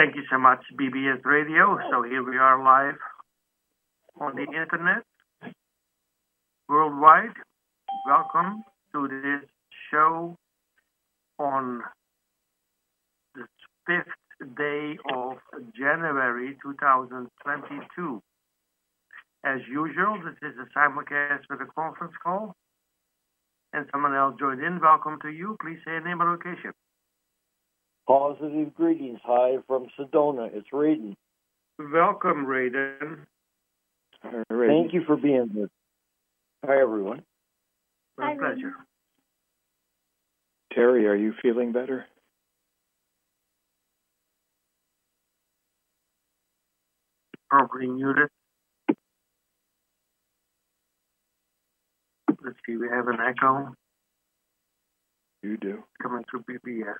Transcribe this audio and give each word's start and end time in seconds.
Thank 0.00 0.16
you 0.16 0.22
so 0.30 0.38
much, 0.38 0.60
BBS 0.80 1.26
Radio. 1.26 1.78
So 1.90 2.02
here 2.02 2.24
we 2.24 2.38
are 2.38 2.64
live 2.64 2.96
on 4.18 4.34
the 4.34 4.44
internet, 4.44 5.04
worldwide. 6.70 7.36
Welcome 8.06 8.64
to 8.94 9.08
this 9.08 9.46
show 9.90 10.38
on 11.38 11.82
the 13.34 13.44
fifth 13.86 14.56
day 14.56 14.96
of 15.14 15.36
January 15.78 16.56
2022. 16.62 18.22
As 19.44 19.60
usual, 19.70 20.18
this 20.24 20.50
is 20.50 20.56
a 20.56 20.78
simulcast 20.78 21.42
with 21.50 21.60
a 21.60 21.70
conference 21.78 22.14
call. 22.24 22.56
And 23.74 23.84
someone 23.92 24.14
else 24.14 24.34
joined 24.40 24.62
in. 24.62 24.80
Welcome 24.80 25.18
to 25.20 25.28
you. 25.28 25.58
Please 25.60 25.76
say 25.84 25.92
your 25.92 26.04
name 26.08 26.22
and 26.22 26.30
location. 26.30 26.72
Positive 28.10 28.74
greetings. 28.74 29.20
Hi 29.22 29.58
from 29.68 29.86
Sedona. 29.96 30.50
It's 30.52 30.66
Raiden. 30.72 31.14
Welcome, 31.78 32.44
Raiden. 32.44 33.18
Thank 34.20 34.92
you 34.92 35.04
for 35.06 35.16
being 35.16 35.48
here. 35.54 35.70
Hi, 36.66 36.80
everyone. 36.82 37.22
My 38.18 38.34
pleasure. 38.36 38.72
Terry, 40.74 41.06
are 41.06 41.14
you 41.14 41.34
feeling 41.40 41.70
better? 41.70 42.04
Probably 47.48 47.86
muted. 47.86 48.28
Let's 52.42 52.56
see, 52.66 52.76
we 52.76 52.88
have 52.88 53.06
an 53.06 53.18
echo 53.20 53.72
You 55.44 55.56
do. 55.58 55.84
coming 56.02 56.24
through 56.28 56.42
BBS. 56.50 56.96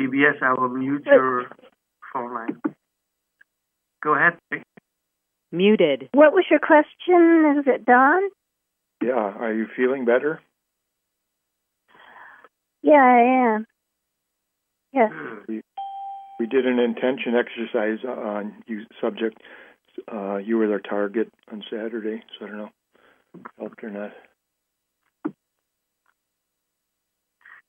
BBS, 0.00 0.42
I 0.42 0.54
will 0.58 0.68
mute 0.68 1.04
your 1.06 1.46
phone 2.12 2.34
line. 2.34 2.60
Go 4.02 4.14
ahead. 4.14 4.38
Muted. 5.52 6.08
What 6.12 6.32
was 6.32 6.44
your 6.50 6.60
question? 6.60 7.58
Is 7.58 7.66
it 7.66 7.84
Don? 7.84 8.22
Yeah. 9.02 9.12
Are 9.12 9.52
you 9.52 9.66
feeling 9.76 10.04
better? 10.04 10.40
Yeah, 12.82 12.94
I 12.94 13.54
am. 13.56 13.66
Yes. 14.92 15.10
We 16.38 16.46
did 16.46 16.66
an 16.66 16.78
intention 16.78 17.34
exercise 17.34 18.04
on 18.04 18.62
you 18.66 18.86
subject. 19.00 19.38
Uh, 20.10 20.36
you 20.36 20.56
were 20.56 20.68
their 20.68 20.80
target 20.80 21.28
on 21.52 21.62
Saturday, 21.70 22.22
so 22.38 22.46
I 22.46 22.48
don't 22.48 22.58
know 22.58 22.70
helped 23.58 23.84
or 23.84 23.90
not. 23.90 24.12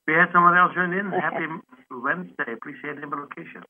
We 0.08 0.14
had 0.14 0.28
someone 0.34 0.58
else 0.58 0.74
join 0.74 0.94
in. 0.94 1.12
Happy 1.12 1.46
Wednesday. 1.92 2.54
Appreciate 2.54 3.00
the 3.00 3.08
location. 3.08 3.64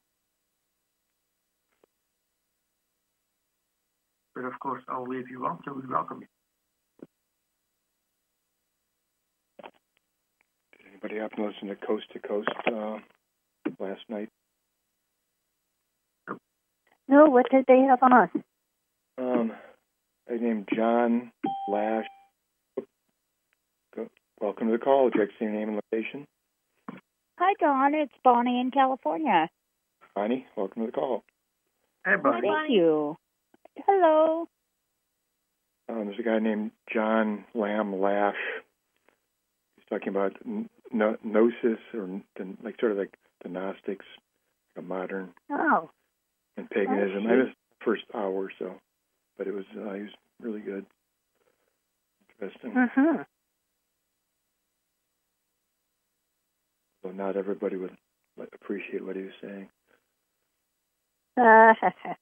But 4.33 4.45
of 4.45 4.59
course, 4.59 4.83
only 4.89 5.17
if 5.17 5.29
you 5.29 5.41
want 5.41 5.63
to, 5.65 5.73
we 5.73 5.81
welcome 5.87 6.21
you. 6.21 6.27
Did 10.77 10.87
anybody 10.89 11.17
happen 11.17 11.39
to 11.39 11.47
listen 11.47 11.67
to 11.67 11.75
Coast 11.75 12.05
to 12.13 12.19
Coast 12.19 12.49
uh, 12.67 12.97
last 13.79 14.01
night? 14.09 14.29
No, 17.07 17.25
what 17.25 17.51
did 17.51 17.65
they 17.67 17.79
have 17.81 17.99
on? 18.01 18.29
Um, 19.17 19.51
I 20.29 20.37
named 20.37 20.69
John 20.73 21.31
Lash. 21.67 22.05
Go- 24.41 24.47
Welcome 24.47 24.67
to 24.67 24.73
the 24.73 24.83
call. 24.83 25.05
Would 25.05 25.13
you 25.15 25.21
like 25.21 25.29
to 25.29 25.35
say 25.39 25.45
your 25.45 25.53
name 25.53 25.69
and 25.69 25.81
location? 25.91 26.27
Hi, 27.39 27.53
Don. 27.59 27.93
It's 27.95 28.13
Bonnie 28.23 28.59
in 28.59 28.71
California. 28.71 29.49
Bonnie, 30.15 30.45
welcome 30.55 30.81
to 30.83 30.87
the 30.87 30.91
call. 30.91 31.23
Hey, 32.05 32.15
Bonnie. 32.21 32.47
Thank 32.47 32.71
you. 32.71 33.17
Hello. 33.87 34.47
Um, 35.89 36.05
there's 36.05 36.19
a 36.19 36.23
guy 36.23 36.39
named 36.39 36.71
John 36.91 37.45
Lamb 37.53 37.99
Lash. 38.01 38.35
He's 39.75 39.85
talking 39.89 40.09
about 40.09 40.35
n- 40.45 40.69
no- 40.91 41.17
gnosis, 41.23 41.79
or 41.93 42.03
n- 42.03 42.23
the, 42.35 42.55
like 42.63 42.79
sort 42.79 42.91
of 42.93 42.97
like 42.97 43.15
the 43.43 43.49
Gnostics, 43.49 44.05
a 44.77 44.81
modern 44.81 45.29
Oh, 45.51 45.89
and 46.57 46.69
paganism. 46.69 47.27
I 47.27 47.35
missed 47.35 47.55
the 47.79 47.85
first 47.85 48.03
hour 48.13 48.31
or 48.31 48.51
so, 48.59 48.75
but 49.37 49.47
it 49.47 49.53
was 49.53 49.65
uh, 49.75 49.93
he 49.93 50.01
was 50.03 50.11
really 50.41 50.61
good, 50.61 50.85
interesting. 52.39 52.71
mm-hmm. 52.71 53.21
So 57.03 57.11
not 57.11 57.35
everybody 57.35 57.77
would 57.77 57.95
appreciate 58.53 59.03
what 59.05 59.15
he 59.15 59.23
was 59.23 59.31
saying. 59.41 59.69
Uh, 61.39 61.73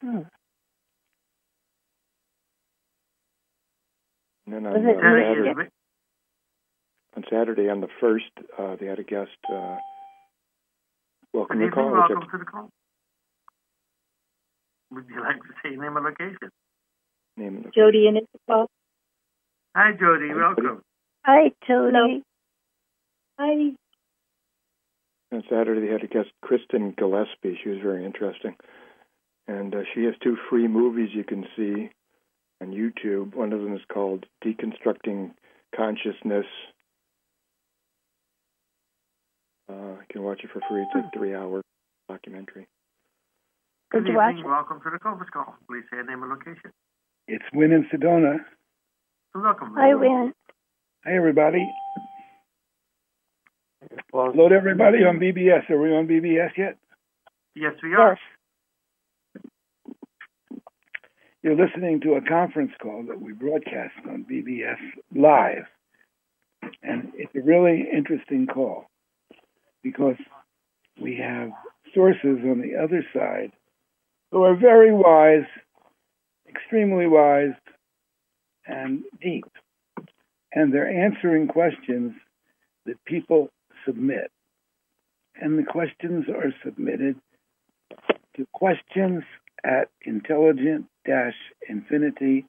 hmm. 0.00 0.22
And 4.46 4.54
then 4.54 4.66
on, 4.66 4.74
uh, 4.74 4.92
Saturday, 4.92 5.70
on 7.16 7.24
Saturday, 7.30 7.68
on 7.68 7.80
the 7.80 7.88
first, 8.00 8.24
uh, 8.58 8.76
they 8.80 8.86
had 8.86 8.98
a 8.98 9.04
guest. 9.04 9.30
Uh, 9.52 9.76
welcome 11.32 11.58
Good 11.58 11.64
to 11.64 11.70
the 11.70 11.74
call. 11.74 11.90
Would 11.90 11.94
you 11.94 12.00
Welcome 12.00 12.30
to 12.30 12.38
the 12.38 12.44
call. 12.44 12.68
Would 14.92 15.04
you 15.08 15.20
like 15.20 15.36
to 15.36 15.48
say 15.62 15.70
name 15.76 15.96
and 15.96 16.04
location? 16.04 16.50
name 17.36 17.56
and 17.56 17.72
Jody 17.74 18.08
in 18.08 18.16
Isabel. 18.16 18.66
Hi, 19.76 19.92
Jody. 19.92 20.28
Hi, 20.28 20.36
Welcome. 20.36 20.82
Hi, 21.24 21.52
Tony. 21.66 22.22
Hi. 23.38 23.72
On 25.32 25.44
Saturday, 25.48 25.86
they 25.86 25.92
had 25.92 26.02
a 26.02 26.06
guest, 26.06 26.30
Kristen 26.42 26.94
Gillespie. 26.96 27.58
She 27.62 27.68
was 27.68 27.78
very 27.82 28.04
interesting. 28.04 28.56
And 29.46 29.74
uh, 29.74 29.82
she 29.94 30.04
has 30.04 30.14
two 30.22 30.36
free 30.48 30.66
movies 30.66 31.10
you 31.12 31.24
can 31.24 31.44
see 31.56 31.90
on 32.60 32.68
YouTube. 32.72 33.34
One 33.34 33.52
of 33.52 33.60
them 33.60 33.74
is 33.74 33.82
called 33.92 34.26
Deconstructing 34.44 35.32
Consciousness. 35.76 36.46
Uh, 39.68 39.92
you 40.00 40.06
can 40.10 40.22
watch 40.22 40.40
it 40.42 40.50
for 40.52 40.60
free. 40.68 40.82
It's 40.82 41.06
a 41.06 41.18
three 41.18 41.34
hour 41.34 41.62
documentary. 42.08 42.66
Good 43.92 44.04
Good 44.04 44.12
to 44.12 44.16
watch 44.16 44.34
evening. 44.36 44.50
Welcome 44.50 44.80
to 44.84 44.90
the 44.90 44.98
conference 44.98 45.30
call. 45.32 45.54
Please 45.68 45.84
say 45.90 45.98
your 45.98 46.06
name 46.06 46.22
and 46.22 46.30
location. 46.30 46.72
It's 47.28 47.44
Wynn 47.52 47.72
in 47.72 47.86
Sedona. 47.92 48.38
Welcome. 49.34 49.74
Hi, 49.76 49.94
Wynn. 49.94 50.32
Hi, 51.04 51.16
everybody. 51.16 51.66
Well, 54.12 54.32
Load 54.34 54.52
everybody 54.52 54.98
on 54.98 55.18
BBS. 55.18 55.70
Are 55.70 55.80
we 55.80 55.96
on 55.96 56.06
BBS 56.06 56.50
yet? 56.58 56.76
Yes, 57.54 57.72
we 57.82 57.94
are. 57.94 58.18
You're 61.42 61.56
listening 61.56 62.02
to 62.02 62.16
a 62.16 62.20
conference 62.20 62.72
call 62.82 63.04
that 63.08 63.18
we 63.18 63.32
broadcast 63.32 63.94
on 64.10 64.26
BBS 64.30 64.76
Live. 65.16 65.64
And 66.82 67.12
it's 67.14 67.34
a 67.34 67.40
really 67.40 67.88
interesting 67.90 68.46
call 68.46 68.84
because 69.82 70.16
we 71.00 71.16
have 71.16 71.48
sources 71.94 72.40
on 72.44 72.60
the 72.60 72.76
other 72.76 73.02
side 73.14 73.52
who 74.32 74.42
are 74.42 74.54
very 74.54 74.92
wise, 74.92 75.48
extremely 76.46 77.06
wise, 77.06 77.54
and 78.66 79.02
deep. 79.22 79.46
And 80.52 80.72
they're 80.72 80.88
answering 80.90 81.46
questions 81.48 82.12
that 82.86 83.02
people 83.04 83.50
submit. 83.86 84.30
And 85.40 85.58
the 85.58 85.62
questions 85.64 86.26
are 86.28 86.52
submitted 86.64 87.16
to 88.36 88.46
questions 88.52 89.22
at 89.64 89.88
intelligent 90.02 90.86
infinity.com. 91.68 92.46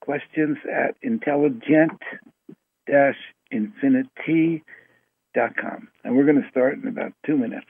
Questions 0.00 0.56
at 0.72 0.96
intelligent 1.02 2.00
infinity.com. 3.50 4.64
And 6.04 6.16
we're 6.16 6.24
going 6.24 6.42
to 6.42 6.48
start 6.50 6.78
in 6.78 6.88
about 6.88 7.12
two 7.26 7.36
minutes. 7.36 7.66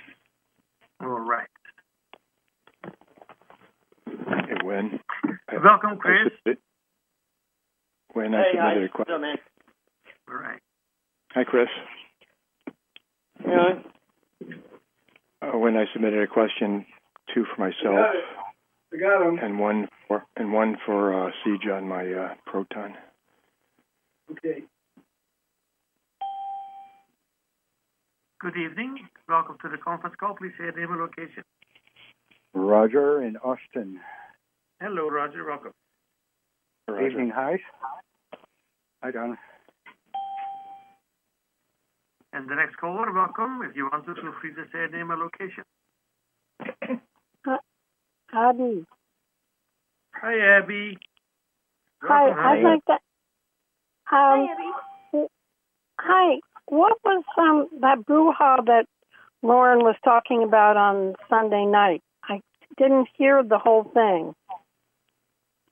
All 1.00 1.08
right. 1.08 1.48
Hey, 4.06 4.56
Wynn? 4.62 5.00
I- 5.48 5.58
Welcome, 5.62 5.90
I 5.92 5.96
Chris. 5.96 6.56
Submitted- 8.12 8.14
When 8.14 8.34
I 8.34 8.42
hey, 8.42 8.58
hi. 8.58 8.68
submitted 8.70 8.84
a 8.84 8.88
question. 8.92 9.12
What's 9.12 9.22
man? 9.22 9.38
All 10.28 10.36
right. 10.36 10.60
Hi, 11.32 11.44
Chris. 11.44 11.68
Yeah. 13.46 13.82
Uh, 15.42 15.58
when 15.58 15.76
I 15.76 15.86
submitted 15.92 16.22
a 16.22 16.26
question, 16.26 16.84
two 17.34 17.44
for 17.44 17.60
myself 17.60 18.06
I 18.92 18.96
got 18.98 19.18
them. 19.24 19.38
and 19.38 19.58
one 19.58 19.88
for 20.06 20.24
and 20.36 20.52
one 20.52 20.76
for 20.84 21.28
uh, 21.28 21.30
Siege 21.44 21.66
on 21.72 21.88
my 21.88 22.12
uh, 22.12 22.34
Proton. 22.46 22.96
Okay. 24.32 24.62
Good 28.40 28.56
evening. 28.56 29.08
Welcome 29.28 29.56
to 29.62 29.68
the 29.68 29.78
conference 29.78 30.16
call. 30.18 30.34
Please 30.34 30.52
say 30.58 30.64
your 30.64 30.72
name 30.76 30.92
and 30.92 31.00
location. 31.00 31.44
Roger 32.54 33.22
in 33.22 33.36
Austin. 33.38 34.00
Hello, 34.80 35.08
Roger. 35.08 35.44
Welcome. 35.44 35.72
Roger. 36.88 37.06
Evening, 37.06 37.30
hi. 37.34 37.58
Hi, 39.02 39.06
Hi, 39.06 39.12
Don. 39.12 39.38
And 42.32 42.48
the 42.48 42.54
next 42.54 42.76
caller, 42.76 43.12
welcome. 43.12 43.62
If 43.68 43.74
you 43.74 43.88
want 43.90 44.04
to, 44.06 44.14
feel 44.14 44.32
free 44.40 44.54
to 44.54 44.64
say 44.72 44.84
a 44.84 44.88
name 44.88 45.10
and 45.10 45.20
location. 45.20 45.64
Abby. 48.32 48.86
Hi, 50.14 50.58
Abby. 50.58 50.98
Hi, 52.02 52.26
Welcome, 52.26 52.44
I'd 52.44 52.62
like 52.62 52.84
to. 52.86 52.98
Um, 54.12 55.26
hi. 55.98 56.40
What 56.66 56.98
was 57.04 57.24
um 57.38 57.68
that 57.80 57.98
brouhaha 58.06 58.64
that 58.66 58.86
Lauren 59.42 59.78
was 59.80 59.96
talking 60.04 60.42
about 60.42 60.76
on 60.76 61.14
Sunday 61.28 61.64
night? 61.64 62.02
I 62.24 62.40
didn't 62.76 63.08
hear 63.16 63.42
the 63.42 63.58
whole 63.58 63.84
thing. 63.94 64.34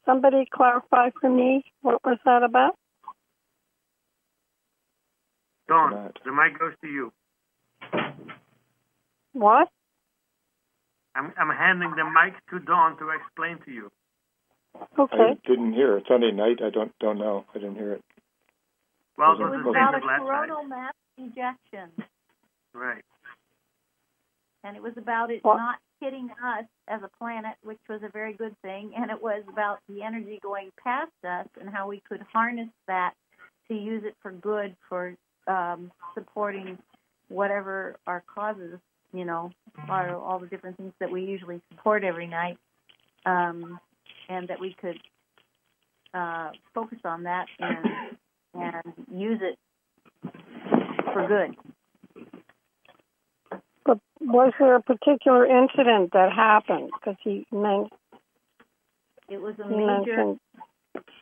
Somebody 0.07 0.47
clarify 0.53 1.11
for 1.21 1.31
me 1.31 1.65
what 1.83 2.05
was 2.05 2.19
that 2.25 2.43
about? 2.43 2.78
Don, 5.69 5.91
Matt. 5.93 6.17
the 6.25 6.33
mic 6.33 6.59
goes 6.59 6.73
to 6.83 6.89
you. 6.89 7.13
What? 9.33 9.69
I'm, 11.15 11.33
I'm 11.39 11.51
handing 11.57 11.91
the 11.91 12.05
mic 12.05 12.35
to 12.51 12.59
Don 12.65 12.97
to 12.99 13.11
explain 13.11 13.59
to 13.67 13.71
you. 13.73 13.91
Okay. 14.99 15.17
I 15.17 15.35
didn't 15.49 15.73
hear 15.73 15.97
it. 15.99 16.05
Sunday 16.09 16.31
night, 16.31 16.59
I 16.65 16.71
don't 16.71 16.93
don't 17.01 17.19
know. 17.19 17.45
I 17.55 17.59
didn't 17.59 17.77
hear 17.77 17.95
it. 17.95 18.05
Well, 19.17 19.33
It 19.33 19.41
it 19.41 19.45
was 19.45 19.65
was 19.65 19.75
about 19.77 19.95
a 19.95 19.97
as 19.99 20.03
last 20.05 20.21
night. 20.21 20.49
coronal 20.49 20.65
mass 20.65 20.95
ejection, 21.17 21.91
Right. 22.73 23.05
and 24.63 24.77
it 24.77 24.83
was 24.83 24.93
about 24.97 25.31
it 25.31 25.41
What? 25.43 25.57
not 25.57 25.79
hitting 26.01 26.31
us 26.45 26.65
as 26.87 27.03
a 27.03 27.11
planet, 27.19 27.57
which 27.65 27.81
was 27.89 28.03
a 28.05 28.09
very 28.11 28.35
good 28.35 28.55
thing, 28.63 28.93
and 28.97 29.11
it 29.11 29.21
was 29.21 29.43
about 29.49 29.81
the 29.89 30.03
energy 30.03 30.39
going 30.43 30.71
past 30.83 31.11
us 31.29 31.49
and 31.61 31.69
how 31.69 31.89
we 31.89 32.01
could 32.09 32.23
harness 32.33 32.69
that 32.87 33.15
to 33.69 33.75
use 33.75 34.05
it 34.05 34.15
for 34.23 34.31
good 34.31 34.77
for 34.89 35.15
um, 35.49 35.91
supporting 36.15 36.79
whatever 37.29 37.97
our 38.07 38.23
causes, 38.33 38.79
you 39.13 39.25
know, 39.25 39.51
are 39.89 40.17
all 40.17 40.39
the 40.39 40.47
different 40.47 40.77
things 40.77 40.93
that 41.01 41.11
we 41.11 41.23
usually 41.23 41.61
support 41.71 42.05
every 42.05 42.27
night, 42.27 42.59
um, 43.27 43.81
and 44.29 44.49
that 44.49 44.61
we 44.61 44.77
could 44.81 44.99
uh, 46.15 46.51
focus 46.75 46.99
on 47.05 47.25
that 47.25 47.47
and 47.59 47.87
and 48.55 48.93
use 49.13 49.41
it 49.43 49.59
for 51.13 51.27
good. 51.27 51.57
But 53.85 53.99
was 54.21 54.53
there 54.59 54.77
a 54.77 54.83
particular 54.83 55.47
incident 55.47 56.13
that 56.13 56.33
happened? 56.35 56.91
Because 56.93 57.17
he 57.23 57.47
meant 57.51 57.93
It 59.29 59.41
was 59.41 59.55
a 59.59 59.67
major 59.67 60.17
mentioned 60.17 60.41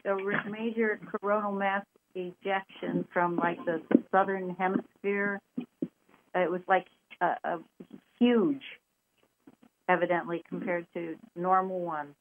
a 0.06 0.50
major 0.50 1.00
coronal 1.20 1.52
mass 1.52 1.84
ejection 2.17 3.07
from 3.13 3.37
like 3.37 3.59
the 3.65 3.81
southern 4.11 4.57
hemisphere. 4.59 5.41
It 6.35 6.51
was 6.51 6.63
like 6.67 6.87
a, 7.21 7.35
a 7.45 7.59
huge, 8.19 8.63
evidently 9.89 10.43
compared 10.49 10.87
to 10.95 11.17
normal 11.35 11.81
ones. 11.81 12.15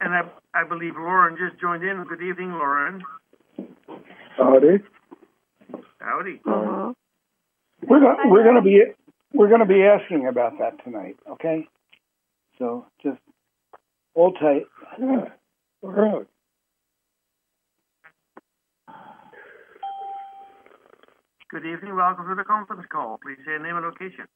And 0.00 0.14
I, 0.14 0.22
I 0.54 0.64
believe 0.64 0.94
Lauren 0.94 1.36
just 1.36 1.60
joined 1.60 1.82
in. 1.82 2.04
Good 2.04 2.22
evening, 2.22 2.52
Lauren. 2.52 3.02
Howdy. 4.36 4.78
Howdy. 6.00 6.40
Uh-huh. 6.46 6.92
We're 7.86 8.00
gonna 8.00 8.16
we're 8.26 8.44
gonna 8.44 8.62
be 8.62 8.82
we're 9.32 9.48
gonna 9.48 9.66
be 9.66 9.82
asking 9.82 10.26
about 10.26 10.58
that 10.58 10.82
tonight. 10.84 11.16
Okay. 11.30 11.68
So 12.58 12.86
just 13.02 13.18
hold 14.14 14.36
tight. 14.40 14.66
Yeah. 15.00 15.26
We're 15.82 16.08
out. 16.08 16.26
Good 21.50 21.64
evening. 21.64 21.96
Welcome 21.96 22.28
to 22.28 22.34
the 22.34 22.44
conference 22.44 22.84
call. 22.92 23.18
Please 23.22 23.38
say 23.46 23.56
name 23.62 23.76
and 23.76 23.86
location. 23.86 24.26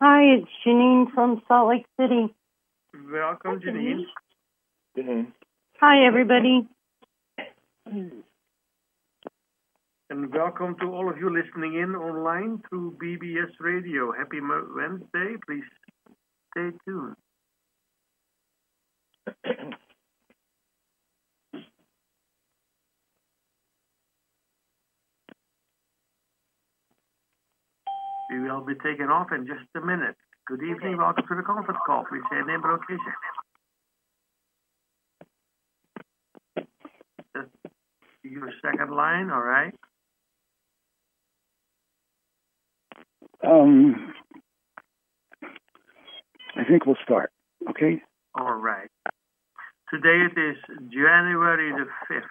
Hi, 0.00 0.22
it's 0.38 0.48
Janine 0.64 1.12
from 1.12 1.42
Salt 1.46 1.68
Lake 1.68 1.84
City. 2.00 2.34
Welcome, 3.12 3.60
Janine. 3.60 4.06
Mhm. 4.96 5.30
Hi, 5.80 6.06
everybody. 6.06 6.66
And 7.84 8.24
welcome 10.32 10.78
to 10.78 10.86
all 10.94 11.10
of 11.10 11.18
you 11.18 11.28
listening 11.28 11.74
in 11.74 11.94
online 11.94 12.62
through 12.70 12.92
BBS 12.92 13.60
Radio. 13.60 14.10
Happy 14.12 14.40
Wednesday. 14.40 15.36
Please 15.46 15.68
stay 16.52 16.70
tuned. 16.86 17.16
We 28.30 28.40
will 28.40 28.60
be 28.60 28.74
taking 28.74 29.06
off 29.06 29.32
in 29.32 29.46
just 29.46 29.64
a 29.74 29.80
minute. 29.80 30.16
Good 30.46 30.62
evening. 30.62 30.98
Welcome 30.98 31.24
to 31.28 31.34
the 31.34 31.42
conference 31.42 31.80
call. 31.86 32.04
Please 32.08 32.22
say 32.30 32.36
name 32.36 32.60
and 32.62 32.72
location. 32.72 33.12
Your 38.22 38.50
second 38.62 38.94
line, 38.94 39.30
all 39.30 39.40
right? 39.40 39.72
Um, 43.46 44.12
I 46.56 46.64
think 46.64 46.84
we'll 46.84 46.96
start. 47.02 47.30
Okay. 47.70 48.02
All 48.34 48.54
right. 48.54 48.90
Today 49.90 50.26
it 50.26 50.38
is 50.38 50.56
January 50.92 51.72
the 51.72 51.86
5th, 52.12 52.24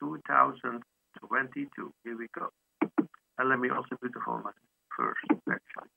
2022. 0.00 1.92
Here 2.02 2.18
we 2.18 2.26
go. 2.36 2.48
And 3.38 3.48
let 3.48 3.60
me 3.60 3.68
also 3.70 3.96
put 4.00 4.12
the 4.12 4.20
phone 4.26 4.42
line 4.42 4.54
first, 5.00 5.40
actually. 5.48 5.88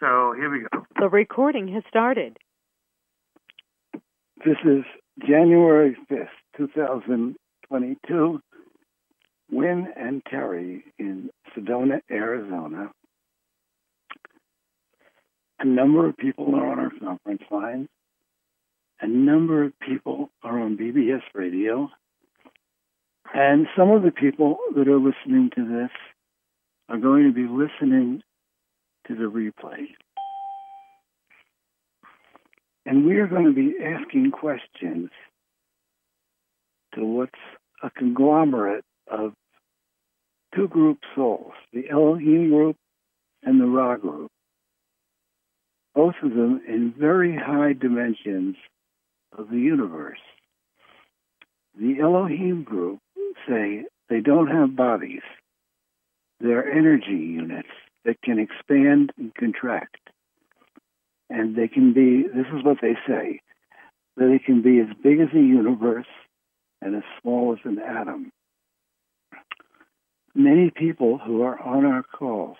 So 0.00 0.34
here 0.36 0.50
we 0.50 0.60
go. 0.60 0.84
The 0.98 1.08
recording 1.08 1.68
has 1.74 1.82
started. 1.88 2.36
This 4.44 4.56
is 4.64 4.84
January 5.26 5.96
fifth, 6.08 6.28
two 6.56 6.68
thousand 6.68 7.36
twenty-two. 7.68 8.40
Wynn 9.50 9.88
and 9.96 10.22
Terry 10.28 10.84
in 10.98 11.30
Sedona, 11.54 12.00
Arizona. 12.10 12.90
A 15.60 15.64
number 15.64 16.08
of 16.08 16.16
people 16.16 16.54
are 16.54 16.66
on 16.72 16.78
our 16.78 16.90
conference 16.98 17.42
line. 17.50 17.88
A 19.00 19.06
number 19.06 19.62
of 19.64 19.72
people 19.78 20.30
are 20.42 20.58
on 20.58 20.76
BBS 20.76 21.22
radio. 21.34 21.90
And 23.34 23.66
some 23.76 23.90
of 23.90 24.02
the 24.02 24.10
people 24.10 24.58
that 24.76 24.88
are 24.88 24.98
listening 24.98 25.50
to 25.54 25.64
this 25.64 25.90
are 26.88 26.98
going 26.98 27.24
to 27.24 27.32
be 27.32 27.46
listening 27.48 28.22
to 29.06 29.14
the 29.14 29.24
replay. 29.24 29.86
And 32.84 33.06
we 33.06 33.16
are 33.16 33.26
going 33.26 33.46
to 33.46 33.52
be 33.52 33.76
asking 33.82 34.32
questions 34.32 35.08
to 36.94 37.04
what's 37.04 37.32
a 37.82 37.90
conglomerate 37.90 38.84
of 39.10 39.32
two 40.54 40.68
group 40.68 40.98
souls, 41.14 41.52
the 41.72 41.88
Elohim 41.88 42.50
group 42.50 42.76
and 43.42 43.60
the 43.60 43.66
Ra 43.66 43.96
group. 43.96 44.30
Both 45.94 46.14
of 46.22 46.30
them 46.30 46.60
in 46.66 46.92
very 46.98 47.36
high 47.36 47.72
dimensions 47.72 48.56
of 49.36 49.48
the 49.48 49.58
universe. 49.58 50.18
The 51.78 52.00
Elohim 52.00 52.64
group 52.64 52.98
say 53.48 53.84
they 54.08 54.20
don't 54.20 54.48
have 54.48 54.76
bodies. 54.76 55.22
They're 56.40 56.70
energy 56.70 57.10
units 57.10 57.68
that 58.04 58.20
can 58.22 58.38
expand 58.38 59.12
and 59.16 59.34
contract. 59.34 59.98
And 61.30 61.56
they 61.56 61.68
can 61.68 61.92
be, 61.92 62.22
this 62.22 62.46
is 62.54 62.64
what 62.64 62.78
they 62.82 62.94
say, 63.06 63.40
that 64.16 64.30
it 64.30 64.44
can 64.44 64.60
be 64.62 64.80
as 64.80 64.88
big 65.02 65.20
as 65.20 65.28
a 65.34 65.40
universe 65.40 66.06
and 66.80 66.96
as 66.96 67.02
small 67.20 67.52
as 67.52 67.60
an 67.64 67.78
atom. 67.78 68.32
Many 70.34 70.70
people 70.70 71.18
who 71.18 71.42
are 71.42 71.58
on 71.60 71.84
our 71.86 72.02
calls 72.02 72.56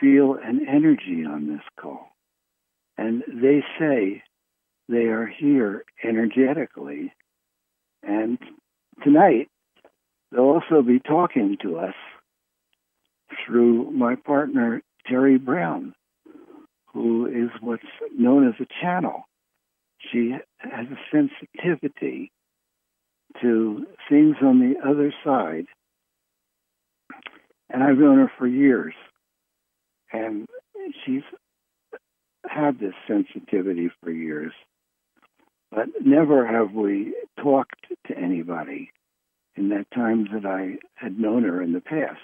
feel 0.00 0.34
an 0.34 0.66
energy 0.68 1.24
on 1.24 1.48
this 1.48 1.62
call. 1.80 2.10
And 2.98 3.22
they 3.26 3.62
say 3.78 4.22
they 4.88 5.06
are 5.06 5.26
here 5.26 5.84
energetically. 6.04 7.12
And 8.02 8.38
tonight, 9.02 9.48
they'll 10.30 10.42
also 10.42 10.82
be 10.82 11.00
talking 11.00 11.56
to 11.62 11.78
us 11.78 11.94
through 13.44 13.90
my 13.90 14.14
partner, 14.14 14.82
Terry 15.06 15.38
Brown, 15.38 15.94
who 16.92 17.26
is 17.26 17.50
what's 17.60 17.82
known 18.16 18.48
as 18.48 18.54
a 18.60 18.66
channel. 18.80 19.24
She 19.98 20.34
has 20.58 20.86
a 20.86 20.98
sensitivity 21.10 22.30
to 23.42 23.86
things 24.08 24.36
on 24.42 24.60
the 24.60 24.74
other 24.88 25.12
side. 25.24 25.66
And 27.68 27.82
I've 27.82 27.98
known 27.98 28.18
her 28.18 28.32
for 28.38 28.46
years. 28.46 28.94
And 30.12 30.46
she's 31.04 31.22
had 32.48 32.78
this 32.78 32.94
sensitivity 33.08 33.90
for 34.00 34.10
years. 34.10 34.52
But 35.76 35.88
never 36.02 36.46
have 36.46 36.72
we 36.72 37.14
talked 37.38 37.86
to 38.06 38.16
anybody 38.16 38.90
in 39.56 39.68
that 39.68 39.90
time 39.94 40.26
that 40.32 40.46
I 40.46 40.78
had 40.94 41.20
known 41.20 41.42
her 41.42 41.62
in 41.62 41.74
the 41.74 41.82
past. 41.82 42.18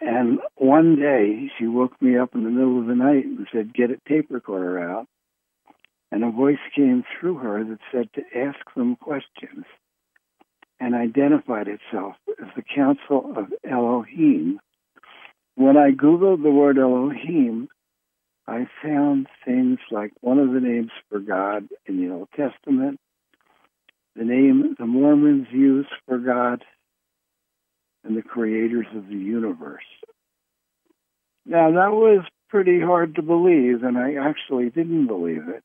And 0.00 0.38
one 0.54 0.94
day 0.94 1.50
she 1.58 1.66
woke 1.66 2.00
me 2.00 2.16
up 2.16 2.36
in 2.36 2.44
the 2.44 2.50
middle 2.50 2.78
of 2.78 2.86
the 2.86 2.94
night 2.94 3.24
and 3.24 3.48
said, 3.52 3.74
Get 3.74 3.90
a 3.90 3.96
tape 4.08 4.30
recorder 4.30 4.78
out. 4.78 5.08
And 6.12 6.22
a 6.22 6.30
voice 6.30 6.58
came 6.76 7.02
through 7.18 7.38
her 7.38 7.64
that 7.64 7.78
said 7.90 8.08
to 8.14 8.38
ask 8.38 8.58
them 8.76 8.94
questions 8.94 9.64
and 10.78 10.94
identified 10.94 11.66
itself 11.66 12.14
as 12.40 12.48
the 12.54 12.62
Council 12.62 13.34
of 13.36 13.52
Elohim. 13.68 14.60
When 15.56 15.76
I 15.76 15.90
Googled 15.90 16.44
the 16.44 16.50
word 16.50 16.78
Elohim, 16.78 17.68
I 18.46 18.66
found 18.82 19.26
things 19.44 19.78
like 19.90 20.12
one 20.20 20.38
of 20.38 20.52
the 20.52 20.60
names 20.60 20.90
for 21.08 21.18
God 21.18 21.68
in 21.86 22.00
the 22.00 22.12
Old 22.12 22.28
Testament, 22.36 23.00
the 24.14 24.24
name 24.24 24.76
the 24.78 24.86
Mormons 24.86 25.48
use 25.50 25.86
for 26.06 26.18
God, 26.18 26.62
and 28.04 28.16
the 28.16 28.22
creators 28.22 28.86
of 28.94 29.08
the 29.08 29.16
universe. 29.16 29.82
Now, 31.46 31.70
that 31.70 31.92
was 31.92 32.24
pretty 32.48 32.80
hard 32.80 33.16
to 33.16 33.22
believe, 33.22 33.82
and 33.82 33.96
I 33.96 34.14
actually 34.14 34.70
didn't 34.70 35.06
believe 35.06 35.48
it. 35.48 35.62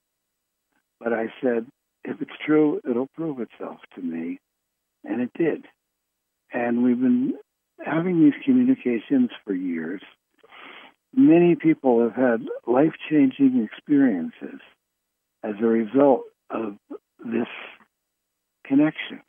But 0.99 1.13
I 1.13 1.33
said, 1.41 1.67
if 2.03 2.21
it's 2.21 2.31
true, 2.45 2.81
it'll 2.89 3.07
prove 3.07 3.39
itself 3.39 3.77
to 3.95 4.01
me. 4.01 4.39
And 5.03 5.21
it 5.21 5.31
did. 5.37 5.65
And 6.51 6.83
we've 6.83 6.99
been 6.99 7.33
having 7.85 8.23
these 8.23 8.41
communications 8.43 9.29
for 9.45 9.53
years. 9.53 10.01
Many 11.15 11.55
people 11.55 12.01
have 12.01 12.15
had 12.15 12.47
life 12.67 12.93
changing 13.09 13.67
experiences 13.71 14.59
as 15.43 15.55
a 15.61 15.65
result 15.65 16.23
of 16.49 16.75
this 17.19 17.47
connection. 18.65 19.21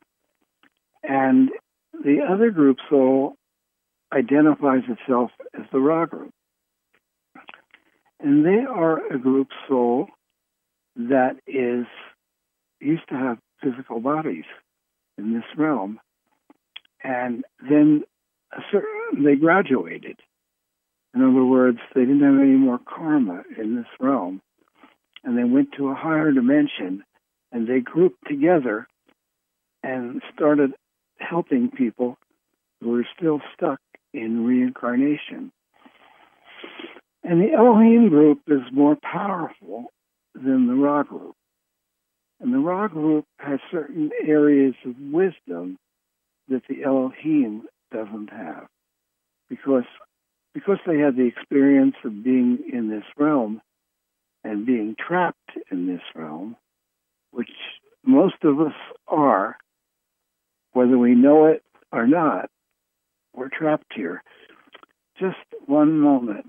And 1.02 1.50
the 1.92 2.18
other 2.28 2.50
group 2.50 2.76
soul 2.88 3.36
identifies 4.12 4.82
itself 4.88 5.30
as 5.58 5.66
the 5.72 5.80
Ra 5.80 6.06
group. 6.06 6.32
And 8.20 8.44
they 8.44 8.64
are 8.68 9.06
a 9.06 9.18
group 9.18 9.48
soul 9.68 10.08
that 10.96 11.36
is 11.46 11.86
used 12.80 13.08
to 13.08 13.14
have 13.14 13.38
physical 13.62 14.00
bodies 14.00 14.44
in 15.16 15.32
this 15.32 15.44
realm. 15.56 15.98
And 17.02 17.44
then 17.68 18.02
certain, 18.70 19.24
they 19.24 19.36
graduated. 19.36 20.20
In 21.14 21.22
other 21.22 21.44
words, 21.44 21.78
they 21.94 22.02
didn't 22.02 22.22
have 22.22 22.40
any 22.40 22.56
more 22.56 22.78
karma 22.78 23.42
in 23.58 23.76
this 23.76 23.86
realm. 23.98 24.40
And 25.24 25.36
they 25.36 25.44
went 25.44 25.72
to 25.76 25.88
a 25.88 25.94
higher 25.94 26.32
dimension 26.32 27.02
and 27.52 27.66
they 27.66 27.80
grouped 27.80 28.26
together 28.28 28.86
and 29.82 30.22
started 30.34 30.72
helping 31.18 31.70
people 31.70 32.16
who 32.80 32.90
were 32.90 33.06
still 33.16 33.40
stuck 33.54 33.80
in 34.14 34.44
reincarnation. 34.44 35.52
And 37.22 37.40
the 37.40 37.52
Elohim 37.52 38.08
group 38.08 38.40
is 38.46 38.62
more 38.72 38.96
powerful 38.96 39.86
than 40.34 40.66
the 40.66 40.74
Ra 40.74 41.02
group. 41.02 41.34
And 42.40 42.54
the 42.54 42.58
Ra 42.58 42.88
group 42.88 43.26
has 43.38 43.60
certain 43.70 44.10
areas 44.26 44.74
of 44.86 44.94
wisdom 44.98 45.76
that 46.48 46.62
the 46.68 46.82
Elohim 46.84 47.64
doesn't 47.92 48.30
have. 48.30 48.66
Because 49.48 49.84
because 50.54 50.78
they 50.86 50.98
had 50.98 51.16
the 51.16 51.26
experience 51.26 51.96
of 52.04 52.24
being 52.24 52.58
in 52.72 52.88
this 52.88 53.04
realm 53.16 53.60
and 54.42 54.66
being 54.66 54.96
trapped 54.98 55.50
in 55.70 55.86
this 55.86 56.02
realm, 56.14 56.56
which 57.30 57.50
most 58.04 58.42
of 58.42 58.60
us 58.60 58.74
are, 59.06 59.56
whether 60.72 60.98
we 60.98 61.14
know 61.14 61.46
it 61.46 61.62
or 61.92 62.06
not, 62.06 62.50
we're 63.34 63.48
trapped 63.48 63.92
here. 63.94 64.22
Just 65.18 65.36
one 65.66 65.98
moment. 65.98 66.46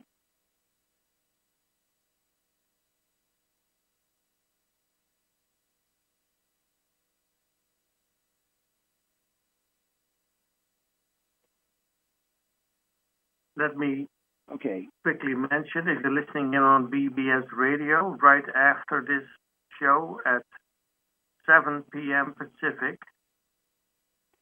Let 13.62 13.78
me 13.78 14.08
Okay. 14.52 14.88
quickly 15.04 15.36
mention 15.36 15.88
if 15.88 16.02
you're 16.02 16.12
listening 16.12 16.54
in 16.56 16.64
on 16.64 16.90
BBS 16.90 17.46
Radio 17.54 18.18
right 18.22 18.44
after 18.56 19.02
this 19.08 19.24
show 19.80 20.20
at 20.26 20.42
7 21.46 21.84
p.m. 21.94 22.34
Pacific, 22.34 23.00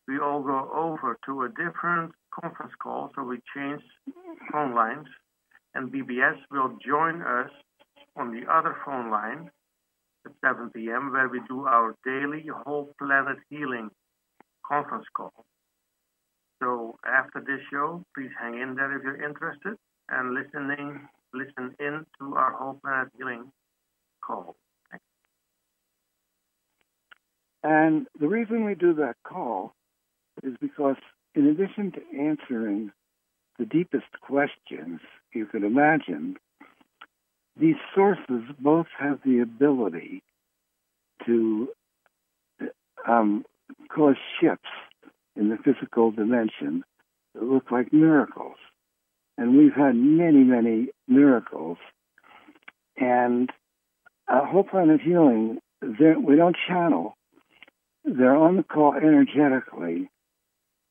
we 0.07 0.17
all 0.19 0.41
go 0.41 0.71
over 0.73 1.17
to 1.25 1.43
a 1.43 1.49
different 1.49 2.13
conference 2.31 2.73
call, 2.81 3.11
so 3.13 3.23
we 3.23 3.39
change 3.53 3.81
phone 4.51 4.73
lines, 4.73 5.07
and 5.75 5.91
BBS 5.91 6.38
will 6.49 6.77
join 6.83 7.21
us 7.21 7.51
on 8.15 8.31
the 8.31 8.49
other 8.51 8.77
phone 8.85 9.11
line 9.11 9.51
at 10.25 10.31
7 10.41 10.71
p.m., 10.71 11.11
where 11.11 11.27
we 11.27 11.41
do 11.47 11.67
our 11.67 11.93
daily 12.05 12.45
whole 12.63 12.95
planet 12.97 13.38
healing 13.49 13.89
conference 14.65 15.05
call. 15.15 15.33
So 16.59 16.97
after 17.05 17.39
this 17.39 17.61
show, 17.71 18.03
please 18.15 18.31
hang 18.39 18.59
in 18.59 18.75
there 18.75 18.95
if 18.95 19.03
you're 19.03 19.23
interested 19.23 19.77
and 20.09 20.33
listening, 20.33 21.07
listen 21.33 21.75
in 21.79 22.05
to 22.19 22.35
our 22.35 22.51
whole 22.51 22.79
planet 22.83 23.09
healing 23.17 23.51
call. 24.25 24.55
And 27.63 28.07
the 28.19 28.27
reason 28.27 28.65
we 28.65 28.75
do 28.75 28.93
that 28.95 29.15
call 29.23 29.73
is 30.43 30.53
because, 30.61 30.95
in 31.35 31.45
addition 31.47 31.91
to 31.91 32.01
answering 32.17 32.91
the 33.57 33.65
deepest 33.65 34.19
questions 34.21 35.01
you 35.33 35.45
could 35.45 35.63
imagine, 35.63 36.37
these 37.59 37.75
sources 37.93 38.43
both 38.59 38.87
have 38.97 39.19
the 39.25 39.39
ability 39.39 40.23
to 41.25 41.67
um, 43.05 43.43
cause 43.93 44.15
shifts 44.39 44.69
in 45.39 45.50
the 45.50 45.58
physical 45.58 46.12
dimension 46.12 46.84
that 47.34 47.43
look 47.43 47.72
like 47.72 47.93
miracles. 47.93 48.58
And 49.38 49.58
we've 49.58 49.74
had 49.74 49.96
many, 49.96 50.43
many 50.43 50.89
miracles. 51.08 51.77
And 52.98 53.50
uh, 54.27 54.46
Whole 54.46 54.65
Planet 54.65 55.00
Healing, 55.01 55.60
we 55.81 56.36
don't 56.36 56.58
channel. 56.67 57.15
They're 58.03 58.36
on 58.36 58.58
the 58.58 58.63
call 58.63 58.93
energetically. 58.96 60.10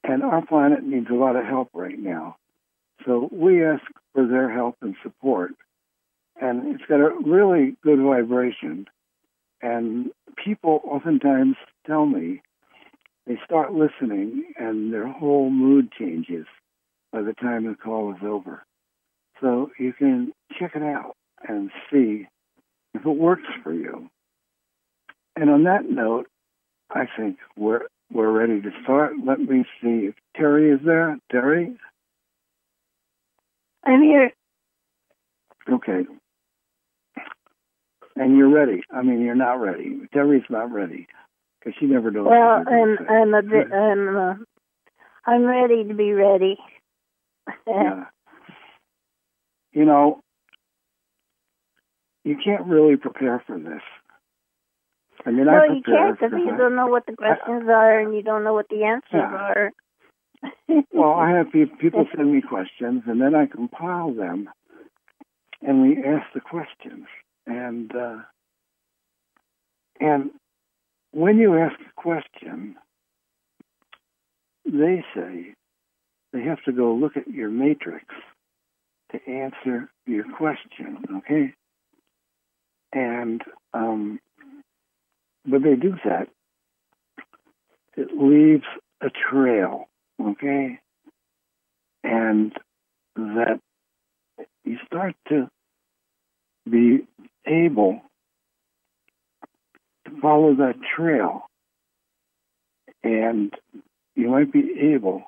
And 0.02 0.22
our 0.22 0.44
planet 0.44 0.82
needs 0.82 1.08
a 1.10 1.14
lot 1.14 1.36
of 1.36 1.44
help 1.44 1.68
right 1.74 1.98
now. 1.98 2.36
So 3.04 3.28
we 3.30 3.64
ask 3.64 3.82
for 4.14 4.26
their 4.26 4.50
help 4.50 4.76
and 4.80 4.96
support. 5.02 5.52
And 6.40 6.74
it's 6.74 6.84
got 6.88 7.00
a 7.00 7.10
really 7.24 7.76
good 7.82 7.98
vibration. 8.00 8.86
And 9.60 10.10
people 10.42 10.80
oftentimes 10.84 11.56
tell 11.86 12.06
me 12.06 12.40
they 13.28 13.38
start 13.44 13.74
listening 13.74 14.54
and 14.56 14.92
their 14.92 15.06
whole 15.06 15.50
mood 15.50 15.92
changes 15.92 16.46
by 17.12 17.20
the 17.20 17.34
time 17.34 17.66
the 17.66 17.74
call 17.74 18.10
is 18.12 18.22
over. 18.26 18.64
So 19.42 19.70
you 19.78 19.92
can 19.92 20.32
check 20.58 20.72
it 20.74 20.82
out 20.82 21.14
and 21.46 21.70
see 21.92 22.26
if 22.94 23.04
it 23.04 23.08
works 23.08 23.46
for 23.62 23.72
you. 23.72 24.08
And 25.36 25.50
on 25.50 25.64
that 25.64 25.88
note, 25.88 26.26
I 26.90 27.04
think 27.16 27.36
we're 27.54 27.82
we're 28.10 28.30
ready 28.30 28.62
to 28.62 28.70
start. 28.82 29.12
Let 29.24 29.38
me 29.38 29.66
see 29.82 30.08
if 30.08 30.14
Terry 30.34 30.70
is 30.70 30.80
there. 30.82 31.18
Terry? 31.30 31.76
I'm 33.84 34.02
here. 34.02 34.32
Okay. 35.70 36.06
And 38.16 38.38
you're 38.38 38.48
ready. 38.48 38.80
I 38.90 39.02
mean, 39.02 39.20
you're 39.20 39.34
not 39.34 39.60
ready. 39.60 40.00
Terry's 40.14 40.42
not 40.48 40.72
ready 40.72 41.06
because 41.58 41.74
she 41.78 41.86
never 41.86 42.10
knows. 42.10 42.26
Well, 42.28 42.64
you're 42.70 43.10
I'm 43.10 43.34
a 43.34 43.42
bit 43.42 43.72
I'm 43.72 44.16
uh, 44.16 44.34
I'm 45.26 45.44
ready 45.44 45.84
to 45.84 45.94
be 45.94 46.12
ready. 46.12 46.58
yeah. 47.66 48.04
You 49.70 49.84
know, 49.84 50.20
you 52.24 52.36
can't 52.42 52.66
really 52.66 52.96
prepare 52.96 53.42
for 53.46 53.58
this. 53.58 53.82
I 55.26 55.30
mean, 55.30 55.46
I 55.48 55.52
well, 55.52 55.76
you 55.76 55.82
can't 55.82 56.18
because 56.18 56.32
you 56.32 56.56
don't 56.56 56.74
know 56.74 56.86
what 56.86 57.04
the 57.06 57.14
questions 57.14 57.68
are 57.68 58.00
and 58.00 58.14
you 58.14 58.22
don't 58.22 58.44
know 58.44 58.54
what 58.54 58.68
the 58.70 58.84
answers 58.84 59.04
Yeah. 59.12 59.34
are. 59.34 59.72
Well, 60.92 61.12
I 61.12 61.30
have 61.36 61.52
people 61.52 62.06
send 62.16 62.32
me 62.32 62.40
questions, 62.40 63.02
and 63.06 63.20
then 63.20 63.34
I 63.34 63.46
compile 63.46 64.12
them, 64.12 64.48
and 65.62 65.82
we 65.82 66.02
ask 66.02 66.26
the 66.34 66.40
questions. 66.40 67.06
And 67.46 67.94
uh, 67.94 68.18
and 70.00 70.30
when 71.18 71.38
you 71.38 71.58
ask 71.58 71.74
a 71.80 72.00
question, 72.00 72.76
they 74.64 75.04
say 75.14 75.54
they 76.32 76.42
have 76.42 76.62
to 76.64 76.72
go 76.72 76.94
look 76.94 77.16
at 77.16 77.26
your 77.26 77.50
matrix 77.50 78.04
to 79.10 79.18
answer 79.28 79.90
your 80.06 80.24
question. 80.36 80.98
Okay, 81.18 81.54
and 82.92 83.42
um, 83.74 84.20
when 85.44 85.62
they 85.62 85.74
do 85.74 85.96
that, 86.04 86.28
it 87.96 88.16
leaves 88.16 88.66
a 89.00 89.08
trail, 89.10 89.88
okay? 90.22 90.78
And 92.04 92.52
that 93.16 93.58
you 94.64 94.78
start 94.86 95.16
to 95.28 95.48
be 96.70 97.06
able 97.44 98.02
follow 100.20 100.54
that 100.56 100.74
trail. 100.96 101.42
And 103.02 103.52
you 104.14 104.28
might 104.28 104.52
be 104.52 104.92
able 104.94 105.22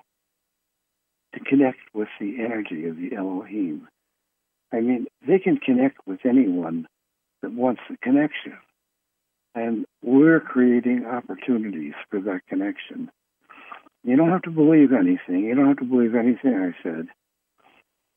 to 1.34 1.40
connect 1.40 1.78
with 1.94 2.08
the 2.18 2.36
energy 2.40 2.86
of 2.86 2.96
the 2.96 3.14
Elohim. 3.16 3.88
I 4.72 4.80
mean, 4.80 5.06
they 5.26 5.38
can 5.38 5.56
connect 5.58 5.98
with 6.06 6.20
anyone 6.24 6.86
that 7.42 7.52
wants 7.52 7.80
the 7.88 7.96
connection. 8.02 8.56
And 9.54 9.84
we're 10.02 10.40
creating 10.40 11.06
opportunities 11.06 11.94
for 12.10 12.20
that 12.20 12.40
connection. 12.48 13.10
You 14.04 14.16
don't 14.16 14.30
have 14.30 14.42
to 14.42 14.50
believe 14.50 14.92
anything. 14.92 15.44
You 15.44 15.54
don't 15.54 15.68
have 15.68 15.78
to 15.78 15.84
believe 15.84 16.14
anything 16.14 16.54
I 16.54 16.82
said. 16.82 17.08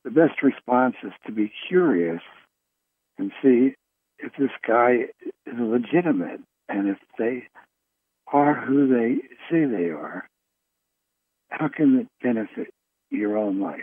The 0.04 0.12
best 0.12 0.42
response 0.44 0.96
is 1.04 1.12
to 1.26 1.32
be 1.32 1.52
curious 1.68 2.22
and 3.18 3.32
see 3.42 3.76
if 4.20 4.32
this 4.38 4.52
guy 4.68 5.06
is 5.46 5.54
legitimate 5.58 6.42
and 6.70 6.90
if 6.90 6.98
they 7.18 7.44
are 8.34 8.56
who 8.56 8.88
they 8.88 9.18
say 9.50 9.66
they 9.66 9.90
are. 9.90 10.28
How 11.50 11.68
can 11.68 12.00
it 12.00 12.08
benefit 12.22 12.74
your 13.12 13.38
own 13.38 13.60
life? 13.60 13.82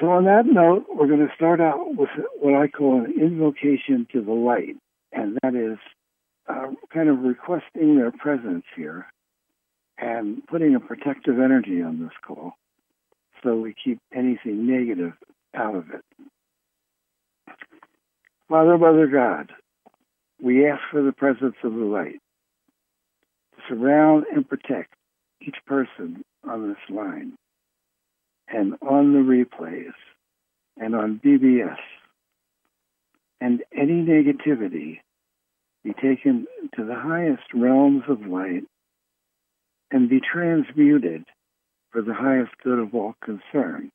So, 0.00 0.10
on 0.10 0.24
that 0.24 0.46
note, 0.46 0.86
we're 0.88 1.08
going 1.08 1.26
to 1.26 1.34
start 1.34 1.60
out 1.60 1.96
with 1.96 2.10
what 2.38 2.54
I 2.54 2.68
call 2.68 3.04
an 3.04 3.14
invocation 3.18 4.06
to 4.12 4.22
the 4.22 4.32
light, 4.32 4.76
and 5.12 5.38
that 5.42 5.54
is 5.54 5.78
uh, 6.48 6.72
kind 6.92 7.08
of 7.08 7.20
requesting 7.20 7.96
their 7.96 8.12
presence 8.12 8.64
here 8.76 9.06
and 9.98 10.46
putting 10.46 10.74
a 10.74 10.80
protective 10.80 11.40
energy 11.40 11.82
on 11.82 11.98
this 11.98 12.12
call 12.24 12.52
so 13.42 13.56
we 13.56 13.74
keep 13.82 13.98
anything 14.14 14.66
negative 14.66 15.12
out 15.54 15.74
of 15.74 15.86
it. 15.90 16.04
Father, 18.48 18.76
Mother 18.76 19.06
God, 19.06 19.50
we 20.40 20.68
ask 20.68 20.82
for 20.90 21.02
the 21.02 21.12
presence 21.12 21.56
of 21.62 21.74
the 21.74 21.84
light 21.84 22.20
to 23.54 23.62
surround 23.68 24.24
and 24.34 24.48
protect 24.48 24.94
each 25.40 25.56
person 25.66 26.24
on 26.48 26.68
this 26.68 26.96
line 26.96 27.32
and 28.48 28.74
on 28.82 29.12
the 29.12 29.18
replays 29.18 29.94
and 30.76 30.94
on 30.94 31.20
BBS. 31.24 31.78
And 33.40 33.62
any 33.76 34.02
negativity 34.02 35.00
be 35.84 35.92
taken 35.92 36.46
to 36.76 36.84
the 36.84 36.94
highest 36.94 37.44
realms 37.54 38.04
of 38.08 38.26
light 38.26 38.64
and 39.90 40.08
be 40.08 40.20
transmuted 40.20 41.24
for 41.90 42.02
the 42.02 42.14
highest 42.14 42.52
good 42.62 42.78
of 42.78 42.94
all 42.94 43.14
concerned. 43.22 43.92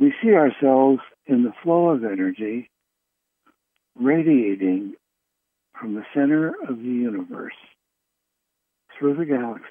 We 0.00 0.12
see 0.22 0.32
ourselves 0.32 1.00
in 1.26 1.44
the 1.44 1.52
flow 1.62 1.88
of 1.88 2.04
energy 2.04 2.70
radiating 4.00 4.94
from 5.78 5.94
the 5.94 6.04
center 6.14 6.54
of 6.68 6.78
the 6.78 6.84
universe 6.84 7.52
through 8.98 9.16
the 9.16 9.24
galaxies, 9.24 9.64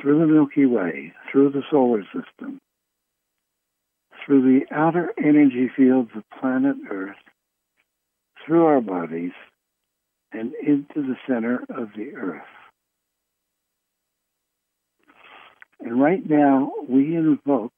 through 0.00 0.20
the 0.20 0.26
Milky 0.26 0.66
Way, 0.66 1.12
through 1.30 1.50
the 1.50 1.62
solar 1.70 2.02
system, 2.04 2.58
through 4.24 4.42
the 4.42 4.74
outer 4.74 5.12
energy 5.18 5.70
fields 5.76 6.10
of 6.14 6.22
planet 6.40 6.76
Earth, 6.90 7.16
through 8.46 8.66
our 8.66 8.80
bodies, 8.80 9.32
and 10.32 10.52
into 10.54 10.86
the 10.94 11.16
center 11.26 11.64
of 11.70 11.88
the 11.96 12.14
Earth. 12.16 12.42
And 15.80 16.00
right 16.00 16.28
now, 16.28 16.72
we 16.88 17.16
invoke 17.16 17.72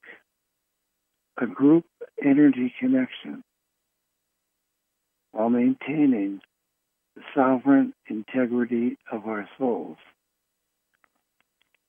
a 1.41 1.47
group 1.47 1.85
energy 2.23 2.73
connection 2.79 3.43
while 5.33 5.49
maintaining 5.49 6.39
the 7.15 7.21
sovereign 7.35 7.93
integrity 8.07 8.97
of 9.11 9.25
our 9.25 9.49
souls. 9.57 9.97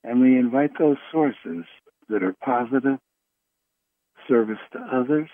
And 0.03 0.19
we 0.19 0.37
invite 0.37 0.71
those 0.77 0.97
sources 1.11 1.63
that 2.09 2.21
are 2.21 2.35
positive, 2.43 2.99
service 4.27 4.59
to 4.73 4.79
others, 4.79 5.29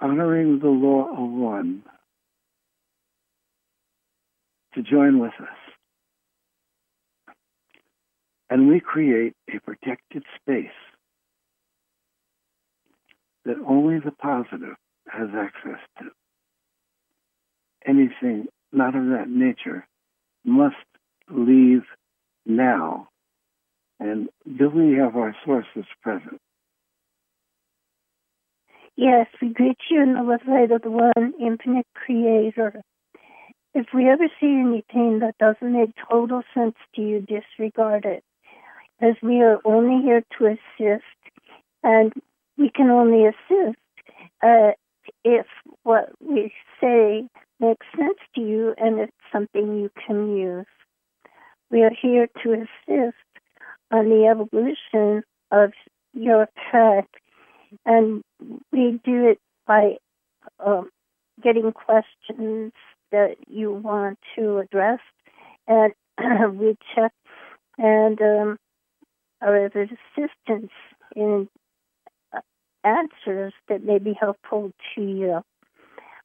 honoring 0.00 0.60
the 0.60 0.68
law 0.68 1.08
of 1.10 1.30
one, 1.30 1.82
to 4.74 4.82
join 4.82 5.18
with 5.18 5.34
us. 5.40 5.48
And 8.50 8.68
we 8.68 8.80
create 8.80 9.34
a 9.52 9.60
protected 9.60 10.22
space 10.40 10.70
that 13.44 13.56
only 13.66 13.98
the 13.98 14.12
positive 14.12 14.76
has 15.10 15.28
access 15.34 15.80
to. 15.98 16.04
Anything 17.86 18.48
not 18.72 18.94
of 18.94 19.06
that 19.06 19.28
nature 19.28 19.86
must 20.44 20.76
leave 21.30 21.82
now. 22.46 23.08
And 24.00 24.28
do 24.44 24.68
we 24.68 24.94
have 24.98 25.16
our 25.16 25.34
sources 25.44 25.84
present? 26.02 26.40
Yes, 28.96 29.26
we 29.40 29.50
greet 29.50 29.78
you 29.90 30.02
in 30.02 30.14
the 30.14 30.22
light 30.22 30.72
of 30.72 30.82
the 30.82 30.90
one 30.90 31.34
infinite 31.40 31.86
creator. 31.94 32.82
If 33.74 33.86
we 33.94 34.08
ever 34.08 34.26
see 34.40 34.60
anything 34.60 35.20
that 35.20 35.36
doesn't 35.38 35.72
make 35.72 35.90
total 36.10 36.42
sense 36.52 36.74
to 36.96 37.00
you, 37.00 37.20
disregard 37.20 38.04
it. 38.04 38.24
As 39.00 39.14
we 39.22 39.40
are 39.40 39.58
only 39.64 40.02
here 40.02 40.24
to 40.38 40.46
assist, 40.46 41.04
and 41.84 42.12
we 42.56 42.70
can 42.74 42.90
only 42.90 43.26
assist 43.26 43.78
uh, 44.42 44.72
if 45.24 45.46
what 45.82 46.10
we 46.20 46.52
say 46.80 47.28
makes 47.60 47.86
sense 47.96 48.18
to 48.34 48.40
you 48.40 48.74
and 48.78 49.00
it's 49.00 49.12
something 49.32 49.78
you 49.78 49.90
can 50.06 50.36
use. 50.36 50.66
We 51.70 51.82
are 51.82 51.90
here 51.90 52.28
to 52.42 52.52
assist 52.52 53.16
on 53.90 54.08
the 54.08 54.26
evolution 54.26 55.22
of 55.50 55.72
your 56.14 56.48
pet, 56.70 57.08
and 57.84 58.22
we 58.72 59.00
do 59.04 59.28
it 59.28 59.38
by 59.66 59.96
um, 60.64 60.88
getting 61.42 61.72
questions 61.72 62.72
that 63.12 63.36
you 63.48 63.72
want 63.72 64.18
to 64.36 64.58
address, 64.58 65.00
and 65.66 65.92
we 66.58 66.76
check 66.94 67.12
and 67.78 68.20
um, 68.20 68.58
are 69.40 69.66
of 69.66 69.72
assistance 69.76 70.72
in 71.14 71.48
answers 72.84 73.52
that 73.68 73.84
may 73.84 73.98
be 73.98 74.14
helpful 74.18 74.72
to 74.94 75.02
you. 75.02 75.42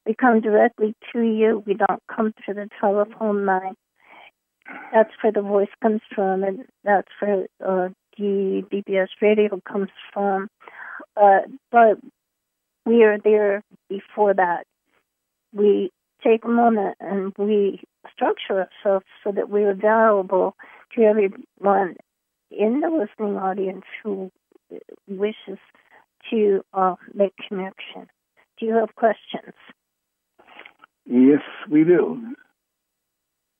We 0.06 0.14
come 0.14 0.40
directly 0.40 0.94
to 1.12 1.20
you. 1.20 1.62
We 1.66 1.74
don't 1.74 2.02
come 2.14 2.34
through 2.44 2.54
the 2.54 2.68
telephone 2.80 3.46
line. 3.46 3.74
That's 4.92 5.10
where 5.22 5.32
the 5.32 5.42
voice 5.42 5.68
comes 5.82 6.00
from, 6.14 6.42
and 6.42 6.64
that's 6.84 7.08
where 7.20 7.46
uh, 7.64 7.88
the 8.16 8.62
BBS 8.70 9.08
radio 9.20 9.60
comes 9.66 9.90
from. 10.12 10.48
Uh, 11.16 11.40
but 11.70 11.98
we 12.86 13.02
are 13.04 13.18
there 13.18 13.62
before 13.88 14.34
that. 14.34 14.66
We 15.52 15.90
take 16.22 16.44
a 16.44 16.48
moment 16.48 16.96
and 17.00 17.32
we 17.38 17.80
structure 18.12 18.68
ourselves 18.84 19.06
so 19.22 19.32
that 19.32 19.48
we 19.50 19.64
are 19.64 19.70
available 19.70 20.56
to 20.94 21.02
everyone 21.02 21.96
in 22.50 22.80
the 22.80 22.88
listening 22.88 23.36
audience 23.36 23.84
who 24.02 24.30
wishes 25.08 25.58
to 26.30 26.64
uh, 26.72 26.94
make 27.12 27.34
connection. 27.48 28.08
Do 28.58 28.66
you 28.66 28.74
have 28.74 28.94
questions? 28.94 29.54
Yes, 31.06 31.42
we 31.70 31.84
do. 31.84 32.34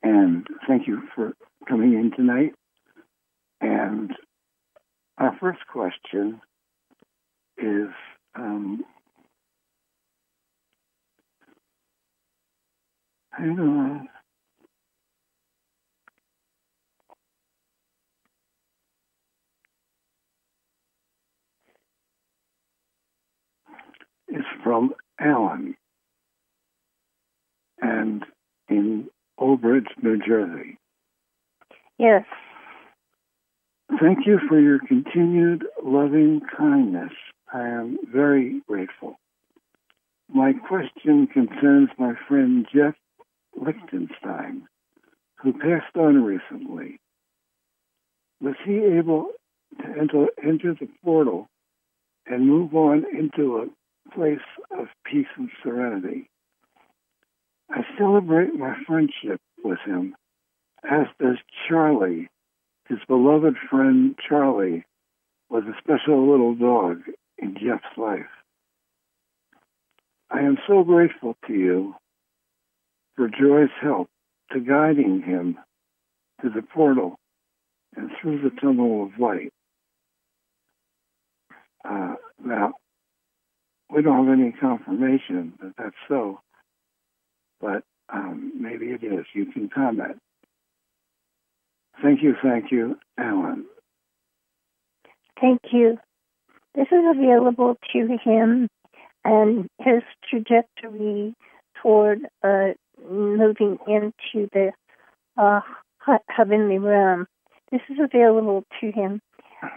And 0.02 0.46
thank 0.66 0.86
you 0.86 1.02
for 1.14 1.34
coming 1.68 1.94
in 1.94 2.12
tonight. 2.14 2.54
And 3.60 4.12
our 5.18 5.36
first 5.40 5.60
question 5.70 6.40
is 7.58 7.88
um. 8.34 8.84
It's 24.34 24.44
from 24.64 24.92
Allen 25.20 25.76
and 27.80 28.24
in 28.68 29.08
Old 29.38 29.62
Bridge, 29.62 29.86
New 30.02 30.18
Jersey. 30.18 30.76
Yes. 31.98 32.24
Thank 34.00 34.26
you 34.26 34.40
for 34.48 34.58
your 34.58 34.80
continued 34.80 35.64
loving 35.84 36.40
kindness. 36.56 37.12
I 37.52 37.60
am 37.60 37.98
very 38.12 38.60
grateful. 38.66 39.20
My 40.28 40.52
question 40.52 41.28
concerns 41.28 41.90
my 41.96 42.14
friend 42.26 42.66
Jeff 42.74 42.94
Lichtenstein, 43.54 44.66
who 45.36 45.52
passed 45.52 45.96
on 45.96 46.24
recently. 46.24 46.98
Was 48.40 48.56
he 48.66 48.78
able 48.78 49.28
to 49.80 49.86
enter, 49.96 50.26
enter 50.42 50.74
the 50.74 50.88
portal 51.04 51.46
and 52.26 52.48
move 52.48 52.74
on 52.74 53.04
into 53.16 53.58
a 53.58 53.66
place 54.12 54.38
of 54.70 54.86
peace 55.04 55.26
and 55.36 55.50
serenity? 55.62 56.30
I 57.70 57.82
celebrate 57.98 58.54
my 58.54 58.74
friendship 58.86 59.40
with 59.62 59.78
him, 59.86 60.14
as 60.84 61.06
does 61.20 61.38
Charlie. 61.68 62.28
His 62.88 62.98
beloved 63.08 63.56
friend 63.70 64.14
Charlie 64.28 64.84
was 65.48 65.64
a 65.64 65.78
special 65.78 66.30
little 66.30 66.54
dog 66.54 67.02
in 67.38 67.54
Jeff's 67.54 67.96
life. 67.96 68.26
I 70.30 70.40
am 70.40 70.58
so 70.66 70.82
grateful 70.84 71.36
to 71.46 71.52
you 71.54 71.94
for 73.16 73.28
Joy's 73.28 73.70
help 73.80 74.08
to 74.52 74.60
guiding 74.60 75.22
him 75.22 75.58
to 76.42 76.50
the 76.50 76.62
portal 76.62 77.18
and 77.96 78.10
through 78.20 78.42
the 78.42 78.50
tunnel 78.60 79.04
of 79.04 79.18
light. 79.18 79.52
Uh, 81.88 82.14
now, 82.44 82.74
we 83.94 84.02
don't 84.02 84.26
have 84.26 84.38
any 84.38 84.52
confirmation 84.52 85.52
that 85.62 85.72
that's 85.78 85.96
so, 86.08 86.40
but 87.60 87.84
um, 88.12 88.52
maybe 88.58 88.86
it 88.86 89.04
is. 89.04 89.24
You 89.34 89.46
can 89.46 89.68
comment. 89.68 90.18
Thank 92.02 92.22
you, 92.22 92.34
thank 92.42 92.72
you, 92.72 92.96
Alan. 93.18 93.66
Thank 95.40 95.60
you. 95.72 95.98
This 96.74 96.88
is 96.90 97.04
available 97.16 97.76
to 97.92 98.18
him 98.24 98.68
and 99.24 99.68
his 99.78 100.02
trajectory 100.28 101.34
toward 101.80 102.20
uh, 102.42 102.70
moving 103.08 103.78
into 103.86 104.48
the 104.52 104.72
uh, 105.36 105.60
heavenly 106.28 106.78
realm. 106.78 107.26
This 107.70 107.80
is 107.88 107.98
available 108.02 108.64
to 108.80 108.90
him. 108.90 109.20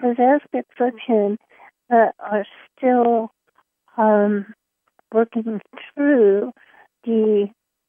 Those 0.01 0.17
aspects 0.19 0.75
of 0.79 0.93
him 1.05 1.37
that 1.89 2.13
are 2.19 2.45
still 2.77 3.31
um, 3.97 4.53
working 5.13 5.59
through 5.93 6.51
the 7.03 7.47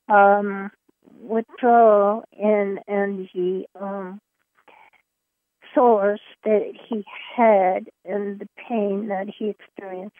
um, 0.08 0.70
withdrawal 1.20 2.24
and 2.38 2.80
and 2.86 3.28
the 3.34 3.64
um, 3.80 4.20
source 5.74 6.20
that 6.44 6.72
he 6.88 7.04
had 7.36 7.88
and 8.04 8.40
the 8.40 8.48
pain 8.68 9.08
that 9.08 9.26
he 9.36 9.50
experienced. 9.50 10.16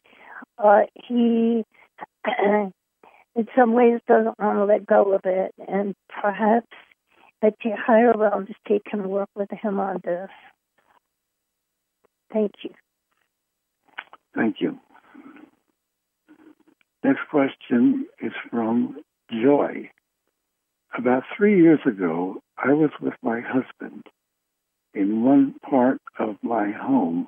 Uh, 0.59 0.83
he, 0.95 1.65
in 2.39 3.47
some 3.57 3.73
ways, 3.73 4.01
doesn't 4.07 4.39
want 4.39 4.59
to 4.59 4.65
let 4.65 4.87
go 4.87 5.15
of 5.15 5.23
it, 5.25 5.53
and 5.67 5.95
perhaps 6.09 6.67
at 7.43 7.55
the 7.63 7.71
higher 7.77 8.13
realms 8.17 8.49
they 8.69 8.81
can 8.89 9.09
work 9.09 9.29
with 9.35 9.51
him 9.51 9.79
on 9.79 10.01
this. 10.05 10.29
Thank 12.33 12.53
you. 12.63 12.71
Thank 14.35 14.57
you. 14.61 14.79
Next 17.09 17.27
question 17.31 18.07
is 18.21 18.33
from 18.51 18.99
Joy. 19.33 19.91
About 20.95 21.23
three 21.35 21.59
years 21.59 21.81
ago, 21.87 22.43
I 22.59 22.75
was 22.75 22.91
with 23.01 23.15
my 23.23 23.41
husband 23.41 24.03
in 24.93 25.25
one 25.25 25.55
part 25.71 26.03
of 26.19 26.37
my 26.43 26.71
home, 26.71 27.27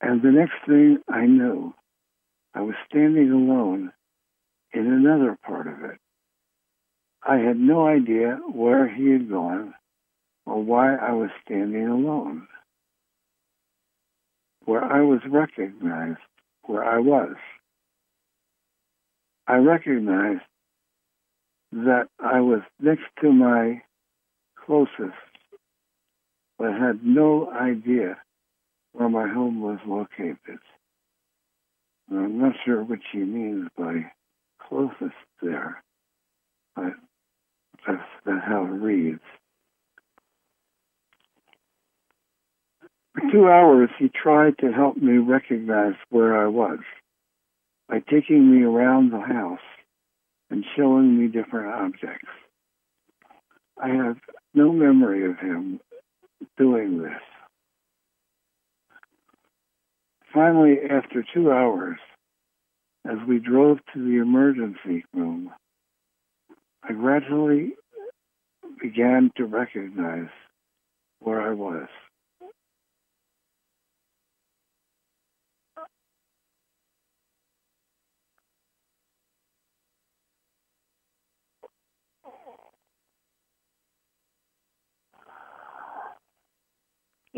and 0.00 0.22
the 0.22 0.30
next 0.30 0.54
thing 0.66 0.96
I 1.10 1.26
knew, 1.26 1.74
I 2.54 2.62
was 2.62 2.74
standing 2.88 3.30
alone 3.30 3.92
in 4.72 4.86
another 4.86 5.36
part 5.44 5.66
of 5.66 5.84
it. 5.84 5.98
I 7.22 7.36
had 7.36 7.58
no 7.58 7.86
idea 7.86 8.40
where 8.50 8.88
he 8.88 9.10
had 9.10 9.28
gone 9.28 9.74
or 10.46 10.62
why 10.62 10.94
I 10.96 11.12
was 11.12 11.28
standing 11.44 11.86
alone. 11.86 12.48
Where 14.64 14.82
I 14.82 15.02
was 15.02 15.20
recognized 15.28 16.20
where 16.62 16.84
I 16.84 16.98
was. 16.98 17.36
I 19.48 19.56
recognized 19.56 20.42
that 21.72 22.08
I 22.20 22.40
was 22.40 22.60
next 22.80 23.04
to 23.22 23.32
my 23.32 23.80
closest, 24.66 25.16
but 26.58 26.72
had 26.72 27.02
no 27.02 27.50
idea 27.50 28.18
where 28.92 29.08
my 29.08 29.26
home 29.26 29.62
was 29.62 29.78
located. 29.86 30.58
I'm 32.10 32.38
not 32.38 32.56
sure 32.64 32.84
what 32.84 32.98
she 33.10 33.18
means 33.18 33.68
by 33.76 34.12
closest 34.68 35.16
there, 35.40 35.82
but 36.76 36.92
that's, 37.86 38.02
that's 38.26 38.44
how 38.46 38.64
it 38.64 38.68
reads. 38.68 39.20
For 43.14 43.32
two 43.32 43.48
hours, 43.48 43.88
he 43.98 44.10
tried 44.10 44.58
to 44.58 44.72
help 44.72 44.98
me 44.98 45.16
recognize 45.16 45.94
where 46.10 46.38
I 46.38 46.48
was 46.48 46.80
by 47.88 48.00
taking 48.00 48.50
me 48.54 48.64
around 48.64 49.10
the 49.10 49.20
house 49.20 49.58
and 50.50 50.64
showing 50.76 51.18
me 51.18 51.26
different 51.28 51.68
objects. 51.74 52.28
I 53.82 53.88
have 53.88 54.16
no 54.54 54.72
memory 54.72 55.30
of 55.30 55.38
him 55.38 55.80
doing 56.56 57.02
this. 57.02 57.20
Finally, 60.32 60.76
after 60.90 61.24
two 61.34 61.50
hours, 61.50 61.98
as 63.06 63.16
we 63.26 63.38
drove 63.38 63.78
to 63.94 64.04
the 64.04 64.20
emergency 64.20 65.04
room, 65.14 65.50
I 66.82 66.92
gradually 66.92 67.74
began 68.80 69.30
to 69.36 69.44
recognize 69.44 70.28
where 71.20 71.40
I 71.40 71.54
was. 71.54 71.88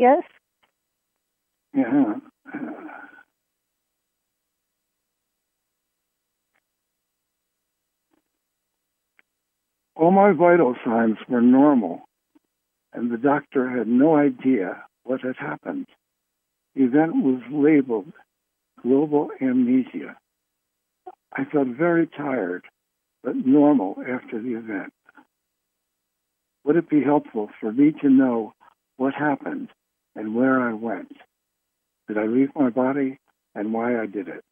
Yes? 0.01 0.23
Yeah. 1.75 2.15
All 9.95 10.09
my 10.09 10.31
vital 10.31 10.75
signs 10.83 11.17
were 11.29 11.39
normal, 11.39 12.01
and 12.91 13.11
the 13.11 13.17
doctor 13.17 13.69
had 13.69 13.87
no 13.87 14.15
idea 14.17 14.83
what 15.03 15.21
had 15.21 15.35
happened. 15.37 15.85
The 16.73 16.85
event 16.85 17.17
was 17.17 17.43
labeled 17.51 18.11
global 18.81 19.29
amnesia. 19.39 20.17
I 21.31 21.45
felt 21.45 21.67
very 21.67 22.07
tired, 22.07 22.63
but 23.23 23.35
normal 23.35 23.97
after 23.99 24.41
the 24.41 24.55
event. 24.55 24.93
Would 26.63 26.77
it 26.77 26.89
be 26.89 27.03
helpful 27.03 27.51
for 27.59 27.71
me 27.71 27.93
to 28.01 28.09
know 28.09 28.53
what 28.97 29.13
happened 29.13 29.69
and 30.15 30.35
where 30.35 30.59
I 30.59 30.73
went? 30.73 31.11
Did 32.07 32.17
I 32.17 32.25
leave 32.25 32.49
my 32.55 32.69
body 32.69 33.19
and 33.55 33.73
why 33.73 34.01
I 34.01 34.05
did 34.05 34.27
it? 34.27 34.43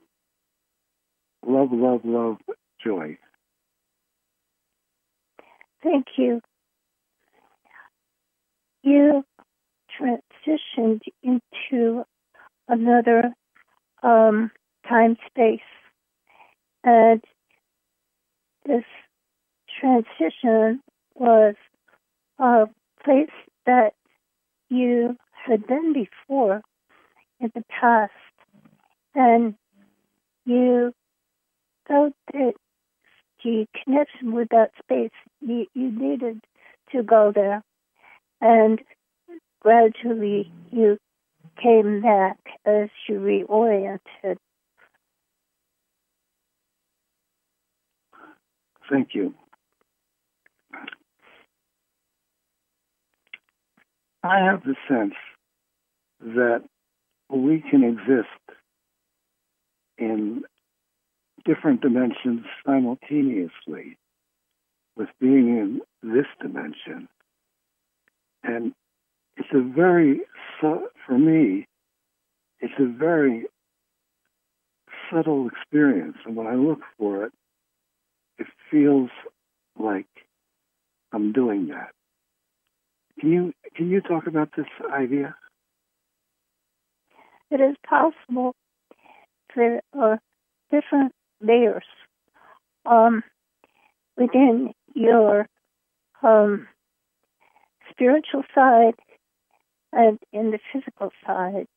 Love, 1.46 1.70
love, 1.72 2.02
love, 2.04 2.38
joy. 2.84 3.18
Thank 5.84 6.08
you. 6.18 6.42
You 8.84 9.24
transitioned 10.00 11.02
into 11.24 12.04
another 12.68 13.34
um, 14.04 14.52
time 14.88 15.18
space. 15.28 15.60
And 16.84 17.24
this 18.66 18.84
transition 19.80 20.82
was 21.16 21.56
a 22.40 22.66
place 23.04 23.30
that 23.66 23.94
you 24.70 25.18
had 25.46 25.66
been 25.68 25.94
before 25.94 26.62
in 27.40 27.52
the 27.54 27.64
past. 27.70 28.12
And 29.16 29.56
you 30.46 30.94
felt 31.88 32.14
that 32.34 32.54
the 33.44 33.66
connection 33.84 34.34
with 34.34 34.50
that 34.50 34.72
space, 34.84 35.12
you, 35.42 35.66
you 35.74 35.92
needed 35.92 36.42
to 36.92 37.04
go 37.04 37.32
there. 37.34 37.64
And 38.42 38.82
gradually 39.62 40.52
you 40.72 40.98
came 41.62 42.02
back 42.02 42.38
as 42.66 42.90
you 43.08 43.20
reoriented. 43.20 44.38
Thank 48.90 49.14
you. 49.14 49.34
I 54.24 54.40
have 54.40 54.64
the 54.64 54.76
sense 54.88 55.14
that 56.22 56.64
we 57.30 57.64
can 57.70 57.84
exist 57.84 58.28
in 59.98 60.44
different 61.46 61.82
dimensions 61.82 62.46
simultaneously 62.66 63.98
with 64.98 65.10
being 65.22 65.48
in 65.58 65.82
this 66.04 66.26
dimension. 66.42 67.08
And 68.44 68.74
it's 69.38 69.50
a 69.54 69.62
very, 69.62 70.22
for 70.60 71.18
me, 71.18 71.66
it's 72.60 72.74
a 72.78 72.86
very 72.86 73.46
subtle 75.10 75.48
experience. 75.48 76.18
And 76.26 76.36
when 76.36 76.48
I 76.48 76.56
look 76.56 76.80
for 76.98 77.26
it, 77.26 77.32
it 78.38 78.48
feels 78.70 79.10
like 79.78 80.08
I'm 81.14 81.32
doing 81.32 81.68
that. 81.70 81.92
Can 83.20 83.32
you 83.32 83.54
can 83.76 83.90
you 83.90 84.02
talk 84.02 84.28
about 84.28 84.50
this 84.56 84.68
idea? 84.92 85.36
It 87.52 87.60
is 87.60 87.76
possible 87.88 88.56
there 89.56 89.82
are 89.94 90.20
different 90.72 91.14
layers 91.42 91.86
um, 92.86 93.24
within 94.18 94.74
your 94.94 95.48
um, 96.22 96.68
spiritual 97.90 98.44
side 98.54 98.96
and 99.92 100.20
in 100.32 100.52
the 100.52 100.60
physical 100.72 101.12
side. 101.26 101.68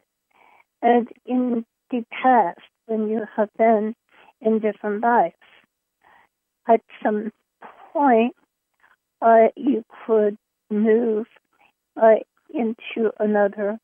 And 0.82 1.08
in 1.24 1.64
the 1.90 2.04
past, 2.10 2.60
when 2.86 3.08
you 3.08 3.22
have 3.36 3.48
been 3.56 3.94
in 4.40 4.58
different 4.58 5.02
lives, 5.02 5.34
at 6.68 6.80
some 7.02 7.30
point, 7.92 8.34
uh, 9.20 9.48
you 9.56 9.84
could 10.06 10.36
move 10.72 11.26
uh, 12.00 12.16
into 12.50 13.12
another 13.18 13.78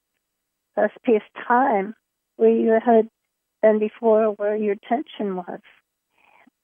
uh, 0.77 0.89
space 0.97 1.23
time 1.47 1.95
where 2.37 2.51
you 2.51 2.79
had 2.85 3.09
been 3.63 3.79
before, 3.79 4.27
where 4.33 4.57
your 4.57 4.75
attention 4.75 5.37
was, 5.37 5.61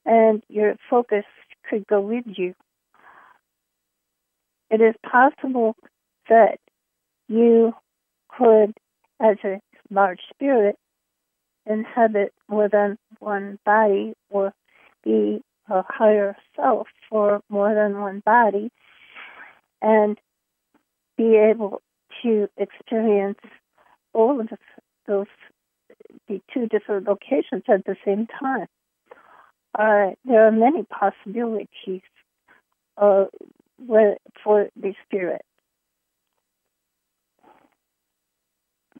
and 0.05 0.41
your 0.47 0.75
focus 0.89 1.25
could 1.69 1.85
go 1.87 2.01
with 2.01 2.25
you. 2.25 2.53
It 4.69 4.81
is 4.81 4.95
possible 5.09 5.75
that 6.29 6.59
you 7.27 7.73
could, 8.29 8.73
as 9.21 9.37
a 9.43 9.59
large 9.91 10.21
spirit, 10.33 10.77
inhabit 11.65 12.33
more 12.47 12.69
than 12.69 12.97
one 13.19 13.59
body 13.65 14.13
or 14.29 14.53
be 15.03 15.41
a 15.69 15.83
higher 15.87 16.35
self 16.55 16.87
for 17.09 17.41
more 17.49 17.73
than 17.73 17.99
one 17.99 18.21
body 18.25 18.71
and 19.81 20.17
be 21.17 21.35
able 21.37 21.81
to 22.23 22.47
experience 22.57 23.39
all 24.13 24.39
of 24.39 24.49
those 25.07 25.27
the 26.27 26.41
two 26.53 26.67
different 26.67 27.07
locations 27.07 27.63
at 27.67 27.85
the 27.85 27.95
same 28.05 28.27
time. 28.39 28.67
Uh, 29.77 30.15
there 30.23 30.47
are 30.47 30.51
many 30.51 30.83
possibilities 30.83 32.01
uh, 32.97 33.25
for 34.43 34.69
the 34.75 34.93
spirit. 35.05 35.41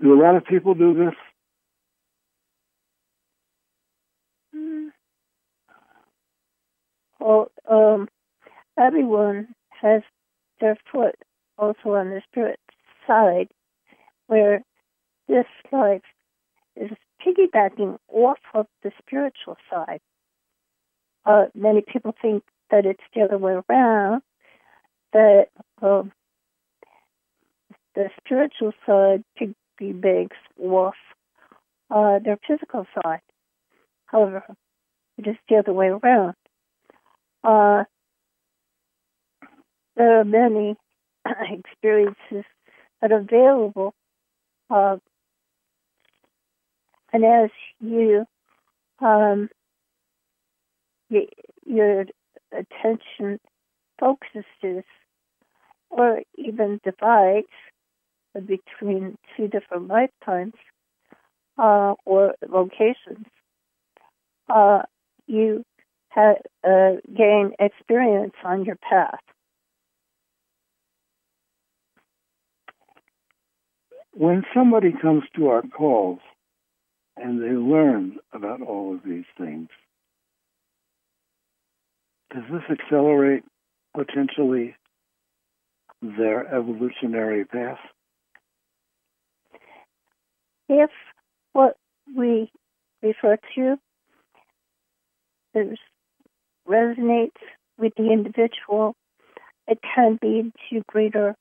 Do 0.02 0.14
a 0.14 0.22
lot 0.22 0.36
of 0.36 0.46
people 0.46 0.74
do 0.74 0.94
this? 0.94 1.14
Mm. 4.56 4.90
Well, 7.20 7.52
um, 7.70 8.10
everyone 8.78 9.56
has 9.82 10.02
their 10.60 10.78
foot 10.92 11.16
also 11.58 11.96
on 11.96 12.10
the 12.10 12.22
spirit 12.30 12.60
side, 13.08 13.50
where 14.28 14.64
this 15.28 15.46
life 15.72 16.02
is 16.76 16.92
piggybacking 17.26 17.98
off 18.10 18.40
of 18.54 18.68
the 18.84 18.92
spiritual 19.00 19.58
side. 19.70 20.02
Uh, 21.26 21.46
many 21.56 21.82
people 21.82 22.14
think 22.22 22.44
that 22.70 22.86
it's 22.86 23.04
the 23.14 23.22
other 23.22 23.38
way 23.38 23.54
around, 23.70 24.22
that 25.14 25.48
um, 25.82 26.12
the 27.96 28.10
spiritual 28.18 28.74
side 28.86 29.24
piggybacks 29.40 30.30
off 30.62 30.96
uh, 31.90 32.20
their 32.20 32.38
physical 32.48 32.86
side. 32.94 33.22
However, 34.06 34.44
it 35.18 35.28
is 35.28 35.36
the 35.50 35.58
other 35.58 35.74
way 35.74 35.88
around. 35.88 36.36
Uh, 37.44 37.86
there 39.96 40.20
are 40.20 40.26
many 40.26 40.76
experiences 41.26 42.46
that 43.02 43.12
are 43.12 43.20
available. 43.20 43.94
Uh, 44.70 44.98
and 47.14 47.24
as 47.24 47.50
you, 47.80 48.26
um, 49.00 49.50
your 51.66 52.06
attention 52.52 53.40
focuses 54.00 54.84
or 55.90 56.22
even 56.36 56.80
divides 56.84 57.48
between 58.34 59.18
two 59.36 59.48
different 59.48 59.88
lifetimes 59.88 60.54
uh, 61.58 61.94
or 62.06 62.36
locations, 62.48 63.26
uh, 64.50 64.82
you 65.28 65.64
ha- 66.10 66.42
uh, 66.64 66.92
gain 67.16 67.54
experience 67.60 68.34
on 68.44 68.66
your 68.66 68.78
path. 68.78 69.20
When 74.18 74.46
somebody 74.54 74.94
comes 74.94 75.24
to 75.36 75.50
our 75.50 75.62
calls 75.62 76.20
and 77.18 77.42
they 77.42 77.50
learn 77.50 78.16
about 78.32 78.62
all 78.62 78.96
of 78.96 79.02
these 79.04 79.26
things, 79.38 79.68
does 82.34 82.44
this 82.50 82.80
accelerate 82.80 83.44
potentially 83.94 84.78
their 86.02 86.48
evolutionary 86.48 87.44
path? 87.44 87.78
If 90.70 90.92
what 91.52 91.76
we 92.16 92.50
refer 93.04 93.38
to 93.56 93.76
is, 95.56 95.78
resonates 96.66 97.32
with 97.78 97.92
the 97.98 98.14
individual, 98.14 98.96
it 99.68 99.80
can 99.94 100.18
lead 100.24 100.54
to 100.70 100.84
greater 100.88 101.36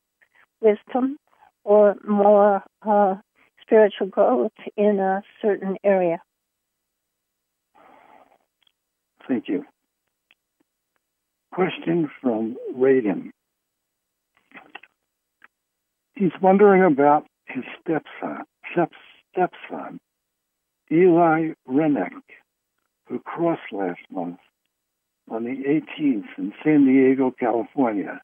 wisdom 0.61 1.19
or 1.65 1.97
more 2.07 2.63
uh, 2.87 3.15
spiritual 3.63 4.07
growth 4.09 4.53
in 4.77 5.01
a 5.01 5.23
certain 5.43 5.77
area. 5.83 6.21
Thank 9.27 9.49
you. 9.49 9.65
Question 11.53 12.11
from 12.21 12.57
Reagan. 12.75 13.33
He's 16.15 16.33
wondering 16.41 16.83
about 16.85 17.27
his 17.47 17.65
stepson, 17.81 18.45
stepson, 19.33 20.01
Eli 20.93 21.53
Rennick, 21.67 22.13
who 23.09 23.19
crossed 23.21 23.73
last 23.73 24.01
month 24.11 24.39
on 25.31 25.45
the 25.45 25.51
18th 25.51 26.27
in 26.39 26.53
San 26.63 26.85
Diego, 26.87 27.33
California. 27.39 28.21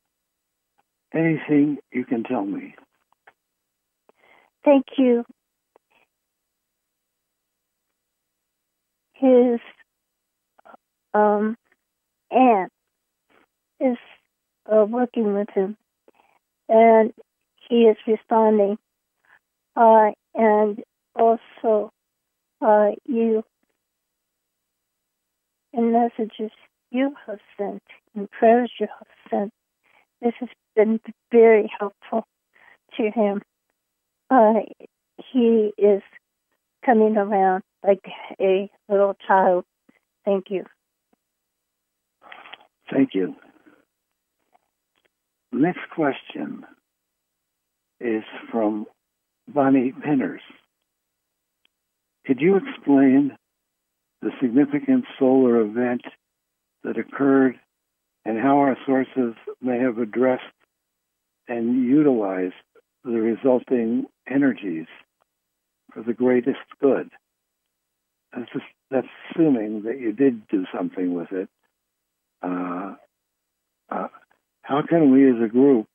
Anything 1.14 1.78
you 1.92 2.04
can 2.04 2.22
tell 2.22 2.44
me? 2.44 2.74
Thank 4.64 4.84
you. 4.98 5.24
His 9.14 9.60
um, 11.14 11.56
aunt 12.30 12.72
is 13.80 13.96
uh, 14.70 14.84
working 14.84 15.34
with 15.34 15.48
him, 15.54 15.76
and 16.68 17.12
he 17.68 17.82
is 17.84 17.96
responding. 18.06 18.78
Uh, 19.76 20.10
and 20.34 20.82
also, 21.14 21.90
uh, 22.60 22.90
you, 23.06 23.44
in 25.72 25.92
messages 25.92 26.50
you 26.90 27.14
have 27.26 27.38
sent, 27.58 27.82
in 28.14 28.28
prayers 28.28 28.72
you 28.80 28.86
have 28.98 29.08
sent, 29.30 29.52
this 30.20 30.34
has 30.40 30.48
been 30.76 31.00
very 31.32 31.70
helpful 31.78 32.24
to 32.96 33.10
him. 33.10 33.42
Uh, 34.30 34.60
he 35.32 35.72
is 35.76 36.02
coming 36.84 37.16
around 37.16 37.62
like 37.86 38.04
a 38.40 38.70
little 38.88 39.14
child. 39.26 39.64
Thank 40.24 40.46
you. 40.50 40.64
Thank 42.92 43.10
you. 43.14 43.34
Next 45.52 45.80
question 45.94 46.64
is 48.00 48.22
from 48.50 48.86
Bonnie 49.48 49.92
Pinners. 49.92 50.42
Could 52.26 52.40
you 52.40 52.56
explain 52.56 53.36
the 54.22 54.30
significant 54.40 55.04
solar 55.18 55.60
event 55.60 56.02
that 56.84 56.98
occurred 56.98 57.58
and 58.24 58.38
how 58.38 58.58
our 58.58 58.76
sources 58.86 59.34
may 59.60 59.78
have 59.78 59.98
addressed 59.98 60.44
and 61.48 61.84
utilized 61.84 62.54
the 63.04 63.10
resulting 63.10 64.06
energies 64.30 64.86
for 65.92 66.02
the 66.02 66.14
greatest 66.14 66.58
good? 66.80 67.10
This 68.36 68.46
is 68.54 68.62
that's 68.90 69.06
assuming 69.30 69.82
that 69.82 69.98
you 70.00 70.12
did 70.12 70.46
do 70.48 70.64
something 70.74 71.14
with 71.14 71.32
it. 71.32 71.48
Uh, 72.42 72.94
uh, 73.90 74.08
how 74.62 74.82
can 74.88 75.10
we 75.12 75.28
as 75.28 75.42
a 75.42 75.48
group, 75.48 75.86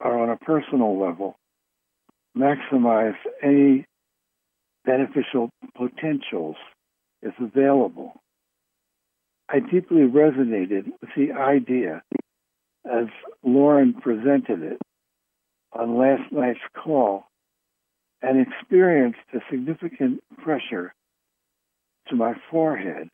or 0.00 0.18
on 0.18 0.30
a 0.30 0.36
personal 0.36 0.98
level, 0.98 1.36
maximize 2.36 3.16
any 3.42 3.86
beneficial 4.84 5.50
potentials 5.76 6.56
if 7.20 7.34
available? 7.38 8.20
I 9.48 9.60
deeply 9.60 10.02
resonated 10.02 10.86
with 11.00 11.10
the 11.14 11.32
idea 11.32 12.02
as 12.90 13.06
Lauren 13.42 13.94
presented 13.94 14.62
it 14.62 14.78
on 15.72 15.98
last 15.98 16.32
night's 16.32 16.58
call 16.74 17.26
and 18.22 18.46
experienced 18.46 19.18
a 19.34 19.38
significant 19.50 20.22
pressure 20.42 20.94
to 22.08 22.16
my 22.16 22.34
forehead 22.50 23.08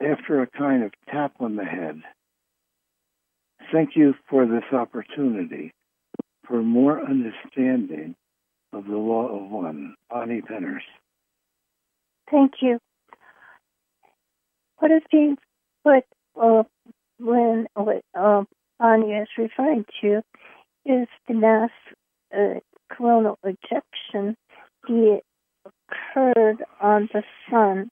after 0.00 0.40
a 0.40 0.46
kind 0.46 0.84
of 0.84 0.92
tap 1.10 1.32
on 1.40 1.56
the 1.56 1.64
head. 1.64 2.00
Thank 3.72 3.90
you 3.96 4.14
for 4.28 4.46
this 4.46 4.64
opportunity 4.72 5.72
for 6.46 6.62
more 6.62 7.00
understanding 7.00 8.14
of 8.72 8.86
the 8.86 8.96
law 8.96 9.28
of 9.28 9.50
one. 9.50 9.94
Bonnie 10.08 10.42
Penners. 10.42 10.80
Thank 12.30 12.54
you. 12.60 12.78
What 14.78 14.90
is 14.90 15.02
being 15.10 15.36
put 15.84 16.04
uh, 16.40 16.62
when 17.18 17.66
uh, 17.76 18.44
Bonnie 18.78 19.12
is 19.12 19.28
referring 19.36 19.84
to 20.00 20.22
is 20.86 21.08
the 21.28 21.34
mass 21.34 21.70
uh, 22.34 22.60
coronal 22.90 23.38
ejection 23.44 24.36
that 24.88 25.20
occurred 25.64 26.64
on 26.80 27.08
the 27.12 27.22
sun, 27.50 27.90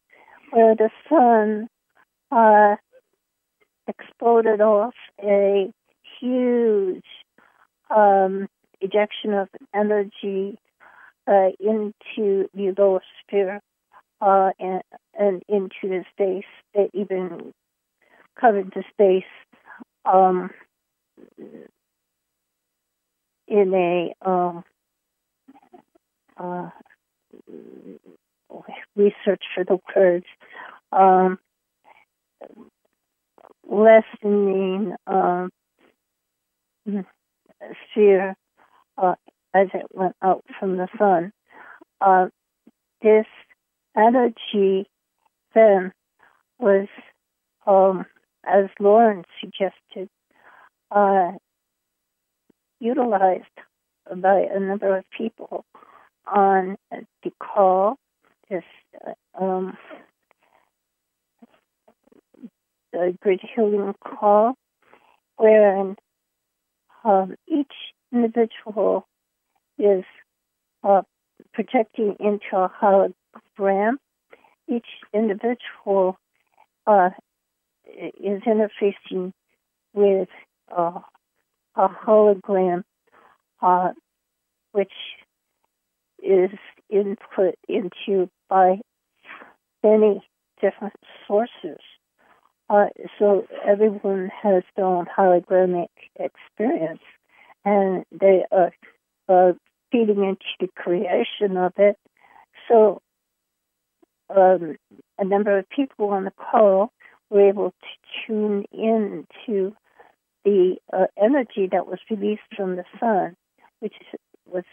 where 0.51 0.75
the 0.75 0.91
sun 1.09 1.69
uh, 2.31 2.77
exploded 3.87 4.61
off 4.61 4.95
a 5.23 5.73
huge 6.21 7.05
um, 7.95 8.49
ejection 8.81 9.35
of 9.35 9.49
energy 9.75 10.59
uh, 11.27 11.51
into 11.61 12.49
the 12.55 12.75
lower 12.77 13.03
sphere 13.23 13.61
uh, 14.21 14.51
and, 14.59 14.83
and 15.19 15.43
into 15.49 15.71
the 15.85 16.05
space. 16.13 16.45
It 16.75 16.91
even 16.95 17.53
covered 18.41 18.73
the 18.75 18.85
space 18.93 19.25
um, 20.05 20.51
in 23.47 23.75
a 23.75 24.15
um, 24.29 24.65
uh, 26.39 26.71
research 28.97 29.43
for 29.55 29.65
the 29.65 29.79
words 29.95 30.27
um, 30.93 31.39
lessening 33.69 34.95
um, 35.07 35.51
sphere 37.91 38.35
uh, 38.97 39.15
as 39.55 39.69
it 39.75 39.87
went 39.93 40.17
out 40.23 40.45
from 40.59 40.77
the 40.77 40.89
sun. 40.99 41.33
Uh, 42.01 42.27
this 43.03 43.27
energy 43.97 44.89
then 45.55 45.93
was, 46.59 46.89
um, 47.67 48.07
as 48.45 48.67
Lauren 48.81 49.25
suggested, 49.41 50.09
uh, 50.91 51.33
utilized 52.81 53.45
by 54.17 54.47
a 54.51 54.59
number 54.61 54.97
of 54.97 55.05
people 55.17 55.65
on 56.33 56.77
the 56.91 57.31
call, 57.41 57.97
this 58.51 58.65
um, 59.41 59.77
the 62.93 63.17
grid 63.21 63.41
healing 63.55 63.95
call, 64.05 64.55
wherein 65.37 65.97
um, 67.05 67.35
each 67.47 67.73
individual 68.13 69.07
is 69.79 70.05
uh, 70.83 71.03
projecting 71.53 72.17
into 72.21 72.57
a 72.57 72.71
hologram. 72.81 73.95
Each 74.69 74.87
individual 75.15 76.19
uh, 76.87 77.11
is 77.87 78.43
interfacing 78.43 79.33
with 79.95 80.29
uh, 80.77 81.01
a 81.75 81.89
hologram, 81.89 82.85
uh, 83.63 83.91
which 84.73 84.93
is 86.23 86.51
input 86.91 87.55
into 87.69 88.29
by 88.49 88.81
many 89.83 90.23
different 90.61 90.95
sources. 91.27 91.81
Uh, 92.71 92.87
so 93.19 93.47
everyone 93.65 94.31
has 94.43 94.63
their 94.77 94.85
own 94.85 95.07
hologramic 95.07 95.89
experience, 96.19 97.01
and 97.65 98.05
they 98.13 98.45
are 98.53 98.73
uh, 99.29 99.53
feeding 99.91 100.23
into 100.23 100.45
the 100.61 100.69
creation 100.77 101.57
of 101.57 101.73
it. 101.79 101.97
So 102.69 103.01
um, 104.35 104.77
a 105.19 105.25
number 105.25 105.59
of 105.59 105.69
people 105.71 106.11
on 106.11 106.25
the 106.25 106.33
call 106.33 106.93
were 107.31 107.49
able 107.49 107.71
to 107.71 108.27
tune 108.27 108.65
in 108.73 109.27
to 109.47 109.75
the 110.45 110.77
uh, 110.93 111.07
energy 111.23 111.69
that 111.73 111.87
was 111.87 111.99
released 112.11 112.43
from 112.57 112.77
the 112.77 112.85
sun, 113.01 113.35
which 113.81 113.95
was 114.47 114.65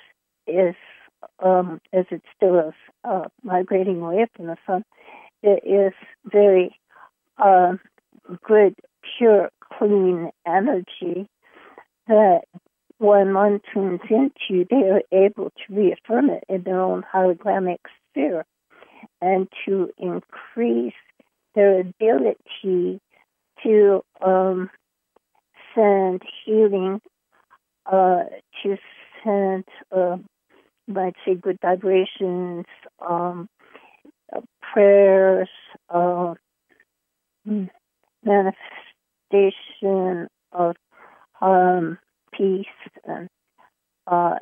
is 0.47 0.75
um, 1.43 1.81
as 1.93 2.05
it 2.11 2.21
still 2.35 2.59
is 2.59 2.73
uh, 3.03 3.25
migrating 3.43 4.01
away 4.01 4.27
from 4.35 4.47
the 4.47 4.57
sun, 4.65 4.83
it 5.41 5.63
is 5.65 5.93
very 6.25 6.77
uh, 7.37 7.73
good, 8.43 8.75
pure, 9.17 9.49
clean 9.77 10.31
energy 10.45 11.29
that 12.07 12.41
when 12.97 13.33
one 13.33 13.59
tunes 13.73 13.99
into, 14.09 14.65
they 14.69 14.89
are 14.89 15.01
able 15.11 15.51
to 15.51 15.73
reaffirm 15.73 16.29
it 16.29 16.43
in 16.47 16.63
their 16.63 16.79
own 16.79 17.03
hologramic 17.13 17.79
sphere 18.09 18.45
and 19.21 19.47
to 19.65 19.89
increase 19.97 20.93
their 21.55 21.81
ability 21.81 23.01
to 23.63 24.03
um, 24.25 24.69
send 25.73 26.21
healing, 26.45 27.01
uh, 27.85 28.23
to 28.63 28.77
send, 29.23 29.65
uh, 29.95 30.17
might 30.87 31.15
say, 31.25 31.35
good 31.35 31.59
vibrations, 31.61 32.65
um, 33.07 33.47
uh, 34.35 34.41
prayers, 34.73 35.49
uh, 35.89 36.33
manifestation 38.23 40.27
of 40.51 40.75
um, 41.41 41.99
peace 42.33 42.65
and 43.03 43.29
uh, 44.07 44.35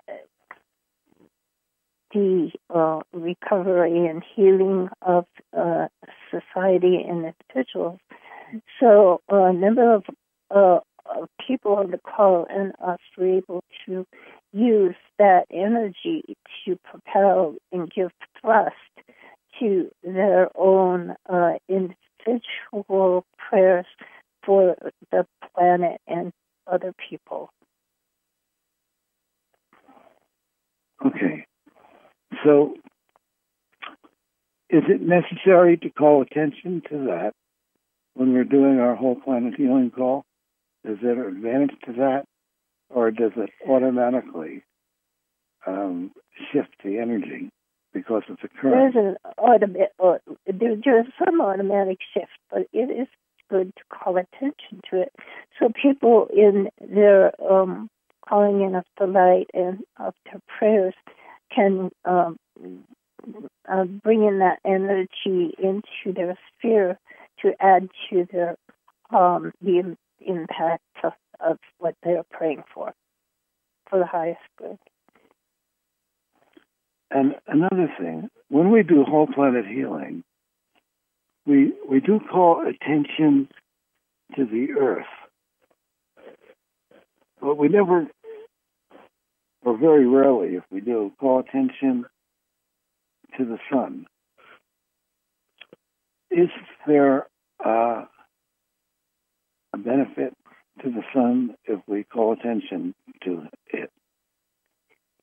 the 2.14 2.52
uh, 2.74 3.00
recovery 3.12 4.08
and 4.08 4.24
healing 4.36 4.90
of 5.02 5.26
uh, 5.58 5.88
society 6.30 7.04
and 7.08 7.34
individuals. 7.50 8.00
So 8.80 9.22
a 9.30 9.52
number 9.52 9.96
of 9.96 10.04
people 11.46 11.74
on 11.74 11.92
the 11.92 11.98
call 11.98 12.48
and 12.50 12.72
us 12.84 13.00
were 13.18 13.38
able 13.38 13.64
to 13.86 14.06
use 14.54 14.96
that 15.18 15.46
energy 15.52 16.38
to 16.66 16.78
propel 16.84 17.56
and 17.72 17.92
give 17.92 18.12
thrust 18.40 18.76
to 19.60 19.90
their 20.04 20.50
own 20.56 21.16
uh, 21.28 21.54
individual 21.68 23.26
prayers 23.38 23.86
for 24.46 24.76
the 25.12 25.26
planet 25.56 26.00
and 26.08 26.32
other 26.72 26.94
people. 27.10 27.50
Okay. 31.06 31.46
So, 32.46 32.76
is 34.70 34.84
it 34.88 35.02
necessary 35.02 35.78
to 35.78 35.90
call 35.90 36.22
attention 36.22 36.82
to 36.90 37.06
that 37.06 37.34
when 38.14 38.34
we're 38.34 38.44
doing 38.44 38.80
our 38.80 38.96
whole 38.96 39.16
planet 39.16 39.56
healing 39.56 39.92
call? 39.92 40.24
Is 40.84 40.98
there 41.02 41.28
an 41.28 41.38
advantage 41.38 41.76
to 41.86 41.94
that, 41.94 42.26
or 42.90 43.12
does 43.12 43.32
it 43.38 43.50
automatically 43.68 44.64
um, 45.66 46.12
shift 46.52 46.76
the 46.84 46.98
energy 47.00 47.50
because 47.94 48.24
of 48.30 48.38
the 48.42 48.48
current? 48.48 48.94
There's 48.94 49.06
an 49.06 49.32
automatic, 49.38 49.92
uh, 50.04 50.18
there's 50.48 51.08
some 51.24 51.42
automatic 51.42 52.00
shift, 52.14 52.32
but 52.52 52.68
it 52.74 52.90
is 52.90 53.08
good 53.50 53.74
to 53.76 53.84
call 53.90 54.18
attention 54.18 54.82
to 54.90 55.02
it. 55.02 55.14
So 55.60 55.70
people 55.70 56.28
in 56.36 56.70
their 56.82 57.32
um, 57.42 57.90
calling 58.28 58.62
in 58.62 58.76
of 58.76 58.86
the 59.00 59.08
light 59.08 59.48
and 59.54 59.84
of 60.00 60.14
their 60.26 60.42
prayers 60.58 60.94
can 61.54 61.92
um, 62.06 62.38
uh, 63.70 63.84
bring 63.84 64.24
in 64.24 64.40
that 64.40 64.60
energy 64.66 65.54
into 65.58 66.14
their 66.14 66.38
sphere 66.58 66.98
to 67.42 67.54
add 67.60 67.90
to 68.10 68.28
their 68.32 68.56
um, 69.12 69.52
the 69.62 69.96
impact 70.26 70.84
of, 71.04 71.14
of 71.40 71.60
what 71.78 71.96
they're 72.04 72.24
praying 72.32 72.64
for, 72.74 72.94
for 73.94 74.00
the 74.00 74.08
highest 74.08 74.40
good. 74.58 74.80
And 77.12 77.36
another 77.48 77.94
thing, 78.00 78.30
when 78.50 78.72
we 78.72 78.82
do 78.82 79.04
whole 79.04 79.28
planet 79.28 79.66
healing, 79.68 80.24
we 81.46 81.74
we 81.88 82.00
do 82.00 82.20
call 82.20 82.64
attention 82.68 83.50
to 84.36 84.46
the 84.46 84.70
earth, 84.80 85.06
but 87.40 87.56
we 87.56 87.68
never, 87.68 88.08
or 89.64 89.78
very 89.78 90.08
rarely, 90.08 90.56
if 90.56 90.64
we 90.72 90.82
do, 90.82 91.12
call 91.20 91.40
attention 91.40 92.06
to 93.38 93.46
the 93.46 93.60
sun. 93.72 94.08
Is 96.32 96.50
there 96.88 97.28
uh, 97.64 98.06
a 99.72 99.78
benefit 99.78 100.34
to 100.82 100.90
the 100.90 101.04
sun 101.14 101.56
if 101.66 101.80
we 101.88 102.04
call 102.04 102.34
attention 102.34 102.94
to 103.24 103.48
it? 103.68 103.92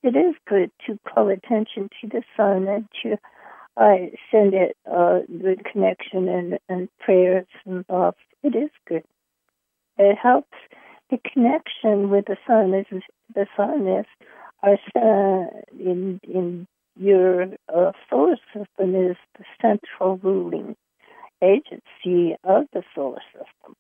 It 0.02 0.16
is 0.16 0.34
good 0.48 0.70
to 0.86 0.98
call 1.06 1.28
attention 1.28 1.90
to 2.00 2.08
the 2.08 2.22
sun 2.36 2.66
and 2.68 2.88
to 3.02 3.18
uh, 3.76 4.06
send 4.30 4.54
it 4.54 4.76
uh, 4.90 5.20
good 5.26 5.64
connection 5.64 6.28
and, 6.28 6.58
and 6.68 6.88
prayers 6.98 7.46
and 7.66 7.84
love. 7.88 8.14
It 8.42 8.54
is 8.56 8.70
good. 8.88 9.04
It 9.98 10.16
helps 10.16 10.56
the 11.10 11.18
connection 11.32 12.10
with 12.10 12.26
the 12.26 12.36
sun 12.46 12.72
is 12.72 13.02
the 13.34 13.46
sun 13.56 13.86
is 13.86 14.06
our 14.62 14.78
sun 14.92 15.48
in 15.78 16.20
in 16.22 16.66
your 16.96 17.48
uh, 17.74 17.92
solar 18.08 18.36
system 18.54 18.94
is 18.94 19.16
the 19.38 19.44
central 19.60 20.18
ruling 20.18 20.76
agency 21.42 22.36
of 22.44 22.66
the 22.72 22.82
solar 22.94 23.22
system. 23.32 23.74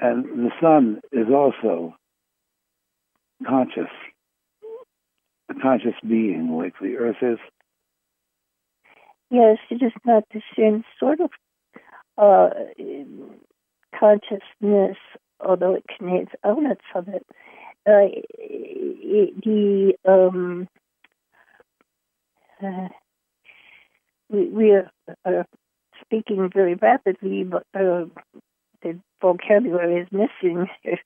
And 0.00 0.24
the 0.24 0.50
sun 0.60 1.02
is 1.12 1.26
also 1.28 1.94
conscious, 3.46 3.90
a 5.50 5.54
conscious 5.60 5.94
being 6.06 6.56
like 6.56 6.74
the 6.80 6.96
earth 6.96 7.22
is. 7.22 7.38
Yes, 9.30 9.58
it 9.70 9.82
is 9.82 9.92
not 10.04 10.24
the 10.32 10.40
same 10.56 10.84
sort 10.98 11.20
of 11.20 11.30
uh, 12.16 12.50
consciousness, 13.98 14.96
although 15.38 15.74
it 15.74 15.84
contains 15.98 16.28
elements 16.42 16.84
of 16.94 17.08
it. 17.08 17.26
Uh, 17.86 18.08
it 18.38 19.34
the 19.44 19.94
um, 20.10 20.68
uh, 22.62 22.88
we, 24.30 24.48
we 24.48 24.70
are, 24.72 24.90
are, 25.24 25.46
speaking 26.02 26.50
very 26.52 26.74
rapidly, 26.74 27.44
but 27.44 27.64
uh, 27.74 28.04
the 28.82 28.98
vocabulary 29.20 30.02
is 30.02 30.08
missing 30.10 30.66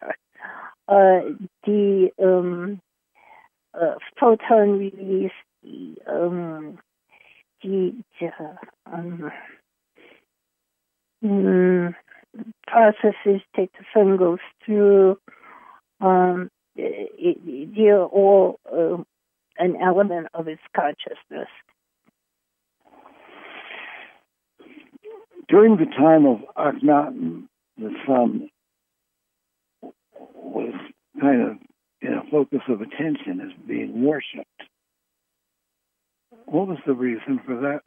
uh, 0.88 1.20
the 1.64 2.10
um, 2.22 2.80
uh, 3.74 3.94
photon 4.18 4.78
release, 4.78 5.32
the, 5.62 5.96
um, 6.06 6.78
the 7.62 7.94
um, 8.86 9.30
mm, 11.24 11.94
processes 12.66 13.40
that 13.56 13.68
the 13.78 13.84
sun 13.92 14.16
goes 14.16 14.38
through, 14.64 15.18
um, 16.00 16.50
they're 16.76 18.02
all 18.02 18.58
uh, 18.70 19.02
an 19.58 19.76
element 19.80 20.28
of 20.34 20.48
its 20.48 20.62
consciousness. 20.74 21.48
During 25.48 25.76
the 25.76 25.86
time 25.86 26.26
of 26.26 26.40
Akhenaten, 26.56 27.48
the 27.76 27.90
sun 28.06 28.48
was 30.12 30.74
kind 31.20 31.42
of 31.42 31.56
in 32.00 32.12
a 32.12 32.30
focus 32.30 32.60
of 32.68 32.80
attention 32.80 33.40
as 33.40 33.66
being 33.66 34.04
worshipped. 34.04 34.48
What 36.46 36.68
was 36.68 36.78
the 36.86 36.94
reason 36.94 37.40
for 37.44 37.56
that? 37.56 37.80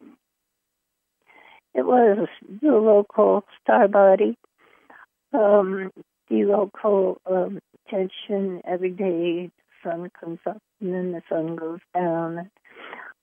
It 1.74 1.86
was 1.86 2.28
the 2.62 2.72
local 2.72 3.44
star 3.62 3.88
body, 3.88 4.36
um, 5.34 5.92
the 6.30 6.46
local 6.46 7.22
um, 7.30 7.60
attention 7.86 8.62
every 8.66 8.90
day. 8.90 9.52
The 9.84 9.90
sun 9.90 10.12
comes 10.20 10.40
up 10.48 10.62
and 10.82 10.94
then 10.94 11.12
the 11.12 11.22
sun 11.30 11.56
goes 11.56 11.80
down. 11.94 12.50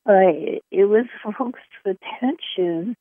Uh, 0.07 0.61
it 0.71 0.85
was 0.85 1.07
focused 1.23 1.65
attention 1.91 2.97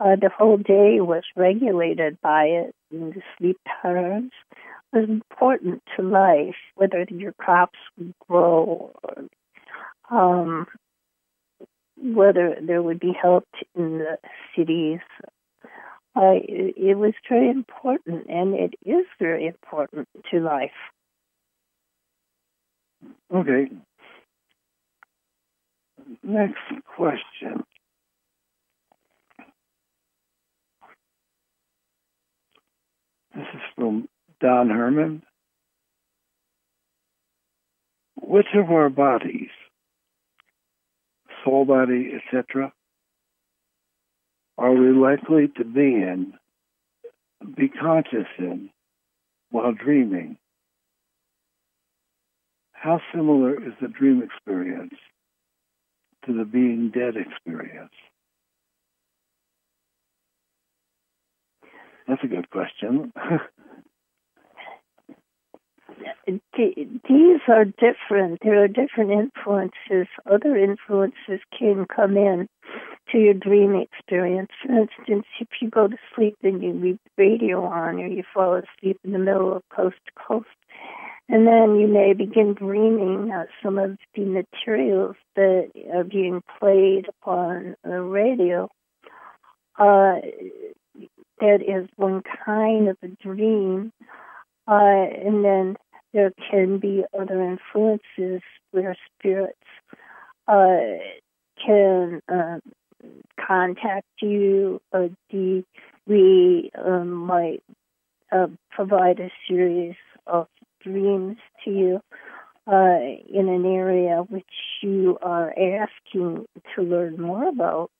uh, 0.00 0.16
the 0.16 0.30
whole 0.36 0.56
day 0.56 1.00
was 1.00 1.24
regulated 1.36 2.18
by 2.22 2.44
it, 2.44 2.74
and 2.90 3.14
the 3.14 3.22
sleep 3.38 3.58
patterns 3.64 4.32
was 4.92 5.08
important 5.08 5.82
to 5.96 6.02
life, 6.02 6.56
whether 6.74 7.04
your 7.10 7.32
crops 7.32 7.78
would 7.98 8.14
grow 8.26 8.92
or 9.04 9.28
um, 10.10 10.66
whether 11.96 12.56
there 12.60 12.82
would 12.82 12.98
be 12.98 13.12
help 13.20 13.44
in 13.76 13.98
the 13.98 14.16
cities. 14.56 15.00
Uh, 16.16 16.34
it, 16.42 16.74
it 16.76 16.94
was 16.96 17.12
very 17.28 17.50
important, 17.50 18.26
and 18.28 18.54
it 18.54 18.74
is 18.84 19.06
very 19.20 19.46
important 19.46 20.08
to 20.30 20.40
life. 20.40 20.70
Okay. 23.32 23.70
Next 26.22 26.58
question. 26.96 27.62
This 33.34 33.46
is 33.54 33.60
from 33.76 34.08
Don 34.40 34.70
Herman. 34.70 35.22
Which 38.20 38.46
of 38.54 38.70
our 38.70 38.88
bodies, 38.88 39.50
soul 41.44 41.64
body, 41.64 42.12
etc., 42.14 42.72
are 44.58 44.72
we 44.72 44.90
likely 44.90 45.48
to 45.56 45.64
be 45.64 45.80
in, 45.80 46.34
be 47.56 47.68
conscious 47.68 48.26
in, 48.38 48.70
while 49.50 49.72
dreaming? 49.72 50.36
How 52.72 53.00
similar 53.14 53.54
is 53.54 53.72
the 53.80 53.88
dream 53.88 54.22
experience 54.22 54.94
to 56.26 56.32
the 56.32 56.44
being 56.44 56.90
dead 56.92 57.14
experience? 57.16 57.94
That's 62.10 62.24
a 62.24 62.26
good 62.26 62.50
question. 62.50 63.12
These 66.26 67.40
are 67.48 67.64
different. 67.64 68.40
There 68.42 68.64
are 68.64 68.68
different 68.68 69.12
influences. 69.12 70.08
Other 70.28 70.56
influences 70.56 71.40
can 71.56 71.86
come 71.86 72.16
in 72.16 72.48
to 73.12 73.18
your 73.18 73.34
dream 73.34 73.76
experience. 73.76 74.50
For 74.66 74.72
instance, 74.72 75.26
if 75.40 75.48
you 75.62 75.70
go 75.70 75.86
to 75.86 75.96
sleep 76.16 76.36
and 76.42 76.60
you 76.60 76.72
leave 76.72 76.98
the 77.04 77.22
radio 77.22 77.64
on, 77.64 78.00
or 78.00 78.08
you 78.08 78.24
fall 78.34 78.54
asleep 78.56 78.98
in 79.04 79.12
the 79.12 79.18
middle 79.20 79.54
of 79.54 79.62
coast 79.74 79.98
to 80.06 80.12
coast, 80.26 80.48
and 81.28 81.46
then 81.46 81.76
you 81.78 81.86
may 81.86 82.12
begin 82.12 82.54
dreaming 82.54 83.30
uh, 83.30 83.44
some 83.62 83.78
of 83.78 83.96
the 84.16 84.24
materials 84.24 85.14
that 85.36 85.70
are 85.94 86.02
being 86.02 86.42
played 86.58 87.06
upon 87.08 87.76
the 87.84 88.00
radio. 88.00 88.68
Uh, 89.78 90.16
that 91.40 91.62
is 91.62 91.88
one 91.96 92.22
kind 92.44 92.88
of 92.88 92.96
a 93.02 93.08
dream. 93.22 93.92
Uh, 94.68 95.06
and 95.26 95.44
then 95.44 95.76
there 96.12 96.32
can 96.50 96.78
be 96.78 97.04
other 97.18 97.42
influences 97.42 98.42
where 98.72 98.96
spirits 99.18 99.58
uh, 100.48 100.78
can 101.64 102.20
uh, 102.32 102.58
contact 103.46 104.06
you. 104.20 104.80
Uh, 104.92 105.08
the, 105.30 105.64
we 106.06 106.70
um, 106.82 107.12
might 107.12 107.62
uh, 108.32 108.46
provide 108.70 109.20
a 109.20 109.30
series 109.48 109.96
of 110.26 110.46
dreams 110.82 111.36
to 111.64 111.70
you 111.70 112.00
uh, 112.66 112.98
in 113.32 113.48
an 113.48 113.64
area 113.66 114.22
which 114.28 114.44
you 114.82 115.18
are 115.22 115.50
asking 115.50 116.46
to 116.74 116.82
learn 116.82 117.20
more 117.20 117.48
about. 117.48 117.90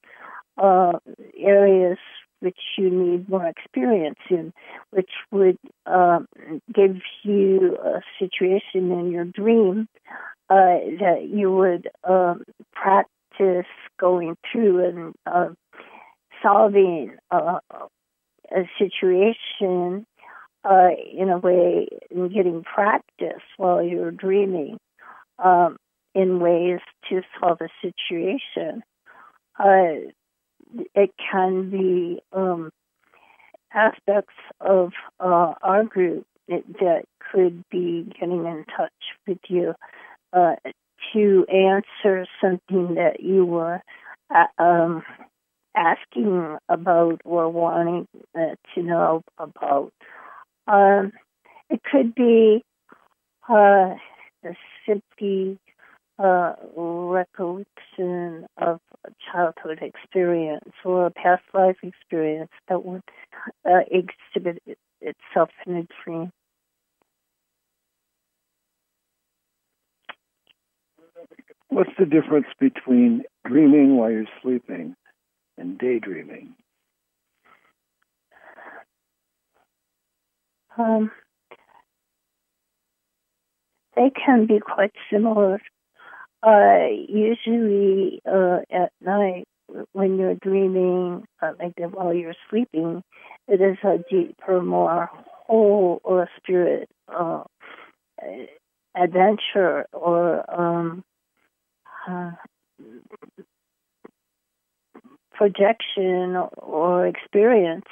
Uh, 0.57 0.93
areas 1.38 1.99
which 2.41 2.59
you 2.76 2.91
need 2.91 3.28
more 3.28 3.47
experience 3.47 4.18
in, 4.30 4.53
which 4.91 5.11
would 5.30 5.59
um, 5.86 6.26
give 6.74 6.97
you 7.22 7.76
a 7.76 8.01
situation 8.18 8.91
in 8.93 9.11
your 9.11 9.24
dream 9.24 9.88
uh, 10.49 10.78
that 10.99 11.28
you 11.32 11.55
would 11.55 11.88
um, 12.05 12.43
practice 12.72 13.70
going 13.99 14.36
through 14.51 14.84
and 14.84 15.14
uh, 15.26 15.49
solving 16.43 17.16
uh, 17.30 17.59
a 18.51 18.68
situation 18.78 20.07
uh, 20.64 20.88
in 21.16 21.30
a 21.30 21.38
way 21.38 21.88
and 22.11 22.32
getting 22.32 22.62
practice 22.62 23.43
while 23.57 23.82
you're 23.82 24.11
dreaming 24.11 24.78
um, 25.38 25.76
in 26.14 26.41
ways 26.41 26.80
to 27.09 27.22
solve 27.38 27.59
a 27.61 27.68
situation. 27.80 28.82
Uh, 30.78 30.82
it 30.94 31.10
can 31.30 31.70
be 31.70 32.20
um, 32.32 32.70
aspects 33.72 34.34
of 34.60 34.92
uh, 35.18 35.54
our 35.62 35.84
group 35.84 36.26
that, 36.48 37.04
could 37.32 37.62
be 37.70 38.12
getting 38.18 38.44
in 38.44 38.64
touch 38.76 38.90
with 39.24 39.38
you 39.48 39.72
uh, 40.32 40.56
to 41.12 41.46
answer 41.46 42.26
something 42.42 42.96
that 42.96 43.20
you 43.20 43.44
were 43.44 43.80
uh, 44.34 44.46
um, 44.60 45.04
asking 45.76 46.56
about 46.68 47.20
or 47.24 47.48
wanting 47.48 48.08
uh, 48.36 48.56
to 48.74 48.82
know 48.82 49.22
about. 49.38 49.92
Um, 50.66 51.12
it 51.68 51.80
could 51.84 52.16
be 52.16 52.64
uh, 53.48 53.94
simply 54.86 55.58
uh, 56.22 56.52
recollection 56.76 58.46
of 58.58 58.80
childhood 59.32 59.80
experience 59.80 60.70
or 60.84 61.06
a 61.06 61.10
past 61.10 61.42
life 61.54 61.76
experience 61.82 62.50
that 62.68 62.84
would 62.84 63.02
uh, 63.68 63.80
exhibit 63.90 64.62
itself 65.00 65.50
in 65.66 65.76
a 65.76 65.86
dream. 66.04 66.30
What's 71.68 71.90
the 71.98 72.04
difference 72.04 72.48
between 72.58 73.22
dreaming 73.46 73.96
while 73.96 74.10
you're 74.10 74.24
sleeping 74.42 74.96
and 75.56 75.78
daydreaming? 75.78 76.54
Um, 80.76 81.10
they 83.96 84.10
can 84.10 84.46
be 84.46 84.58
quite 84.58 84.92
similar. 85.10 85.60
Uh, 86.43 86.86
usually 87.09 88.22
uh, 88.26 88.61
at 88.70 88.93
night, 89.01 89.45
when 89.93 90.18
you're 90.18 90.36
dreaming, 90.36 91.24
uh, 91.43 91.53
like 91.59 91.74
while 91.93 92.14
you're 92.14 92.34
sleeping, 92.49 93.03
it 93.47 93.61
is 93.61 93.76
a 93.84 93.99
deeper, 94.11 94.62
more 94.62 95.11
whole 95.47 96.01
or 96.03 96.28
spirit 96.38 96.88
uh, 97.09 97.43
adventure 98.97 99.86
or 99.93 100.45
um, 100.51 101.05
uh, 102.09 102.30
projection 105.34 106.36
or 106.57 107.07
experience. 107.07 107.86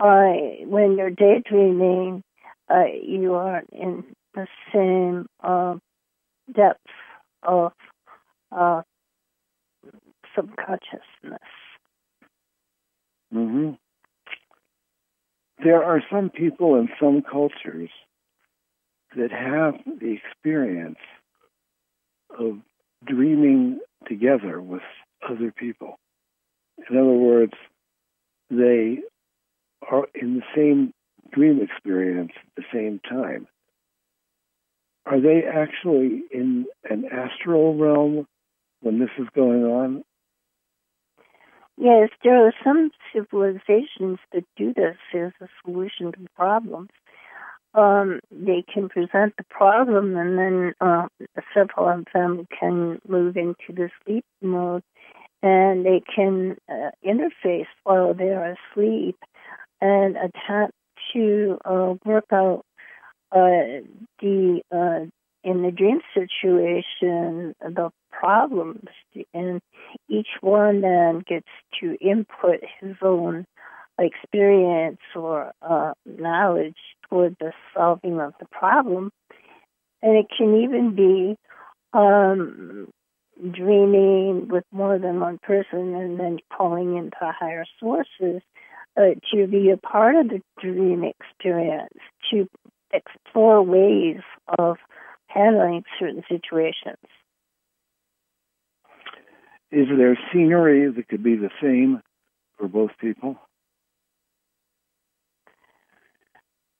Uh, 0.00 0.32
when 0.66 0.96
you're 0.96 1.10
daydreaming, 1.10 2.22
uh, 2.70 2.84
you 3.02 3.34
are 3.34 3.62
in 3.72 4.04
the 4.34 4.46
same 4.72 5.26
uh, 5.42 5.76
depth 6.54 6.80
of 7.48 7.72
uh, 8.52 8.82
subconsciousness. 10.36 11.48
Mm-hmm. 13.34 13.70
There 15.64 15.82
are 15.82 16.02
some 16.10 16.30
people 16.30 16.76
in 16.76 16.88
some 17.00 17.22
cultures 17.22 17.90
that 19.16 19.32
have 19.32 19.74
the 20.00 20.16
experience 20.16 20.98
of 22.38 22.58
dreaming 23.04 23.80
together 24.06 24.60
with 24.60 24.82
other 25.28 25.50
people. 25.50 25.98
In 26.90 26.96
other 26.96 27.06
words, 27.06 27.54
they 28.50 28.98
are 29.90 30.06
in 30.14 30.36
the 30.36 30.42
same 30.54 30.92
dream 31.32 31.60
experience 31.60 32.32
at 32.36 32.62
the 32.62 32.64
same 32.72 33.00
time. 33.08 33.46
Are 35.08 35.20
they 35.20 35.42
actually 35.42 36.22
in 36.30 36.66
an 36.90 37.06
astral 37.10 37.74
realm 37.74 38.26
when 38.80 38.98
this 38.98 39.08
is 39.18 39.26
going 39.34 39.64
on? 39.64 40.04
Yes, 41.78 42.10
there 42.22 42.46
are 42.46 42.52
some 42.62 42.90
civilizations 43.14 44.18
that 44.34 44.44
do 44.56 44.74
this 44.74 44.96
as 45.14 45.32
a 45.40 45.48
solution 45.64 46.12
to 46.12 46.18
problems. 46.36 46.90
Um, 47.72 48.20
they 48.30 48.62
can 48.72 48.90
present 48.90 49.34
the 49.38 49.44
problem, 49.48 50.14
and 50.16 50.38
then 50.38 50.74
uh, 50.80 51.06
several 51.54 51.88
of 51.88 52.04
them 52.12 52.46
can 52.58 53.00
move 53.08 53.36
into 53.36 53.72
the 53.74 53.88
sleep 54.04 54.26
mode, 54.42 54.82
and 55.42 55.86
they 55.86 56.02
can 56.14 56.56
uh, 56.68 56.90
interface 57.06 57.66
while 57.84 58.12
they're 58.12 58.56
asleep 58.74 59.16
and 59.80 60.16
attempt 60.16 60.74
to 61.14 61.58
uh, 61.64 61.94
work 62.04 62.26
out 62.32 62.64
the 63.32 64.60
uh, 64.72 65.06
in 65.44 65.62
the 65.62 65.70
dream 65.70 66.00
situation 66.14 67.54
the 67.60 67.90
problems, 68.10 68.88
and 69.32 69.60
each 70.08 70.28
one 70.40 70.80
then 70.80 71.22
gets 71.26 71.48
to 71.80 71.96
input 72.00 72.60
his 72.80 72.96
own 73.02 73.44
experience 73.98 75.00
or 75.14 75.52
uh, 75.62 75.92
knowledge 76.06 76.76
toward 77.08 77.36
the 77.40 77.52
solving 77.74 78.20
of 78.20 78.34
the 78.40 78.46
problem. 78.50 79.10
And 80.02 80.16
it 80.16 80.26
can 80.36 80.62
even 80.62 80.94
be 80.94 81.36
um, 81.92 82.88
dreaming 83.50 84.48
with 84.48 84.64
more 84.72 84.98
than 84.98 85.20
one 85.20 85.38
person 85.42 85.94
and 85.94 86.18
then 86.18 86.38
calling 86.56 86.96
into 86.96 87.16
higher 87.20 87.64
sources 87.80 88.42
uh, 88.96 89.14
to 89.32 89.46
be 89.46 89.70
a 89.70 89.76
part 89.76 90.16
of 90.16 90.28
the 90.28 90.40
dream 90.60 91.04
experience, 91.04 91.98
to 92.30 92.48
explore 92.92 93.62
ways 93.62 94.20
of 94.58 94.76
handling 95.26 95.84
certain 95.98 96.22
situations. 96.28 96.96
Is 99.70 99.86
there 99.96 100.18
scenery 100.32 100.90
that 100.90 101.08
could 101.08 101.22
be 101.22 101.36
the 101.36 101.50
same 101.60 102.00
for 102.56 102.68
both 102.68 102.90
people? 103.00 103.36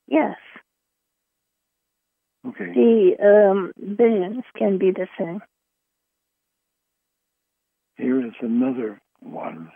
Yes. 0.07 0.37
Okay. 2.47 2.73
The 2.73 3.51
um, 3.51 3.73
visions 3.77 4.45
can 4.57 4.79
be 4.79 4.91
the 4.91 5.07
same. 5.19 5.43
Here 7.97 8.25
is 8.25 8.33
another 8.41 9.01
one 9.21 9.71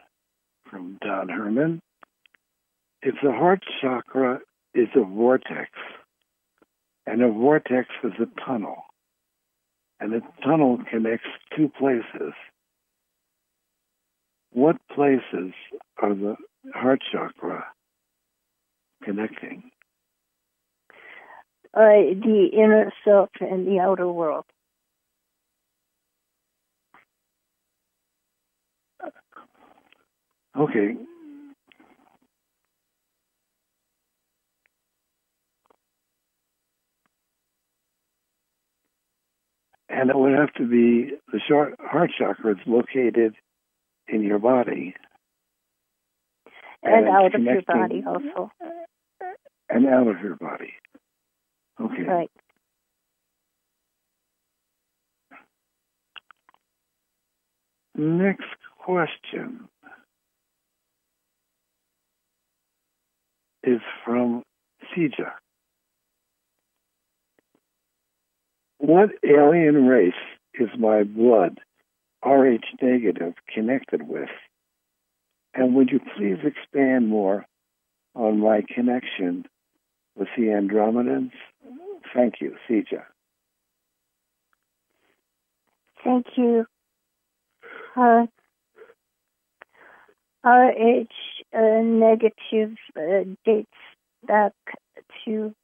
from 0.70 0.96
Don 1.02 1.28
Herman. 1.28 1.80
If 3.02 3.16
the 3.22 3.32
heart 3.32 3.62
chakra 3.80 4.40
is 4.74 4.88
a 4.94 5.04
vortex, 5.04 5.70
and 7.06 7.22
a 7.22 7.28
vortex 7.30 7.88
is 8.04 8.12
a 8.20 8.40
tunnel, 8.46 8.84
and 10.00 10.14
a 10.14 10.20
tunnel 10.44 10.78
connects 10.90 11.26
two 11.56 11.70
places, 11.78 12.32
what 14.52 14.76
places 14.94 15.52
are 16.00 16.14
the 16.14 16.36
heart 16.74 17.00
chakra 17.10 17.64
connecting? 19.02 19.70
Uh, 21.74 22.12
the 22.22 22.50
inner 22.52 22.92
self 23.04 23.30
and 23.40 23.66
the 23.66 23.80
outer 23.80 24.06
world. 24.06 24.44
Okay. 30.58 30.96
And 39.92 40.08
it 40.08 40.16
would 40.16 40.32
have 40.32 40.52
to 40.54 40.66
be 40.66 41.12
the 41.30 41.40
short 41.46 41.74
heart 41.78 42.10
chakra 42.18 42.52
is 42.52 42.58
located 42.66 43.34
in 44.08 44.22
your 44.22 44.38
body. 44.38 44.94
And, 46.82 47.06
and 47.06 47.08
out 47.08 47.34
of 47.34 47.42
your 47.42 47.62
body 47.62 48.02
also. 48.06 48.50
Uh, 48.64 49.26
and 49.68 49.86
out 49.86 50.08
of 50.08 50.20
your 50.22 50.36
body. 50.36 50.72
Okay. 51.78 52.02
Right. 52.02 52.30
Next 57.94 58.46
question 58.78 59.68
is 63.62 63.80
from 64.04 64.42
Sija. 64.96 65.32
What 68.82 69.10
alien 69.24 69.86
race 69.86 70.12
is 70.54 70.68
my 70.76 71.04
blood, 71.04 71.60
Rh 72.26 72.58
negative, 72.82 73.34
connected 73.54 74.08
with? 74.08 74.28
And 75.54 75.76
would 75.76 75.90
you 75.90 76.00
please 76.16 76.38
expand 76.44 77.08
more 77.08 77.46
on 78.16 78.40
my 78.40 78.62
connection 78.74 79.46
with 80.16 80.26
the 80.36 80.46
Andromedans? 80.46 81.30
Thank 82.12 82.40
you, 82.40 82.56
Sija. 82.68 83.04
Thank 86.02 86.26
you. 86.36 86.66
Uh, 87.96 88.26
RH 90.44 91.06
uh, 91.54 91.60
negative 91.82 92.76
uh, 92.96 93.30
dates 93.44 93.70
back 94.26 94.54
to 95.24 95.54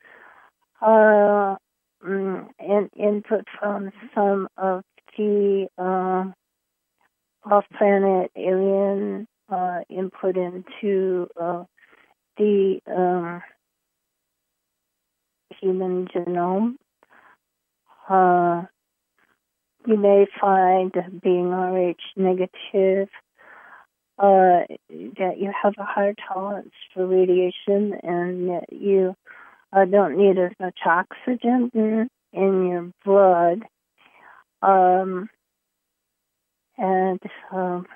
uh, 0.81 1.57
um, 2.05 2.49
in, 2.59 2.90
input 2.96 3.44
from 3.59 3.90
some 4.14 4.49
of 4.57 4.82
the 5.16 5.68
uh, 5.78 6.24
off-planet 7.51 8.30
alien 8.36 9.26
uh, 9.49 9.80
input 9.88 10.36
into 10.36 11.28
uh, 11.40 11.64
the 12.36 12.80
um, 12.86 13.42
human 15.61 16.07
genome. 16.09 16.74
Uh, 18.09 18.66
you 19.86 19.96
may 19.96 20.26
find 20.40 20.92
being 21.22 21.51
Rh 21.51 21.94
negative 22.16 23.09
uh, 24.18 24.66
that 24.88 25.34
you 25.38 25.53
have 25.62 25.74
a 25.78 25.84
higher 25.84 26.14
tolerance 26.26 26.72
for 26.92 27.07
radiation 27.07 27.94
and 28.03 28.49
that 28.49 28.64
you 28.70 29.14
uh, 29.73 29.85
don't 29.85 30.16
need 30.16 30.39
as 30.39 30.53
much 30.61 30.79
oxygen 30.85 31.71
in, 31.75 32.09
your 32.33 32.91
blood. 33.05 33.64
Um, 34.62 35.29
and 36.77 37.21
um, 37.53 37.87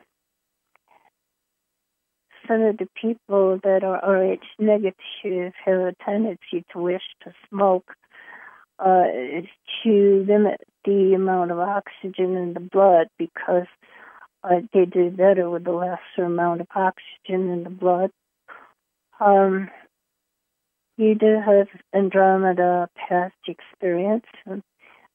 some 2.47 2.63
of 2.63 2.77
the 2.79 2.89
people 3.01 3.59
that 3.63 3.85
are 3.85 3.99
Rh 3.99 4.39
negative 4.59 5.53
have 5.65 5.81
a 5.81 5.95
tendency 6.05 6.65
to 6.73 6.79
wish 6.79 7.03
to 7.25 7.33
smoke 7.49 7.93
uh, 8.79 9.05
to 9.85 10.25
limit 10.29 10.61
the 10.85 11.15
amount 11.15 11.51
of 11.53 11.59
oxygen 11.59 12.37
in 12.37 12.55
the 12.55 12.61
blood 12.61 13.07
because 13.19 13.67
uh, 14.43 14.61
they 14.73 14.85
do 14.85 15.11
better 15.11 15.49
with 15.49 15.65
the 15.65 15.73
lesser 15.73 16.25
amount 16.25 16.61
of 16.61 16.67
oxygen 16.75 17.51
in 17.51 17.63
the 17.63 17.71
blood. 17.71 18.11
Um, 19.21 19.71
you 20.97 21.15
do 21.15 21.41
have 21.45 21.69
Andromeda 21.95 22.89
past 22.97 23.35
experience 23.47 24.27
and 24.47 24.63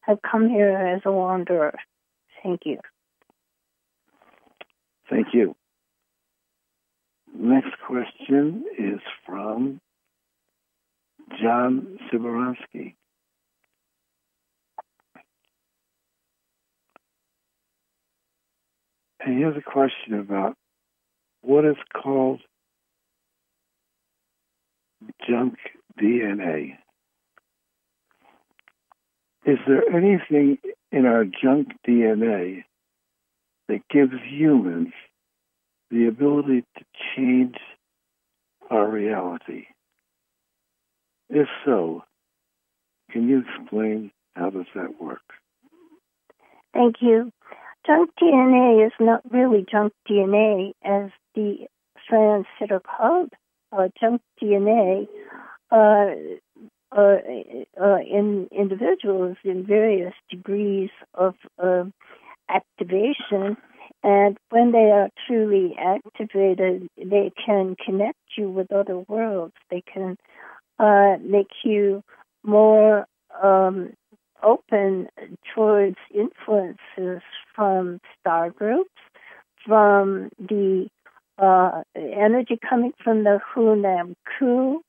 have 0.02 0.20
come 0.22 0.50
here 0.50 0.72
as 0.72 1.02
a 1.06 1.12
wanderer. 1.12 1.78
Thank 2.44 2.62
you. 2.66 2.80
Thank 5.10 5.28
you. 5.34 5.56
Next 7.36 7.72
question 7.86 8.66
is 8.78 9.00
from 9.26 9.80
John 11.42 12.00
Siborowski. 12.12 12.96
And 19.20 19.38
he 19.38 19.44
has 19.44 19.56
a 19.58 19.62
question 19.62 20.20
about 20.20 20.56
what 21.42 21.66
is 21.66 21.76
called 21.94 22.42
junk 25.28 25.56
DNA. 26.00 26.78
Is 29.46 29.58
there 29.68 29.84
anything 29.90 30.58
in 30.92 31.06
our 31.06 31.24
junk 31.24 31.70
DNA 31.88 32.64
that 33.68 33.88
gives 33.90 34.14
humans 34.30 34.94
the 35.90 36.08
ability 36.08 36.66
to 36.78 36.86
change 37.16 37.56
our 38.70 38.90
reality? 38.90 39.68
If 41.30 41.48
so, 41.66 42.04
can 43.12 43.28
you 43.30 43.44
explain 43.48 44.12
how 44.36 44.50
does 44.50 44.66
that 44.76 45.02
work? 45.02 45.22
Thank 46.74 46.98
you. 47.02 47.32
Junk 47.86 48.12
DNA 48.22 48.86
is 48.86 48.94
not 49.00 49.22
really 49.32 49.66
junk 49.70 49.94
DNA 50.10 50.74
as 50.84 51.10
the 51.36 51.68
strands 52.04 52.48
that 52.60 52.72
are 52.72 52.82
called 52.82 53.30
uh, 53.72 53.88
junk 54.00 54.22
DNA 54.42 55.08
uh, 55.72 56.12
uh, 56.96 57.18
uh, 57.82 57.98
in 58.00 58.48
individuals 58.52 59.38
in 59.44 59.66
various 59.66 60.14
degrees 60.30 60.90
of 61.14 61.36
um, 61.62 61.94
activation. 62.50 63.58
And 64.04 64.38
when 64.50 64.72
they 64.72 64.92
are 64.92 65.10
truly 65.28 65.76
activated, 65.78 66.88
they 66.98 67.32
can 67.46 67.76
connect 67.84 68.20
you 68.38 68.50
with 68.50 68.72
other 68.72 69.00
worlds. 69.00 69.56
They 69.70 69.82
can 69.82 70.18
uh, 70.80 71.18
make 71.22 71.52
you 71.64 72.04
more 72.44 73.06
um, 73.42 73.94
open 74.44 75.08
towards 75.54 75.98
influences 76.14 77.22
from 77.56 78.00
star 78.20 78.50
groups, 78.52 78.92
from 79.66 80.30
the 80.40 80.88
uh, 81.38 81.84
energy 81.96 82.60
coming 82.68 82.94
from 83.04 83.24
the 83.24 83.40
Hunab 83.56 84.14
Ku, 84.38 84.82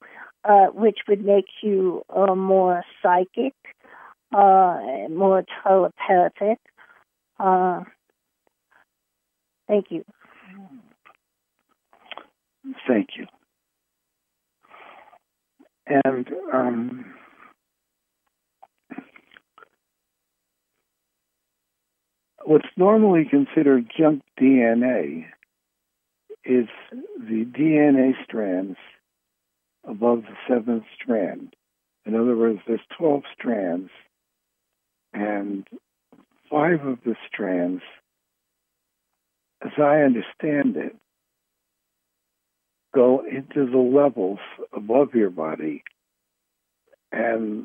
uh, 0.44 0.66
which 0.72 0.99
would 1.09 1.24
make 1.24 1.46
you 1.62 2.03
uh, 2.14 2.34
more 2.34 2.82
psychic, 3.03 3.55
uh, 4.32 4.78
more 5.11 5.44
telepathic. 5.62 6.59
Uh, 7.38 7.80
thank 9.66 9.86
you. 9.90 10.05
Thank 12.86 13.11
you. 13.16 13.26
And 15.86 16.28
um, 16.53 17.14
what's 22.44 22.68
normally 22.76 23.24
considered 23.24 23.90
junk 23.99 24.22
DNA 24.40 25.26
is 26.49 26.66
the 27.18 27.44
DNA 27.44 28.12
strands 28.24 28.78
above 29.84 30.22
the 30.22 30.36
seventh 30.49 30.84
strand. 31.01 31.55
In 32.07 32.14
other 32.14 32.34
words, 32.34 32.61
there's 32.66 32.80
12 32.96 33.22
strands, 33.38 33.90
and 35.12 35.68
five 36.51 36.84
of 36.86 36.99
the 37.05 37.16
strands, 37.26 37.82
as 39.62 39.72
I 39.76 40.01
understand 40.01 40.76
it, 40.76 40.96
go 42.94 43.22
into 43.30 43.70
the 43.70 43.76
levels 43.76 44.38
above 44.72 45.14
your 45.14 45.30
body, 45.30 45.84
and 47.12 47.64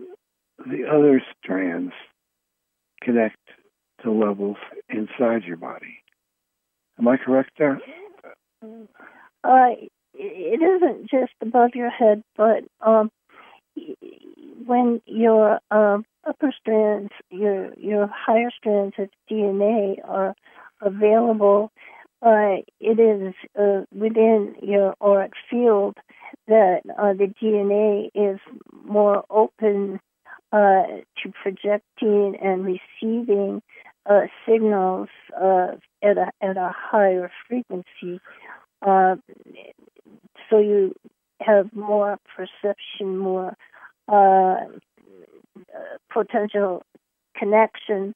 the 0.58 0.86
other 0.92 1.24
strands 1.42 1.94
connect 3.02 3.38
to 4.04 4.12
levels 4.12 4.58
inside 4.90 5.44
your 5.44 5.58
body. 5.58 6.00
Am 7.00 7.08
I 7.08 7.16
correct 7.16 7.52
there? 7.58 7.80
Uh, 9.44 9.70
it 10.14 10.62
isn't 10.62 11.10
just 11.10 11.34
above 11.42 11.72
your 11.76 11.90
head, 11.90 12.24
but 12.38 12.64
um, 12.82 13.12
when 14.66 15.02
your 15.06 15.60
uh, 15.72 15.98
upper 16.28 16.54
strands, 16.60 17.12
your 17.30 17.74
your 17.76 18.08
higher 18.08 18.52
strands 18.56 18.96
of 18.98 19.10
DNA 19.30 19.98
are 20.08 20.36
available, 20.82 21.72
uh, 22.22 22.58
it 22.80 23.00
is 23.00 23.34
uh, 23.60 23.82
within 23.94 24.56
your 24.62 24.96
auric 25.02 25.34
field 25.50 25.98
that 26.48 26.82
uh, 26.98 27.14
the 27.14 27.34
DNA 27.42 28.10
is 28.14 28.40
more 28.86 29.24
open 29.30 30.00
uh, 30.52 30.84
to 31.22 31.34
projecting 31.42 32.38
and 32.42 32.66
receiving 32.66 33.62
uh, 34.10 34.22
signals 34.48 35.10
at 36.04 36.18
a 36.18 36.32
at 36.42 36.58
a 36.58 36.72
higher 36.76 37.32
frequency. 37.48 38.20
Uh, 38.86 39.16
so 40.50 40.60
you 40.60 40.94
have 41.42 41.74
more 41.74 42.18
perception, 42.36 43.18
more 43.18 43.56
uh, 44.08 44.56
potential 46.12 46.84
connection 47.36 48.14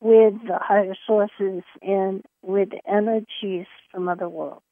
with 0.00 0.34
the 0.46 0.58
higher 0.58 0.94
sources 1.06 1.62
and 1.82 2.24
with 2.42 2.70
energies 2.88 3.66
from 3.90 4.08
other 4.08 4.28
worlds. 4.28 4.62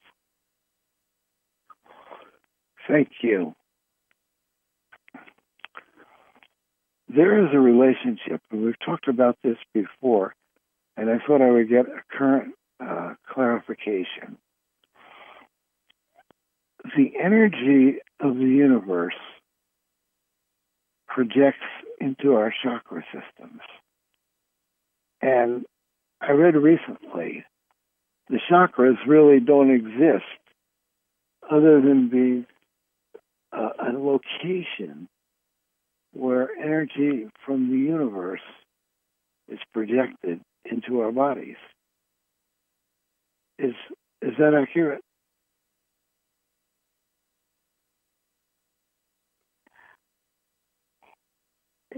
Thank 2.89 3.11
you. 3.23 3.55
There 7.09 7.43
is 7.45 7.51
a 7.55 7.59
relationship, 7.59 8.41
and 8.51 8.65
we've 8.65 8.79
talked 8.85 9.09
about 9.09 9.37
this 9.43 9.57
before, 9.73 10.35
and 10.97 11.11
I 11.11 11.19
thought 11.27 11.41
I 11.41 11.51
would 11.51 11.69
get 11.69 11.87
a 11.87 12.03
current 12.17 12.55
uh, 12.81 13.15
clarification. 13.27 14.37
Energy 17.19 17.99
of 18.21 18.37
the 18.37 18.45
universe 18.45 19.15
projects 21.07 21.59
into 22.01 22.35
our 22.35 22.55
chakra 22.63 23.05
systems. 23.13 23.61
And 25.21 25.65
I 26.21 26.33
read 26.33 26.55
recently 26.55 27.45
the 28.29 28.41
chakras 28.51 28.97
really 29.07 29.41
don't 29.41 29.71
exist 29.71 30.25
other 31.51 31.81
than 31.81 32.09
being 32.09 32.47
uh, 33.53 33.71
a 33.81 33.91
location 33.93 35.09
where 36.13 36.51
energy 36.63 37.29
from 37.45 37.71
the 37.71 37.79
universe 37.79 38.41
is 39.49 39.59
projected 39.73 40.41
into 40.71 41.01
our 41.01 41.13
bodies. 41.13 41.57
Is 43.59 43.75
is 44.21 44.35
that 44.39 44.55
accurate? 44.55 45.01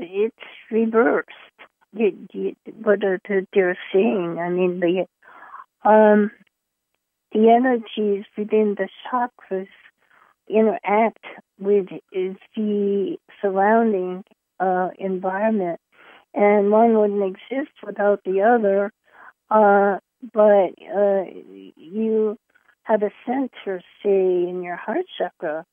It's 0.03 0.37
reversed. 0.71 1.29
What 1.93 3.01
they're 3.01 3.79
saying, 3.93 4.39
I 4.41 4.49
mean, 4.49 4.81
the 4.81 5.07
um, 5.89 6.31
the 7.33 7.51
energies 7.51 8.25
within 8.37 8.77
the 8.79 8.89
chakras 9.07 9.69
interact 10.49 11.25
with 11.59 11.89
the 12.13 13.17
surrounding 13.43 14.25
uh, 14.59 14.89
environment, 14.99 15.81
and 16.33 16.71
one 16.71 16.97
wouldn't 16.97 17.37
exist 17.37 17.73
without 17.85 18.21
the 18.25 18.41
other. 18.41 18.93
Uh, 19.51 19.99
but 20.33 20.71
uh, 20.97 21.25
you 21.77 22.39
have 22.85 23.03
a 23.03 23.11
center, 23.27 23.83
say, 24.03 24.49
in 24.49 24.63
your 24.63 24.77
heart 24.77 25.05
chakra, 25.19 25.67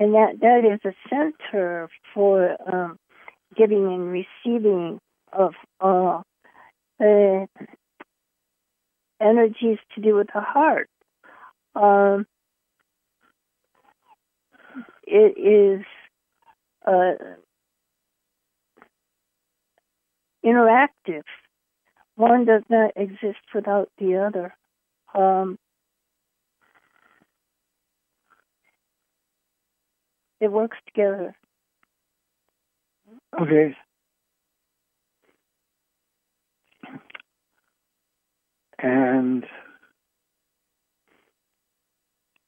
and 0.00 0.14
that 0.14 0.40
that 0.40 0.64
is 0.64 0.80
a 0.84 0.94
center 1.08 1.88
for 2.12 2.56
um, 2.66 2.98
giving 3.56 3.86
and 3.86 4.10
receiving 4.10 5.00
of 5.32 5.54
uh, 5.80 6.22
uh, 7.00 7.46
energies 9.20 9.78
to 9.94 10.00
do 10.00 10.14
with 10.14 10.28
the 10.32 10.40
heart. 10.40 10.88
Um, 11.74 12.26
it 15.04 15.38
is 15.38 15.84
uh, 16.86 17.14
interactive. 20.44 21.22
One 22.16 22.44
does 22.44 22.62
not 22.68 22.92
exist 22.96 23.38
without 23.54 23.90
the 23.98 24.16
other. 24.16 24.54
Um, 25.14 25.58
it 30.40 30.50
works 30.50 30.76
together. 30.86 31.34
Okay. 33.34 33.74
And, 38.80 39.44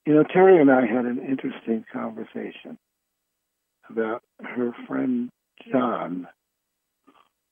you 0.06 0.14
know, 0.14 0.24
Terry 0.32 0.60
and 0.60 0.70
I 0.70 0.86
had 0.86 1.04
an 1.04 1.18
interesting 1.18 1.84
conversation 1.92 2.78
about 3.88 4.22
her 4.40 4.72
friend 4.86 5.28
John, 5.70 6.28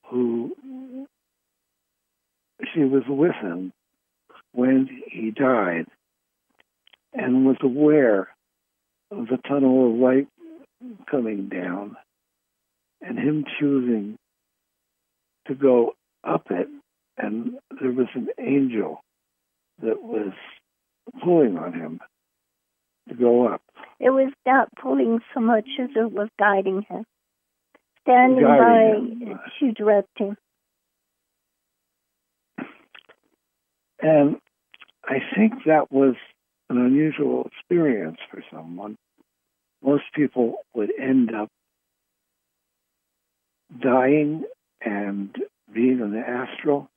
who 0.09 0.55
she 2.72 2.81
was 2.81 3.03
with 3.09 3.35
him 3.35 3.72
when 4.53 4.89
he 5.11 5.31
died 5.33 5.87
and 7.12 7.45
was 7.47 7.57
aware 7.62 8.29
of 9.11 9.26
the 9.26 9.39
tunnel 9.49 9.91
of 9.91 9.99
light 9.99 10.29
coming 11.11 11.49
down 11.49 11.97
and 13.01 13.19
him 13.19 13.45
choosing 13.59 14.17
to 15.47 15.55
go 15.55 15.95
up 16.25 16.47
it 16.51 16.69
and 17.17 17.55
there 17.81 17.91
was 17.91 18.07
an 18.15 18.29
angel 18.39 19.01
that 19.83 20.03
was 20.03 20.33
pulling 21.23 21.59
on 21.59 21.73
him 21.73 22.01
to 23.09 23.15
go 23.15 23.49
up. 23.49 23.63
It 24.01 24.11
was 24.11 24.33
not 24.47 24.69
pulling 24.81 25.21
so 25.35 25.41
much 25.41 25.69
as 25.81 25.91
it 25.97 26.13
was 26.13 26.29
guiding 26.39 26.85
him, 26.89 27.05
standing 28.03 28.45
Guiding 28.45 29.19
by 29.25 29.27
him. 29.27 29.41
to 29.61 29.73
direct 29.73 30.09
him. 30.17 30.37
And 34.01 34.37
I 35.05 35.19
think 35.35 35.65
that 35.67 35.91
was 35.91 36.15
an 36.71 36.79
unusual 36.79 37.49
experience 37.53 38.19
for 38.31 38.45
someone. 38.53 38.97
Most 39.83 40.05
people 40.15 40.59
would 40.75 40.93
end 41.01 41.35
up 41.35 41.49
dying 43.77 44.45
and 44.81 45.35
being 45.73 46.01
in 46.01 46.12
the 46.12 46.21
astral 46.21 46.91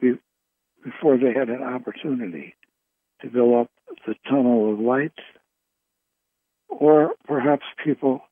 be- 0.00 0.18
before 0.82 1.18
they 1.18 1.32
had 1.32 1.48
an 1.48 1.62
opportunity 1.62 2.54
to 3.22 3.28
go 3.28 3.60
up 3.60 3.70
the 4.06 4.14
tunnel 4.28 4.72
of 4.72 4.80
light. 4.80 5.12
Or 6.68 7.12
perhaps 7.26 7.64
people 7.84 8.22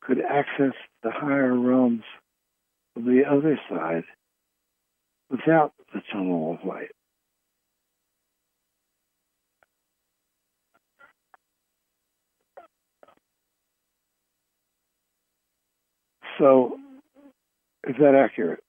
could 0.00 0.20
access 0.20 0.74
the 1.02 1.10
higher 1.10 1.54
realms 1.54 2.04
of 2.96 3.04
the 3.04 3.22
other 3.30 3.58
side 3.68 4.04
without 5.30 5.72
the 5.92 6.00
tunnel 6.12 6.58
of 6.58 6.66
light. 6.66 6.95
So, 16.38 16.78
is 17.86 17.96
that 17.98 18.14
accurate? 18.14 18.60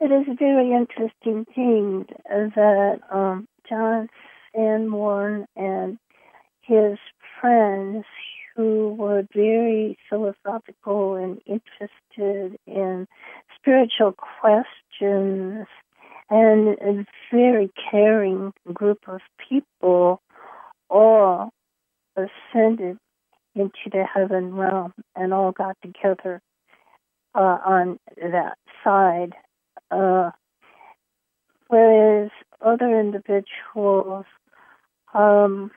It 0.00 0.10
is 0.10 0.26
a 0.30 0.34
very 0.34 0.72
interesting 0.72 1.44
thing 1.54 2.06
that 2.28 3.00
um, 3.12 3.46
John 3.68 4.08
Sanborn 4.54 5.46
and 5.56 5.98
his 6.62 6.98
friends 7.40 8.04
who 8.56 8.94
were 8.98 9.26
very 9.34 9.98
philosophical 10.08 11.14
and 11.14 11.40
interested 11.46 12.58
in 12.66 13.06
spiritual 13.56 14.12
questions 14.12 15.66
and 16.28 16.68
a 16.68 17.06
very 17.32 17.70
caring 17.90 18.52
group 18.72 19.00
of 19.06 19.20
people 19.48 20.20
all 20.88 21.50
ascended 22.16 22.98
into 23.60 23.90
the 23.90 24.04
heaven 24.04 24.54
realm 24.54 24.92
and 25.16 25.32
all 25.32 25.52
got 25.52 25.76
together 25.82 26.40
uh, 27.34 27.58
on 27.64 27.98
that 28.16 28.56
side. 28.84 29.32
Uh, 29.90 30.30
whereas 31.68 32.30
other 32.64 32.98
individuals, 32.98 34.26
um, 35.14 35.70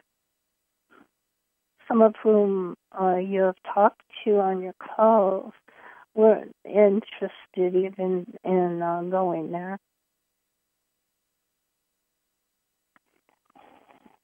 some 1.87 2.01
of 2.01 2.15
whom 2.21 2.75
uh, 2.99 3.15
you 3.15 3.41
have 3.41 3.55
talked 3.73 4.01
to 4.23 4.39
on 4.39 4.61
your 4.61 4.73
calls, 4.73 5.53
weren't 6.15 6.55
interested 6.65 7.31
even 7.55 8.25
in 8.43 8.81
uh, 8.81 9.01
going 9.09 9.51
there. 9.51 9.79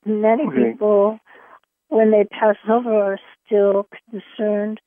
Many 0.05 0.47
Okay. 0.47 0.71
people, 0.71 1.19
when 1.89 2.11
they 2.11 2.25
pass 2.25 2.55
over, 2.69 3.13
are 3.13 3.19
still 3.49 3.87
concerned 4.09 4.79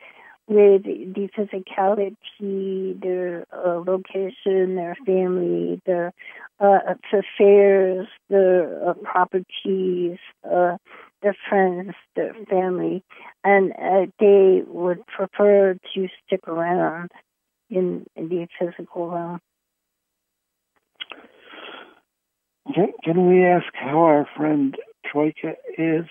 with 0.49 0.83
the 0.85 1.29
physicality, 1.37 3.01
their 3.01 3.47
uh, 3.53 3.81
location, 3.87 4.75
their 4.75 4.97
family, 5.07 5.81
their 5.87 6.13
uh, 6.61 6.79
affairs, 7.13 8.07
their 8.29 8.91
uh, 8.91 8.95
properties, 8.95 10.19
uh, 10.45 10.77
their 11.23 11.37
friends, 11.49 11.93
their 12.17 12.35
family, 12.51 13.03
and 13.45 13.73
uh, 13.73 14.07
they 14.19 14.63
would 14.67 15.07
prefer 15.07 15.77
to 15.95 16.09
stick 16.27 16.47
around 16.49 17.11
in, 17.71 18.05
the 18.17 18.47
physical 18.59 19.11
realm. 19.11 19.41
Can 23.05 23.29
we 23.29 23.45
ask 23.45 23.67
how 23.75 24.01
our 24.01 24.29
friend 24.37 24.77
Troika 25.07 25.55
is, 25.79 26.07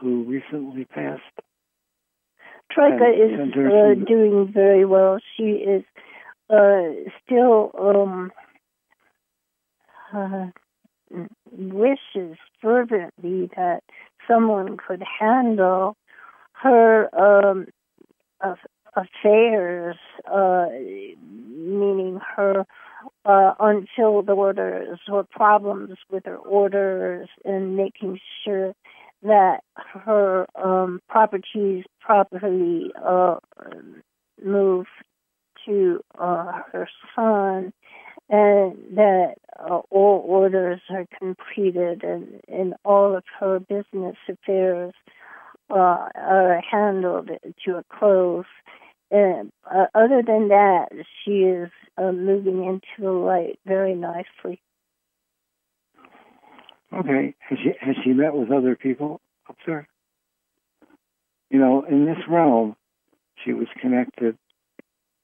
who 0.00 0.24
recently 0.24 0.84
passed? 0.84 1.22
Troika 2.76 3.08
is 3.08 3.40
uh, 3.56 4.04
doing 4.06 4.52
very 4.52 4.84
well. 4.84 5.18
She 5.36 5.44
is 5.44 5.82
uh, 6.50 7.08
still 7.24 7.70
um, 7.78 8.30
uh, 10.14 10.48
wishes 11.50 12.36
fervently 12.60 13.48
that 13.56 13.80
someone 14.28 14.76
could 14.76 15.02
handle 15.18 15.96
her 16.52 17.08
um, 17.18 17.66
affairs, 18.94 19.96
uh, 20.30 20.66
meaning 20.68 22.20
her 22.36 22.66
uh, 23.24 23.54
unfilled 23.58 24.28
orders 24.28 24.98
or 25.10 25.24
problems 25.24 25.96
with 26.10 26.26
her 26.26 26.36
orders, 26.36 27.28
and 27.42 27.74
making 27.74 28.20
sure 28.44 28.74
that 29.22 29.60
her 29.76 30.46
um, 30.54 31.00
properties 31.08 31.84
properly 32.00 32.92
uh, 33.04 33.36
move 34.42 34.86
to 35.64 36.00
uh, 36.18 36.60
her 36.72 36.88
son, 37.14 37.72
and 38.28 38.76
that 38.96 39.34
uh, 39.58 39.80
all 39.90 40.24
orders 40.26 40.80
are 40.90 41.06
completed, 41.18 42.02
and, 42.04 42.40
and 42.48 42.74
all 42.84 43.16
of 43.16 43.24
her 43.38 43.58
business 43.58 44.16
affairs 44.28 44.92
uh, 45.70 46.08
are 46.14 46.60
handled 46.70 47.30
to 47.64 47.76
a 47.76 47.84
close. 47.98 48.44
And 49.10 49.50
uh, 49.72 49.86
other 49.94 50.22
than 50.26 50.48
that, 50.48 50.88
she 51.24 51.42
is 51.42 51.70
uh, 51.96 52.12
moving 52.12 52.64
into 52.64 53.00
the 53.00 53.12
light 53.12 53.58
very 53.66 53.94
nicely. 53.94 54.60
Okay. 56.98 57.34
Has 57.48 57.58
she 57.58 57.72
has 57.80 57.96
she 58.04 58.10
met 58.10 58.34
with 58.34 58.50
other 58.50 58.76
people 58.76 59.20
up 59.48 59.56
there? 59.66 59.88
You 61.50 61.58
know, 61.58 61.84
in 61.88 62.06
this 62.06 62.18
realm, 62.28 62.76
she 63.44 63.52
was 63.52 63.68
connected 63.80 64.36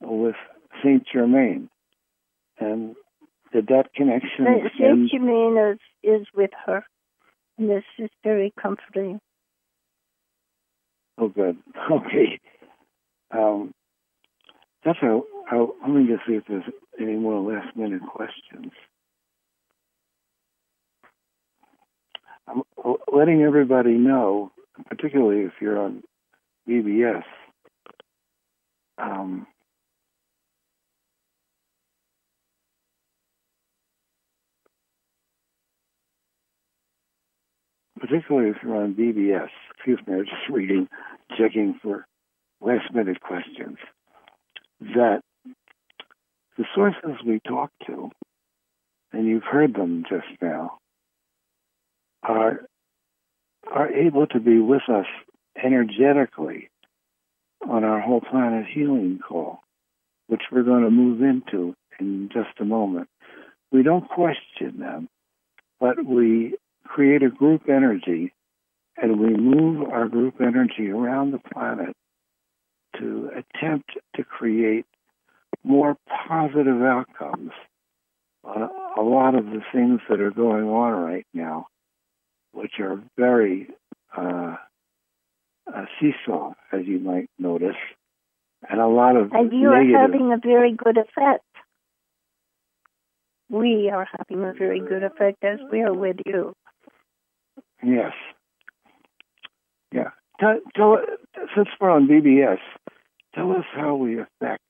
with 0.00 0.36
Saint 0.82 1.06
Germain, 1.12 1.68
and 2.58 2.94
did 3.52 3.68
that 3.68 3.92
connection 3.94 4.46
Saint? 4.78 5.10
Germain 5.10 5.56
is, 5.72 5.78
is 6.02 6.26
with 6.34 6.50
her, 6.66 6.84
and 7.58 7.70
this 7.70 7.84
is 7.98 8.10
very 8.22 8.52
comforting. 8.60 9.20
Oh, 11.18 11.28
good. 11.28 11.56
Okay. 11.90 12.38
Um, 13.34 13.72
that's 14.84 14.98
how. 15.00 15.24
how 15.46 15.74
let 15.80 15.90
me 15.90 16.06
just 16.06 16.26
see 16.26 16.34
if 16.34 16.44
there's 16.46 16.64
any 17.00 17.14
more 17.14 17.40
last 17.40 17.74
minute 17.76 18.02
questions. 18.02 18.72
I'm 22.48 22.62
letting 23.12 23.42
everybody 23.42 23.92
know, 23.92 24.52
particularly 24.88 25.42
if 25.42 25.52
you're 25.60 25.78
on 25.80 26.02
BBS. 26.68 27.24
Um, 28.98 29.46
particularly 38.02 38.50
if 38.50 38.56
you're 38.62 38.82
on 38.82 38.94
BBS. 38.94 39.48
Excuse 39.76 40.00
me, 40.06 40.14
I 40.14 40.16
was 40.18 40.26
just 40.26 40.50
reading, 40.50 40.88
checking 41.38 41.78
for 41.80 42.06
last 42.60 42.92
minute 42.92 43.20
questions. 43.20 43.78
That 44.80 45.20
the 46.58 46.64
sources 46.74 47.24
we 47.24 47.40
talk 47.46 47.70
to, 47.86 48.10
and 49.12 49.26
you've 49.26 49.44
heard 49.44 49.74
them 49.74 50.04
just 50.08 50.26
now, 50.40 50.78
are 52.22 52.60
are 53.70 53.88
able 53.90 54.26
to 54.26 54.40
be 54.40 54.58
with 54.58 54.82
us 54.88 55.06
energetically 55.62 56.68
on 57.68 57.84
our 57.84 58.00
whole 58.00 58.20
planet 58.20 58.66
healing 58.66 59.18
call, 59.26 59.60
which 60.26 60.42
we're 60.50 60.64
going 60.64 60.82
to 60.82 60.90
move 60.90 61.22
into 61.22 61.74
in 62.00 62.28
just 62.32 62.60
a 62.60 62.64
moment. 62.64 63.08
We 63.70 63.82
don't 63.82 64.08
question 64.08 64.78
them, 64.78 65.08
but 65.80 66.04
we 66.04 66.56
create 66.84 67.22
a 67.22 67.30
group 67.30 67.68
energy 67.68 68.34
and 68.96 69.18
we 69.18 69.34
move 69.34 69.88
our 69.88 70.08
group 70.08 70.34
energy 70.40 70.90
around 70.90 71.30
the 71.30 71.38
planet 71.38 71.96
to 72.98 73.30
attempt 73.30 73.90
to 74.16 74.24
create 74.24 74.84
more 75.64 75.96
positive 76.28 76.82
outcomes 76.82 77.52
on 78.44 78.68
a 78.98 79.00
lot 79.00 79.34
of 79.34 79.46
the 79.46 79.62
things 79.72 80.00
that 80.08 80.20
are 80.20 80.30
going 80.30 80.64
on 80.64 80.92
right 80.92 81.26
now, 81.32 81.66
which 82.52 82.72
are 82.78 83.02
very 83.16 83.68
uh, 84.16 84.56
a 85.66 85.86
seesaw, 86.00 86.52
as 86.72 86.82
you 86.86 86.98
might 86.98 87.28
notice, 87.38 87.76
and 88.68 88.80
a 88.80 88.86
lot 88.86 89.16
of 89.16 89.32
and 89.32 89.52
you 89.52 89.70
negative. 89.70 89.94
are 89.94 90.00
having 90.00 90.32
a 90.32 90.38
very 90.38 90.72
good 90.72 90.98
effect. 90.98 91.44
We 93.48 93.90
are 93.92 94.08
having 94.18 94.44
a 94.44 94.52
very 94.52 94.80
good 94.80 95.02
effect 95.02 95.44
as 95.44 95.58
we 95.70 95.82
are 95.82 95.92
with 95.92 96.16
you. 96.24 96.54
Yes. 97.82 98.12
Yeah. 99.92 100.10
Tell, 100.40 100.58
tell, 100.74 100.98
since 101.54 101.68
we're 101.80 101.90
on 101.90 102.08
BBS, 102.08 102.58
tell 103.34 103.52
us 103.52 103.64
how 103.74 103.94
we 103.96 104.18
affect 104.18 104.62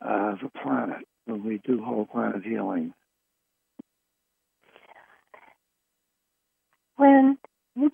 uh, 0.00 0.36
the 0.40 0.50
planet 0.62 1.04
when 1.24 1.44
we 1.44 1.60
do 1.66 1.82
whole 1.82 2.06
planet 2.06 2.42
healing. 2.44 2.94
When 6.96 7.38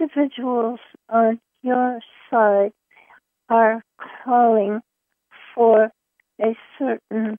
individuals 0.02 0.80
on 1.08 1.38
your 1.62 2.00
side 2.30 2.72
are 3.48 3.82
calling 4.24 4.80
for 5.54 5.90
a 6.40 6.56
certain 6.78 7.36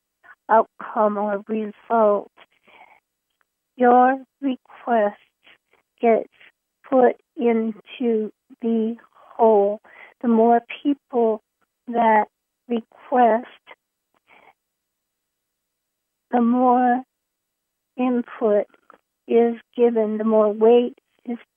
outcome 0.49 1.17
or 1.17 1.43
result, 1.47 2.31
your 3.75 4.17
request 4.41 5.17
gets 5.99 6.29
put 6.89 7.15
into 7.35 8.31
the 8.61 8.95
whole. 9.11 9.81
The 10.21 10.27
more 10.27 10.61
people 10.83 11.41
that 11.87 12.25
request, 12.67 13.47
the 16.31 16.41
more 16.41 17.03
input 17.97 18.67
is 19.27 19.55
given, 19.75 20.17
the 20.17 20.23
more 20.23 20.51
weight 20.51 20.97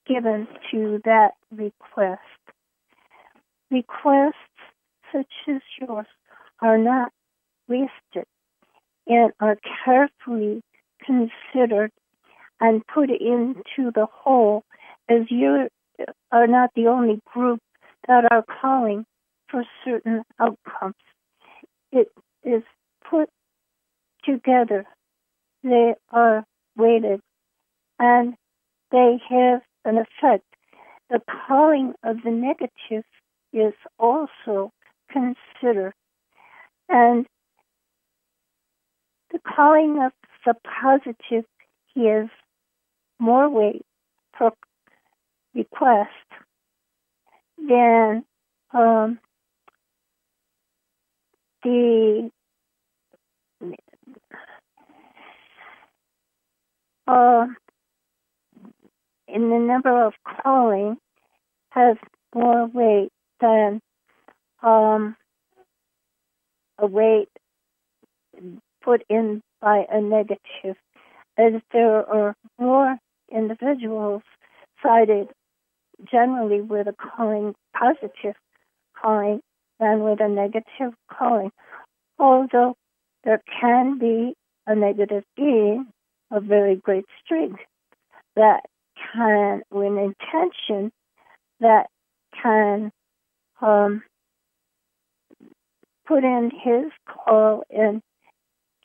given 0.07 0.47
to 0.71 1.01
that 1.05 1.33
request. 1.51 2.21
Requests 3.71 4.35
such 5.13 5.33
as 5.49 5.61
yours 5.81 6.07
are 6.61 6.79
not 6.79 7.13
wasted 7.69 8.27
and 9.07 9.33
are 9.41 9.59
carefully 9.85 10.63
considered 11.05 11.91
and 12.61 12.87
put 12.87 13.11
into 13.11 13.91
the 13.95 14.07
whole 14.11 14.65
as 15.09 15.23
you 15.31 15.69
are 16.33 16.47
not 16.47 16.71
the 16.75 16.87
only 16.87 17.21
group 17.33 17.61
that 18.09 18.25
are 18.31 18.45
calling 18.61 19.05
for 19.51 19.65
certain 19.85 20.23
outcomes. 20.41 20.95
It 21.93 22.09
is 22.45 22.63
put 23.09 23.29
together. 24.25 24.85
They 25.63 25.95
are 26.11 26.45
weighted 26.77 27.21
and 27.99 28.35
they 28.91 29.19
have 29.29 29.63
an 29.87 29.99
effect. 29.99 30.45
The 31.09 31.21
calling 31.47 31.95
of 32.03 32.17
the 32.25 32.31
negative 32.31 33.05
is 33.53 33.73
also 33.99 34.73
considered. 35.11 35.95
And 36.89 37.27
the 39.33 39.39
calling 39.39 40.03
of 40.03 40.13
the 40.45 40.55
positive 40.65 41.45
gives 41.95 42.31
more 43.19 43.49
weight 43.49 43.85
per 44.33 44.51
request 45.55 46.11
than 47.59 48.25
um, 48.73 49.19
the 51.63 52.31
uh, 57.07 57.47
in 59.37 59.51
the 59.51 59.59
number 59.59 60.07
of 60.07 60.15
calling 60.25 60.97
has 61.69 61.99
more 62.35 62.67
weight 62.67 63.11
than 63.39 63.83
um, 64.63 65.15
a 66.79 66.87
weight 66.87 67.29
put 68.83 69.05
in 69.11 69.43
by 69.61 69.85
a 69.91 70.01
negative, 70.01 70.77
as 71.37 71.53
there 71.71 72.09
are 72.09 72.35
more 72.59 72.97
individuals 73.31 74.23
cited 74.83 75.29
generally 76.11 76.63
with 76.63 76.87
a 76.87 76.95
calling 76.95 77.55
positive 77.79 78.37
calling 78.99 79.41
than 79.79 80.01
with 80.01 80.19
a 80.23 80.29
negative 80.29 80.95
calling. 81.13 81.53
Although 82.19 82.75
there 83.25 83.43
can 83.61 83.99
be 83.99 84.33
a 84.67 84.75
negative 84.75 85.25
being 85.37 85.89
of 86.31 86.45
very 86.45 86.77
great 86.77 87.05
strength 87.23 87.61
that 88.35 88.65
can, 89.13 89.63
with 89.71 89.93
intention, 89.99 90.93
that 91.61 91.87
can 92.43 92.93
um, 93.61 94.03
put 96.07 96.25
in 96.25 96.51
his 96.51 96.93
call 97.07 97.65
and 97.71 98.03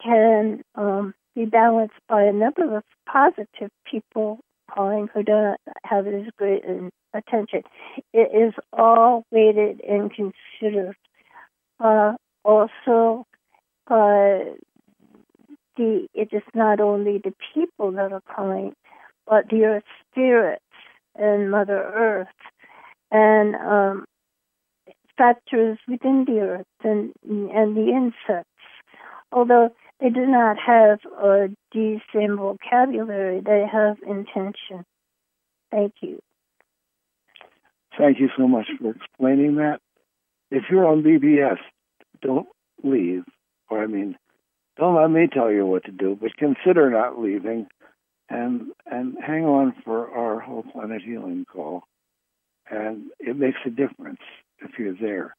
can 0.04 0.64
um, 0.76 1.14
be 1.36 1.46
balanced 1.46 1.96
by 2.10 2.24
a 2.24 2.34
number 2.34 2.78
of 2.78 2.84
positive 3.12 3.70
people 3.90 4.40
calling 4.74 5.10
who 5.14 5.24
don't 5.24 5.58
have 5.84 6.08
as 6.08 6.26
great 6.38 6.64
an 6.66 6.92
attention. 7.14 7.64
It 8.14 8.32
is 8.34 8.54
all 8.74 9.26
weighted 9.32 9.82
and 9.88 10.12
considered. 10.12 10.96
Uh, 11.80 12.14
also, 12.44 13.26
uh, 13.88 14.56
the 15.78 16.08
it 16.14 16.30
is 16.32 16.44
not 16.54 16.80
only 16.80 17.18
the 17.18 17.34
people 17.54 17.92
that 17.94 18.12
are 18.12 18.22
calling, 18.36 18.74
but 19.28 19.50
the 19.50 19.64
earth 19.66 19.84
spirits 20.12 20.64
and 21.16 21.52
Mother 21.52 21.82
Earth 21.82 22.28
and 23.12 23.56
um, 23.56 24.06
factors 25.18 25.78
within 25.88 26.26
the 26.26 26.40
earth 26.40 26.66
and 26.84 27.14
and 27.24 27.76
the 27.76 27.90
insects. 27.90 28.50
Although 29.32 29.70
they 30.00 30.10
do 30.10 30.26
not 30.26 30.58
have 30.58 31.00
a 31.22 31.50
decent 31.72 32.38
vocabulary, 32.38 33.42
they 33.42 33.66
have 33.72 33.98
intention. 34.06 34.86
Thank 35.70 35.94
you. 36.02 36.20
Thank 37.98 38.20
you 38.20 38.30
so 38.38 38.48
much 38.48 38.68
for 38.80 38.92
explaining 38.92 39.56
that. 39.56 39.80
If 40.50 40.64
you're 40.70 40.88
on 40.88 41.04
BBS, 41.04 41.58
don't 42.22 42.48
leave. 42.84 43.24
Or, 43.70 43.84
I 43.84 43.88
mean, 43.88 44.18
don't 44.78 44.96
let 44.96 45.10
me 45.10 45.28
tell 45.32 45.52
you 45.52 45.66
what 45.66 45.86
to 45.86 45.92
do, 45.92 46.18
but 46.20 46.36
consider 46.36 46.90
not 46.90 47.20
leaving 47.20 47.68
and 48.32 48.72
and 48.86 49.18
hang 49.22 49.44
on 49.44 49.74
for 49.84 50.10
our 50.10 50.40
whole 50.40 50.64
planet 50.64 51.02
healing 51.04 51.46
call. 51.52 51.84
And 52.70 53.08
it 53.20 53.36
makes 53.36 53.58
a 53.66 53.70
difference 53.70 54.22
if 54.60 54.72
you're 54.80 54.96
there. 54.96 55.36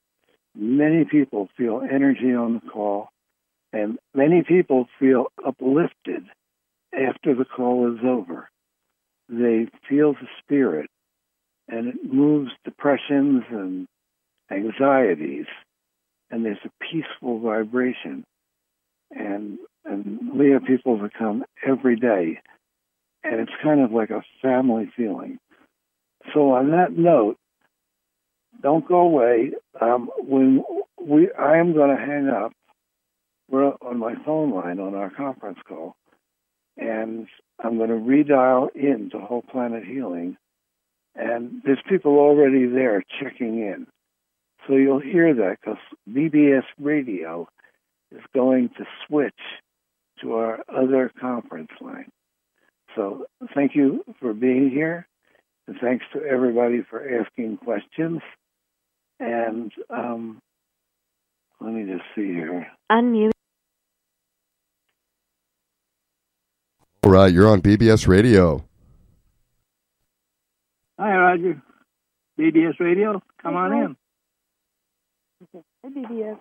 Many 0.54 1.04
people 1.04 1.48
feel 1.56 1.80
energy 1.80 2.34
on 2.34 2.54
the 2.54 2.70
call, 2.70 3.08
and 3.72 3.98
many 4.14 4.42
people 4.46 4.86
feel 5.00 5.26
uplifted 5.44 6.24
after 6.92 7.34
the 7.34 7.46
call 7.46 7.94
is 7.94 8.00
over. 8.04 8.50
They 9.30 9.68
feel 9.88 10.12
the 10.12 10.28
spirit, 10.42 10.90
and 11.68 11.88
it 11.88 12.12
moves 12.12 12.50
depressions 12.64 13.44
and 13.50 13.88
anxieties, 14.50 15.46
and 16.30 16.44
there's 16.44 16.58
a 16.66 16.84
peaceful 16.84 17.40
vibration. 17.40 18.24
And 19.10 19.58
and 19.86 20.32
Leah 20.34 20.60
people 20.60 20.98
that 20.98 21.14
come 21.14 21.44
every 21.66 21.96
day 21.96 22.38
and 23.24 23.40
it's 23.40 23.52
kind 23.62 23.80
of 23.80 23.92
like 23.92 24.10
a 24.10 24.22
family 24.40 24.90
feeling. 24.96 25.38
So 26.32 26.52
on 26.52 26.70
that 26.70 26.96
note, 26.96 27.36
don't 28.60 28.86
go 28.86 29.00
away. 29.00 29.52
Um, 29.80 30.10
when 30.18 30.62
we, 31.00 31.30
I 31.32 31.58
am 31.58 31.72
going 31.74 31.96
to 31.96 32.02
hang 32.02 32.28
up. 32.28 32.52
We're 33.48 33.72
on 33.82 33.98
my 33.98 34.14
phone 34.24 34.50
line 34.50 34.78
on 34.78 34.94
our 34.94 35.10
conference 35.10 35.58
call, 35.68 35.94
and 36.78 37.26
I'm 37.62 37.76
going 37.76 37.90
to 37.90 37.96
redial 37.96 38.68
in 38.74 39.10
to 39.10 39.18
Whole 39.18 39.42
Planet 39.42 39.84
Healing, 39.84 40.38
and 41.14 41.60
there's 41.64 41.82
people 41.86 42.12
already 42.18 42.66
there 42.66 43.02
checking 43.20 43.58
in. 43.58 43.86
So 44.66 44.76
you'll 44.76 45.00
hear 45.00 45.34
that 45.34 45.58
because 45.60 45.80
BBS 46.08 46.64
Radio 46.80 47.48
is 48.10 48.22
going 48.34 48.70
to 48.78 48.84
switch 49.06 49.34
to 50.22 50.34
our 50.34 50.60
other 50.68 51.10
conference 51.20 51.72
line. 51.80 52.10
So 52.94 53.26
thank 53.54 53.74
you 53.74 54.04
for 54.20 54.34
being 54.34 54.70
here, 54.70 55.06
and 55.66 55.76
thanks 55.80 56.04
to 56.12 56.22
everybody 56.22 56.82
for 56.88 57.02
asking 57.20 57.58
questions. 57.58 58.20
And 59.20 59.72
um, 59.88 60.40
let 61.60 61.72
me 61.72 61.84
just 61.84 62.04
see 62.14 62.32
here. 62.32 62.66
Unmute. 62.90 63.30
All 67.04 67.10
right, 67.10 67.32
you're 67.32 67.48
on 67.48 67.60
BBS 67.60 68.06
Radio. 68.06 68.64
Hi, 70.98 71.16
Roger. 71.16 71.60
BBS 72.38 72.78
Radio, 72.78 73.20
come 73.42 73.56
on 73.56 73.72
in. 73.72 73.96
Hi, 75.84 75.90
BBS. 75.90 76.38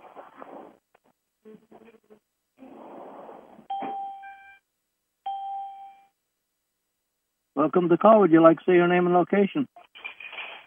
Welcome 7.56 7.90
to 7.90 7.96
the 7.96 7.98
call. 7.98 8.22
Would 8.22 8.32
you 8.32 8.42
like 8.42 8.58
to 8.60 8.64
say 8.66 8.74
your 8.74 8.88
name 8.88 9.06
and 9.06 9.16
location? 9.16 9.68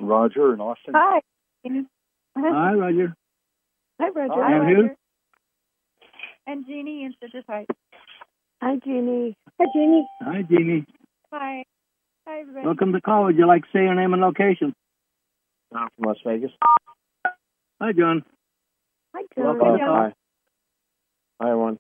Roger 0.01 0.53
in 0.53 0.61
Austin. 0.61 0.93
Hi. 0.95 1.20
Hi, 2.37 2.74
Roger. 2.74 3.14
Hi, 4.01 4.09
Roger. 4.09 4.43
Hi, 4.43 4.57
and 4.57 4.76
who? 4.76 4.91
And 6.47 6.66
Jeannie 6.66 7.05
in 7.05 7.14
Citrus 7.22 7.45
Heights. 7.49 7.70
Hi, 8.61 8.76
Jeannie. 8.85 9.35
Hi, 9.59 9.66
Jeannie. 9.74 10.07
Hi, 10.20 10.43
Jeannie. 10.43 10.85
Hi. 11.32 11.64
Hi, 12.26 12.41
everybody. 12.41 12.66
Welcome 12.66 12.93
to 12.93 12.99
the 12.99 13.03
call. 13.03 13.24
Would 13.24 13.37
you 13.39 13.47
like 13.47 13.62
to 13.62 13.68
say 13.72 13.80
your 13.80 13.95
name 13.95 14.12
and 14.12 14.20
location? 14.20 14.74
John 15.72 15.89
from 15.97 16.07
Las 16.07 16.16
Vegas. 16.26 16.51
Hi, 17.80 17.93
John. 17.93 18.24
Hi, 19.14 19.22
Welcome 19.37 19.61
John. 19.61 19.72
to 19.72 19.72
the 19.72 19.78
call. 19.78 19.97
Hi. 19.97 20.12
Hi, 21.41 21.51
everyone. 21.51 21.78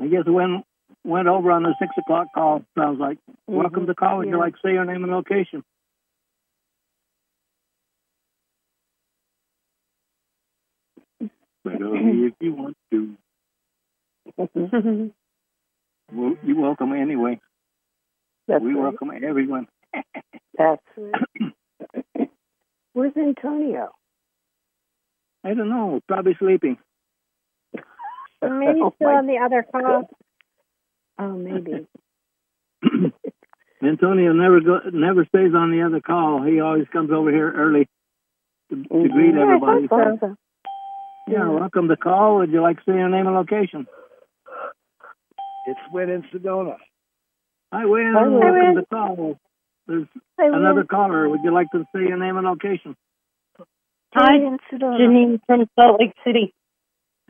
I 0.00 0.06
guess 0.06 0.24
when 0.26 0.34
went 0.54 0.64
went 1.04 1.28
over 1.28 1.50
on 1.52 1.62
the 1.62 1.74
six 1.80 1.92
o'clock 1.98 2.28
call. 2.34 2.64
Sounds 2.78 2.98
like. 3.00 3.18
Welcome 3.46 3.82
to 3.82 3.86
the 3.86 3.94
call. 3.94 4.18
Would 4.18 4.28
you 4.28 4.32
Yeah. 4.34 4.38
like 4.38 4.54
to 4.54 4.60
say 4.64 4.72
your 4.72 4.84
name 4.84 5.04
and 5.04 5.12
location? 5.12 5.62
But 11.64 11.82
only 11.82 12.26
if 12.28 12.34
you 12.40 12.54
want 12.54 12.76
to. 12.92 13.16
Mm-hmm. 14.38 15.06
Well, 16.12 16.34
you're 16.42 16.60
welcome 16.60 16.92
anyway. 16.92 17.40
That's 18.48 18.62
we 18.62 18.74
right. 18.74 18.82
welcome 18.82 19.12
everyone. 19.24 19.68
That's 20.58 20.82
right. 20.96 22.28
Where's 22.94 23.12
Antonio? 23.16 23.90
I 25.44 25.54
don't 25.54 25.68
know. 25.68 26.00
Probably 26.08 26.34
sleeping. 26.38 26.78
Oh 28.42 28.48
maybe 28.50 28.80
Oh, 28.82 28.92
still 28.96 29.08
on 29.08 29.26
the 29.26 29.38
other 29.44 29.64
call. 29.70 30.08
Oh, 31.18 31.32
maybe. 31.32 31.86
Antonio 33.82 34.32
never 34.32 34.60
go, 34.60 34.78
never 34.92 35.24
stays 35.26 35.52
on 35.54 35.70
the 35.70 35.82
other 35.86 36.00
call. 36.00 36.42
He 36.42 36.60
always 36.60 36.86
comes 36.92 37.10
over 37.10 37.30
here 37.30 37.50
early 37.52 37.86
to, 38.70 38.76
to 38.76 39.08
greet 39.08 39.34
Yeah, 39.34 39.40
I 39.40 39.42
everybody. 39.42 39.88
thought 39.88 40.20
so. 40.20 40.36
Yeah, 41.28 41.48
welcome 41.48 41.88
to 41.88 41.96
call. 41.96 42.38
Would 42.38 42.50
you 42.50 42.62
like 42.62 42.76
to 42.78 42.82
say 42.86 42.92
your 42.94 43.08
name 43.08 43.26
and 43.26 43.36
location? 43.36 43.86
It's 45.66 45.80
Wynn 45.92 46.08
in 46.10 46.22
Sedona. 46.32 46.76
Hi, 47.72 47.84
Wynn. 47.84 48.14
Hi, 48.16 48.26
Wynn. 48.26 48.40
Welcome 48.40 48.74
to 48.74 48.80
the 48.80 48.86
call. 48.96 49.40
There's 49.86 50.06
Hi, 50.38 50.50
Wynn. 50.50 50.54
another 50.60 50.84
caller. 50.84 51.28
Would 51.28 51.40
you 51.44 51.52
like 51.52 51.70
to 51.72 51.84
say 51.94 52.00
your 52.08 52.16
name 52.18 52.36
and 52.36 52.46
location? 52.46 52.96
Hi, 54.14 54.38
Sedona. 54.72 54.98
Janine 54.98 55.40
from 55.46 55.66
Salt 55.78 56.00
Lake 56.00 56.12
City. 56.26 56.54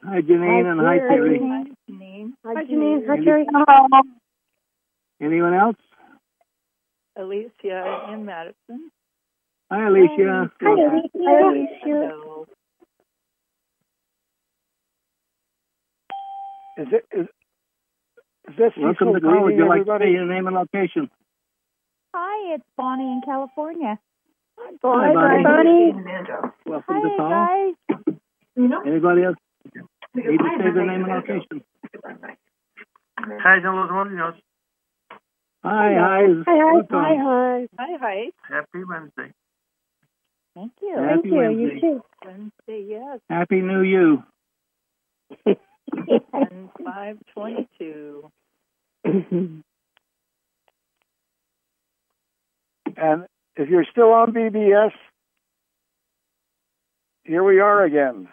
Hi, 0.03 0.21
Janine, 0.23 0.67
and 0.71 0.81
hi, 0.81 0.99
Terry. 0.99 1.39
Janine. 1.39 2.33
Hi, 2.45 2.65
Janine. 2.65 3.07
Hi, 3.07 3.15
Maybe- 3.17 3.25
Terry. 3.25 3.47
Anyone 5.21 5.55
else? 5.55 5.77
Alicia 7.17 8.09
in 8.13 8.25
Madison. 8.25 8.91
Hi, 9.71 9.87
Alicia. 9.87 10.51
Hi, 10.63 10.69
Welcome. 10.69 10.95
Alicia. 10.95 11.11
Hi, 11.19 11.41
Alicia. 11.51 11.79
Hello. 11.85 12.47
Is 16.79 16.89
it 16.93 17.05
is, 17.13 17.27
is 18.49 18.57
this 18.57 18.73
Welcome 18.79 19.09
to 19.09 19.13
the 19.15 19.21
call. 19.21 19.43
Would 19.45 19.55
you 19.55 19.69
like 19.69 19.85
to 19.85 19.99
say 20.01 20.11
your 20.13 20.25
name 20.25 20.47
and 20.47 20.57
location? 20.57 21.11
Hi, 22.15 22.55
it's 22.55 22.65
Bonnie 22.79 23.05
in 23.05 23.21
California. 23.23 23.99
Hi, 24.59 24.71
Hi, 24.83 25.13
Bonnie. 25.13 25.93
Bonnie. 25.93 25.93
Welcome 26.65 27.03
to 27.03 27.03
the 27.03 27.11
Hi, 27.11 27.17
call. 27.19 28.15
guys. 28.57 28.85
Anybody 28.87 29.25
else? 29.25 29.37
Need 30.15 30.25
to 30.39 30.45
say 30.59 30.71
their 30.75 30.87
name 30.87 31.05
and 31.05 31.13
location. 31.15 31.63
Hi, 33.19 33.61
John 33.63 33.77
Los 33.77 33.91
Molinos. 33.91 34.35
Hi, 35.63 35.95
hi. 35.95 36.23
Hi, 36.47 36.59
hi. 36.59 36.83
Hi, 36.91 37.17
hi. 37.23 37.69
Hi, 37.79 37.97
hi. 38.01 38.31
Happy 38.49 38.85
Wednesday. 38.89 39.33
Thank 40.55 40.73
you. 40.83 40.97
Happy 40.97 41.09
Thank 41.13 41.25
you. 41.27 41.35
Wednesday. 41.37 41.63
You 41.75 41.81
too. 41.81 42.03
Wednesday, 42.25 42.87
yes. 42.89 43.21
Happy 43.29 43.61
New 43.61 43.83
You. 43.83 44.25
And 45.47 46.71
522. 46.85 48.31
And 52.97 53.25
if 53.57 53.69
you're 53.69 53.87
still 53.91 54.13
on 54.13 54.33
BBS, 54.33 54.93
here 57.25 57.45
we 57.45 57.61
are 57.61 57.85
again. 57.85 58.29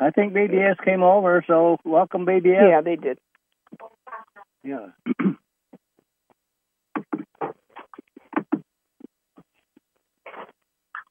I 0.00 0.10
think 0.10 0.32
BBS 0.32 0.82
came 0.82 1.02
over, 1.02 1.44
so 1.46 1.76
welcome 1.84 2.24
BBS. 2.24 2.70
Yeah, 2.70 2.80
they 2.80 2.96
did. 2.96 3.18
Yeah. 4.64 4.86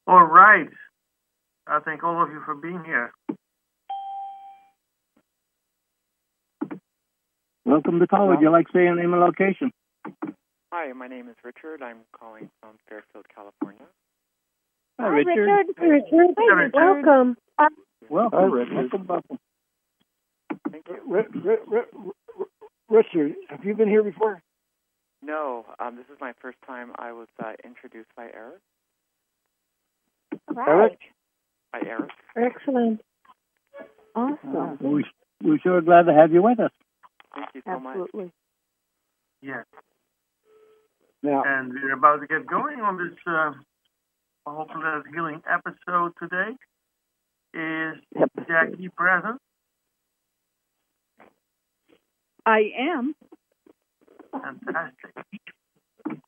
All 0.08 0.24
right. 0.24 0.68
I 1.68 1.78
thank 1.84 2.02
all 2.02 2.20
of 2.20 2.30
you 2.30 2.42
for 2.44 2.56
being 2.56 2.82
here. 2.84 3.12
Welcome 7.64 8.00
to 8.00 8.00
the 8.00 8.08
call. 8.08 8.26
Would 8.26 8.40
you 8.40 8.50
like 8.50 8.66
to 8.66 8.72
say 8.72 8.82
your 8.82 8.96
name 8.96 9.12
and 9.12 9.22
location? 9.22 9.70
Hi, 10.72 10.92
my 10.92 11.06
name 11.06 11.28
is 11.28 11.36
Richard. 11.44 11.80
I'm 11.80 11.98
calling 12.18 12.50
from 12.60 12.70
Fairfield, 12.88 13.26
California. 13.32 13.86
Hi, 14.98 15.06
Hi, 15.06 15.10
Richard. 15.10 15.68
Richard. 15.68 16.02
Richard. 16.10 16.34
Hi, 16.36 16.54
Richard. 16.54 16.74
Welcome. 16.74 17.36
Welcome. 18.08 18.38
Hi, 18.38 18.44
Richard. 18.46 18.74
Welcome, 18.74 19.06
welcome. 19.06 19.38
Thank 20.70 20.86
you. 20.88 20.96
Ri- 21.06 21.24
ri- 21.34 21.56
ri- 21.66 21.80
ri- 21.92 22.46
Richard, 22.88 23.34
have 23.48 23.64
you 23.64 23.74
been 23.74 23.88
here 23.88 24.02
before? 24.02 24.42
No, 25.22 25.66
um, 25.78 25.96
this 25.96 26.06
is 26.12 26.18
my 26.20 26.32
first 26.40 26.58
time 26.66 26.92
I 26.98 27.12
was 27.12 27.28
uh, 27.44 27.52
introduced 27.64 28.08
by 28.16 28.28
Eric. 28.34 28.60
Right. 30.48 30.68
Eric? 30.68 30.98
By 31.72 31.80
Eric. 31.86 32.10
Excellent. 32.36 33.00
Awesome. 34.14 34.78
We, 34.80 35.04
we're 35.42 35.58
sure 35.58 35.80
glad 35.82 36.04
to 36.06 36.14
have 36.14 36.32
you 36.32 36.42
with 36.42 36.58
us. 36.58 36.70
Thank 37.34 37.48
you 37.54 37.62
so 37.64 37.78
much. 37.78 37.96
Absolutely. 37.96 38.32
Yes. 39.42 39.64
Now, 41.22 41.42
And 41.46 41.72
we're 41.72 41.92
about 41.92 42.20
to 42.20 42.26
get 42.26 42.46
going 42.46 42.80
on 42.80 42.96
this 42.96 43.16
uh, 43.26 43.52
hopefully 44.46 44.84
healing 45.14 45.42
episode 45.48 46.12
today. 46.18 46.56
Is 47.54 47.96
Jackie 48.46 48.88
present? 48.96 49.38
I 52.46 52.70
am. 52.78 53.14
Fantastic. 54.32 55.14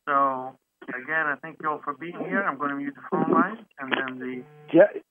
So 0.07 0.55
again, 0.89 1.25
I 1.27 1.35
thank 1.41 1.57
you 1.61 1.69
all 1.69 1.81
for 1.83 1.93
being 1.93 2.17
here. 2.19 2.43
I'm 2.43 2.57
going 2.57 2.69
to 2.71 2.75
mute 2.75 2.93
the 2.95 3.01
phone 3.09 3.31
line 3.31 3.57
and 3.79 3.91
then 3.91 4.19
the 4.19 4.43
Ja- 4.77 5.01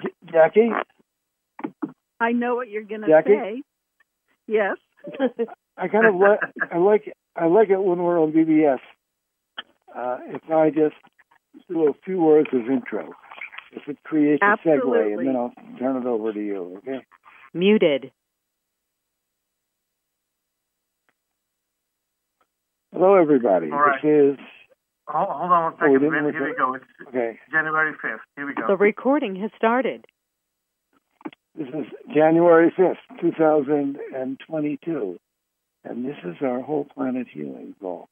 J- 0.00 0.14
Jackie, 0.32 0.70
I 2.20 2.32
know 2.32 2.54
what 2.54 2.68
you're 2.68 2.84
going 2.84 3.00
to 3.02 3.08
Jackie? 3.08 3.30
say. 3.30 3.62
Yes. 4.46 4.76
I 5.76 5.88
kind 5.88 6.06
of 6.06 6.14
like 6.14 6.38
I 6.70 6.78
like 6.78 7.12
I 7.34 7.46
like 7.46 7.70
it 7.70 7.82
when 7.82 7.98
we're 7.98 8.20
on 8.20 8.32
BBS. 8.32 8.78
Uh, 9.94 10.18
if 10.28 10.50
I 10.50 10.70
just 10.70 10.94
do 11.68 11.88
a 11.88 11.92
few 12.04 12.20
words 12.22 12.48
of 12.52 12.60
intro. 12.70 13.12
If 13.72 13.88
it 13.88 13.98
creates 14.04 14.42
a 14.42 14.56
segue, 14.66 15.18
and 15.18 15.26
then 15.26 15.36
I'll 15.36 15.52
turn 15.78 15.96
it 15.96 16.06
over 16.06 16.32
to 16.32 16.40
you. 16.40 16.78
Okay. 16.78 17.04
Muted. 17.54 18.12
Hello, 22.92 23.14
everybody. 23.14 23.70
All 23.70 23.78
right. 23.78 24.00
This 24.02 24.34
is 24.34 24.38
Hold, 25.08 25.28
hold 25.28 25.52
on 25.52 25.62
one 25.64 25.74
Oh, 25.80 25.90
we 25.90 25.98
second. 25.98 26.32
Here 26.32 26.48
we 26.48 26.54
go. 26.56 26.74
It's 26.74 26.84
okay. 27.08 27.38
January 27.50 27.92
5th. 27.92 28.18
Here 28.36 28.46
we 28.46 28.54
go. 28.54 28.66
The 28.68 28.76
recording 28.76 29.36
has 29.36 29.50
started. 29.56 30.04
This 31.56 31.68
is 31.68 31.86
January 32.14 32.72
fifth, 32.74 33.20
two 33.20 33.32
thousand 33.32 33.98
and 34.14 34.40
twenty-two, 34.46 35.18
and 35.84 36.02
this 36.02 36.16
is 36.24 36.36
our 36.40 36.60
whole 36.62 36.86
planet 36.94 37.26
healing 37.30 37.74
call. 37.78 38.08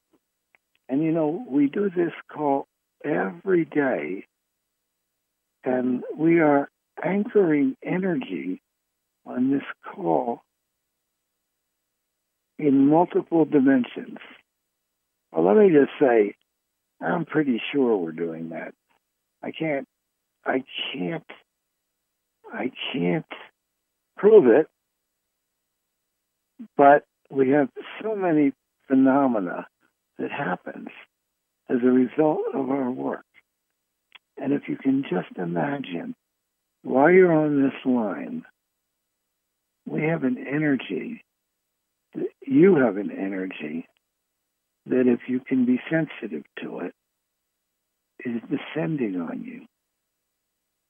And 0.91 1.03
you 1.03 1.11
know, 1.11 1.47
we 1.49 1.67
do 1.67 1.89
this 1.89 2.13
call 2.31 2.67
every 3.03 3.65
day, 3.65 4.27
and 5.65 6.03
we 6.17 6.41
are 6.41 6.69
anchoring 7.03 7.77
energy 7.85 8.63
on 9.27 9.51
this 9.51 9.63
call 9.95 10.43
in 12.59 12.89
multiple 12.89 13.45
dimensions. 13.45 14.19
Well, 15.33 15.47
let 15.47 15.57
me 15.57 15.71
just 15.71 15.93
say, 16.01 16.35
I'm 17.01 17.25
pretty 17.25 17.61
sure 17.73 17.97
we're 17.97 18.13
doing 18.13 18.51
that. 18.51 18.75
I 19.43 19.53
can't, 19.53 19.87
I 20.45 20.65
can't, 20.93 21.25
I 22.53 22.71
can't 22.93 23.25
prove 24.17 24.47
it, 24.47 24.67
but 26.77 27.05
we 27.31 27.51
have 27.51 27.69
so 28.03 28.15
many 28.15 28.53
phenomena 28.89 29.67
that 30.19 30.31
happens 30.31 30.89
as 31.71 31.79
a 31.83 31.87
result 31.87 32.41
of 32.53 32.69
our 32.71 32.91
work. 32.91 33.25
And 34.41 34.53
if 34.55 34.63
you 34.69 34.77
can 34.77 35.03
just 35.03 35.37
imagine, 35.37 36.15
while 36.83 37.11
you're 37.11 37.33
on 37.33 37.63
this 37.63 37.85
line, 37.85 38.45
we 39.87 40.05
have 40.05 40.25
an 40.25 40.39
energy, 40.39 41.23
you 42.47 42.77
have 42.77 42.97
an 42.97 43.11
energy 43.11 43.87
that 44.87 45.07
if 45.07 45.21
you 45.29 45.41
can 45.41 45.67
be 45.67 45.79
sensitive 45.91 46.45
to 46.63 46.81
it, 46.81 46.95
is 48.25 48.41
descending 48.51 49.21
on 49.21 49.43
you 49.43 49.67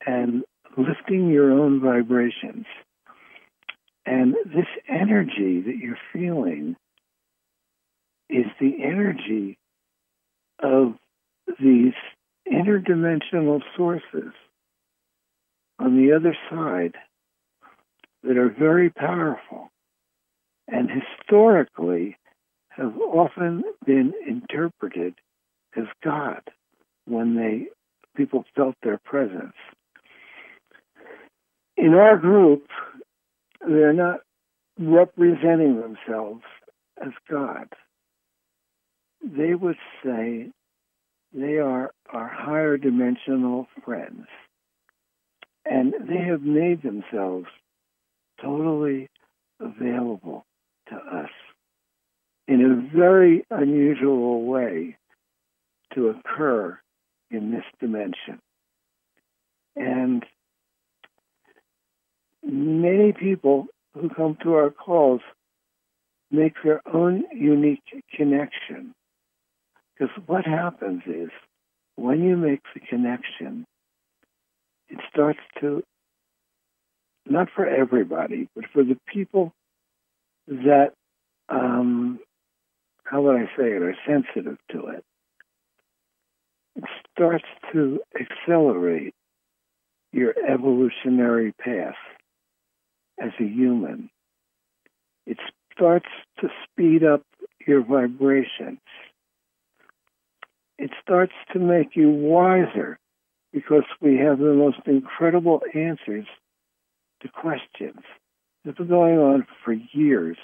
and 0.07 0.45
lifting 0.77 1.29
your 1.29 1.53
own 1.53 1.81
vibrations. 1.81 2.67
And 4.07 4.35
this 4.45 4.67
energy 4.89 5.61
that 5.61 5.77
you're 5.77 5.99
feeling 6.13 6.77
is 8.29 8.47
the 8.61 8.83
energy 8.83 9.59
of 10.63 10.95
these 11.61 11.95
interdimensional 12.51 13.61
sources 13.77 14.33
on 15.79 15.97
the 15.97 16.13
other 16.15 16.37
side 16.51 16.95
that 18.23 18.37
are 18.37 18.55
very 18.57 18.91
powerful 18.91 19.71
and 20.69 20.89
historically 20.91 22.17
have 22.71 22.97
often 22.99 23.63
been 23.85 24.13
interpreted 24.27 25.15
as 25.77 25.85
God 26.05 26.43
when 27.07 27.37
they 27.37 27.67
people 28.17 28.45
felt 28.55 28.75
their 28.83 28.99
presence. 28.99 29.55
In 31.77 31.95
our 31.95 32.19
group, 32.19 32.67
they're 33.67 33.93
not 33.93 34.21
representing 34.79 35.81
themselves 35.81 36.43
as 37.05 37.13
God. 37.31 37.69
They 39.23 39.55
would 39.55 39.77
say 40.05 40.51
they 41.33 41.59
are 41.59 41.93
our 42.13 42.29
higher 42.29 42.77
dimensional 42.77 43.67
friends. 43.85 44.27
And 45.65 45.95
they 46.09 46.19
have 46.19 46.43
made 46.43 46.83
themselves 46.83 47.47
totally 48.43 49.09
available 49.61 50.45
to 50.89 50.97
us 50.97 51.31
in 52.49 52.63
a 52.63 52.97
very 52.97 53.47
unusual 53.51 54.45
way 54.45 54.97
to 55.95 56.09
occur 56.09 56.79
in 57.31 57.53
this 57.53 57.65
dimension. 57.79 58.41
And 59.77 60.25
many 62.43 63.13
people 63.13 63.67
who 63.95 64.09
come 64.09 64.37
to 64.43 64.55
our 64.55 64.71
calls 64.71 65.21
make 66.31 66.55
their 66.65 66.81
own 66.93 67.25
unique 67.33 67.83
connection. 68.15 68.95
Because 70.01 70.17
what 70.27 70.47
happens 70.47 71.03
is 71.07 71.29
when 71.97 72.23
you 72.23 72.35
make 72.35 72.63
the 72.73 72.81
connection, 72.81 73.67
it 74.89 74.99
starts 75.13 75.41
to, 75.61 75.83
not 77.27 77.49
for 77.55 77.67
everybody, 77.67 78.49
but 78.57 78.65
for 78.73 78.83
the 78.83 78.97
people 79.13 79.53
that, 80.47 80.93
um, 81.51 82.19
how 83.05 83.21
would 83.21 83.37
I 83.37 83.45
say 83.59 83.73
it, 83.73 83.83
are 83.83 83.95
sensitive 84.07 84.57
to 84.73 84.87
it, 84.87 85.05
it 86.77 86.85
starts 87.13 87.45
to 87.75 88.01
accelerate 88.19 89.15
your 90.13 90.33
evolutionary 90.49 91.53
path 91.53 91.95
as 93.21 93.33
a 93.39 93.45
human. 93.45 94.09
It 95.27 95.37
starts 95.75 96.09
to 96.41 96.49
speed 96.65 97.05
up 97.05 97.23
your 97.67 97.85
vibrations. 97.85 98.79
It 100.81 100.93
starts 101.03 101.35
to 101.53 101.59
make 101.59 101.95
you 101.95 102.09
wiser 102.09 102.99
because 103.53 103.83
we 104.01 104.17
have 104.17 104.39
the 104.39 104.55
most 104.55 104.79
incredible 104.87 105.61
answers 105.75 106.25
to 107.21 107.29
questions 107.29 108.01
have 108.65 108.77
been 108.77 108.89
going 108.89 109.19
on 109.19 109.47
for 109.63 109.75
years. 109.75 110.39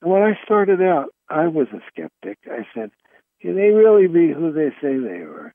And 0.00 0.12
when 0.12 0.22
I 0.22 0.38
started 0.44 0.80
out, 0.80 1.08
I 1.28 1.48
was 1.48 1.66
a 1.72 1.80
skeptic. 1.90 2.38
I 2.46 2.68
said, 2.72 2.92
can 3.40 3.56
they 3.56 3.70
really 3.70 4.06
be 4.06 4.32
who 4.32 4.52
they 4.52 4.70
say 4.80 4.96
they 4.96 5.22
are? 5.22 5.52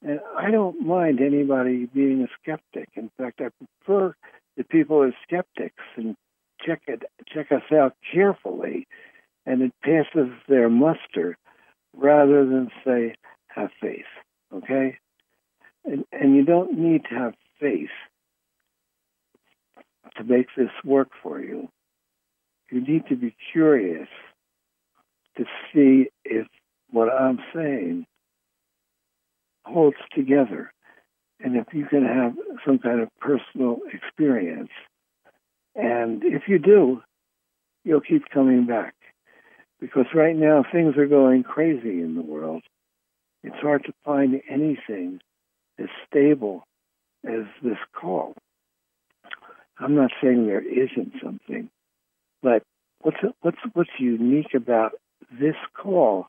And 0.00 0.20
I 0.34 0.50
don't 0.50 0.86
mind 0.86 1.20
anybody 1.20 1.90
being 1.92 2.22
a 2.22 2.28
skeptic. 2.40 2.88
In 2.94 3.10
fact, 3.18 3.42
I 3.42 3.48
prefer 3.84 4.14
that 4.56 4.68
people 4.70 5.02
are 5.02 5.14
skeptics 5.26 5.84
and 5.96 6.16
check 6.64 6.80
it 6.86 7.02
check 7.28 7.52
us 7.52 7.70
out 7.70 7.94
carefully 8.14 8.88
and 9.44 9.60
it 9.60 9.72
passes 9.82 10.30
their 10.48 10.70
muster 10.70 11.36
rather 11.96 12.44
than 12.44 12.70
say 12.84 13.14
have 13.48 13.70
faith. 13.80 14.04
Okay? 14.52 14.98
And 15.84 16.04
and 16.12 16.36
you 16.36 16.44
don't 16.44 16.78
need 16.78 17.02
to 17.10 17.14
have 17.14 17.34
faith 17.60 17.90
to 20.16 20.24
make 20.24 20.46
this 20.56 20.70
work 20.84 21.08
for 21.22 21.40
you. 21.40 21.68
You 22.70 22.80
need 22.80 23.06
to 23.08 23.16
be 23.16 23.34
curious 23.52 24.08
to 25.36 25.44
see 25.72 26.10
if 26.24 26.46
what 26.90 27.08
I'm 27.12 27.38
saying 27.54 28.06
holds 29.64 29.96
together 30.14 30.72
and 31.40 31.56
if 31.56 31.66
you 31.72 31.86
can 31.86 32.04
have 32.04 32.34
some 32.64 32.78
kind 32.78 33.00
of 33.00 33.08
personal 33.20 33.78
experience. 33.92 34.70
And 35.74 36.22
if 36.24 36.44
you 36.48 36.58
do, 36.58 37.02
you'll 37.84 38.00
keep 38.00 38.28
coming 38.32 38.66
back. 38.66 38.95
Because 39.80 40.06
right 40.14 40.34
now 40.34 40.64
things 40.70 40.96
are 40.96 41.06
going 41.06 41.42
crazy 41.42 42.00
in 42.00 42.14
the 42.14 42.22
world. 42.22 42.62
It's 43.42 43.56
hard 43.60 43.84
to 43.84 43.92
find 44.04 44.40
anything 44.50 45.20
as 45.78 45.86
stable 46.08 46.64
as 47.24 47.44
this 47.62 47.78
call. 47.94 48.34
I'm 49.78 49.94
not 49.94 50.10
saying 50.22 50.46
there 50.46 50.62
isn't 50.62 51.12
something, 51.22 51.68
but 52.42 52.62
what's 53.02 53.18
what's 53.42 53.58
what's 53.74 53.90
unique 53.98 54.54
about 54.54 54.92
this 55.30 55.56
call 55.76 56.26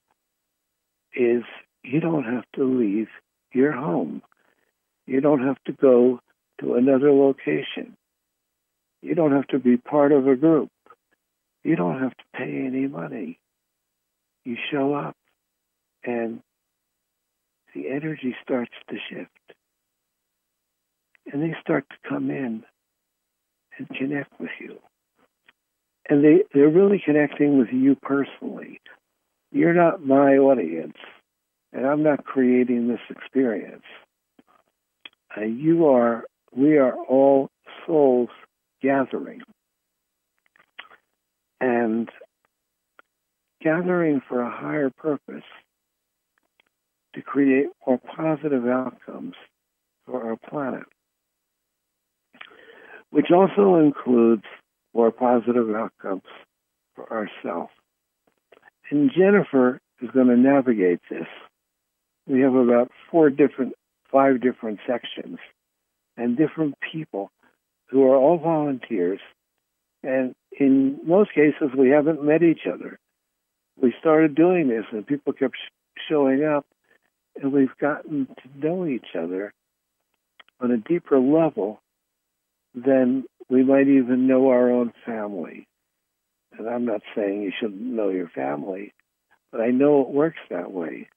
is 1.15 1.43
you 1.83 1.99
don't 2.01 2.25
have 2.25 2.43
to 2.55 2.63
leave 2.65 3.07
your 3.53 3.71
home. 3.71 4.21
You 5.05 5.21
don't 5.21 5.45
have 5.45 5.57
to 5.65 5.71
go 5.71 6.19
to 6.59 6.73
another 6.75 7.11
location. 7.11 7.95
You 9.01 9.15
don't 9.15 9.31
have 9.31 9.47
to 9.47 9.59
be 9.59 9.77
part 9.77 10.11
of 10.11 10.27
a 10.27 10.35
group. 10.35 10.69
You 11.67 11.75
don't 11.75 11.99
have 11.99 12.15
to 12.15 12.23
pay 12.33 12.63
any 12.65 12.87
money. 12.87 13.39
You 14.45 14.55
show 14.71 14.93
up 14.93 15.17
and 16.01 16.39
the 17.75 17.89
energy 17.89 18.33
starts 18.41 18.71
to 18.89 18.95
shift. 19.09 19.29
And 21.25 21.43
they 21.43 21.53
start 21.59 21.83
to 21.89 22.09
come 22.09 22.31
in 22.31 22.63
and 23.77 23.89
connect 23.89 24.39
with 24.39 24.51
you. 24.61 24.79
And 26.09 26.23
they, 26.23 26.43
they're 26.53 26.69
really 26.69 27.03
connecting 27.03 27.57
with 27.57 27.67
you 27.73 27.95
personally. 28.01 28.79
You're 29.51 29.73
not 29.73 30.05
my 30.05 30.37
audience, 30.37 30.95
and 31.73 31.85
I'm 31.85 32.01
not 32.01 32.23
creating 32.23 32.87
this 32.87 33.01
experience. 33.09 33.83
Uh, 35.35 35.41
you 35.41 35.87
are, 35.87 36.23
we 36.55 36.77
are 36.77 36.95
all 36.95 37.49
souls 37.85 38.29
gathering. 38.81 39.41
And 41.59 42.09
gathering 43.61 44.21
for 44.27 44.41
a 44.41 44.49
higher 44.49 44.89
purpose 44.89 45.43
to 47.15 47.21
create 47.21 47.67
more 47.85 47.99
positive 47.99 48.65
outcomes 48.67 49.33
for 50.05 50.23
our 50.23 50.37
planet, 50.37 50.83
which 53.09 53.31
also 53.31 53.75
includes 53.75 54.43
more 54.93 55.11
positive 55.11 55.69
outcomes 55.75 56.23
for 56.95 57.11
ourselves. 57.11 57.71
And 58.89 59.11
Jennifer 59.15 59.79
is 60.01 60.09
going 60.11 60.27
to 60.27 60.37
navigate 60.37 60.99
this. 61.09 61.27
We 62.27 62.41
have 62.41 62.55
about 62.55 62.91
four 63.09 63.29
different, 63.29 63.73
five 64.11 64.41
different 64.41 64.79
sections 64.87 65.39
and 66.15 66.37
different 66.37 66.75
people 66.91 67.31
who 67.89 68.03
are 68.03 68.15
all 68.15 68.37
volunteers. 68.37 69.19
And 70.03 70.35
in 70.59 70.99
most 71.03 71.31
cases, 71.33 71.69
we 71.77 71.89
haven't 71.89 72.23
met 72.23 72.43
each 72.43 72.65
other. 72.71 72.99
We 73.79 73.93
started 73.99 74.35
doing 74.35 74.67
this 74.67 74.85
and 74.91 75.05
people 75.05 75.33
kept 75.33 75.55
sh- 75.55 76.01
showing 76.09 76.43
up 76.43 76.65
and 77.41 77.53
we've 77.53 77.75
gotten 77.79 78.27
to 78.27 78.67
know 78.67 78.85
each 78.85 79.15
other 79.17 79.53
on 80.59 80.71
a 80.71 80.77
deeper 80.77 81.19
level 81.19 81.79
than 82.73 83.25
we 83.49 83.63
might 83.63 83.87
even 83.87 84.27
know 84.27 84.49
our 84.49 84.71
own 84.71 84.93
family. 85.05 85.67
And 86.57 86.67
I'm 86.67 86.85
not 86.85 87.01
saying 87.15 87.43
you 87.43 87.51
shouldn't 87.59 87.81
know 87.81 88.09
your 88.09 88.29
family, 88.29 88.93
but 89.51 89.61
I 89.61 89.69
know 89.69 90.01
it 90.01 90.09
works 90.09 90.39
that 90.49 90.71
way 90.71 91.07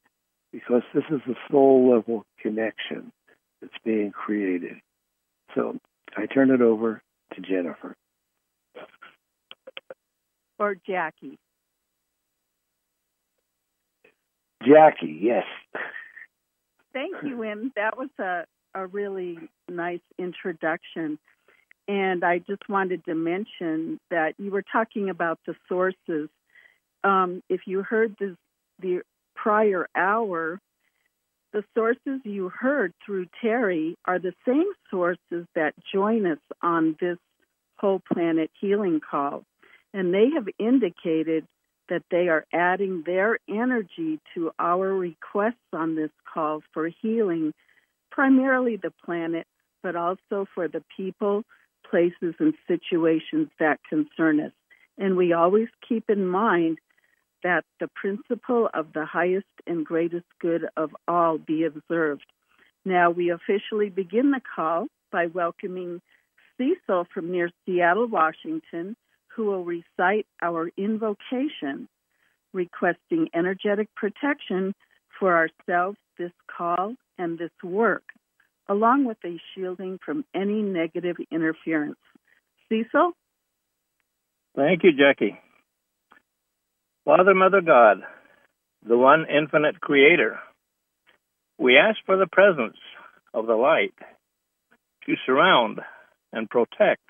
because 0.53 0.83
this 0.95 1.05
is 1.11 1.21
a 1.27 1.35
soul 1.51 1.95
level 1.95 2.25
connection 2.41 3.13
that's 3.61 3.73
being 3.85 4.11
created. 4.11 4.77
So 5.55 5.79
I 6.17 6.27
turn 6.27 6.51
it 6.51 6.61
over 6.61 7.01
to 7.35 7.41
Jennifer. 7.41 7.97
Or 10.61 10.77
Jackie. 10.87 11.39
Jackie, 14.63 15.19
yes. 15.21 15.45
Thank 16.93 17.17
you, 17.23 17.37
Wynn. 17.39 17.73
That 17.77 17.97
was 17.97 18.11
a, 18.19 18.45
a 18.75 18.87
really 18.87 19.39
nice 19.71 20.01
introduction. 20.19 21.19
And 21.89 22.23
I 22.23 22.39
just 22.39 22.69
wanted 22.69 23.05
to 23.07 23.15
mention 23.15 23.99
that 24.11 24.35
you 24.39 24.51
were 24.51 24.63
talking 24.71 25.09
about 25.09 25.41
the 25.47 25.55
sources. 25.67 26.29
Um, 27.03 27.43
if 27.49 27.63
you 27.67 27.83
heard 27.83 28.15
this, 28.21 28.37
the 28.81 29.01
prior 29.35 29.89
hour, 29.97 30.61
the 31.53 31.65
sources 31.75 32.21
you 32.25 32.51
heard 32.51 32.93
through 33.05 33.27
Terry 33.41 33.97
are 34.05 34.19
the 34.19 34.35
same 34.47 34.71
sources 34.91 35.47
that 35.55 35.73
join 35.93 36.27
us 36.27 36.39
on 36.63 36.97
this 37.01 37.19
whole 37.79 38.01
planet 38.13 38.51
healing 38.61 39.01
call. 39.01 39.43
And 39.93 40.15
they 40.15 40.31
have 40.35 40.47
indicated 40.59 41.47
that 41.89 42.05
they 42.11 42.29
are 42.29 42.47
adding 42.53 43.03
their 43.05 43.39
energy 43.49 44.21
to 44.35 44.53
our 44.59 44.95
requests 44.95 45.57
on 45.73 45.97
this 45.97 46.11
call 46.33 46.63
for 46.73 46.89
healing, 46.89 47.53
primarily 48.11 48.77
the 48.77 48.93
planet, 49.05 49.47
but 49.83 49.97
also 49.97 50.47
for 50.55 50.69
the 50.69 50.85
people, 50.97 51.43
places, 51.89 52.35
and 52.39 52.55
situations 52.69 53.49
that 53.59 53.81
concern 53.89 54.41
us. 54.41 54.53
And 54.99 55.17
we 55.17 55.33
always 55.33 55.69
keep 55.87 56.09
in 56.09 56.27
mind 56.27 56.79
that 57.43 57.65
the 57.81 57.89
principle 57.89 58.69
of 58.73 58.93
the 58.93 59.05
highest 59.05 59.47
and 59.67 59.85
greatest 59.85 60.27
good 60.41 60.67
of 60.77 60.95
all 61.09 61.39
be 61.39 61.65
observed. 61.65 62.27
Now, 62.85 63.11
we 63.11 63.31
officially 63.31 63.89
begin 63.89 64.31
the 64.31 64.41
call 64.55 64.87
by 65.11 65.27
welcoming 65.27 66.01
Cecil 66.57 67.07
from 67.13 67.33
near 67.33 67.51
Seattle, 67.65 68.07
Washington, 68.07 68.95
who 69.35 69.47
will 69.47 69.65
recite 69.65 70.27
our 70.43 70.71
invocation, 70.77 71.89
requesting 72.53 73.29
energetic 73.35 73.89
protection 73.95 74.75
for 75.19 75.37
ourselves, 75.37 75.99
this 76.19 76.33
call, 76.57 76.95
and 77.19 77.39
this 77.39 77.51
work, 77.63 78.03
along 78.69 79.05
with 79.05 79.19
a 79.25 79.41
shielding 79.55 79.99
from 80.05 80.25
any 80.35 80.63
negative 80.63 81.17
interference. 81.31 81.99
Cecil? 82.69 83.13
Thank 84.57 84.83
you, 84.83 84.91
Jackie. 84.93 85.39
Father, 87.05 87.35
Mother 87.35 87.61
God, 87.61 87.99
the 88.87 88.97
one 88.97 89.27
infinite 89.29 89.81
creator, 89.81 90.39
we 91.59 91.77
ask 91.77 91.99
for 92.07 92.17
the 92.17 92.27
presence 92.27 92.79
of 93.35 93.47
the 93.47 93.55
light 93.55 93.95
to 95.07 95.15
surround 95.27 95.81
and 96.33 96.49
protect 96.49 97.03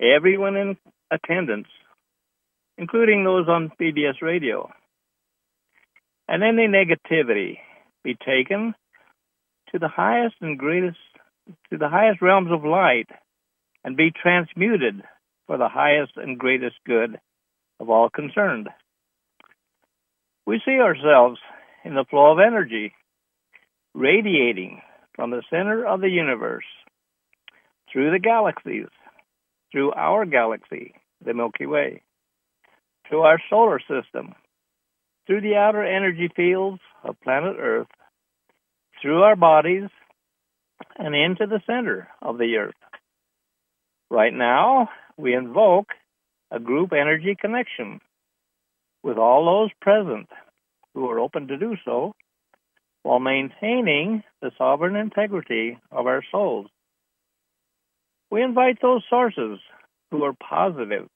everyone 0.00 0.56
in 0.56 0.76
attendance, 1.12 1.68
including 2.78 3.24
those 3.24 3.48
on 3.48 3.72
BBS 3.80 4.22
radio. 4.22 4.70
And 6.28 6.42
any 6.42 6.66
negativity 6.66 7.58
be 8.02 8.14
taken 8.14 8.74
to 9.72 9.78
the 9.78 9.88
highest 9.88 10.36
and 10.40 10.58
greatest, 10.58 10.98
to 11.70 11.78
the 11.78 11.88
highest 11.88 12.22
realms 12.22 12.50
of 12.50 12.64
light 12.64 13.08
and 13.84 13.96
be 13.96 14.10
transmuted 14.10 15.02
for 15.46 15.58
the 15.58 15.68
highest 15.68 16.12
and 16.16 16.38
greatest 16.38 16.76
good 16.86 17.18
of 17.80 17.90
all 17.90 18.08
concerned. 18.08 18.68
We 20.46 20.60
see 20.64 20.78
ourselves 20.80 21.38
in 21.84 21.94
the 21.94 22.04
flow 22.08 22.32
of 22.32 22.38
energy 22.38 22.94
radiating 23.94 24.80
from 25.14 25.30
the 25.30 25.42
center 25.50 25.86
of 25.86 26.00
the 26.00 26.08
universe 26.08 26.64
through 27.92 28.10
the 28.12 28.18
galaxies, 28.18 28.88
through 29.70 29.92
our 29.92 30.24
galaxy, 30.24 30.94
the 31.24 31.34
Milky 31.34 31.66
Way, 31.66 32.02
to 33.10 33.18
our 33.18 33.40
solar 33.50 33.80
system, 33.80 34.34
through 35.26 35.40
the 35.40 35.56
outer 35.56 35.84
energy 35.84 36.30
fields 36.34 36.80
of 37.04 37.20
planet 37.20 37.56
Earth, 37.58 37.88
through 39.00 39.22
our 39.22 39.36
bodies, 39.36 39.88
and 40.96 41.14
into 41.14 41.46
the 41.46 41.60
center 41.66 42.08
of 42.20 42.38
the 42.38 42.56
Earth. 42.56 42.74
Right 44.10 44.32
now, 44.32 44.88
we 45.16 45.34
invoke 45.34 45.88
a 46.50 46.60
group 46.60 46.92
energy 46.92 47.36
connection 47.40 48.00
with 49.02 49.16
all 49.16 49.44
those 49.44 49.70
present 49.80 50.28
who 50.94 51.08
are 51.08 51.18
open 51.18 51.48
to 51.48 51.56
do 51.56 51.76
so 51.84 52.14
while 53.02 53.18
maintaining 53.18 54.22
the 54.40 54.50
sovereign 54.58 54.96
integrity 54.96 55.78
of 55.90 56.06
our 56.06 56.22
souls. 56.30 56.66
We 58.30 58.42
invite 58.42 58.78
those 58.80 59.02
sources 59.10 59.58
who 60.12 60.24
are 60.24 60.34
positive, 60.34 61.08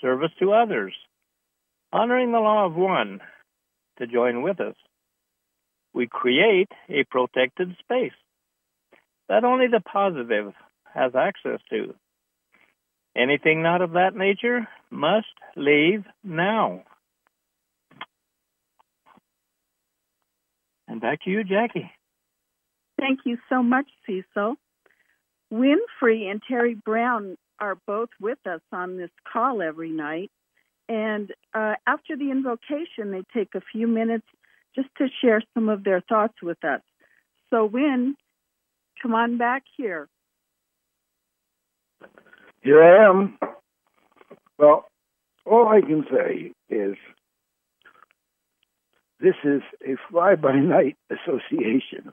service 0.00 0.30
to 0.38 0.52
others, 0.52 0.94
honoring 1.92 2.30
the 2.30 2.38
law 2.38 2.64
of 2.64 2.74
one, 2.74 3.20
to 3.98 4.06
join 4.06 4.42
with 4.42 4.60
us. 4.60 4.76
We 5.92 6.06
create 6.06 6.68
a 6.88 7.04
protected 7.10 7.76
space 7.80 8.12
that 9.28 9.44
only 9.44 9.66
the 9.66 9.80
positive 9.80 10.52
has 10.94 11.12
access 11.16 11.60
to. 11.70 11.94
Anything 13.16 13.62
not 13.62 13.82
of 13.82 13.92
that 13.92 14.14
nature 14.14 14.68
must 14.90 15.26
leave 15.56 16.04
now. 16.22 16.84
And 20.86 21.00
back 21.00 21.22
to 21.24 21.30
you, 21.30 21.42
Jackie. 21.42 21.90
Thank 22.98 23.20
you 23.24 23.38
so 23.48 23.62
much, 23.62 23.86
Cecil. 24.06 24.54
Wynn 25.50 25.80
Free 25.98 26.28
and 26.28 26.40
Terry 26.46 26.74
Brown 26.74 27.36
are 27.60 27.76
both 27.86 28.10
with 28.20 28.38
us 28.46 28.60
on 28.72 28.96
this 28.96 29.10
call 29.30 29.62
every 29.62 29.90
night. 29.90 30.30
And 30.88 31.30
uh, 31.54 31.74
after 31.86 32.16
the 32.16 32.30
invocation, 32.30 33.10
they 33.10 33.22
take 33.32 33.54
a 33.54 33.62
few 33.72 33.86
minutes 33.86 34.26
just 34.74 34.88
to 34.98 35.06
share 35.22 35.42
some 35.54 35.68
of 35.68 35.84
their 35.84 36.00
thoughts 36.00 36.34
with 36.42 36.62
us. 36.64 36.80
So, 37.50 37.64
Wynn, 37.64 38.16
come 39.00 39.14
on 39.14 39.38
back 39.38 39.62
here. 39.76 40.08
Here 42.62 42.82
I 42.82 43.08
am. 43.08 43.38
Well, 44.58 44.86
all 45.46 45.68
I 45.68 45.80
can 45.80 46.04
say 46.10 46.52
is 46.68 46.96
this 49.20 49.34
is 49.44 49.62
a 49.86 49.96
fly 50.10 50.34
by 50.34 50.54
night 50.54 50.96
association. 51.10 52.12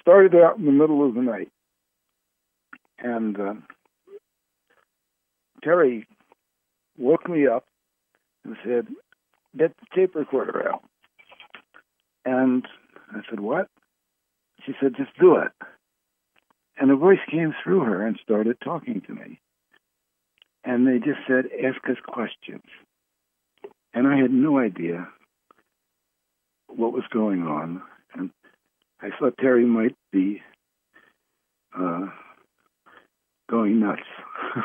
Started 0.00 0.34
out 0.34 0.58
in 0.58 0.66
the 0.66 0.72
middle 0.72 1.06
of 1.06 1.14
the 1.14 1.22
night. 1.22 1.50
And 2.98 3.38
uh, 3.40 3.54
Terry 5.62 6.06
woke 6.96 7.28
me 7.28 7.46
up 7.46 7.64
and 8.44 8.56
said, 8.64 8.88
Get 9.56 9.74
the 9.78 9.86
tape 9.94 10.14
recorder 10.14 10.68
out. 10.68 10.82
And 12.24 12.66
I 13.12 13.20
said, 13.28 13.40
What? 13.40 13.68
She 14.64 14.72
said, 14.80 14.94
Just 14.96 15.16
do 15.18 15.36
it. 15.36 15.52
And 16.80 16.90
a 16.90 16.96
voice 16.96 17.18
came 17.30 17.54
through 17.62 17.80
her 17.80 18.06
and 18.06 18.18
started 18.22 18.56
talking 18.62 19.00
to 19.06 19.14
me. 19.14 19.40
And 20.64 20.86
they 20.86 20.98
just 20.98 21.20
said, 21.26 21.46
Ask 21.64 21.88
us 21.88 21.96
questions. 22.06 22.62
And 23.94 24.06
I 24.06 24.16
had 24.16 24.30
no 24.30 24.58
idea 24.58 25.08
what 26.68 26.92
was 26.92 27.04
going 27.10 27.42
on. 27.42 27.82
And 28.14 28.30
I 29.00 29.08
thought 29.18 29.38
Terry 29.38 29.64
might 29.64 29.96
be 30.12 30.42
uh, 31.76 32.06
going 33.48 33.80
nuts. 33.80 34.02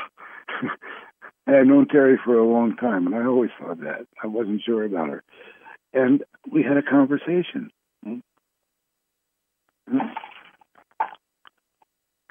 I 1.47 1.51
had 1.51 1.67
known 1.67 1.87
Terry 1.87 2.17
for 2.23 2.37
a 2.37 2.45
long 2.45 2.75
time, 2.77 3.05
and 3.07 3.15
I 3.15 3.25
always 3.25 3.51
thought 3.59 3.81
that. 3.81 4.07
I 4.23 4.27
wasn't 4.27 4.61
sure 4.65 4.83
about 4.83 5.09
her. 5.09 5.23
And 5.93 6.23
we 6.51 6.63
had 6.63 6.77
a 6.77 6.81
conversation. 6.81 7.71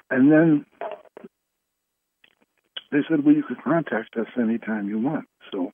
And 0.09 0.31
then 0.31 0.65
they 2.91 2.99
said, 3.09 3.23
well, 3.25 3.35
you 3.35 3.43
could 3.43 3.63
contact 3.63 4.15
us 4.15 4.27
anytime 4.39 4.87
you 4.87 4.99
want. 4.99 5.25
So 5.51 5.71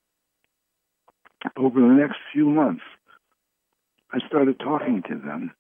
over 1.58 1.80
the 1.80 1.88
next 1.88 2.18
few 2.32 2.50
months, 2.50 2.84
I 4.12 4.20
started 4.28 4.60
talking 4.60 5.04
to 5.10 5.16
them 5.16 5.52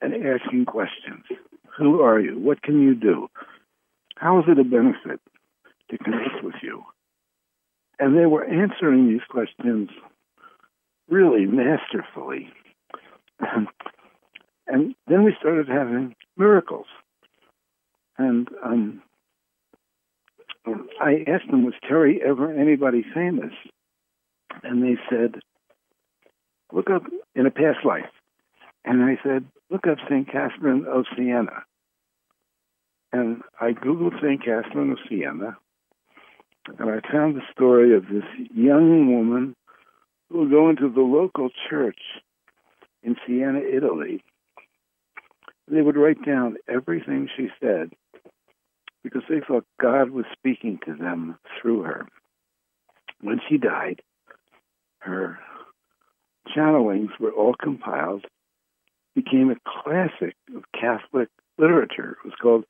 and 0.00 0.14
asking 0.14 0.64
questions. 0.66 1.24
Who 1.76 2.00
are 2.00 2.18
you? 2.18 2.38
What 2.38 2.62
can 2.62 2.80
you 2.82 2.94
do? 2.94 3.28
How 4.18 4.40
is 4.40 4.44
it 4.48 4.58
a 4.58 4.64
benefit 4.64 5.20
to 5.90 5.98
connect 5.98 6.42
with 6.42 6.56
you? 6.62 6.82
And 8.00 8.16
they 8.16 8.26
were 8.26 8.44
answering 8.44 9.08
these 9.08 9.22
questions 9.28 9.90
really 11.08 11.46
masterfully. 11.46 12.50
and 14.66 14.94
then 15.06 15.24
we 15.24 15.34
started 15.38 15.68
having 15.68 16.14
miracles. 16.36 16.86
And 18.18 18.48
um, 18.64 19.02
I 21.00 21.24
asked 21.28 21.50
them, 21.50 21.64
was 21.64 21.74
Terry 21.86 22.20
ever 22.24 22.52
anybody 22.52 23.04
famous? 23.14 23.52
And 24.64 24.82
they 24.82 25.00
said, 25.08 25.40
look 26.72 26.90
up 26.90 27.04
in 27.36 27.46
a 27.46 27.50
past 27.50 27.84
life. 27.84 28.10
And 28.84 29.02
I 29.04 29.18
said, 29.22 29.44
look 29.70 29.86
up 29.86 29.98
St. 30.08 30.26
Catherine 30.30 30.86
of 30.86 31.04
Siena. 31.16 31.64
And 33.12 33.42
I 33.60 33.72
Googled 33.72 34.20
St. 34.20 34.44
Catherine 34.44 34.92
of 34.92 34.98
Siena, 35.08 35.56
and 36.78 36.90
I 36.90 37.00
found 37.10 37.36
the 37.36 37.42
story 37.50 37.96
of 37.96 38.08
this 38.08 38.24
young 38.54 39.14
woman 39.14 39.56
who 40.28 40.40
would 40.40 40.50
go 40.50 40.68
into 40.68 40.90
the 40.90 41.00
local 41.00 41.48
church 41.70 42.00
in 43.02 43.16
Siena, 43.26 43.60
Italy. 43.60 44.22
They 45.70 45.80
would 45.80 45.96
write 45.96 46.24
down 46.24 46.56
everything 46.68 47.28
she 47.34 47.48
said 47.60 47.92
because 49.02 49.22
they 49.28 49.40
thought 49.40 49.64
God 49.80 50.10
was 50.10 50.26
speaking 50.32 50.78
to 50.84 50.94
them 50.94 51.38
through 51.60 51.82
her. 51.82 52.06
When 53.20 53.40
she 53.48 53.56
died, 53.56 54.02
her 55.00 55.38
channelings 56.54 57.10
were 57.18 57.32
all 57.32 57.54
compiled, 57.54 58.26
became 59.14 59.50
a 59.50 59.82
classic 59.82 60.34
of 60.54 60.64
Catholic 60.78 61.28
literature. 61.58 62.18
It 62.24 62.28
was 62.28 62.34
called 62.40 62.64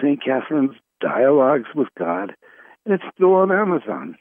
St. 0.00 0.22
Catherine's 0.22 0.76
Dialogues 1.00 1.68
with 1.74 1.88
God, 1.98 2.34
and 2.84 2.94
it's 2.94 3.04
still 3.14 3.34
on 3.34 3.52
Amazon. 3.52 4.16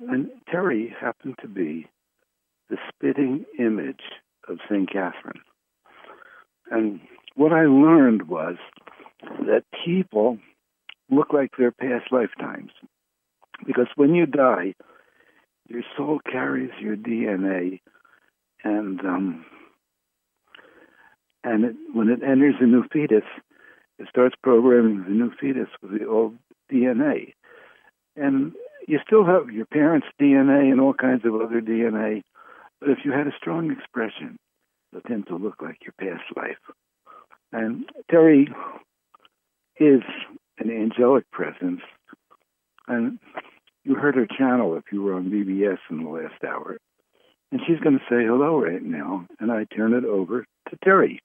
And 0.00 0.30
Terry 0.50 0.94
happened 1.00 1.36
to 1.40 1.48
be 1.48 1.86
the 2.70 2.76
spitting 2.88 3.44
image 3.58 4.02
of 4.48 4.58
St. 4.68 4.90
Catherine. 4.90 5.40
And 6.70 7.00
what 7.34 7.52
I 7.52 7.66
learned 7.66 8.28
was 8.28 8.56
that 9.22 9.64
people 9.84 10.38
look 11.10 11.32
like 11.32 11.52
their 11.56 11.72
past 11.72 12.12
lifetimes. 12.12 12.70
Because 13.66 13.88
when 13.96 14.14
you 14.14 14.26
die, 14.26 14.74
your 15.68 15.82
soul 15.96 16.20
carries 16.30 16.70
your 16.80 16.96
DNA, 16.96 17.80
and 18.64 19.00
um, 19.00 19.44
and 21.44 21.64
it, 21.64 21.76
when 21.92 22.08
it 22.08 22.22
enters 22.22 22.54
a 22.60 22.66
new 22.66 22.84
fetus, 22.92 23.24
it 23.98 24.08
starts 24.08 24.36
programming 24.42 25.04
the 25.04 25.10
new 25.10 25.32
fetus 25.40 25.68
with 25.82 25.98
the 25.98 26.06
old 26.06 26.36
DNA, 26.70 27.34
and 28.16 28.52
you 28.86 28.98
still 29.06 29.24
have 29.24 29.50
your 29.50 29.66
parents' 29.66 30.06
DNA 30.20 30.70
and 30.70 30.80
all 30.80 30.94
kinds 30.94 31.24
of 31.24 31.34
other 31.34 31.60
DNA, 31.60 32.22
but 32.80 32.90
if 32.90 32.98
you 33.04 33.12
had 33.12 33.26
a 33.26 33.36
strong 33.36 33.70
expression, 33.70 34.38
it'll 34.92 35.02
tend 35.02 35.26
to 35.26 35.36
look 35.36 35.60
like 35.60 35.78
your 35.82 35.94
past 36.00 36.24
life. 36.36 36.58
And 37.52 37.84
Terry 38.10 38.48
is 39.78 40.02
an 40.58 40.70
angelic 40.70 41.30
presence, 41.30 41.80
and 42.86 43.18
you 43.84 43.94
heard 43.94 44.16
her 44.16 44.26
channel 44.26 44.76
if 44.76 44.84
you 44.92 45.02
were 45.02 45.14
on 45.14 45.30
BBS 45.30 45.78
in 45.90 46.02
the 46.02 46.10
last 46.10 46.42
hour. 46.44 46.78
And 47.50 47.60
she's 47.66 47.80
going 47.80 47.98
to 47.98 48.04
say 48.10 48.26
hello 48.26 48.60
right 48.60 48.82
now, 48.82 49.26
and 49.40 49.50
I 49.50 49.64
turn 49.64 49.94
it 49.94 50.04
over 50.04 50.44
to 50.70 50.78
Terry. 50.84 51.20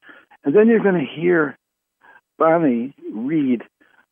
And 0.46 0.56
then 0.56 0.68
you're 0.68 0.84
going 0.84 0.96
to 0.96 1.22
hear 1.22 1.58
Bonnie 2.38 2.94
read 3.14 3.62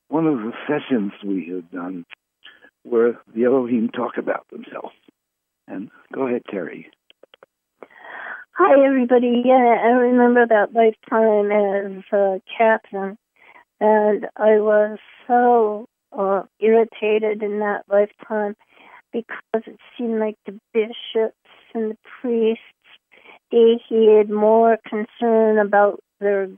one 0.07 0.27
of 0.27 0.37
the 0.37 0.51
sessions 0.67 1.11
we 1.25 1.49
have 1.53 1.69
done 1.71 2.05
where 2.83 3.19
the 3.33 3.45
Elohim 3.45 3.89
talk 3.89 4.17
about 4.17 4.47
themselves. 4.49 4.95
And 5.67 5.89
go 6.13 6.27
ahead, 6.27 6.43
Terry. 6.49 6.89
Hi, 8.53 8.85
everybody. 8.85 9.43
Yeah, 9.45 9.77
I 9.83 9.91
remember 9.91 10.45
that 10.45 10.73
lifetime 10.73 11.51
as 11.51 12.03
uh, 12.11 12.39
Catherine, 12.57 13.17
and 13.79 14.27
I 14.35 14.59
was 14.59 14.99
so 15.27 15.87
uh, 16.11 16.43
irritated 16.59 17.41
in 17.41 17.59
that 17.59 17.83
lifetime 17.89 18.55
because 19.13 19.63
it 19.65 19.77
seemed 19.97 20.19
like 20.19 20.35
the 20.45 20.59
bishops 20.73 21.35
and 21.73 21.91
the 21.91 21.97
priests 22.21 22.63
they 23.51 23.79
had 23.89 24.29
more 24.29 24.77
concern 24.87 25.57
about 25.57 25.99
their 26.19 26.49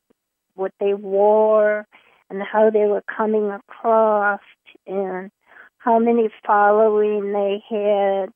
what 0.56 0.72
they 0.80 0.94
wore 0.94 1.86
and 2.30 2.42
how 2.42 2.70
they 2.70 2.86
were 2.86 3.04
coming 3.16 3.52
across 3.52 4.42
and 4.88 5.30
how 5.78 6.00
many 6.00 6.30
following 6.46 7.34
they 7.34 7.64
had 7.70 8.30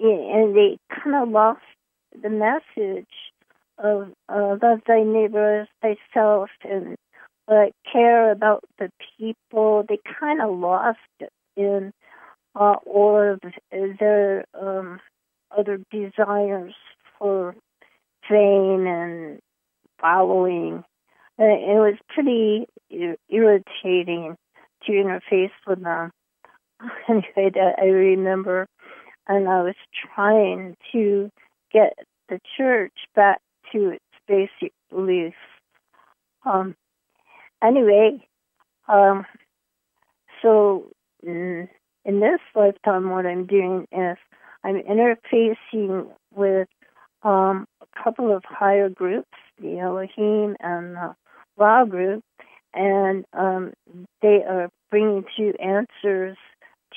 and 0.00 0.56
they 0.56 0.78
kind 0.90 1.16
of 1.16 1.28
lost 1.28 1.60
the 2.22 2.30
message 2.30 3.06
of 3.78 4.08
uh, 4.28 4.56
love 4.62 4.80
thy 4.86 5.02
neighbor 5.02 5.62
as 5.62 5.68
thyself 5.82 6.50
and 6.64 6.96
uh, 7.48 7.66
care 7.90 8.30
about 8.30 8.62
the 8.78 8.90
people. 9.18 9.84
They 9.88 9.98
kind 10.18 10.40
of 10.40 10.56
lost 10.58 10.98
it 11.18 11.30
in 11.56 11.92
uh, 12.54 12.76
all 12.86 13.34
of 13.34 13.40
their 13.98 14.44
um, 14.60 15.00
other 15.56 15.80
desires 15.90 16.74
for 17.18 17.54
fame 18.28 18.86
and 18.86 19.40
following. 20.00 20.84
It 21.42 21.78
was 21.78 21.94
pretty 22.10 22.66
irritating 23.30 24.36
to 24.84 24.92
interface 24.92 25.50
with 25.66 25.82
them. 25.82 26.10
Anyway, 27.08 27.52
I 27.78 27.84
remember, 27.84 28.66
and 29.28 29.48
I 29.48 29.62
was 29.62 29.74
trying 30.14 30.76
to 30.92 31.30
get 31.70 31.92
the 32.30 32.40
church 32.56 32.94
back 33.14 33.38
to 33.72 33.90
its 33.90 34.04
basic 34.26 34.72
beliefs. 34.90 35.36
Um, 36.46 36.74
anyway, 37.62 38.26
um, 38.88 39.26
so 40.40 40.88
in, 41.22 41.68
in 42.06 42.20
this 42.20 42.40
lifetime, 42.54 43.10
what 43.10 43.26
I'm 43.26 43.46
doing 43.46 43.86
is 43.92 44.16
I'm 44.64 44.80
interfacing 44.82 46.08
with 46.34 46.68
um, 47.22 47.66
a 47.82 48.02
couple 48.02 48.34
of 48.34 48.42
higher 48.46 48.88
groups, 48.88 49.36
the 49.60 49.78
Elohim 49.78 50.56
and 50.60 50.96
the 50.96 51.14
Ra 51.60 51.84
group, 51.84 52.24
and 52.74 53.24
um, 53.34 53.72
they 54.22 54.42
are 54.48 54.70
bringing 54.90 55.24
to 55.36 55.52
answers 55.60 56.36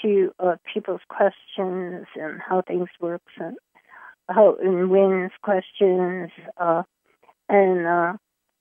to 0.01 0.31
uh, 0.39 0.55
people's 0.73 1.01
questions 1.09 2.05
and 2.15 2.41
how 2.41 2.63
things 2.65 2.89
work 2.99 3.21
and 3.37 3.55
how 4.29 4.55
and 4.61 4.89
Wynn's 4.89 5.31
questions. 5.43 6.31
Uh, 6.57 6.83
and 7.49 7.85
uh, 7.85 8.13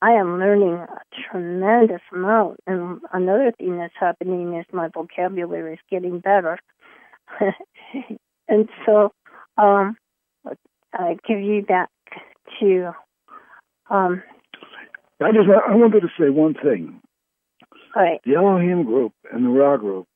I 0.02 0.10
am 0.12 0.38
learning 0.38 0.74
a 0.74 1.00
tremendous 1.30 2.02
amount. 2.12 2.58
And 2.66 3.00
another 3.12 3.52
thing 3.56 3.78
that's 3.78 3.94
happening 3.98 4.56
is 4.56 4.66
my 4.72 4.88
vocabulary 4.88 5.74
is 5.74 5.80
getting 5.90 6.18
better. 6.18 6.58
and 8.48 8.68
so 8.84 9.12
um, 9.56 9.96
I 10.92 11.16
give 11.26 11.40
you 11.40 11.62
back 11.62 11.88
to. 12.60 12.92
Um, 13.90 14.22
I 15.24 15.30
just 15.32 15.48
I 15.48 15.74
wanted 15.74 16.00
to 16.00 16.08
say 16.18 16.30
one 16.30 16.54
thing. 16.54 17.00
All 17.94 18.02
right. 18.02 18.20
The 18.24 18.34
Elohim 18.34 18.84
group 18.84 19.12
and 19.30 19.44
the 19.44 19.50
Ra 19.50 19.76
group 19.76 20.06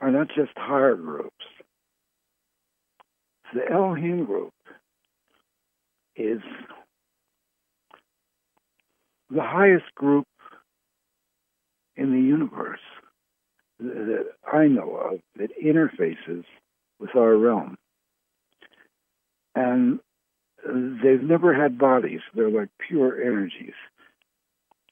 are 0.00 0.10
not 0.10 0.28
just 0.28 0.50
higher 0.56 0.96
groups. 0.96 1.30
The 3.54 3.70
Elohim 3.70 4.24
group 4.24 4.52
is 6.16 6.40
the 9.30 9.42
highest 9.42 9.94
group 9.94 10.26
in 11.96 12.12
the 12.12 12.20
universe 12.20 12.80
that 13.78 14.26
I 14.50 14.66
know 14.66 14.96
of 14.96 15.20
that 15.36 15.50
interfaces 15.62 16.44
with 16.98 17.14
our 17.16 17.36
realm. 17.36 17.76
And 19.54 20.00
they've 20.64 21.22
never 21.22 21.52
had 21.52 21.78
bodies, 21.78 22.20
they're 22.34 22.50
like 22.50 22.68
pure 22.88 23.20
energies. 23.22 23.74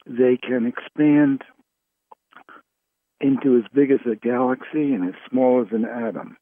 They 0.07 0.37
can 0.37 0.67
expand 0.67 1.43
into 3.21 3.59
as 3.59 3.65
big 3.75 3.91
as 3.91 4.01
a 4.11 4.17
galaxy 4.17 4.95
and 4.95 5.09
as 5.09 5.15
small 5.31 5.61
as 5.63 5.69
an 5.73 5.85
atom. 5.85 6.37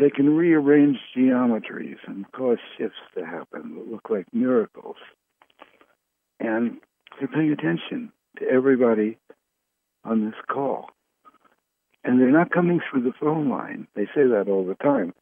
They 0.00 0.10
can 0.10 0.36
rearrange 0.36 0.98
geometries 1.16 1.98
and 2.06 2.30
cause 2.32 2.58
shifts 2.76 2.98
to 3.16 3.24
happen 3.26 3.74
that 3.76 3.90
look 3.90 4.10
like 4.10 4.26
miracles. 4.32 4.96
and 6.40 6.78
they're 7.18 7.28
paying 7.28 7.52
attention 7.52 8.12
to 8.38 8.46
everybody 8.48 9.18
on 10.04 10.24
this 10.24 10.34
call. 10.50 10.86
And 12.04 12.20
they're 12.20 12.30
not 12.30 12.50
coming 12.52 12.80
through 12.90 13.02
the 13.02 13.12
phone 13.20 13.48
line. 13.48 13.88
They 13.94 14.04
say 14.06 14.26
that 14.26 14.46
all 14.48 14.64
the 14.64 14.76
time. 14.76 15.14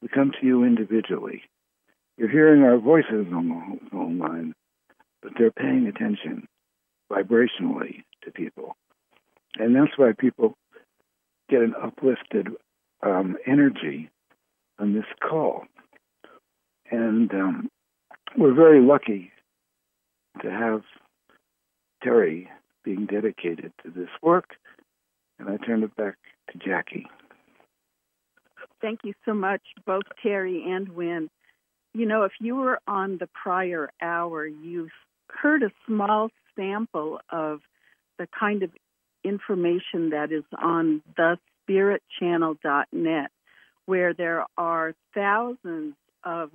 We 0.00 0.08
come 0.08 0.32
to 0.40 0.46
you 0.46 0.64
individually. 0.64 1.42
You're 2.16 2.30
hearing 2.30 2.62
our 2.62 2.78
voices 2.78 3.26
on 3.34 3.48
the 3.48 3.90
phone 3.90 4.18
line, 4.18 4.54
but 5.22 5.32
they're 5.38 5.50
paying 5.50 5.86
attention 5.86 6.46
vibrationally 7.10 8.04
to 8.22 8.30
people. 8.30 8.76
And 9.58 9.74
that's 9.74 9.96
why 9.96 10.12
people 10.16 10.54
get 11.48 11.60
an 11.60 11.74
uplifted 11.80 12.48
um, 13.02 13.36
energy 13.46 14.10
on 14.78 14.94
this 14.94 15.04
call. 15.20 15.64
And 16.90 17.32
um, 17.32 17.68
we're 18.36 18.54
very 18.54 18.80
lucky 18.80 19.32
to 20.42 20.50
have 20.50 20.82
Terry 22.02 22.48
being 22.84 23.06
dedicated 23.06 23.72
to 23.84 23.90
this 23.90 24.08
work. 24.22 24.56
And 25.38 25.48
I 25.48 25.56
turn 25.56 25.82
it 25.82 25.94
back 25.96 26.16
to 26.52 26.58
Jackie. 26.58 27.06
Thank 28.80 29.00
you 29.04 29.12
so 29.24 29.34
much, 29.34 29.60
both 29.86 30.04
Terry 30.22 30.64
and 30.66 30.88
Wynn. 30.88 31.28
You 31.92 32.06
know, 32.06 32.22
if 32.22 32.32
you 32.40 32.56
were 32.56 32.78
on 32.86 33.18
the 33.18 33.28
prior 33.42 33.90
hour, 34.00 34.46
you've 34.46 34.90
heard 35.32 35.62
a 35.62 35.70
small 35.86 36.30
sample 36.56 37.20
of 37.30 37.60
the 38.18 38.26
kind 38.38 38.62
of 38.62 38.70
information 39.24 40.10
that 40.10 40.32
is 40.32 40.44
on 40.60 41.02
thespiritchannel.net, 41.18 43.30
where 43.86 44.14
there 44.14 44.44
are 44.56 44.94
thousands 45.14 45.94
of 46.24 46.50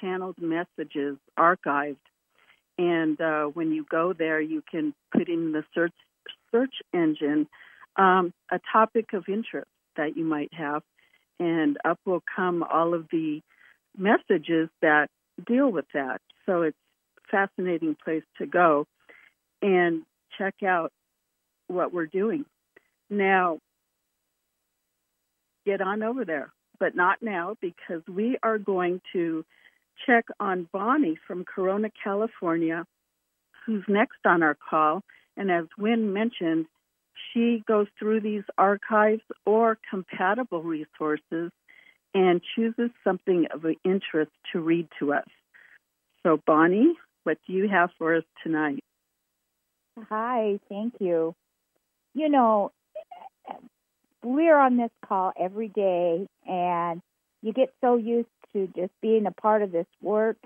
channeled 0.00 0.36
messages 0.38 1.16
archived. 1.38 1.96
And 2.78 3.20
uh, 3.20 3.44
when 3.44 3.72
you 3.72 3.84
go 3.90 4.12
there, 4.12 4.40
you 4.40 4.62
can 4.70 4.94
put 5.12 5.28
in 5.28 5.52
the 5.52 5.64
search 5.74 5.92
search 6.50 6.74
engine 6.92 7.46
um, 7.96 8.32
a 8.50 8.60
topic 8.72 9.12
of 9.12 9.24
interest 9.28 9.70
that 9.96 10.16
you 10.16 10.24
might 10.24 10.52
have, 10.52 10.82
and 11.38 11.76
up 11.84 11.98
will 12.04 12.22
come 12.34 12.62
all 12.62 12.94
of 12.94 13.06
the 13.10 13.40
messages 13.96 14.68
that 14.80 15.08
deal 15.46 15.70
with 15.70 15.86
that. 15.94 16.20
So 16.46 16.62
it's 16.62 16.76
fascinating 17.30 17.96
place 18.02 18.24
to 18.38 18.46
go 18.46 18.86
and 19.62 20.02
check 20.38 20.62
out 20.62 20.92
what 21.68 21.92
we're 21.92 22.06
doing. 22.06 22.44
Now, 23.08 23.58
get 25.66 25.80
on 25.80 26.02
over 26.02 26.24
there, 26.24 26.52
but 26.78 26.94
not 26.94 27.18
now 27.22 27.56
because 27.60 28.02
we 28.08 28.38
are 28.42 28.58
going 28.58 29.00
to 29.12 29.44
check 30.06 30.26
on 30.38 30.68
Bonnie 30.72 31.18
from 31.26 31.44
Corona, 31.44 31.90
California, 32.02 32.84
who's 33.66 33.84
next 33.88 34.18
on 34.24 34.42
our 34.42 34.56
call. 34.68 35.02
And 35.36 35.50
as 35.50 35.66
Wynn 35.78 36.12
mentioned, 36.12 36.66
she 37.32 37.62
goes 37.66 37.86
through 37.98 38.20
these 38.20 38.44
archives 38.56 39.22
or 39.44 39.78
compatible 39.90 40.62
resources 40.62 41.50
and 42.14 42.40
chooses 42.56 42.90
something 43.04 43.46
of 43.52 43.64
interest 43.84 44.32
to 44.52 44.60
read 44.60 44.88
to 44.98 45.12
us. 45.12 45.28
So, 46.22 46.40
Bonnie, 46.46 46.94
what 47.24 47.38
do 47.46 47.52
you 47.52 47.68
have 47.68 47.90
for 47.98 48.16
us 48.16 48.24
tonight? 48.42 48.82
Hi, 50.08 50.58
thank 50.68 50.94
you. 51.00 51.34
You 52.14 52.28
know, 52.28 52.72
we're 54.22 54.58
on 54.58 54.76
this 54.76 54.90
call 55.06 55.32
every 55.38 55.68
day, 55.68 56.26
and 56.46 57.00
you 57.42 57.52
get 57.52 57.72
so 57.80 57.96
used 57.96 58.28
to 58.52 58.68
just 58.76 58.92
being 59.00 59.26
a 59.26 59.30
part 59.30 59.62
of 59.62 59.72
this 59.72 59.86
work. 60.02 60.36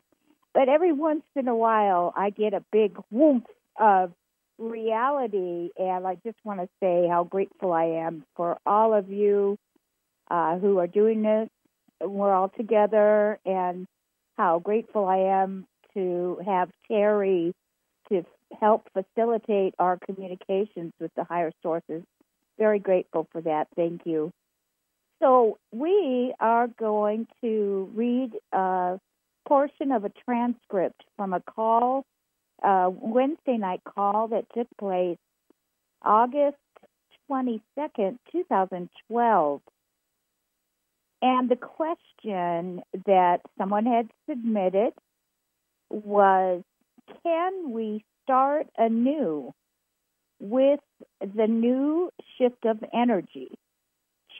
But 0.53 0.69
every 0.69 0.93
once 0.93 1.25
in 1.35 1.49
a 1.49 1.57
while, 1.57 2.13
I 2.17 2.31
get 2.31 2.55
a 2.55 2.65
big 2.71 2.97
whoomp 3.13 3.45
of 3.79 4.13
reality, 4.59 5.71
and 5.77 6.07
I 6.07 6.17
just 6.25 6.39
want 6.45 6.61
to 6.61 6.69
say 6.81 7.09
how 7.09 7.25
grateful 7.25 7.73
I 7.73 8.05
am 8.07 8.25
for 8.37 8.59
all 8.65 8.95
of 8.95 9.11
you 9.11 9.59
uh, 10.31 10.59
who 10.59 10.79
are 10.79 10.87
doing 10.87 11.23
this. 11.23 11.49
We're 12.01 12.33
all 12.33 12.51
together, 12.51 13.39
and 13.45 13.87
how 14.37 14.59
grateful 14.59 15.07
I 15.07 15.43
am 15.43 15.67
to 15.95 16.41
have 16.45 16.71
Terry 16.89 17.55
to 18.09 18.25
help 18.61 18.89
facilitate 18.93 19.75
our 19.79 19.99
communications 19.99 20.93
with 21.01 21.11
the 21.17 21.25
higher 21.25 21.53
sources. 21.63 22.03
Very 22.59 22.79
grateful 22.79 23.27
for 23.33 23.41
that. 23.43 23.69
Thank 23.75 24.03
you. 24.05 24.31
So, 25.21 25.59
we 25.73 26.35
are 26.41 26.69
going 26.69 27.27
to 27.41 27.91
read 27.95 28.33
a 28.53 28.99
portion 29.47 29.93
of 29.93 30.05
a 30.05 30.13
transcript 30.25 31.03
from 31.17 31.33
a 31.33 31.41
call 31.41 32.05
uh, 32.63 32.91
Wednesday 32.91 33.57
night 33.57 33.83
call 33.85 34.29
that 34.29 34.45
took 34.55 34.69
place 34.79 35.19
August 36.03 36.57
22nd, 37.31 38.19
2012. 38.33 39.61
And 41.23 41.49
the 41.49 41.57
question 41.57 42.83
that 43.07 43.41
someone 43.57 43.87
had 43.87 44.11
submitted 44.29 44.93
was 45.91 46.63
Can 47.23 47.73
we 47.73 48.05
start 48.23 48.67
anew 48.77 49.53
with 50.41 50.81
the 51.21 51.47
new 51.47 52.11
shift 52.37 52.65
of 52.65 52.83
energy, 52.93 53.51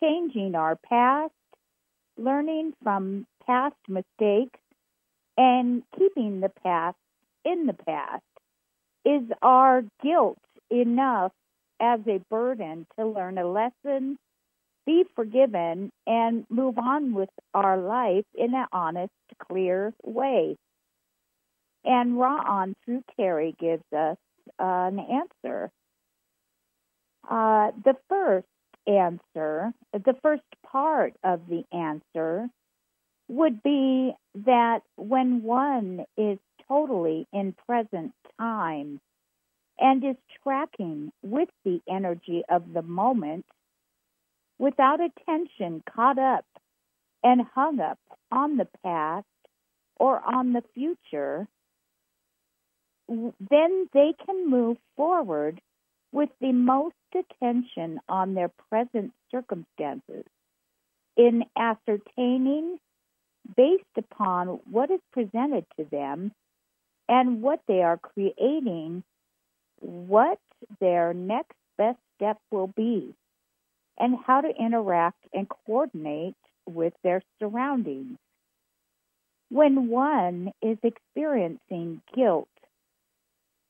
changing 0.01 0.55
our 0.55 0.77
past, 0.77 1.33
learning 2.17 2.75
from 2.83 3.27
past 3.47 3.77
mistakes, 3.89 4.61
and 5.37 5.83
keeping 5.99 6.41
the 6.41 6.51
past 6.63 6.97
in 7.45 7.67
the 7.67 7.75
past? 7.75 8.23
Is 9.05 9.23
our 9.43 9.83
guilt 10.03 10.39
enough 10.71 11.33
as 11.81 12.01
a 12.07 12.21
burden 12.31 12.87
to 12.99 13.07
learn 13.07 13.39
a 13.39 13.47
lesson, 13.47 14.19
be 14.87 15.05
forgiven, 15.15 15.91
and 16.07 16.47
move 16.49 16.79
on 16.79 17.15
with 17.15 17.31
our 17.53 17.77
life 17.79 18.25
in 18.35 18.55
an 18.55 18.67
honest, 18.73 19.13
clear 19.49 19.93
way? 20.03 20.57
And 21.85 22.19
Ra-On 22.19 22.75
through 22.85 23.05
Terry 23.17 23.55
gives 23.59 23.85
us 23.93 24.17
an 24.59 24.99
answer. 24.99 25.71
Uh, 27.29 27.73
the 27.85 27.97
first 28.09 28.47
answer, 28.87 29.73
the 29.93 30.17
first 30.23 30.43
part 30.71 31.15
of 31.23 31.43
the 31.49 31.65
answer 31.73 32.49
would 33.29 33.63
be 33.63 34.13
that 34.35 34.81
when 34.97 35.43
one 35.43 36.05
is 36.17 36.39
totally 36.69 37.27
in 37.33 37.55
present 37.67 38.13
time 38.39 39.01
and 39.79 40.05
is 40.05 40.17
tracking 40.43 41.11
with 41.23 41.49
the 41.65 41.81
energy 41.89 42.43
of 42.49 42.73
the 42.73 42.83
moment 42.83 43.47
without 44.59 45.01
attention 45.01 45.83
caught 45.95 46.19
up 46.19 46.45
and 47.23 47.43
hung 47.55 47.81
up 47.81 47.99
on 48.31 48.57
the 48.57 48.69
past 48.85 49.27
or 49.97 50.21
on 50.25 50.53
the 50.53 50.63
future, 50.75 51.49
then 53.09 53.89
they 53.93 54.15
can 54.25 54.49
move 54.49 54.77
forward 54.97 55.61
with 56.13 56.31
the 56.41 56.53
most 56.53 56.95
attention 57.15 58.01
on 58.09 58.35
their 58.35 58.51
present 58.71 59.13
circumstances 59.31 60.25
in 61.17 61.45
ascertaining 61.57 62.79
based 63.57 63.85
upon 63.97 64.61
what 64.71 64.91
is 64.91 65.01
presented 65.13 65.65
to 65.77 65.85
them 65.91 66.33
and 67.09 67.43
what 67.43 67.61
they 67.69 67.83
are 67.83 67.99
creating, 67.99 69.03
what 69.81 70.39
their 70.81 71.13
next 71.13 71.57
best 71.77 71.99
step 72.17 72.39
will 72.51 72.69
be, 72.69 73.15
and 73.99 74.17
how 74.27 74.41
to 74.41 74.49
interact 74.49 75.23
and 75.33 75.49
coordinate 75.67 76.37
with 76.67 76.95
their 77.03 77.23
surroundings. 77.39 78.17
When 79.51 79.89
one 79.89 80.53
is 80.63 80.79
experiencing 80.83 82.01
guilt, 82.15 82.49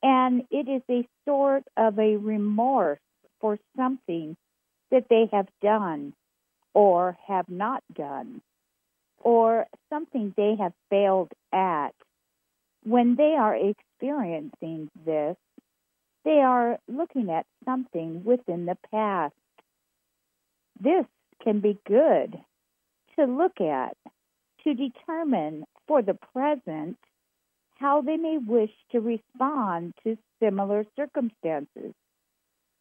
and 0.04 0.42
it 0.50 0.68
is 0.68 0.82
a 0.90 1.08
sort 1.26 1.64
of 1.78 1.98
a 1.98 2.16
remorse 2.16 3.00
for 3.40 3.58
something 3.74 4.36
that 4.90 5.06
they 5.08 5.30
have 5.32 5.48
done 5.62 6.12
or 6.74 7.16
have 7.26 7.48
not 7.48 7.82
done, 7.94 8.42
or 9.18 9.66
something 9.88 10.34
they 10.36 10.56
have 10.58 10.74
failed 10.90 11.32
at, 11.52 11.94
when 12.82 13.14
they 13.16 13.34
are 13.38 13.56
experiencing 13.56 14.90
this, 15.06 15.36
they 16.24 16.40
are 16.40 16.78
looking 16.86 17.30
at 17.30 17.46
something 17.64 18.24
within 18.24 18.66
the 18.66 18.76
past. 18.90 19.34
This 20.78 21.06
can 21.42 21.60
be 21.60 21.78
good 21.86 22.38
to 23.18 23.24
look 23.24 23.60
at 23.60 23.96
to 24.64 24.74
determine 24.74 25.64
for 25.86 26.02
the 26.02 26.18
present 26.34 26.98
how 27.76 28.02
they 28.02 28.16
may 28.16 28.38
wish 28.38 28.70
to 28.92 29.00
respond 29.00 29.94
to 30.04 30.16
similar 30.42 30.84
circumstances 30.96 31.92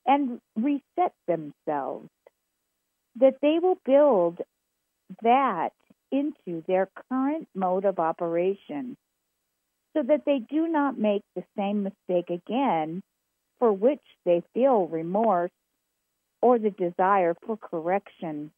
and 0.06 0.40
reset 0.56 1.14
themselves, 1.28 2.10
that 3.16 3.36
they 3.42 3.60
will 3.62 3.78
build 3.86 4.40
that 5.22 5.74
into 6.12 6.64
their 6.68 6.90
current 7.10 7.48
mode 7.56 7.86
of 7.86 8.00
operation 8.00 8.96
so 9.96 10.04
that 10.04 10.24
they 10.26 10.40
do 10.40 10.68
not 10.68 10.98
make 10.98 11.24
the 11.36 11.44
same 11.58 11.84
mistake 11.84 12.30
again 12.30 13.02
for 13.60 13.72
which 13.72 14.02
they 14.26 14.44
feel 14.54 14.88
remorse 14.88 15.52
or 16.42 16.60
the 16.60 16.72
desire 16.72 17.36
for 17.46 17.58
correction. 17.58 18.52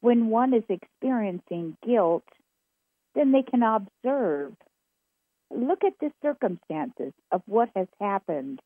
When 0.00 0.28
one 0.28 0.54
is 0.54 0.64
experiencing 0.68 1.76
guilt, 1.86 2.24
then 3.14 3.32
they 3.32 3.42
can 3.42 3.62
observe. 3.62 4.54
Look 5.50 5.84
at 5.84 5.98
the 6.00 6.12
circumstances 6.22 7.12
of 7.32 7.42
what 7.46 7.70
has 7.74 7.88
happened 8.00 8.60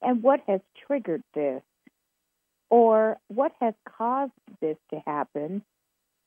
and 0.00 0.22
what 0.22 0.40
has 0.46 0.60
triggered 0.86 1.22
this, 1.34 1.62
or 2.70 3.18
what 3.28 3.52
has 3.60 3.74
caused 3.84 4.32
this 4.60 4.76
to 4.90 5.00
happen, 5.06 5.62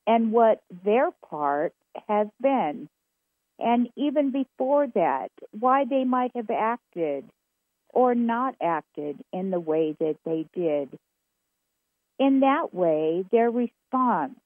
and 0.06 0.32
what 0.32 0.62
their 0.84 1.12
part 1.30 1.74
has 2.08 2.28
been. 2.42 2.90
And 3.60 3.90
even 3.96 4.32
before 4.32 4.88
that, 4.88 5.32
why 5.52 5.86
they 5.86 6.04
might 6.04 6.32
have 6.36 6.50
acted 6.50 7.26
or 7.90 8.14
not 8.14 8.56
acted 8.62 9.24
in 9.32 9.52
the 9.52 9.60
way 9.60 9.96
that 10.00 10.18
they 10.26 10.46
did. 10.54 10.90
In 12.20 12.42
that 12.42 12.74
way, 12.74 13.24
their 13.32 13.50
response, 13.50 14.40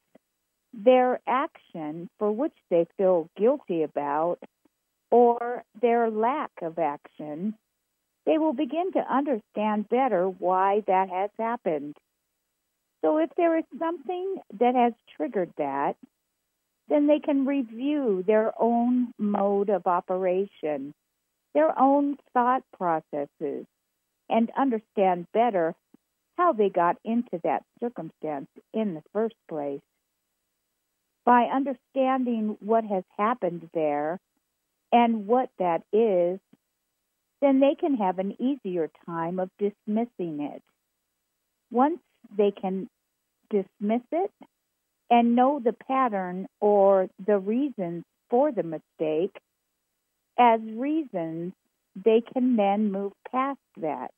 their 0.73 1.19
action 1.25 2.09
for 2.19 2.31
which 2.31 2.55
they 2.69 2.85
feel 2.97 3.29
guilty 3.37 3.83
about, 3.83 4.39
or 5.11 5.63
their 5.81 6.09
lack 6.09 6.51
of 6.61 6.79
action, 6.79 7.55
they 8.25 8.37
will 8.37 8.53
begin 8.53 8.91
to 8.93 9.13
understand 9.13 9.89
better 9.89 10.27
why 10.27 10.83
that 10.87 11.09
has 11.09 11.29
happened. 11.39 11.95
So 13.01 13.17
if 13.17 13.29
there 13.37 13.57
is 13.57 13.63
something 13.79 14.37
that 14.59 14.75
has 14.75 14.93
triggered 15.15 15.53
that, 15.57 15.95
then 16.89 17.07
they 17.07 17.19
can 17.19 17.45
review 17.45 18.23
their 18.25 18.53
own 18.59 19.13
mode 19.17 19.69
of 19.69 19.87
operation, 19.87 20.93
their 21.53 21.77
own 21.79 22.17
thought 22.33 22.63
processes, 22.77 23.65
and 24.29 24.51
understand 24.57 25.27
better 25.33 25.73
how 26.37 26.53
they 26.53 26.69
got 26.69 26.97
into 27.03 27.39
that 27.43 27.63
circumstance 27.79 28.47
in 28.73 28.93
the 28.93 29.03
first 29.13 29.35
place. 29.49 29.81
By 31.25 31.43
understanding 31.43 32.57
what 32.59 32.85
has 32.85 33.03
happened 33.17 33.69
there 33.73 34.19
and 34.91 35.27
what 35.27 35.49
that 35.59 35.83
is, 35.93 36.39
then 37.41 37.59
they 37.59 37.75
can 37.79 37.95
have 37.97 38.19
an 38.19 38.35
easier 38.41 38.89
time 39.05 39.39
of 39.39 39.49
dismissing 39.59 40.41
it. 40.41 40.63
Once 41.71 41.99
they 42.35 42.51
can 42.51 42.89
dismiss 43.49 44.01
it 44.11 44.31
and 45.09 45.35
know 45.35 45.61
the 45.63 45.73
pattern 45.73 46.47
or 46.59 47.09
the 47.25 47.37
reasons 47.37 48.03
for 48.29 48.51
the 48.51 48.63
mistake 48.63 49.35
as 50.39 50.59
reasons, 50.61 51.53
they 51.95 52.21
can 52.33 52.55
then 52.55 52.91
move 52.91 53.13
past 53.31 53.59
that. 53.77 54.11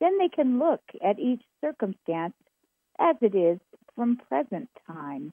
Then 0.00 0.18
they 0.18 0.28
can 0.28 0.58
look 0.58 0.82
at 1.04 1.18
each 1.18 1.42
circumstance 1.60 2.34
as 2.98 3.16
it 3.20 3.34
is 3.34 3.58
from 3.94 4.16
present 4.28 4.68
time 4.86 5.32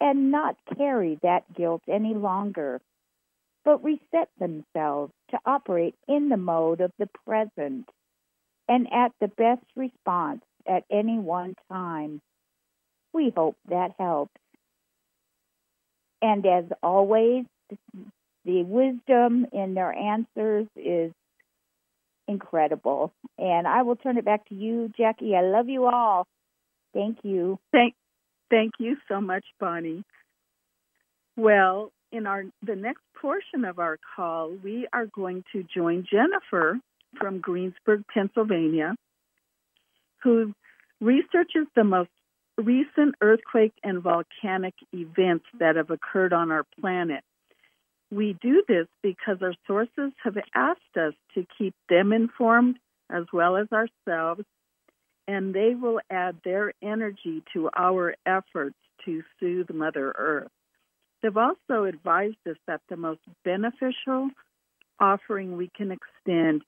and 0.00 0.30
not 0.30 0.56
carry 0.76 1.18
that 1.22 1.52
guilt 1.54 1.82
any 1.88 2.14
longer, 2.14 2.80
but 3.66 3.82
reset 3.82 4.28
themselves 4.38 5.12
to 5.32 5.38
operate 5.44 5.96
in 6.06 6.28
the 6.28 6.36
mode 6.36 6.80
of 6.80 6.92
the 7.00 7.08
present 7.26 7.88
and 8.68 8.86
at 8.92 9.10
the 9.20 9.26
best 9.26 9.64
response 9.74 10.40
at 10.68 10.84
any 10.90 11.18
one 11.18 11.54
time. 11.70 12.20
We 13.12 13.32
hope 13.36 13.56
that 13.68 13.90
helps. 13.98 14.32
And 16.22 16.46
as 16.46 16.64
always, 16.80 17.44
the 18.44 18.62
wisdom 18.62 19.46
in 19.52 19.74
their 19.74 19.92
answers 19.92 20.68
is 20.76 21.12
incredible. 22.28 23.12
And 23.36 23.66
I 23.66 23.82
will 23.82 23.96
turn 23.96 24.16
it 24.16 24.24
back 24.24 24.48
to 24.48 24.54
you, 24.54 24.92
Jackie. 24.96 25.34
I 25.34 25.42
love 25.42 25.68
you 25.68 25.86
all. 25.86 26.24
Thank 26.94 27.18
you. 27.24 27.58
Thank, 27.72 27.94
thank 28.48 28.74
you 28.78 28.96
so 29.08 29.20
much, 29.20 29.44
Bonnie. 29.58 30.04
Well, 31.36 31.90
in 32.12 32.26
our 32.26 32.44
the 32.62 32.76
next 32.76 33.02
portion 33.20 33.64
of 33.64 33.78
our 33.78 33.98
call, 34.16 34.50
we 34.62 34.86
are 34.92 35.06
going 35.06 35.44
to 35.52 35.64
join 35.64 36.06
Jennifer 36.10 36.78
from 37.18 37.40
Greensburg, 37.40 38.04
Pennsylvania, 38.12 38.94
who 40.22 40.52
researches 41.00 41.66
the 41.74 41.84
most 41.84 42.10
recent 42.58 43.14
earthquake 43.20 43.74
and 43.82 44.02
volcanic 44.02 44.74
events 44.92 45.44
that 45.58 45.76
have 45.76 45.90
occurred 45.90 46.32
on 46.32 46.50
our 46.50 46.64
planet. 46.80 47.22
We 48.10 48.36
do 48.40 48.62
this 48.66 48.86
because 49.02 49.38
our 49.42 49.54
sources 49.66 50.12
have 50.22 50.36
asked 50.54 50.96
us 50.96 51.14
to 51.34 51.46
keep 51.58 51.74
them 51.88 52.12
informed 52.12 52.78
as 53.10 53.24
well 53.32 53.56
as 53.56 53.66
ourselves, 53.72 54.44
and 55.28 55.54
they 55.54 55.74
will 55.74 56.00
add 56.08 56.36
their 56.44 56.72
energy 56.82 57.42
to 57.52 57.68
our 57.76 58.14
efforts 58.24 58.76
to 59.04 59.22
soothe 59.38 59.70
Mother 59.70 60.14
Earth. 60.16 60.50
They've 61.26 61.36
also 61.36 61.86
advised 61.86 62.36
us 62.48 62.56
that 62.68 62.82
the 62.88 62.96
most 62.96 63.18
beneficial 63.44 64.30
offering 65.00 65.56
we 65.56 65.68
can 65.76 65.90
extend 65.90 66.62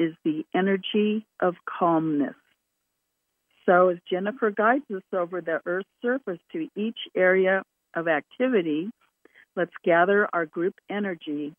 is 0.00 0.14
the 0.24 0.44
energy 0.52 1.24
of 1.40 1.54
calmness. 1.78 2.34
So, 3.66 3.90
as 3.90 3.98
Jennifer 4.10 4.50
guides 4.50 4.90
us 4.92 5.04
over 5.12 5.40
the 5.40 5.60
Earth's 5.64 5.88
surface 6.02 6.40
to 6.50 6.66
each 6.74 6.98
area 7.14 7.62
of 7.94 8.08
activity, 8.08 8.90
let's 9.54 9.70
gather 9.84 10.28
our 10.32 10.44
group 10.44 10.74
energy 10.90 11.54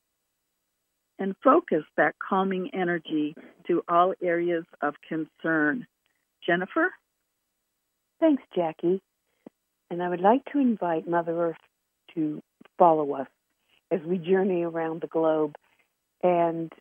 and 1.19 1.37
focus 1.41 1.85
that 1.95 2.15
calming 2.19 2.71
energy 2.73 3.33
to 3.67 3.81
all 3.87 4.13
areas 4.21 4.65
of 4.81 4.95
concern. 5.07 5.87
Jennifer? 6.45 6.91
Thanks, 8.19 8.43
Jackie. 8.53 9.01
And 9.89 10.03
I 10.03 10.09
would 10.09 10.19
like 10.19 10.43
to 10.51 10.59
invite 10.59 11.07
Mother 11.07 11.31
Earth 11.31 11.55
to 12.15 12.41
follow 12.77 13.13
us 13.13 13.27
as 13.91 13.99
we 14.01 14.17
journey 14.17 14.63
around 14.63 15.01
the 15.01 15.07
globe. 15.07 15.55
And 16.23 16.71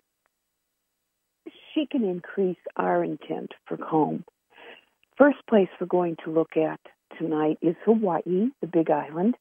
she 1.74 1.86
can 1.86 2.04
increase 2.04 2.58
our 2.76 3.02
intent 3.02 3.52
for 3.66 3.76
calm. 3.76 4.24
First 5.16 5.38
place 5.48 5.68
we're 5.80 5.86
going 5.86 6.16
to 6.24 6.30
look 6.30 6.56
at 6.56 6.80
tonight 7.18 7.58
is 7.62 7.76
Hawaii, 7.84 8.48
the 8.60 8.66
Big 8.66 8.90
Island. 8.90 9.36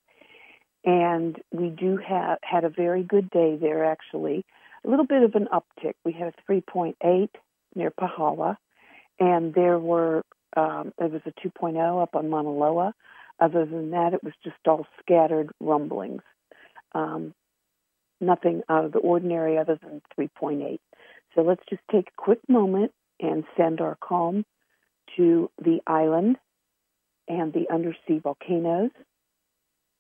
And 0.86 1.38
we 1.52 1.70
do 1.70 1.98
have 1.98 2.40
had 2.42 2.64
a 2.64 2.70
very 2.70 3.04
good 3.04 3.30
day 3.30 3.58
there 3.60 3.86
actually. 3.86 4.46
A 4.86 4.90
little 4.90 5.06
bit 5.06 5.24
of 5.24 5.36
an 5.36 5.48
uptick. 5.54 5.94
We 6.06 6.14
had 6.14 6.34
a 6.34 6.52
3.8 6.52 7.30
near 7.76 7.92
Pahala, 7.92 8.56
and 9.20 9.54
there 9.54 9.78
were 9.78 10.24
um, 10.56 10.94
there 10.98 11.10
was 11.10 11.22
a 11.26 11.48
2.0 11.48 12.02
up 12.02 12.16
on 12.16 12.30
Mauna 12.30 12.50
Loa. 12.50 12.94
Other 13.40 13.66
than 13.66 13.92
that, 13.92 14.14
it 14.14 14.24
was 14.24 14.34
just 14.44 14.58
all 14.68 14.86
scattered 15.00 15.50
rumblings. 15.60 16.22
Um, 16.94 17.34
nothing 18.20 18.64
out 18.68 18.86
of 18.86 18.92
the 18.92 19.00
ordinary 19.00 19.58
other 19.58 19.80
than 19.82 20.02
3.8. 20.20 20.80
So 21.36 21.42
let's 21.42 21.64
just 21.70 21.82
take 21.92 22.08
a 22.08 22.22
quick 22.22 22.40
moment 22.50 22.92
and 23.20 23.44
send 23.56 23.82
our 23.82 23.98
calm 24.02 24.46
to 25.18 25.50
the 25.62 25.80
island 25.88 26.38
and 27.28 27.54
the 27.54 27.68
undersea 27.72 28.20
volcanoes 28.22 28.92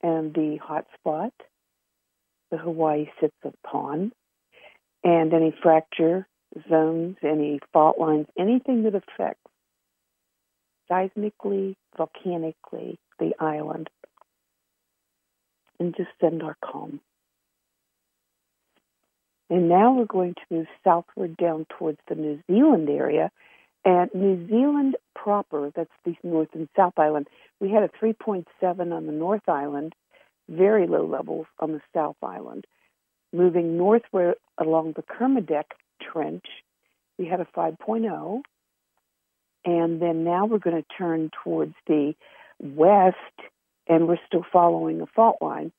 and 0.01 0.33
the 0.33 0.57
hot 0.61 0.85
spot 0.97 1.33
the 2.51 2.57
Hawaii 2.57 3.05
sits 3.19 3.35
upon, 3.43 4.11
and 5.03 5.33
any 5.33 5.53
fracture 5.61 6.27
zones, 6.69 7.17
any 7.23 7.59
fault 7.71 7.99
lines, 7.99 8.27
anything 8.37 8.83
that 8.83 8.95
affects 8.95 9.39
seismically, 10.89 11.75
volcanically 11.95 12.97
the 13.19 13.33
island, 13.39 13.89
and 15.79 15.95
just 15.95 16.09
send 16.19 16.43
our 16.43 16.57
calm. 16.63 16.99
And 19.49 19.67
now 19.67 19.93
we're 19.93 20.05
going 20.05 20.35
to 20.35 20.55
move 20.55 20.67
southward 20.83 21.35
down 21.35 21.65
towards 21.77 21.97
the 22.07 22.15
New 22.15 22.39
Zealand 22.47 22.89
area. 22.89 23.31
And 23.83 24.09
New 24.13 24.47
Zealand 24.47 24.95
proper, 25.15 25.71
that's 25.75 25.89
the 26.05 26.15
North 26.23 26.49
and 26.53 26.69
South 26.75 26.93
Island, 26.97 27.27
we 27.59 27.71
had 27.71 27.83
a 27.83 27.89
3.7 27.89 28.45
on 28.93 29.05
the 29.05 29.11
North 29.11 29.47
Island, 29.47 29.93
very 30.47 30.87
low 30.87 31.05
levels 31.05 31.47
on 31.59 31.71
the 31.71 31.81
South 31.93 32.17
Island. 32.21 32.65
Moving 33.33 33.77
northward 33.77 34.35
along 34.57 34.93
the 34.93 35.03
Kermadec 35.03 35.65
Trench, 36.01 36.45
we 37.17 37.25
had 37.25 37.39
a 37.39 37.47
5.0. 37.55 38.41
And 39.65 40.01
then 40.01 40.23
now 40.23 40.45
we're 40.45 40.59
going 40.59 40.81
to 40.81 40.87
turn 40.97 41.31
towards 41.43 41.75
the 41.85 42.13
west, 42.59 43.17
and 43.87 44.07
we're 44.07 44.19
still 44.27 44.45
following 44.51 45.01
a 45.01 45.07
fault 45.07 45.37
line. 45.41 45.71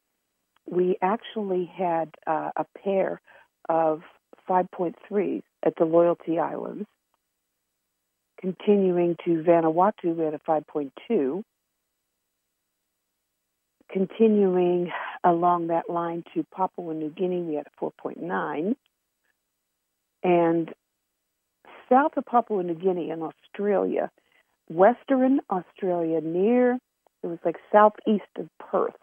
We 0.66 0.97
actually 1.02 1.70
had 1.73 2.15
uh, 2.27 2.51
a 2.57 2.65
pair 2.82 3.20
of 3.69 4.02
5.3s 4.48 5.43
at 5.65 5.74
the 5.77 5.85
Loyalty 5.85 6.39
Islands. 6.39 6.86
Continuing 8.40 9.16
to 9.24 9.43
Vanuatu, 9.43 10.16
we 10.16 10.24
had 10.24 10.35
a 10.35 10.39
5.2. 10.39 11.43
Continuing 13.93 14.90
along 15.24 15.66
that 15.66 15.90
line 15.90 16.24
to 16.35 16.44
Papua 16.55 16.94
New 16.94 17.11
Guinea, 17.11 17.43
we 17.43 17.55
had 17.57 17.66
a 17.66 17.85
4.9. 17.85 18.74
And 20.23 20.74
south 21.89 22.12
of 22.16 22.24
Papua 22.24 22.62
New 22.62 22.74
Guinea 22.74 23.11
in 23.11 23.23
Australia, 23.23 24.11
Western 24.70 25.40
Australia, 25.51 26.20
near, 26.20 26.74
it 27.22 27.26
was 27.26 27.38
like 27.44 27.56
southeast 27.72 28.22
of 28.38 28.48
Perth, 28.59 28.94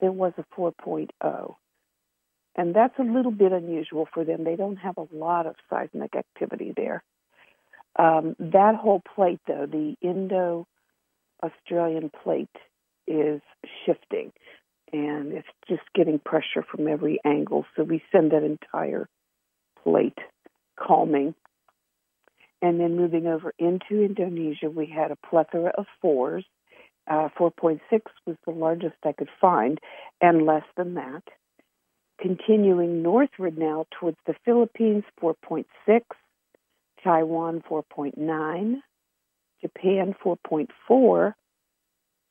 there 0.00 0.12
was 0.12 0.32
a 0.36 0.44
4.0. 0.58 1.54
And 2.56 2.74
that's 2.74 2.98
a 2.98 3.02
little 3.02 3.32
bit 3.32 3.52
unusual 3.52 4.06
for 4.12 4.24
them. 4.24 4.44
They 4.44 4.56
don't 4.56 4.76
have 4.76 4.96
a 4.96 5.08
lot 5.12 5.46
of 5.46 5.56
seismic 5.68 6.14
activity 6.14 6.72
there. 6.76 7.02
Um, 7.98 8.36
that 8.38 8.76
whole 8.76 9.02
plate, 9.14 9.40
though, 9.46 9.66
the 9.66 9.96
Indo 10.00 10.66
Australian 11.42 12.10
plate, 12.22 12.48
is 13.06 13.40
shifting 13.84 14.32
and 14.94 15.32
it's 15.32 15.48
just 15.68 15.82
getting 15.94 16.18
pressure 16.20 16.64
from 16.70 16.86
every 16.86 17.18
angle. 17.24 17.66
So 17.76 17.82
we 17.82 18.02
send 18.12 18.30
that 18.30 18.44
entire 18.44 19.08
plate 19.82 20.18
calming. 20.78 21.34
And 22.64 22.80
then 22.80 22.96
moving 22.96 23.26
over 23.26 23.52
into 23.58 24.02
Indonesia, 24.02 24.70
we 24.70 24.86
had 24.86 25.10
a 25.10 25.16
plethora 25.16 25.70
of 25.76 25.84
fours. 26.00 26.46
Uh, 27.06 27.28
4.6 27.38 27.78
was 28.26 28.36
the 28.46 28.52
largest 28.52 28.94
I 29.04 29.12
could 29.12 29.28
find, 29.38 29.78
and 30.22 30.46
less 30.46 30.62
than 30.74 30.94
that. 30.94 31.24
Continuing 32.18 33.02
northward 33.02 33.58
now 33.58 33.84
towards 34.00 34.16
the 34.26 34.34
Philippines, 34.46 35.04
4.6, 35.22 35.66
Taiwan, 37.04 37.62
4.9, 37.70 38.76
Japan, 39.60 40.14
4.4, 40.24 41.34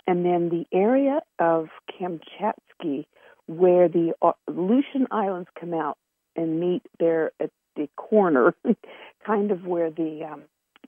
and 0.07 0.25
then 0.25 0.49
the 0.49 0.65
area 0.75 1.21
of 1.37 1.67
Kamchatsky, 1.91 3.05
where 3.45 3.87
the 3.87 4.13
uh, 4.19 4.31
Aleutian 4.47 5.05
Islands 5.11 5.49
come 5.59 5.75
out 5.75 5.99
and 6.35 6.59
meet 6.59 6.81
there 6.99 7.33
at 7.39 7.51
the 7.75 7.89
corner, 7.95 8.55
kind 9.25 9.51
of 9.51 9.65
where 9.65 9.89
the 9.89 10.27
um, 10.31 10.43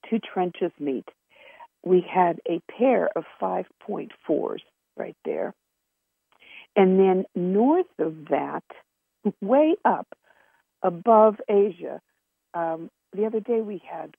two 0.09 0.19
trenches 0.19 0.71
meet, 0.79 1.07
we 1.83 2.05
had 2.07 2.39
a 2.49 2.59
pair 2.77 3.09
of 3.15 3.23
5.4s 3.41 4.59
right 4.97 5.15
there. 5.23 5.53
And 6.75 6.99
then 6.99 7.25
north 7.35 7.85
of 7.99 8.27
that, 8.29 8.63
way 9.41 9.75
up 9.85 10.07
above 10.83 11.35
Asia, 11.49 12.01
um, 12.53 12.89
the 13.13 13.25
other 13.25 13.39
day 13.39 13.61
we 13.61 13.81
had 13.89 14.15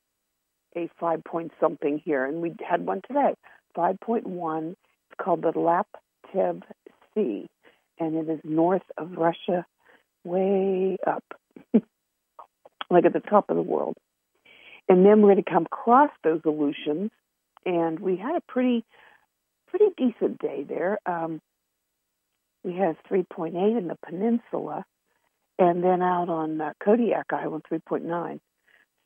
a 0.77 0.89
five 1.01 1.25
point 1.25 1.53
something 1.61 2.01
here, 2.05 2.25
and 2.25 2.43
we 2.43 2.55
had 2.69 2.85
one 2.85 3.01
today, 3.07 3.35
5.1. 3.77 4.71
It's 4.71 4.79
called 5.19 5.43
the 5.43 5.53
Laptev 5.53 6.63
Sea, 7.15 7.47
and 7.99 8.17
it 8.17 8.29
is 8.29 8.41
north 8.45 8.83
of 8.99 9.13
Russia, 9.13 9.65
way 10.25 10.97
up, 11.07 11.25
like 12.91 13.05
at 13.05 13.13
the 13.13 13.21
top 13.21 13.51
of 13.51 13.57
the 13.57 13.63
world. 13.63 13.97
And 14.89 15.05
then 15.05 15.21
we're 15.21 15.33
going 15.33 15.45
to 15.45 15.51
come 15.51 15.67
across 15.67 16.11
those 16.23 16.41
Aleutians, 16.45 17.11
and 17.65 17.99
we 17.99 18.17
had 18.17 18.37
a 18.37 18.41
pretty, 18.47 18.85
pretty 19.69 19.87
decent 19.97 20.39
day 20.39 20.65
there. 20.69 20.99
Um, 21.07 21.41
we 22.63 22.75
had 22.75 22.97
3.8 23.11 23.79
in 23.79 23.89
the 23.89 23.97
peninsula, 24.05 24.85
and 25.59 25.83
then 25.83 26.03
out 26.03 26.29
on 26.29 26.61
uh, 26.61 26.73
Kodiak 26.85 27.33
Island, 27.33 27.65
3.9. 27.71 28.41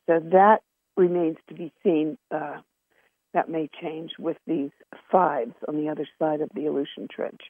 So 0.07 0.19
that 0.31 0.61
remains 0.97 1.37
to 1.49 1.55
be 1.55 1.71
seen. 1.83 2.17
Uh, 2.29 2.57
that 3.33 3.49
may 3.49 3.69
change 3.81 4.11
with 4.19 4.37
these 4.45 4.71
fives 5.11 5.53
on 5.67 5.77
the 5.77 5.89
other 5.89 6.07
side 6.19 6.41
of 6.41 6.49
the 6.53 6.65
Aleutian 6.65 7.07
Trench. 7.09 7.41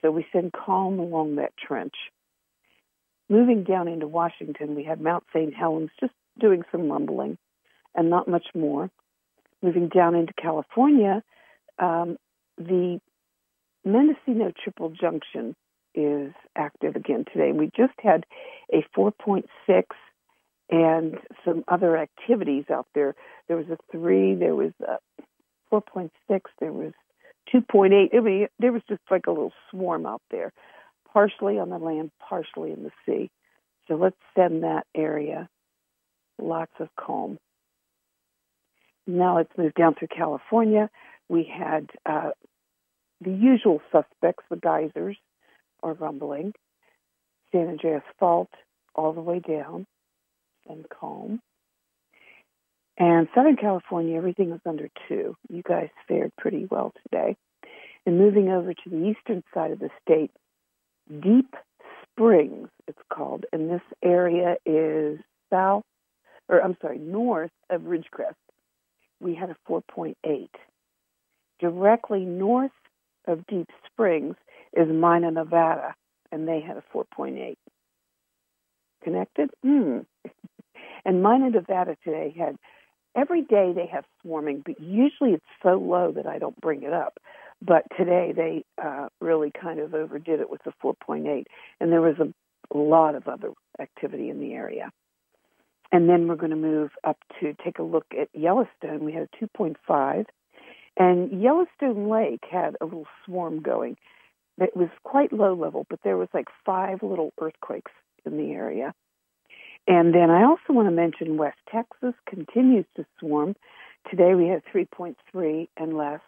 So 0.00 0.10
we 0.10 0.26
send 0.32 0.52
calm 0.52 0.98
along 0.98 1.36
that 1.36 1.52
trench. 1.56 1.94
Moving 3.28 3.64
down 3.64 3.88
into 3.88 4.06
Washington, 4.06 4.74
we 4.74 4.84
had 4.84 5.00
Mount 5.00 5.24
St. 5.32 5.54
Helens 5.54 5.90
just 5.98 6.12
doing 6.38 6.62
some 6.70 6.90
rumbling 6.90 7.38
and 7.94 8.10
not 8.10 8.28
much 8.28 8.46
more. 8.54 8.90
Moving 9.62 9.88
down 9.88 10.14
into 10.14 10.32
California, 10.34 11.22
um, 11.78 12.18
the 12.58 13.00
Mendocino 13.84 14.52
Triple 14.62 14.90
Junction 14.90 15.56
is 15.94 16.32
active 16.54 16.94
again 16.94 17.24
today. 17.32 17.52
We 17.52 17.70
just 17.76 17.94
had 17.98 18.26
a 18.72 18.84
4.6 18.96 19.44
and 20.68 21.18
some 21.44 21.64
other 21.68 21.96
activities 21.96 22.64
out 22.70 22.86
there. 22.94 23.14
There 23.48 23.56
was 23.56 23.66
a 23.70 23.78
three, 23.90 24.34
there 24.34 24.54
was 24.54 24.72
a 24.86 24.98
4.6, 25.72 26.10
there 26.60 26.72
was 26.72 26.92
2.8. 27.54 28.14
I 28.14 28.20
mean, 28.20 28.48
there 28.58 28.72
was 28.72 28.82
just 28.88 29.02
like 29.10 29.26
a 29.26 29.30
little 29.30 29.52
swarm 29.70 30.06
out 30.06 30.22
there, 30.30 30.52
partially 31.12 31.58
on 31.58 31.70
the 31.70 31.78
land, 31.78 32.10
partially 32.20 32.72
in 32.72 32.82
the 32.82 32.90
sea. 33.04 33.30
So 33.88 33.94
let's 33.94 34.16
send 34.34 34.62
that 34.62 34.86
area 34.94 35.48
lots 36.38 36.72
of 36.80 36.88
calm. 36.98 37.38
Now 39.06 39.36
let's 39.36 39.56
move 39.56 39.74
down 39.74 39.94
through 39.94 40.08
California. 40.08 40.90
We 41.28 41.44
had 41.44 41.90
uh, 42.04 42.30
the 43.20 43.30
usual 43.30 43.80
suspects, 43.92 44.44
the 44.50 44.56
geysers 44.56 45.16
are 45.82 45.94
rumbling. 45.94 46.52
San 47.52 47.68
Andreas 47.68 48.02
Fault 48.18 48.50
all 48.94 49.12
the 49.12 49.20
way 49.20 49.40
down 49.40 49.86
and 50.68 50.84
calm. 50.88 51.40
And 52.98 53.28
Southern 53.34 53.56
California, 53.56 54.16
everything 54.16 54.50
was 54.50 54.60
under 54.66 54.88
two. 55.08 55.36
You 55.48 55.62
guys 55.62 55.90
fared 56.08 56.32
pretty 56.36 56.66
well 56.70 56.92
today. 57.04 57.36
And 58.04 58.18
moving 58.18 58.48
over 58.48 58.72
to 58.72 58.90
the 58.90 59.04
eastern 59.04 59.42
side 59.52 59.72
of 59.72 59.78
the 59.78 59.90
state, 60.02 60.30
Deep 61.08 61.54
Springs, 62.02 62.68
it's 62.88 62.98
called, 63.12 63.44
and 63.52 63.70
this 63.70 63.82
area 64.02 64.56
is 64.64 65.18
south, 65.50 65.84
or 66.48 66.62
I'm 66.62 66.76
sorry, 66.80 66.98
north 66.98 67.50
of 67.70 67.82
Ridgecrest. 67.82 68.34
We 69.20 69.34
had 69.34 69.50
a 69.50 69.56
4.8. 69.68 70.48
Directly 71.60 72.24
north 72.24 72.72
of 73.26 73.46
Deep 73.46 73.68
Springs 73.86 74.36
is 74.76 74.88
Mina, 74.88 75.30
Nevada, 75.30 75.94
and 76.32 76.48
they 76.48 76.60
had 76.60 76.76
a 76.76 76.82
4.8. 76.94 77.56
Connected? 79.04 79.50
Hmm. 79.62 79.98
and 81.04 81.22
Mina, 81.22 81.50
Nevada 81.50 81.96
today 82.02 82.34
had 82.36 82.56
every 83.16 83.42
day 83.42 83.72
they 83.74 83.86
have 83.86 84.04
swarming, 84.22 84.62
but 84.64 84.80
usually 84.80 85.32
it's 85.32 85.44
so 85.62 85.74
low 85.74 86.12
that 86.12 86.26
I 86.26 86.38
don't 86.38 86.60
bring 86.60 86.82
it 86.82 86.92
up. 86.92 87.18
But 87.62 87.84
today 87.96 88.32
they 88.34 88.64
uh, 88.82 89.08
really 89.20 89.50
kind 89.50 89.80
of 89.80 89.94
overdid 89.94 90.40
it 90.40 90.50
with 90.50 90.62
the 90.64 90.72
4.8, 90.82 91.44
and 91.80 91.92
there 91.92 92.02
was 92.02 92.16
a, 92.18 92.32
lot 92.74 93.14
of 93.14 93.28
other 93.28 93.52
activity 93.78 94.28
in 94.28 94.40
the 94.40 94.52
area. 94.52 94.90
And 95.92 96.08
then 96.08 96.26
we're 96.26 96.34
going 96.34 96.50
to 96.50 96.56
move 96.56 96.90
up 97.04 97.16
to 97.40 97.54
take 97.64 97.78
a 97.78 97.84
look 97.84 98.06
at 98.10 98.28
Yellowstone. 98.34 99.04
We 99.04 99.12
had 99.12 99.28
a 99.32 99.44
2.5, 99.44 100.24
and 100.96 101.40
Yellowstone 101.40 102.08
Lake 102.08 102.42
had 102.50 102.76
a 102.80 102.84
little 102.84 103.06
swarm 103.24 103.62
going. 103.62 103.96
It 104.58 104.76
was 104.76 104.88
quite 105.04 105.32
low 105.32 105.54
level, 105.54 105.86
but 105.88 106.00
there 106.02 106.16
was 106.16 106.28
like 106.34 106.48
five 106.64 107.04
little 107.04 107.32
earthquakes 107.40 107.92
in 108.24 108.36
the 108.36 108.50
area. 108.52 108.92
And 109.86 110.12
then 110.12 110.30
I 110.30 110.42
also 110.44 110.72
want 110.72 110.88
to 110.88 110.94
mention 110.94 111.36
West 111.36 111.58
Texas 111.70 112.14
continues 112.28 112.86
to 112.96 113.06
swarm. 113.20 113.54
Today 114.10 114.34
we 114.34 114.48
had 114.48 114.62
3.3 114.74 115.68
and 115.76 115.96
less, 115.96 116.20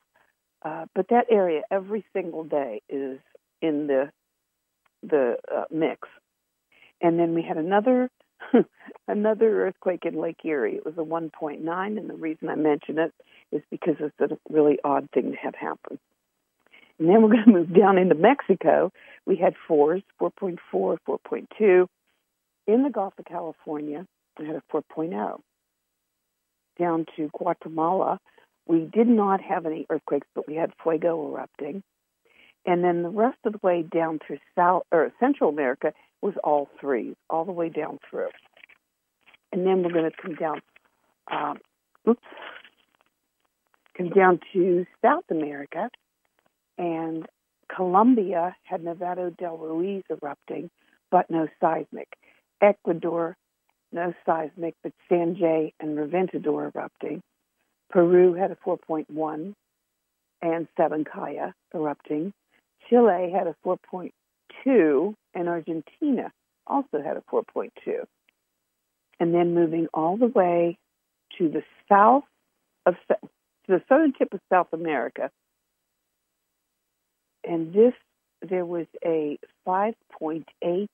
uh, 0.63 0.87
but 0.95 1.09
that 1.09 1.27
area 1.31 1.63
every 1.71 2.05
single 2.13 2.45
day 2.45 2.83
is 2.89 3.19
in 3.63 3.87
the 3.87 4.11
the 5.03 5.37
uh, 5.55 5.65
mix. 5.71 6.09
And 7.01 7.19
then 7.19 7.35
we 7.35 7.43
had 7.43 7.57
another 7.57 8.11
another 9.09 9.67
earthquake 9.67 10.05
in 10.05 10.21
Lake 10.21 10.45
Erie. 10.45 10.77
It 10.77 10.85
was 10.85 10.95
a 10.97 11.09
1.9, 11.09 11.99
and 11.99 12.11
the 12.11 12.15
reason 12.15 12.49
I 12.49 12.55
mention 12.55 12.99
it 12.99 13.13
is 13.53 13.63
because 13.71 13.97
it's 14.01 14.21
a 14.21 14.37
really 14.51 14.79
odd 14.85 15.09
thing 15.13 15.33
to 15.33 15.37
have 15.39 15.55
happen. 15.55 15.99
And 16.99 17.09
then 17.09 17.23
we're 17.23 17.29
going 17.33 17.45
to 17.45 17.53
move 17.53 17.75
down 17.75 17.99
into 17.99 18.15
Mexico. 18.15 18.93
We 19.27 19.37
had 19.37 19.55
fours, 19.67 20.03
4.4, 20.21 20.99
4.2. 21.07 21.87
In 22.67 22.83
the 22.83 22.91
Gulf 22.91 23.15
of 23.19 23.25
California, 23.25 24.07
we 24.39 24.47
had 24.47 24.57
a 24.57 24.63
4.0. 24.73 25.41
Down 26.79 27.07
to 27.17 27.31
Guatemala, 27.37 28.21
we 28.69 28.81
did 28.81 29.09
not 29.09 29.41
have 29.41 29.67
any 29.67 29.87
earthquakes, 29.91 30.29
but 30.35 30.47
we 30.47 30.55
had 30.55 30.73
fuego 30.83 31.29
erupting. 31.29 31.83
And 32.67 32.85
then 32.85 33.03
the 33.03 33.09
rest 33.09 33.39
of 33.45 33.53
the 33.53 33.61
way 33.63 33.83
down 33.83 34.19
through 34.25 34.39
South 34.55 34.83
or 34.93 35.11
Central 35.19 35.51
America 35.51 35.93
was 36.21 36.35
all 36.45 36.69
threes, 36.79 37.15
all 37.31 37.45
the 37.47 37.53
way 37.53 37.71
down 37.71 37.99
through. 38.09 38.29
And 39.53 39.67
then 39.67 39.83
we're 39.83 39.93
going 39.93 40.11
to 40.11 40.23
come 40.23 40.35
down, 40.35 40.61
um, 41.33 41.59
oops, 42.07 42.23
come 43.97 44.11
down 44.11 44.41
to 44.53 44.85
South 45.03 45.25
America, 45.31 45.89
and 46.77 47.27
Colombia 47.75 48.55
had 48.65 48.83
Nevado 48.83 49.35
del 49.37 49.57
Ruiz 49.57 50.05
erupting, 50.11 50.71
but 51.11 51.31
no 51.31 51.49
seismic. 51.61 52.09
Ecuador, 52.61 53.37
no 53.93 54.13
seismic, 54.27 54.75
but 54.83 54.93
Sangay 55.11 55.73
and 55.81 55.97
Reventador 55.97 56.71
erupting. 56.75 57.23
Peru 57.91 58.35
had 58.35 58.51
a 58.51 58.57
4.1 58.57 59.55
and 60.43 60.69
Sabancaya 60.77 61.55
erupting. 61.75 62.33
Chile 62.89 63.31
had 63.33 63.47
a 63.47 63.57
4.2, 63.65 65.15
and 65.35 65.49
Argentina 65.49 66.33
also 66.67 67.03
had 67.03 67.17
a 67.17 67.23
4.2. 67.33 67.71
And 69.21 69.35
then 69.35 69.55
moving 69.55 69.89
all 69.93 70.17
the 70.17 70.27
way 70.27 70.79
to 71.39 71.49
the 71.49 71.63
south 71.89 72.25
of 72.87 72.95
to 73.09 73.19
the 73.67 73.83
southern 73.89 74.13
tip 74.13 74.33
of 74.33 74.41
South 74.51 74.69
America, 74.73 75.31
and 77.45 77.73
this 77.73 77.95
there 78.43 78.65
was 78.65 78.87
a 79.05 79.39
5.8, 79.67 80.89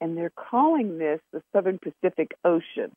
and 0.00 0.16
they're 0.16 0.30
calling 0.30 0.98
this 0.98 1.20
the 1.32 1.42
Southern 1.52 1.78
Pacific 1.78 2.32
Ocean. 2.44 2.92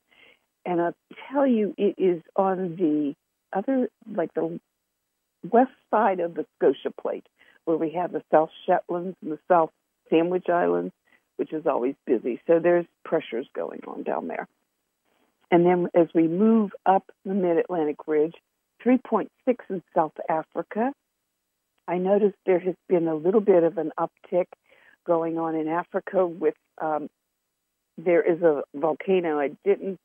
And 0.66 0.82
I'll 0.82 0.96
tell 1.32 1.48
you, 1.48 1.74
it 1.78 1.96
is 1.98 2.22
on 2.36 2.76
the 2.76 3.16
other, 3.56 3.90
like 4.12 4.34
the 4.34 4.60
west 5.50 5.72
side 5.90 6.20
of 6.20 6.36
the 6.36 6.46
Scotia 6.58 6.94
Plate, 7.00 7.26
where 7.66 7.78
we 7.78 7.92
have 7.92 8.12
the 8.12 8.24
South 8.32 8.50
Shetlands 8.68 9.16
and 9.22 9.32
the 9.32 9.40
South 9.48 9.72
Sandwich 10.10 10.50
Islands, 10.50 10.94
which 11.38 11.54
is 11.54 11.66
always 11.66 11.96
busy. 12.06 12.42
So 12.48 12.60
there's 12.60 12.86
pressures 13.04 13.48
going 13.56 13.82
on 13.88 14.04
down 14.04 14.28
there. 14.28 14.48
And 15.52 15.66
then 15.66 15.88
as 15.96 16.08
we 16.14 16.28
move 16.28 16.72
up 16.86 17.10
the 17.24 17.34
Mid 17.34 17.58
Atlantic 17.58 17.98
Ridge, 18.08 18.36
3.6 18.86 19.28
in 19.70 19.84
South 19.96 20.14
Africa. 20.30 20.92
I 21.88 21.98
noticed 21.98 22.36
there 22.46 22.60
has 22.60 22.76
been 22.88 23.08
a 23.08 23.16
little 23.16 23.42
bit 23.42 23.64
of 23.64 23.78
an 23.78 23.92
uptick 24.00 24.46
going 25.06 25.38
on 25.38 25.56
in 25.56 25.68
Africa 25.68 26.26
with 26.26 26.56
um, 26.82 27.10
there 27.98 28.22
is 28.22 28.42
a 28.42 28.64
volcano. 28.74 29.40
I 29.40 29.52
didn't 29.64 30.00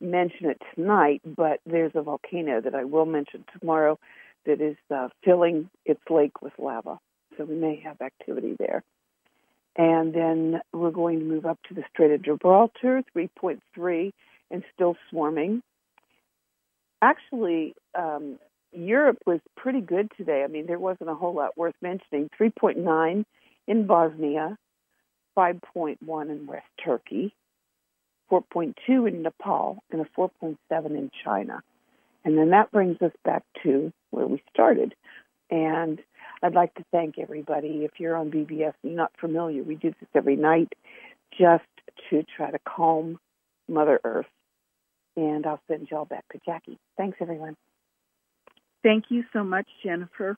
mention 0.00 0.50
it 0.50 0.60
tonight, 0.74 1.22
but 1.24 1.60
there's 1.66 1.92
a 1.94 2.02
volcano 2.02 2.60
that 2.60 2.74
I 2.74 2.84
will 2.84 3.06
mention 3.06 3.44
tomorrow 3.58 3.98
that 4.44 4.60
is 4.60 4.76
uh, 4.94 5.08
filling 5.24 5.68
its 5.84 6.00
lake 6.08 6.42
with 6.42 6.52
lava. 6.58 6.98
So 7.36 7.44
we 7.44 7.54
may 7.54 7.80
have 7.84 8.00
activity 8.00 8.56
there. 8.58 8.82
And 9.76 10.14
then 10.14 10.60
we're 10.72 10.90
going 10.90 11.18
to 11.18 11.24
move 11.24 11.44
up 11.44 11.58
to 11.68 11.74
the 11.74 11.84
Strait 11.92 12.10
of 12.12 12.22
Gibraltar, 12.22 13.02
3.3, 13.14 14.12
and 14.50 14.62
still 14.74 14.96
swarming. 15.10 15.62
Actually, 17.02 17.74
um, 17.94 18.38
Europe 18.72 19.18
was 19.26 19.40
pretty 19.56 19.80
good 19.80 20.10
today. 20.16 20.42
I 20.44 20.46
mean, 20.46 20.66
there 20.66 20.78
wasn't 20.78 21.10
a 21.10 21.14
whole 21.14 21.34
lot 21.34 21.56
worth 21.56 21.74
mentioning. 21.82 22.30
3.9 22.40 23.24
in 23.66 23.86
Bosnia, 23.86 24.56
5.1 25.36 26.30
in 26.30 26.46
West 26.46 26.66
Turkey, 26.82 27.34
4.2 28.30 29.08
in 29.08 29.22
Nepal, 29.22 29.82
and 29.90 30.00
a 30.00 30.06
4.7 30.18 30.56
in 30.70 31.10
China. 31.24 31.62
And 32.24 32.36
then 32.36 32.50
that 32.50 32.72
brings 32.72 33.00
us 33.02 33.12
back 33.24 33.44
to 33.62 33.92
where 34.10 34.26
we 34.26 34.42
started. 34.52 34.94
And 35.50 36.00
I'd 36.42 36.54
like 36.54 36.74
to 36.74 36.84
thank 36.90 37.18
everybody. 37.18 37.84
If 37.84 37.92
you're 37.98 38.16
on 38.16 38.30
BBS 38.30 38.74
and 38.82 38.92
you're 38.92 38.96
not 38.96 39.12
familiar, 39.20 39.62
we 39.62 39.76
do 39.76 39.94
this 40.00 40.08
every 40.14 40.36
night 40.36 40.72
just 41.38 41.64
to 42.10 42.24
try 42.36 42.50
to 42.50 42.58
calm 42.58 43.18
Mother 43.68 44.00
Earth. 44.02 44.26
And 45.16 45.46
I'll 45.46 45.60
send 45.68 45.88
y'all 45.90 46.04
back 46.04 46.24
to 46.32 46.40
Jackie. 46.44 46.78
Thanks, 46.96 47.18
everyone. 47.20 47.56
Thank 48.82 49.04
you 49.08 49.24
so 49.32 49.42
much, 49.42 49.66
Jennifer. 49.84 50.36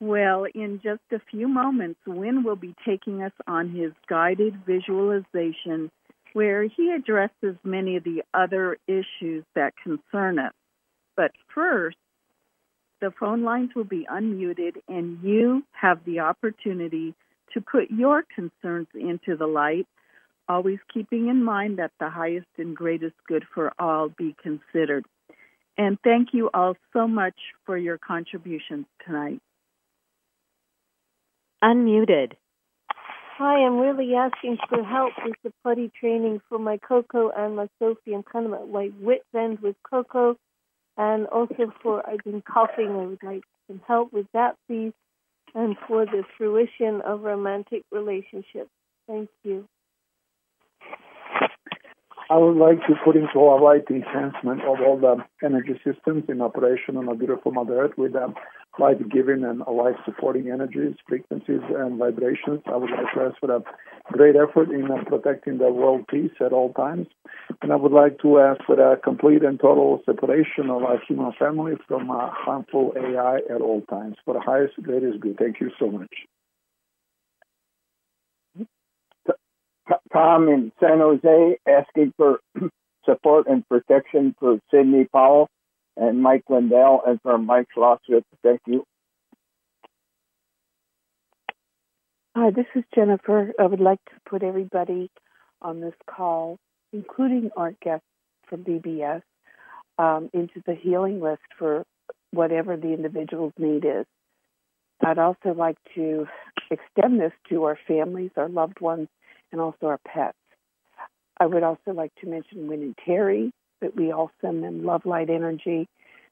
Well, 0.00 0.46
in 0.54 0.80
just 0.82 1.02
a 1.12 1.20
few 1.30 1.48
moments, 1.48 2.00
Wynn 2.06 2.44
will 2.44 2.56
be 2.56 2.74
taking 2.86 3.22
us 3.22 3.32
on 3.46 3.70
his 3.70 3.92
guided 4.08 4.54
visualization 4.66 5.90
where 6.34 6.64
he 6.64 6.90
addresses 6.90 7.56
many 7.64 7.96
of 7.96 8.04
the 8.04 8.22
other 8.34 8.76
issues 8.86 9.44
that 9.54 9.72
concern 9.82 10.38
us. 10.38 10.52
But 11.16 11.30
first, 11.54 11.96
the 13.00 13.12
phone 13.18 13.42
lines 13.42 13.70
will 13.74 13.84
be 13.84 14.06
unmuted, 14.10 14.74
and 14.88 15.18
you 15.22 15.62
have 15.72 16.04
the 16.04 16.20
opportunity 16.20 17.14
to 17.52 17.60
put 17.60 17.90
your 17.90 18.24
concerns 18.34 18.88
into 18.94 19.36
the 19.36 19.46
light, 19.46 19.86
always 20.48 20.78
keeping 20.92 21.28
in 21.28 21.42
mind 21.42 21.78
that 21.78 21.92
the 22.00 22.10
highest 22.10 22.48
and 22.58 22.76
greatest 22.76 23.14
good 23.26 23.44
for 23.54 23.72
all 23.78 24.08
be 24.08 24.34
considered. 24.42 25.04
And 25.78 25.98
thank 26.02 26.28
you 26.32 26.50
all 26.52 26.76
so 26.92 27.06
much 27.06 27.34
for 27.64 27.76
your 27.78 27.98
contributions 27.98 28.86
tonight. 29.04 29.40
Unmuted. 31.62 32.32
Hi, 33.36 33.66
I'm 33.66 33.78
really 33.78 34.14
asking 34.14 34.58
for 34.68 34.84
help 34.84 35.12
with 35.24 35.34
the 35.42 35.52
putty 35.64 35.90
training 35.98 36.40
for 36.48 36.56
my 36.56 36.76
Coco 36.76 37.32
and 37.36 37.56
my 37.56 37.68
Sophie. 37.80 38.14
I'm 38.14 38.22
kind 38.22 38.46
of 38.46 38.52
at 38.52 38.68
my 38.68 38.92
wit's 39.00 39.24
end 39.36 39.58
with 39.58 39.74
Coco, 39.82 40.36
and 40.96 41.26
also 41.26 41.72
for 41.82 42.08
I've 42.08 42.22
been 42.22 42.42
coughing. 42.42 42.90
I 42.90 43.06
would 43.06 43.22
like 43.24 43.42
some 43.66 43.80
help 43.88 44.12
with 44.12 44.26
that, 44.34 44.54
please, 44.68 44.92
and 45.52 45.76
for 45.88 46.06
the 46.06 46.22
fruition 46.38 47.00
of 47.00 47.22
romantic 47.22 47.82
relationships. 47.90 48.70
Thank 49.08 49.30
you. 49.42 49.66
I 52.30 52.38
would 52.38 52.56
like 52.56 52.78
to 52.86 52.94
put 53.04 53.16
into 53.16 53.38
our 53.38 53.60
light 53.60 53.86
the 53.86 53.96
enhancement 53.96 54.62
of 54.62 54.80
all 54.80 54.98
the 54.98 55.16
energy 55.44 55.78
systems 55.84 56.24
in 56.28 56.40
operation 56.40 56.96
on 56.96 57.08
a 57.08 57.14
beautiful 57.14 57.52
Mother 57.52 57.82
Earth 57.82 57.98
with 57.98 58.16
um, 58.16 58.34
life 58.78 58.96
giving 59.12 59.44
and 59.44 59.60
life 59.60 59.96
supporting 60.06 60.50
energies, 60.50 60.96
frequencies, 61.06 61.60
and 61.76 61.98
vibrations. 61.98 62.62
I 62.66 62.76
would 62.76 62.90
like 62.90 63.12
to 63.14 63.20
ask 63.20 63.38
for 63.40 63.54
a 63.54 63.62
great 64.10 64.36
effort 64.36 64.70
in 64.70 64.90
uh, 64.90 65.04
protecting 65.04 65.58
the 65.58 65.70
world 65.70 66.06
peace 66.08 66.32
at 66.40 66.52
all 66.52 66.72
times. 66.72 67.08
And 67.60 67.72
I 67.72 67.76
would 67.76 67.92
like 67.92 68.18
to 68.22 68.40
ask 68.40 68.64
for 68.64 68.80
a 68.80 68.96
complete 68.96 69.42
and 69.42 69.60
total 69.60 70.00
separation 70.06 70.70
of 70.70 70.82
our 70.82 70.98
human 71.06 71.32
family 71.38 71.74
from 71.86 72.10
uh, 72.10 72.30
harmful 72.30 72.94
AI 72.96 73.40
at 73.54 73.60
all 73.60 73.82
times 73.82 74.16
for 74.24 74.32
the 74.32 74.40
highest, 74.40 74.82
greatest 74.82 75.20
good. 75.20 75.36
Thank 75.38 75.60
you 75.60 75.70
so 75.78 75.90
much. 75.90 76.14
Tom 80.14 80.48
in 80.48 80.70
San 80.80 81.00
Jose 81.00 81.58
asking 81.68 82.14
for 82.16 82.38
support 83.04 83.48
and 83.48 83.68
protection 83.68 84.34
for 84.38 84.60
Sidney 84.70 85.06
Powell 85.12 85.48
and 85.96 86.22
Mike 86.22 86.44
Lindell 86.48 87.02
and 87.04 87.20
for 87.22 87.36
Mike 87.36 87.66
Schlosser. 87.74 88.22
Thank 88.42 88.60
you. 88.66 88.84
Hi, 92.36 92.50
this 92.50 92.66
is 92.76 92.84
Jennifer. 92.94 93.52
I 93.58 93.66
would 93.66 93.80
like 93.80 94.04
to 94.06 94.12
put 94.28 94.42
everybody 94.42 95.10
on 95.60 95.80
this 95.80 95.94
call, 96.08 96.58
including 96.92 97.50
our 97.56 97.72
guests 97.82 98.06
from 98.48 98.64
BBS, 98.64 99.22
um, 99.98 100.30
into 100.32 100.62
the 100.66 100.74
healing 100.74 101.20
list 101.20 101.42
for 101.58 101.84
whatever 102.30 102.76
the 102.76 102.92
individual's 102.92 103.52
need 103.58 103.84
is. 103.84 104.04
I'd 105.04 105.18
also 105.18 105.54
like 105.56 105.76
to 105.96 106.26
extend 106.70 107.20
this 107.20 107.32
to 107.50 107.64
our 107.64 107.78
families, 107.86 108.30
our 108.36 108.48
loved 108.48 108.80
ones, 108.80 109.08
and 109.54 109.60
also 109.60 109.86
our 109.86 110.00
pets. 110.04 110.36
I 111.38 111.46
would 111.46 111.62
also 111.62 111.92
like 111.92 112.12
to 112.16 112.26
mention 112.26 112.66
Wynn 112.66 112.82
and 112.82 112.98
Terry, 113.06 113.52
that 113.80 113.94
we 113.94 114.10
all 114.10 114.32
send 114.40 114.64
them 114.64 114.84
love, 114.84 115.06
light, 115.06 115.30
energy, 115.30 115.88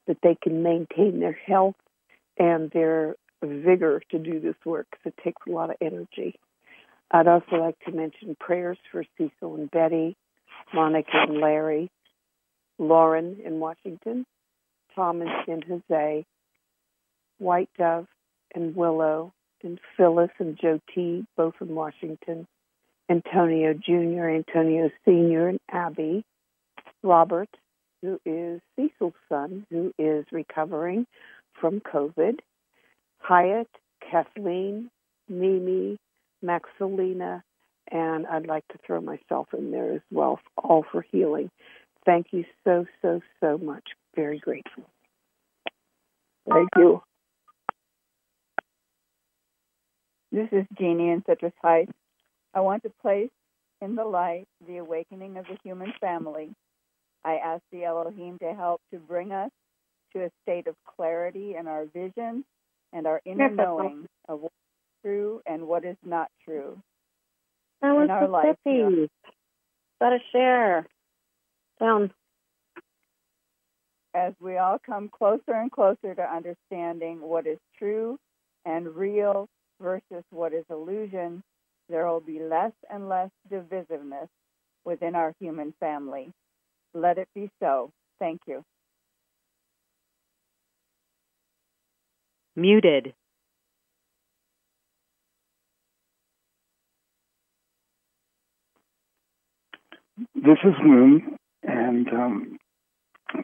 that 0.08 0.18
they 0.24 0.36
can 0.42 0.64
maintain 0.64 1.20
their 1.20 1.38
health 1.46 1.76
and 2.36 2.68
their 2.72 3.14
vigor 3.40 4.02
to 4.10 4.18
do 4.18 4.40
this 4.40 4.56
work 4.64 4.88
because 4.90 5.12
it 5.16 5.22
takes 5.22 5.40
a 5.46 5.52
lot 5.52 5.70
of 5.70 5.76
energy. 5.80 6.34
I'd 7.12 7.28
also 7.28 7.56
like 7.56 7.78
to 7.84 7.92
mention 7.92 8.36
prayers 8.40 8.78
for 8.90 9.04
Cecil 9.16 9.54
and 9.54 9.70
Betty, 9.70 10.16
Monica 10.74 11.10
and 11.14 11.38
Larry, 11.38 11.92
Lauren 12.76 13.36
in 13.44 13.60
Washington, 13.60 14.26
Tom 14.96 15.22
in 15.22 15.28
San 15.46 15.62
Jose, 15.62 16.26
White 17.38 17.70
Dove 17.78 18.08
and 18.52 18.74
Willow, 18.74 19.32
and 19.62 19.78
Phyllis 19.96 20.30
and 20.40 20.58
Joe 20.60 20.80
T, 20.92 21.24
both 21.36 21.54
in 21.60 21.68
Washington, 21.68 22.48
Antonio 23.12 23.74
Jr., 23.74 24.28
Antonio 24.30 24.90
Sr., 25.04 25.48
and 25.48 25.60
Abby, 25.70 26.24
Robert, 27.02 27.50
who 28.00 28.18
is 28.24 28.60
Cecil's 28.74 29.12
son, 29.28 29.66
who 29.70 29.92
is 29.98 30.24
recovering 30.32 31.06
from 31.60 31.80
COVID, 31.80 32.38
Hyatt, 33.18 33.68
Kathleen, 34.10 34.90
Mimi, 35.28 35.98
Maxilina, 36.42 37.42
and 37.90 38.26
I'd 38.26 38.46
like 38.46 38.66
to 38.68 38.78
throw 38.86 39.02
myself 39.02 39.48
in 39.56 39.70
there 39.70 39.92
as 39.92 40.00
well, 40.10 40.40
all 40.56 40.82
for 40.90 41.04
healing. 41.12 41.50
Thank 42.06 42.28
you 42.30 42.44
so, 42.64 42.86
so, 43.02 43.20
so 43.40 43.58
much. 43.58 43.84
Very 44.16 44.38
grateful. 44.38 44.84
Thank 46.48 46.70
you. 46.78 47.02
This 50.32 50.48
is 50.50 50.64
Jeannie 50.78 51.10
in 51.10 51.22
Citrus 51.28 51.52
Heights. 51.62 51.92
I 52.54 52.60
want 52.60 52.82
to 52.84 52.92
place 53.02 53.30
in 53.80 53.94
the 53.96 54.04
light 54.04 54.46
the 54.66 54.78
awakening 54.78 55.36
of 55.38 55.46
the 55.46 55.58
human 55.64 55.92
family. 56.00 56.54
I 57.24 57.36
ask 57.36 57.62
the 57.72 57.84
Elohim 57.84 58.38
to 58.40 58.52
help 58.54 58.80
to 58.92 58.98
bring 58.98 59.32
us 59.32 59.50
to 60.12 60.24
a 60.24 60.30
state 60.42 60.66
of 60.66 60.74
clarity 60.96 61.56
in 61.58 61.66
our 61.66 61.86
vision 61.86 62.44
and 62.92 63.06
our 63.06 63.20
inner 63.24 63.48
knowing 63.50 64.06
of 64.28 64.40
what 64.40 64.52
is 64.52 65.02
true 65.04 65.40
and 65.46 65.66
what 65.66 65.84
is 65.84 65.96
not 66.04 66.28
true 66.44 66.78
That 67.80 67.92
was 67.92 68.04
in 68.04 68.10
our 68.10 68.28
life. 68.28 68.56
Mississippi. 68.64 69.08
Gotta 70.00 70.18
share. 70.32 70.86
Down. 71.80 72.12
As 74.14 74.34
we 74.40 74.58
all 74.58 74.78
come 74.84 75.08
closer 75.08 75.54
and 75.54 75.70
closer 75.72 76.14
to 76.14 76.22
understanding 76.22 77.20
what 77.20 77.46
is 77.46 77.58
true 77.78 78.18
and 78.66 78.94
real 78.94 79.48
versus 79.80 80.24
what 80.30 80.52
is 80.52 80.64
illusion, 80.70 81.42
there 81.88 82.06
will 82.06 82.20
be 82.20 82.40
less 82.40 82.72
and 82.90 83.08
less 83.08 83.30
divisiveness 83.50 84.28
within 84.84 85.14
our 85.14 85.34
human 85.40 85.74
family. 85.80 86.30
Let 86.94 87.18
it 87.18 87.28
be 87.34 87.50
so. 87.60 87.90
Thank 88.18 88.40
you. 88.46 88.62
Muted. 92.56 93.14
This 100.34 100.58
is 100.64 100.74
Moon, 100.84 101.36
and 101.62 102.08
um, 102.08 102.58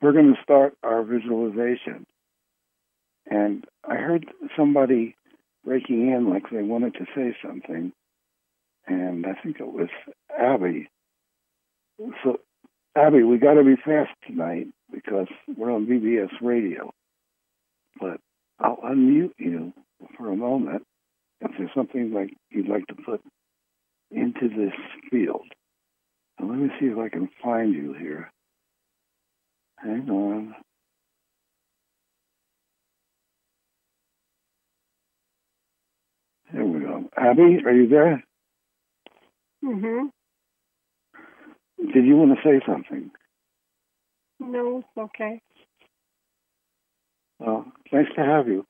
we're 0.02 0.12
going 0.12 0.34
to 0.34 0.42
start 0.42 0.74
our 0.82 1.02
visualization. 1.02 2.04
And 3.30 3.64
I 3.88 3.96
heard 3.96 4.26
somebody 4.56 5.16
breaking 5.64 6.08
in 6.12 6.28
like 6.30 6.44
they 6.50 6.62
wanted 6.62 6.94
to 6.94 7.06
say 7.14 7.36
something, 7.44 7.92
and 8.88 9.26
I 9.26 9.34
think 9.42 9.60
it 9.60 9.66
was 9.66 9.88
Abby. 10.36 10.88
So, 12.24 12.38
Abby, 12.96 13.22
we 13.22 13.38
got 13.38 13.54
to 13.54 13.64
be 13.64 13.76
fast 13.76 14.10
tonight 14.26 14.68
because 14.90 15.26
we're 15.56 15.72
on 15.72 15.86
BBS 15.86 16.30
radio. 16.40 16.92
But 18.00 18.20
I'll 18.58 18.78
unmute 18.78 19.34
you 19.38 19.72
for 20.16 20.30
a 20.30 20.36
moment 20.36 20.84
if 21.40 21.50
there's 21.58 21.70
something 21.74 22.12
like 22.12 22.34
you'd 22.50 22.68
like 22.68 22.86
to 22.86 22.94
put 22.94 23.20
into 24.10 24.48
this 24.48 24.72
field. 25.10 25.46
And 26.38 26.48
let 26.48 26.58
me 26.58 26.68
see 26.80 26.86
if 26.86 26.98
I 26.98 27.08
can 27.08 27.28
find 27.42 27.74
you 27.74 27.94
here. 27.94 28.30
Hang 29.76 30.08
on. 30.08 30.54
There 36.52 36.64
we 36.64 36.80
go. 36.80 37.04
Abby, 37.16 37.58
are 37.66 37.72
you 37.72 37.88
there? 37.88 38.24
Mhm. 39.64 40.10
Did 41.78 42.04
you 42.06 42.16
want 42.16 42.36
to 42.36 42.42
say 42.42 42.60
something? 42.66 43.10
No, 44.40 44.78
it's 44.78 44.88
okay. 44.96 45.40
Well, 47.38 47.70
nice 47.92 48.06
to 48.16 48.24
have 48.24 48.48
you. 48.48 48.66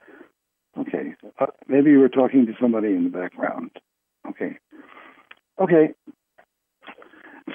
Okay. 0.78 1.14
Uh, 1.38 1.46
maybe 1.66 1.90
you 1.90 1.98
were 2.00 2.08
talking 2.08 2.46
to 2.46 2.52
somebody 2.60 2.88
in 2.88 3.04
the 3.04 3.10
background. 3.10 3.70
Okay. 4.28 4.58
Okay. 5.58 5.94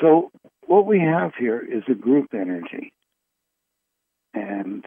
So, 0.02 0.32
what 0.66 0.86
we 0.86 1.00
have 1.00 1.34
here 1.38 1.60
is 1.60 1.84
a 1.90 1.94
group 1.96 2.34
energy. 2.34 2.94
And 4.34 4.86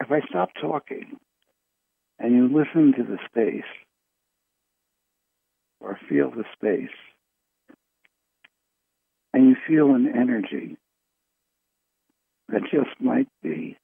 if 0.00 0.10
I 0.10 0.20
stop 0.28 0.50
talking 0.60 1.18
and 2.18 2.34
you 2.34 2.48
listen 2.48 2.92
to 2.96 3.02
the 3.04 3.18
space 3.26 3.68
or 5.82 5.98
feel 6.08 6.30
the 6.30 6.44
space 6.54 6.94
and 9.32 9.48
you 9.48 9.56
feel 9.66 9.94
an 9.94 10.08
energy 10.08 10.76
that 12.48 12.62
just 12.62 13.00
might 13.00 13.28
be 13.42 13.76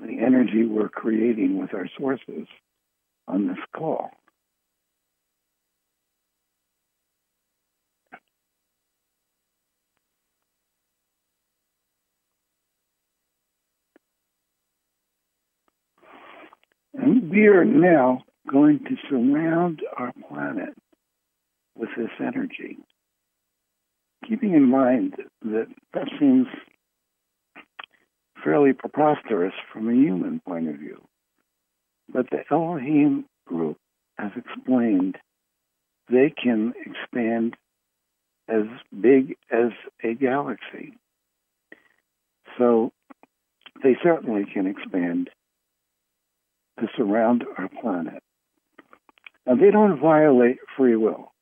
the 0.00 0.18
energy 0.20 0.64
we're 0.64 0.88
creating 0.88 1.58
with 1.60 1.74
our 1.74 1.88
sources 1.98 2.46
on 3.26 3.48
this 3.48 3.58
call. 3.76 4.10
And 16.94 17.30
we 17.30 17.46
are 17.46 17.64
now 17.64 18.22
going 18.50 18.80
to 18.80 18.96
surround 19.08 19.82
our 19.96 20.12
planet 20.28 20.74
with 21.76 21.90
this 21.96 22.10
energy. 22.20 22.78
Keeping 24.28 24.54
in 24.54 24.68
mind 24.68 25.14
that 25.42 25.66
that 25.94 26.08
seems 26.18 26.46
fairly 28.42 28.72
preposterous 28.72 29.54
from 29.72 29.88
a 29.88 29.94
human 29.94 30.40
point 30.40 30.68
of 30.68 30.76
view. 30.76 31.02
But 32.12 32.30
the 32.30 32.44
Elohim 32.50 33.26
group 33.46 33.76
has 34.18 34.32
explained 34.36 35.16
they 36.10 36.30
can 36.30 36.72
expand 36.84 37.56
as 38.48 38.64
big 38.98 39.36
as 39.50 39.72
a 40.02 40.14
galaxy. 40.14 40.94
So 42.56 42.92
they 43.82 43.96
certainly 44.02 44.44
can 44.52 44.66
expand 44.66 45.30
to 46.80 46.86
surround 46.96 47.44
our 47.56 47.68
planet. 47.68 48.22
Now, 49.48 49.54
they 49.54 49.70
don't 49.70 49.98
violate 49.98 50.58
free 50.76 50.94
will. 50.94 51.32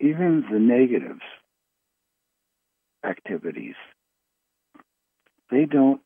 Even 0.00 0.42
the 0.50 0.58
negatives 0.58 1.20
activities, 3.04 3.74
they 5.50 5.66
don't 5.66 6.00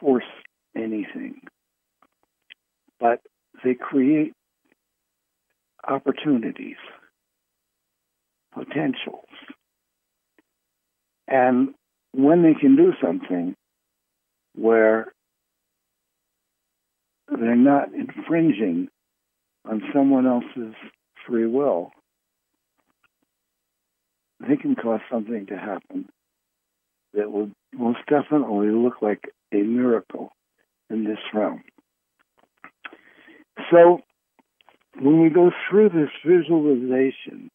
force 0.00 0.22
anything, 0.76 1.40
but 3.00 3.20
they 3.64 3.74
create 3.74 4.34
opportunities, 5.86 6.76
potentials. 8.54 9.24
And 11.26 11.74
when 12.12 12.44
they 12.44 12.54
can 12.54 12.76
do 12.76 12.92
something 13.02 13.56
where 14.54 15.12
they're 17.28 17.56
not 17.56 17.88
infringing 17.92 18.88
on 19.68 19.82
someone 19.92 20.26
else's 20.26 20.74
free 21.26 21.46
will, 21.46 21.90
they 24.40 24.56
can 24.56 24.74
cause 24.74 25.00
something 25.10 25.46
to 25.46 25.56
happen 25.56 26.08
that 27.14 27.30
will 27.30 27.50
most 27.74 27.98
definitely 28.08 28.70
look 28.70 29.02
like 29.02 29.24
a 29.52 29.56
miracle 29.56 30.30
in 30.90 31.04
this 31.04 31.18
realm. 31.34 31.62
So, 33.70 34.00
when 35.00 35.22
we 35.22 35.30
go 35.30 35.50
through 35.68 35.90
this 35.90 36.10
visualization, 36.24 37.50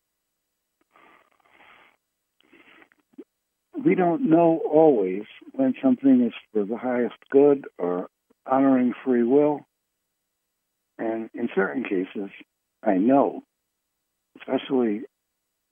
we 3.84 3.96
don't 3.96 4.30
know 4.30 4.62
always 4.72 5.24
when 5.54 5.74
something 5.82 6.24
is 6.26 6.34
for 6.52 6.66
the 6.66 6.78
highest 6.78 7.16
good 7.32 7.66
or 7.78 8.08
honoring 8.46 8.94
free 9.04 9.24
will. 9.24 9.62
And 11.04 11.30
in 11.34 11.50
certain 11.54 11.84
cases, 11.84 12.30
I 12.82 12.94
know, 12.96 13.44
especially 14.40 15.02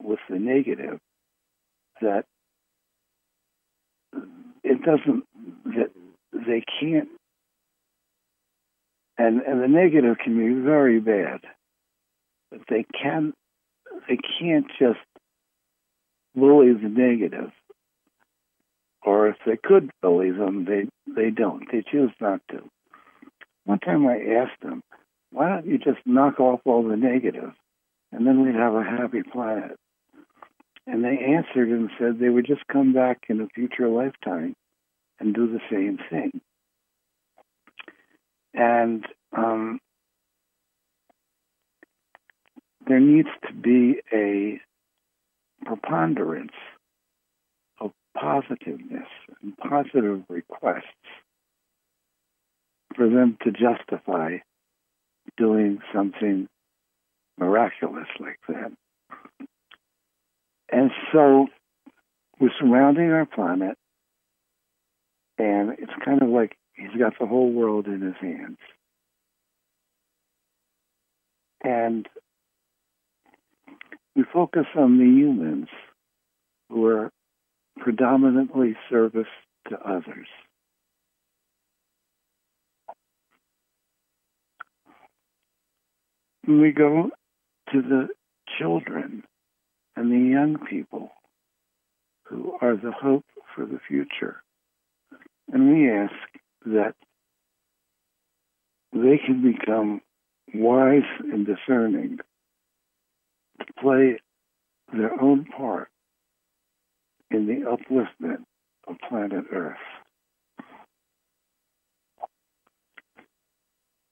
with 0.01 0.19
the 0.29 0.37
negative, 0.37 0.99
that 2.01 2.25
it 4.61 4.81
doesn't, 4.83 5.23
that 5.65 5.91
they 6.33 6.63
can't, 6.81 7.07
and, 9.17 9.41
and 9.41 9.61
the 9.61 9.69
negative 9.69 10.17
can 10.21 10.37
be 10.37 10.61
very 10.61 10.99
bad, 10.99 11.39
but 12.51 12.61
they 12.69 12.85
can, 13.01 13.33
they 14.09 14.17
can't 14.39 14.67
just 14.77 14.99
bully 16.35 16.73
the 16.73 16.89
negative 16.89 17.51
or 19.03 19.29
if 19.29 19.37
they 19.45 19.57
could 19.63 19.89
bully 20.01 20.31
them, 20.31 20.65
they 20.65 20.87
they 21.13 21.29
don't. 21.31 21.63
They 21.71 21.83
choose 21.89 22.11
not 22.19 22.41
to. 22.51 22.69
One 23.65 23.79
time 23.79 24.05
I 24.07 24.17
asked 24.17 24.61
them, 24.61 24.81
"Why 25.31 25.49
don't 25.49 25.65
you 25.65 25.77
just 25.77 26.05
knock 26.05 26.39
off 26.39 26.61
all 26.65 26.83
the 26.83 26.97
negative, 26.97 27.53
and 28.11 28.27
then 28.27 28.43
we'd 28.43 28.55
have 28.55 28.75
a 28.75 28.83
happy 28.83 29.23
planet?" 29.23 29.77
And 30.87 31.03
they 31.03 31.17
answered 31.17 31.69
and 31.69 31.89
said 31.97 32.19
they 32.19 32.29
would 32.29 32.45
just 32.45 32.67
come 32.67 32.93
back 32.93 33.25
in 33.29 33.39
a 33.41 33.47
future 33.47 33.87
lifetime 33.87 34.55
and 35.19 35.33
do 35.33 35.47
the 35.47 35.61
same 35.69 35.99
thing. 36.09 36.41
And 38.53 39.05
um, 39.31 39.79
there 42.87 42.99
needs 42.99 43.29
to 43.47 43.53
be 43.53 44.01
a 44.11 44.59
preponderance 45.65 46.51
of 47.79 47.91
positiveness 48.17 49.07
and 49.41 49.55
positive 49.57 50.23
requests 50.27 50.83
for 52.95 53.07
them 53.07 53.37
to 53.43 53.51
justify 53.51 54.37
doing 55.37 55.79
something 55.93 56.47
miraculous 57.37 58.07
like 58.19 58.39
that. 58.47 58.71
And 60.71 60.91
so 61.11 61.47
we're 62.39 62.51
surrounding 62.59 63.11
our 63.11 63.25
planet, 63.25 63.77
and 65.37 65.71
it's 65.77 65.91
kind 66.03 66.21
of 66.21 66.29
like 66.29 66.55
he's 66.73 66.97
got 66.97 67.13
the 67.19 67.25
whole 67.25 67.51
world 67.51 67.87
in 67.87 68.01
his 68.01 68.15
hands. 68.21 68.57
And 71.63 72.07
we 74.15 74.23
focus 74.33 74.65
on 74.75 74.97
the 74.97 75.05
humans 75.05 75.67
who 76.69 76.85
are 76.87 77.11
predominantly 77.77 78.75
service 78.89 79.27
to 79.69 79.77
others. 79.79 80.27
We 86.59 86.71
go 86.71 87.11
to 87.71 87.81
the 87.81 88.09
children 88.57 89.23
and 89.95 90.11
the 90.11 90.31
young 90.31 90.57
people 90.69 91.11
who 92.23 92.57
are 92.61 92.75
the 92.75 92.91
hope 92.91 93.25
for 93.55 93.65
the 93.65 93.79
future. 93.87 94.41
And 95.51 95.71
we 95.71 95.89
ask 95.89 96.13
that 96.65 96.95
they 98.93 99.19
can 99.25 99.41
become 99.41 100.01
wise 100.53 101.03
and 101.19 101.45
discerning 101.45 102.17
to 103.59 103.73
play 103.79 104.19
their 104.93 105.21
own 105.21 105.45
part 105.45 105.89
in 107.29 107.47
the 107.47 107.65
upliftment 107.65 108.43
of 108.87 108.95
planet 109.07 109.45
Earth. 109.53 109.77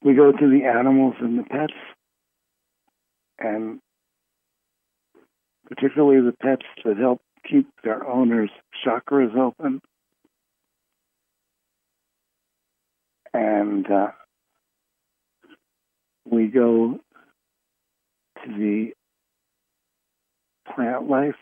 We 0.04 0.14
go 0.14 0.32
to 0.32 0.50
the 0.50 0.66
animals 0.66 1.16
and 1.20 1.38
the 1.38 1.44
pets, 1.44 1.74
and 3.40 3.80
particularly 5.68 6.22
the 6.22 6.36
pets 6.42 6.66
that 6.84 6.98
help 6.98 7.22
keep 7.50 7.68
their 7.84 8.06
owners' 8.06 8.50
chakras 8.86 9.36
open. 9.36 9.82
And 13.34 13.90
uh, 13.90 14.12
we 16.26 16.48
go 16.48 17.00
to 18.44 18.52
the 18.52 18.92
plant 20.74 21.10
life 21.10 21.36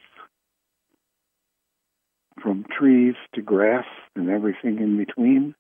from 2.41 2.65
trees 2.77 3.15
to 3.35 3.41
grass 3.41 3.85
and 4.15 4.29
everything 4.29 4.79
in 4.79 4.97
between, 4.97 5.55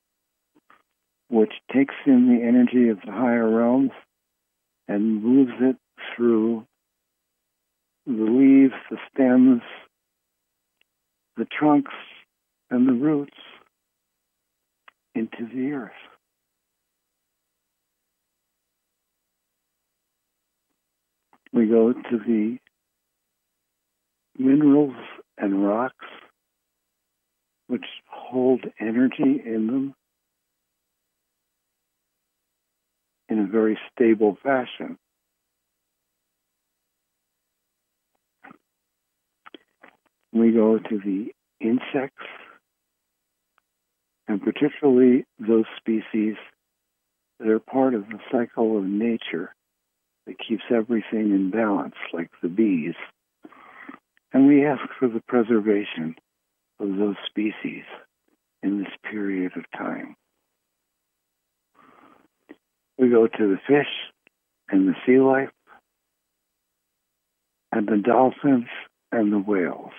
which 1.29 1.53
takes 1.73 1.95
in 2.05 2.27
the 2.27 2.45
energy 2.45 2.89
of 2.89 2.99
the 3.05 3.11
higher 3.11 3.49
realms 3.49 3.91
and 4.87 5.23
moves 5.23 5.53
it 5.59 5.77
through 6.15 6.65
the 8.05 8.13
leaves, 8.13 8.73
the 8.89 8.97
stems, 9.13 9.61
the 11.35 11.45
trunks, 11.45 11.93
and 12.69 12.87
the 12.87 12.93
roots 12.93 13.37
into 15.15 15.47
the 15.53 15.71
earth. 15.73 15.91
We 21.53 21.65
go 21.65 21.93
to 21.93 22.17
the 22.17 22.57
minerals 24.37 24.95
and 25.37 25.65
rocks 25.65 26.05
which 27.67 27.85
hold 28.07 28.61
energy 28.79 29.41
in 29.45 29.67
them 29.67 29.95
in 33.29 33.39
a 33.39 33.45
very 33.45 33.77
stable 33.91 34.37
fashion. 34.43 34.97
We 40.39 40.51
go 40.51 40.77
to 40.77 40.99
the 40.99 41.31
insects, 41.59 42.25
and 44.27 44.41
particularly 44.41 45.25
those 45.39 45.65
species 45.77 46.35
that 47.39 47.47
are 47.47 47.59
part 47.59 47.93
of 47.93 48.07
the 48.07 48.19
cycle 48.31 48.77
of 48.77 48.83
nature 48.83 49.53
that 50.25 50.37
keeps 50.39 50.63
everything 50.69 51.31
in 51.31 51.49
balance, 51.49 51.95
like 52.13 52.29
the 52.41 52.49
bees. 52.49 52.95
And 54.33 54.47
we 54.47 54.65
ask 54.65 54.81
for 54.99 55.07
the 55.07 55.21
preservation 55.27 56.15
of 56.79 56.97
those 56.97 57.15
species 57.25 57.83
in 58.61 58.79
this 58.79 58.93
period 59.09 59.53
of 59.55 59.63
time. 59.77 60.15
We 62.97 63.09
go 63.09 63.27
to 63.27 63.47
the 63.47 63.59
fish 63.67 63.87
and 64.69 64.87
the 64.87 64.95
sea 65.05 65.19
life, 65.19 65.49
and 67.71 67.87
the 67.87 67.97
dolphins 67.97 68.67
and 69.11 69.31
the 69.31 69.39
whales. 69.39 69.93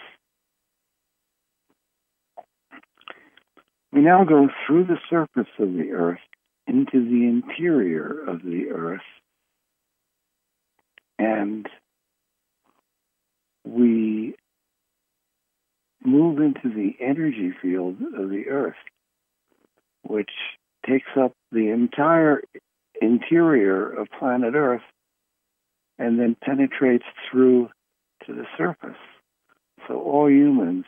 We 3.93 4.01
now 4.01 4.25
go 4.25 4.49
through 4.67 4.85
the 4.85 4.99
surface 5.09 5.51
of 5.59 5.73
the 5.73 5.93
earth 5.93 6.21
into 6.67 7.05
the 7.05 7.27
interior 7.27 8.25
of 8.27 8.43
the 8.43 8.71
earth, 8.71 9.01
and 11.19 11.67
we 13.65 14.35
move 16.05 16.39
into 16.39 16.69
the 16.69 16.97
energy 17.01 17.53
field 17.61 17.97
of 18.17 18.31
the 18.31 18.49
earth, 18.49 18.77
which 20.03 20.31
takes 20.87 21.09
up 21.21 21.33
the 21.53 21.71
entire 21.71 22.43
interior 23.01 23.91
of 23.91 24.09
planet 24.19 24.55
Earth 24.55 24.83
and 25.99 26.19
then 26.19 26.37
penetrates 26.43 27.05
through 27.31 27.69
to 28.27 28.35
the 28.35 28.45
surface. 28.57 28.99
So 29.87 30.01
all 30.01 30.31
humans 30.31 30.85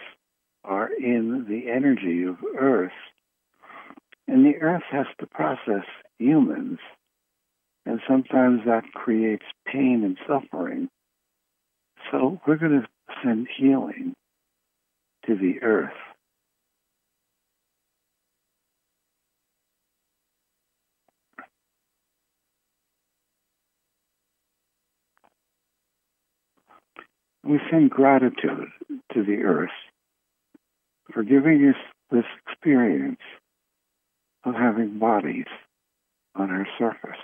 are 0.65 0.89
in 0.93 1.47
the 1.49 1.71
energy 1.71 2.25
of 2.25 2.37
Earth. 2.59 2.93
And 4.29 4.45
the 4.45 4.59
Earth 4.61 4.83
has 4.91 5.07
to 5.19 5.27
process 5.27 5.85
humans. 6.19 6.79
And 7.87 8.01
sometimes 8.09 8.61
that 8.67 8.85
creates 8.95 9.45
pain 9.67 10.05
and 10.05 10.19
suffering. 10.27 10.89
So 12.11 12.41
we're 12.47 12.57
going 12.57 12.83
to 12.83 12.89
send 13.25 13.49
healing 13.57 14.15
to 15.27 15.35
the 15.37 15.63
Earth. 15.63 15.93
We 27.43 27.59
send 27.71 27.91
gratitude 27.91 28.69
to 29.13 29.25
the 29.25 29.43
earth 29.43 29.71
for 31.13 31.23
giving 31.23 31.69
us 31.69 31.77
this 32.11 32.25
experience 32.47 33.21
of 34.45 34.55
having 34.55 34.99
bodies 34.99 35.47
on 36.35 36.51
our 36.51 36.67
surface. 36.79 37.21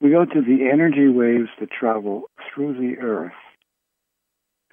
We 0.00 0.10
go 0.10 0.24
to 0.24 0.40
the 0.42 0.68
energy 0.70 1.08
waves 1.08 1.48
that 1.58 1.70
travel 1.70 2.24
through 2.54 2.74
the 2.74 3.00
earth 3.00 3.32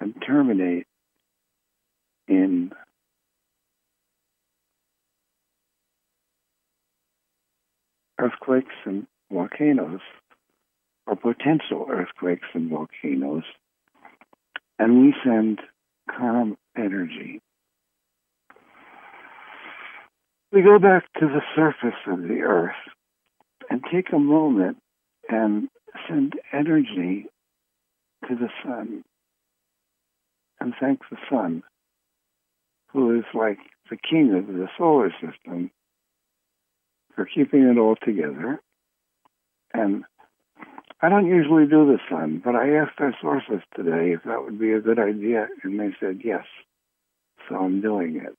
and 0.00 0.14
terminate 0.26 0.86
in 2.28 2.72
earthquakes 8.18 8.74
and 8.84 9.06
volcanoes, 9.30 10.00
or 11.06 11.16
potential 11.16 11.86
earthquakes 11.90 12.46
and 12.54 12.70
volcanoes, 12.70 13.44
and 14.78 15.00
we 15.02 15.14
send 15.24 15.60
calm 16.10 16.56
energy. 16.76 17.40
We 20.52 20.62
go 20.62 20.78
back 20.78 21.04
to 21.20 21.26
the 21.26 21.42
surface 21.56 21.98
of 22.06 22.22
the 22.22 22.42
earth 22.42 22.74
and 23.70 23.82
take 23.92 24.12
a 24.12 24.18
moment 24.18 24.78
and 25.28 25.68
send 26.08 26.34
energy 26.52 27.26
to 28.28 28.34
the 28.34 28.48
sun 28.62 29.02
and 30.60 30.74
thank 30.80 31.00
the 31.10 31.16
sun, 31.28 31.62
who 32.92 33.18
is 33.18 33.24
like 33.34 33.58
the 33.90 33.96
king 33.96 34.34
of 34.34 34.46
the 34.46 34.68
solar 34.78 35.10
system, 35.10 35.70
for 37.14 37.26
keeping 37.26 37.62
it 37.64 37.78
all 37.78 37.96
together. 38.02 38.60
And 39.72 40.04
I 41.04 41.10
don't 41.10 41.26
usually 41.26 41.66
do 41.66 41.86
this, 41.86 42.00
sun, 42.08 42.40
but 42.42 42.56
I 42.56 42.76
asked 42.76 42.98
our 42.98 43.14
sources 43.20 43.60
today 43.76 44.12
if 44.12 44.22
that 44.24 44.42
would 44.42 44.58
be 44.58 44.72
a 44.72 44.80
good 44.80 44.98
idea, 44.98 45.48
and 45.62 45.78
they 45.78 45.94
said 46.00 46.22
yes. 46.24 46.46
So 47.46 47.56
I'm 47.56 47.82
doing 47.82 48.16
it. 48.24 48.34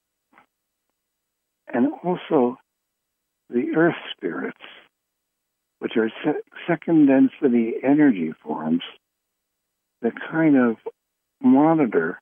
And 1.71 1.89
also 2.03 2.57
the 3.51 3.75
earth 3.77 3.93
spirits, 4.17 4.57
which 5.77 5.91
are 5.95 6.09
se- 6.23 6.41
second 6.67 7.05
density 7.05 7.75
energy 7.83 8.33
forms 8.41 8.81
that 10.01 10.13
kind 10.31 10.57
of 10.57 10.77
monitor 11.43 12.19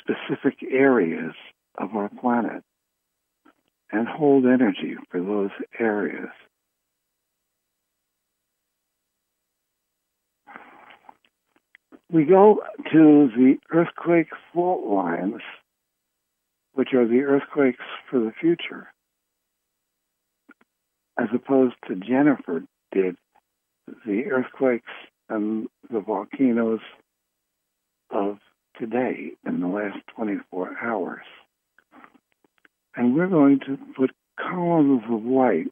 specific 0.00 0.68
areas 0.68 1.34
of 1.78 1.94
our 1.94 2.08
planet 2.08 2.64
and 3.92 4.08
hold 4.08 4.46
energy 4.46 4.96
for 5.12 5.20
those 5.20 5.50
areas. 5.78 6.30
We 12.10 12.24
go 12.24 12.62
to 12.92 13.30
the 13.36 13.56
earthquake 13.72 14.28
fault 14.52 14.86
lines, 14.86 15.42
which 16.72 16.94
are 16.94 17.06
the 17.06 17.22
earthquakes 17.22 17.84
for 18.08 18.20
the 18.20 18.32
future, 18.40 18.88
as 21.18 21.28
opposed 21.34 21.74
to 21.88 21.96
Jennifer 21.96 22.62
did 22.92 23.16
the 24.06 24.26
earthquakes 24.30 24.92
and 25.28 25.68
the 25.90 26.00
volcanoes 26.00 26.80
of 28.10 28.38
today 28.78 29.32
in 29.44 29.60
the 29.60 29.66
last 29.66 29.98
24 30.14 30.76
hours. 30.80 31.24
And 32.94 33.16
we're 33.16 33.26
going 33.26 33.60
to 33.66 33.78
put 33.96 34.10
columns 34.38 35.02
of 35.10 35.24
light 35.24 35.66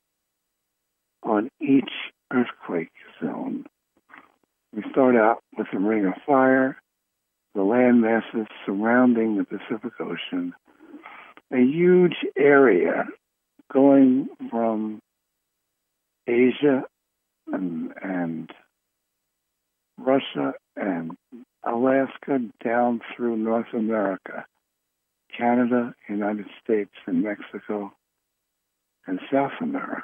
on 1.23 1.49
each 1.61 1.91
earthquake 2.33 2.93
zone. 3.23 3.67
We 4.75 4.83
start 4.91 5.15
out 5.15 5.39
with 5.57 5.69
the 5.73 5.79
ring 5.79 6.05
of 6.07 6.15
fire, 6.27 6.77
the 7.55 7.63
land 7.63 8.01
masses 8.01 8.49
surrounding 8.67 9.37
the 9.37 9.45
Pacific 9.45 9.93
Ocean, 10.01 10.53
a 11.53 11.59
huge 11.59 12.17
area 12.37 13.05
going 13.73 14.29
from 14.51 15.01
Asia 16.27 16.83
and, 17.53 17.93
and 18.03 18.51
Russia 19.97 20.55
and 20.75 21.17
Alaska 21.63 22.41
down 22.65 23.01
through 23.15 23.37
North 23.37 23.73
America, 23.75 24.45
Canada, 25.37 25.95
United 26.09 26.47
States, 26.65 26.91
and 27.07 27.23
Mexico, 27.23 27.93
and 29.07 29.21
South 29.33 29.53
America. 29.61 30.03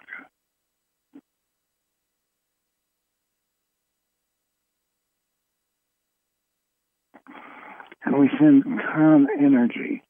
And 8.04 8.18
we 8.18 8.30
send 8.38 8.64
calm 8.64 9.26
energy 9.38 10.02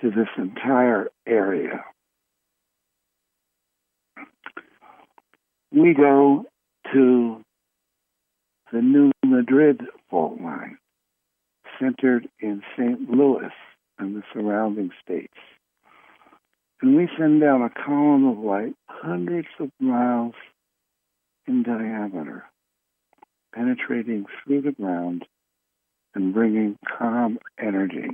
to 0.00 0.10
this 0.10 0.28
entire 0.36 1.08
area. 1.26 1.84
We 5.72 5.94
go 5.94 6.44
to 6.92 7.42
the 8.72 8.82
New 8.82 9.12
Madrid 9.24 9.82
fault 10.10 10.40
line, 10.40 10.78
centered 11.80 12.28
in 12.40 12.62
St. 12.76 13.10
Louis 13.10 13.50
and 13.98 14.16
the 14.16 14.22
surrounding 14.32 14.90
states. 15.02 15.34
And 16.82 16.96
we 16.96 17.08
send 17.18 17.40
down 17.40 17.62
a 17.62 17.70
column 17.70 18.26
of 18.26 18.38
light 18.38 18.74
hundreds 18.86 19.48
of 19.58 19.70
miles 19.80 20.34
in 21.46 21.62
diameter, 21.62 22.44
penetrating 23.54 24.26
through 24.44 24.62
the 24.62 24.72
ground 24.72 25.24
and 26.16 26.32
bringing 26.32 26.78
calm 26.98 27.38
energy. 27.60 28.08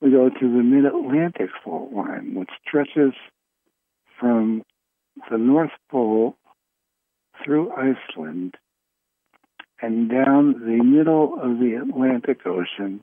We 0.00 0.10
go 0.10 0.28
to 0.28 0.40
the 0.40 0.62
Mid 0.62 0.84
Atlantic 0.84 1.48
fault 1.64 1.92
line, 1.92 2.34
which 2.34 2.50
stretches 2.66 3.14
from 4.20 4.62
the 5.30 5.38
North 5.38 5.70
Pole 5.90 6.36
through 7.42 7.72
Iceland 7.72 8.56
and 9.80 10.10
down 10.10 10.52
the 10.52 10.84
middle 10.84 11.38
of 11.40 11.58
the 11.58 11.80
Atlantic 11.82 12.46
Ocean 12.46 13.02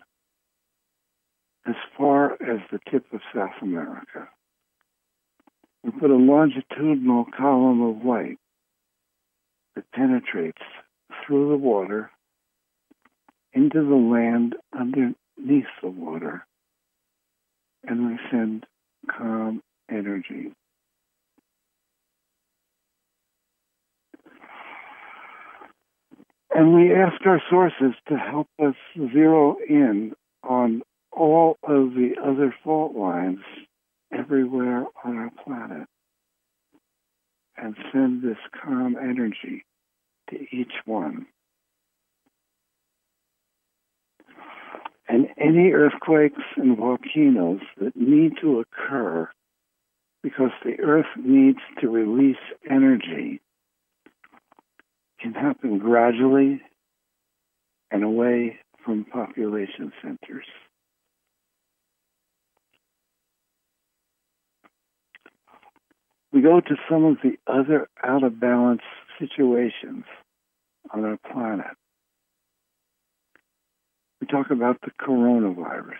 as 1.68 1.76
far 1.98 2.34
as 2.34 2.60
the 2.72 2.80
tip 2.90 3.06
of 3.12 3.22
South 3.34 3.62
America. 3.62 4.28
We 5.84 5.92
put 5.92 6.12
a 6.12 6.16
longitudinal 6.16 7.26
column 7.36 7.82
of 7.82 8.06
light 8.06 8.38
that 9.76 9.92
penetrates 9.92 10.62
through 11.30 11.50
the 11.50 11.58
water 11.58 12.10
into 13.54 13.84
the 13.88 13.96
land 13.96 14.56
underneath 14.78 15.68
the 15.82 15.90
water, 15.90 16.46
and 17.88 18.08
we 18.08 18.20
send 18.32 18.66
calm 19.08 19.62
energy. 19.90 20.52
And 26.52 26.74
we 26.74 26.94
ask 26.94 27.24
our 27.26 27.42
sources 27.50 27.94
to 28.08 28.18
help 28.18 28.48
us 28.60 28.74
zero 29.14 29.58
in 29.68 30.14
on 30.44 30.82
all 31.12 31.58
of 31.64 31.94
the 31.94 32.16
other 32.24 32.56
fault 32.64 32.96
lines 32.96 33.40
everywhere 34.12 34.86
on 35.04 35.18
our 35.18 35.32
planet 35.44 35.88
and 37.56 37.76
send 37.94 38.24
this 38.24 38.38
calm 38.64 38.96
energy 39.00 39.64
to 40.30 40.56
each 40.56 40.74
one. 40.86 41.26
And 45.08 45.28
any 45.38 45.72
earthquakes 45.72 46.42
and 46.56 46.78
volcanoes 46.78 47.62
that 47.82 47.96
need 47.96 48.34
to 48.42 48.60
occur 48.60 49.30
because 50.22 50.52
the 50.64 50.80
earth 50.80 51.08
needs 51.18 51.60
to 51.82 51.90
release 51.90 52.38
energy 52.70 53.42
can 55.20 55.34
happen 55.34 55.80
gradually 55.80 56.62
and 57.92 58.04
away 58.04 58.60
from 58.86 59.06
population 59.06 59.92
centers. 60.02 60.46
We 66.32 66.42
go 66.42 66.60
to 66.60 66.76
some 66.90 67.06
of 67.06 67.18
the 67.24 67.38
other 67.48 67.90
out 68.04 68.24
of 68.24 68.40
balance 68.40 68.84
situations 69.18 70.06
on 70.94 71.06
our 71.06 71.18
planet. 71.32 71.76
We 74.22 74.28
talk 74.28 74.52
about 74.52 74.78
the 74.82 74.92
coronavirus 75.02 75.96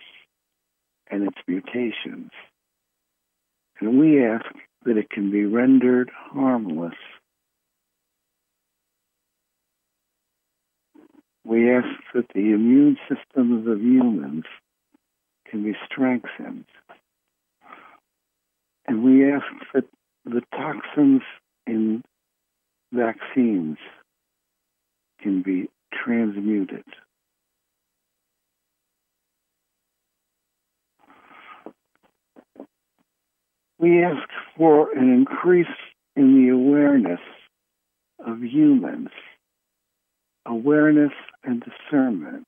and 1.10 1.26
its 1.26 1.38
mutations. 1.46 2.30
And 3.80 3.98
we 3.98 4.24
ask 4.24 4.44
that 4.84 4.96
it 4.96 5.10
can 5.10 5.30
be 5.30 5.46
rendered 5.46 6.10
harmless. 6.14 6.94
We 11.44 11.70
ask 11.74 11.88
that 12.14 12.26
the 12.34 12.52
immune 12.52 12.98
systems 13.08 13.66
of 13.66 13.80
humans 13.80 14.44
can 15.50 15.64
be 15.64 15.74
strengthened. 15.86 16.66
And 18.86 19.02
we 19.02 19.32
ask 19.32 19.46
that 19.74 19.84
the 20.24 20.42
toxins 20.52 21.22
in 21.66 22.02
vaccines 22.92 23.78
can 25.22 25.42
be 25.42 25.68
transmuted. 25.92 26.84
We 33.78 34.02
ask 34.04 34.28
for 34.56 34.92
an 34.92 35.12
increase 35.12 35.66
in 36.16 36.34
the 36.34 36.52
awareness 36.52 37.20
of 38.24 38.42
humans, 38.42 39.08
awareness 40.44 41.12
and 41.44 41.62
discernment 41.62 42.44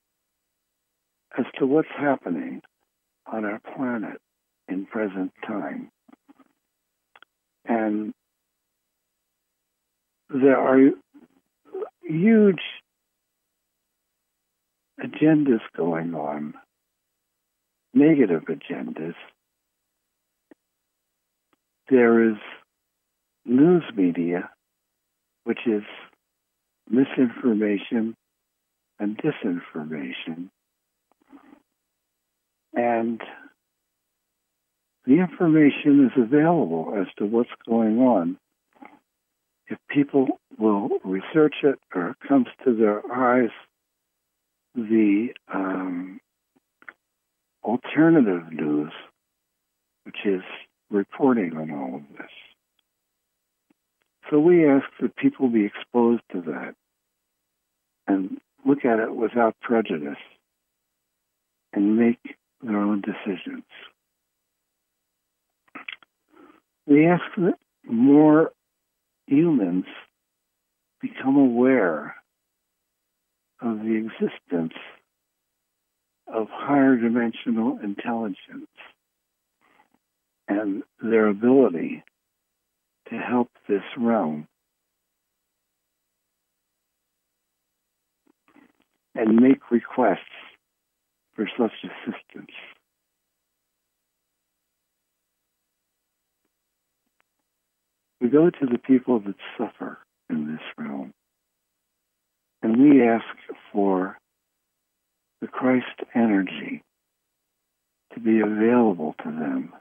as 1.38 1.46
to 1.58 1.66
what's 1.66 1.88
happening 1.96 2.60
on 3.26 3.46
our 3.46 3.60
planet 3.74 4.20
in 4.68 4.84
present 4.84 5.32
time. 5.46 5.90
And 7.64 8.12
there 10.28 10.58
are 10.58 10.90
huge 12.02 12.60
agendas 15.00 15.60
going 15.76 16.14
on, 16.14 16.54
negative 17.94 18.44
agendas. 18.44 19.14
There 21.88 22.30
is 22.30 22.36
news 23.44 23.84
media, 23.94 24.50
which 25.44 25.66
is 25.66 25.82
misinformation 26.88 28.14
and 28.98 29.18
disinformation. 29.18 30.48
And 32.74 33.20
the 35.04 35.14
information 35.14 36.06
is 36.06 36.22
available 36.22 36.94
as 36.96 37.06
to 37.18 37.26
what's 37.26 37.50
going 37.68 37.98
on. 37.98 38.38
If 39.72 39.78
people 39.88 40.38
will 40.58 40.90
research 41.02 41.54
it 41.62 41.78
or 41.94 42.10
it 42.10 42.16
comes 42.28 42.46
to 42.62 42.76
their 42.76 43.00
eyes, 43.10 43.48
the 44.74 45.28
um, 45.52 46.20
alternative 47.64 48.52
news, 48.52 48.92
which 50.04 50.26
is 50.26 50.42
reporting 50.90 51.56
on 51.56 51.70
all 51.70 51.94
of 51.96 52.18
this. 52.18 52.28
So 54.30 54.40
we 54.40 54.68
ask 54.68 54.84
that 55.00 55.16
people 55.16 55.48
be 55.48 55.64
exposed 55.64 56.20
to 56.32 56.42
that 56.42 56.74
and 58.06 58.36
look 58.66 58.84
at 58.84 58.98
it 58.98 59.16
without 59.16 59.56
prejudice 59.62 60.20
and 61.72 61.96
make 61.96 62.36
their 62.60 62.76
own 62.76 63.00
decisions. 63.00 63.64
We 66.86 67.06
ask 67.06 67.22
that 67.38 67.54
more 67.86 68.52
humans 69.32 69.86
become 71.00 71.36
aware 71.36 72.16
of 73.62 73.78
the 73.78 73.94
existence 73.94 74.74
of 76.26 76.48
higher 76.50 76.96
dimensional 76.96 77.78
intelligence 77.82 78.68
and 80.48 80.82
their 81.02 81.28
ability 81.28 82.04
to 83.08 83.16
help 83.16 83.48
this 83.68 83.82
realm 83.96 84.46
and 89.14 89.36
make 89.36 89.70
requests 89.70 90.18
for 91.34 91.48
such 91.58 91.72
assistance. 91.84 92.50
We 98.22 98.28
go 98.28 98.50
to 98.50 98.66
the 98.66 98.78
people 98.78 99.18
that 99.18 99.34
suffer 99.58 99.98
in 100.30 100.46
this 100.46 100.62
realm 100.78 101.12
and 102.62 102.80
we 102.80 103.02
ask 103.02 103.24
for 103.72 104.16
the 105.40 105.48
Christ 105.48 105.86
energy 106.14 106.82
to 108.14 108.20
be 108.20 108.40
available 108.40 109.16
to 109.24 109.30
them, 109.30 109.72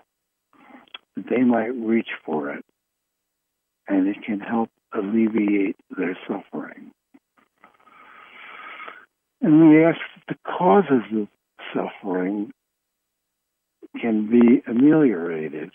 that 1.16 1.26
they 1.30 1.44
might 1.44 1.76
reach 1.76 2.08
for 2.26 2.52
it, 2.52 2.66
and 3.88 4.08
it 4.08 4.24
can 4.26 4.40
help 4.40 4.70
alleviate 4.94 5.76
their 5.96 6.18
suffering. 6.28 6.92
And 9.42 9.70
we 9.70 9.84
ask 9.84 10.00
that 10.16 10.36
the 10.36 10.52
causes 10.52 11.04
of 11.14 11.28
suffering 11.74 12.52
can 14.00 14.30
be 14.30 14.64
ameliorated, 14.68 15.72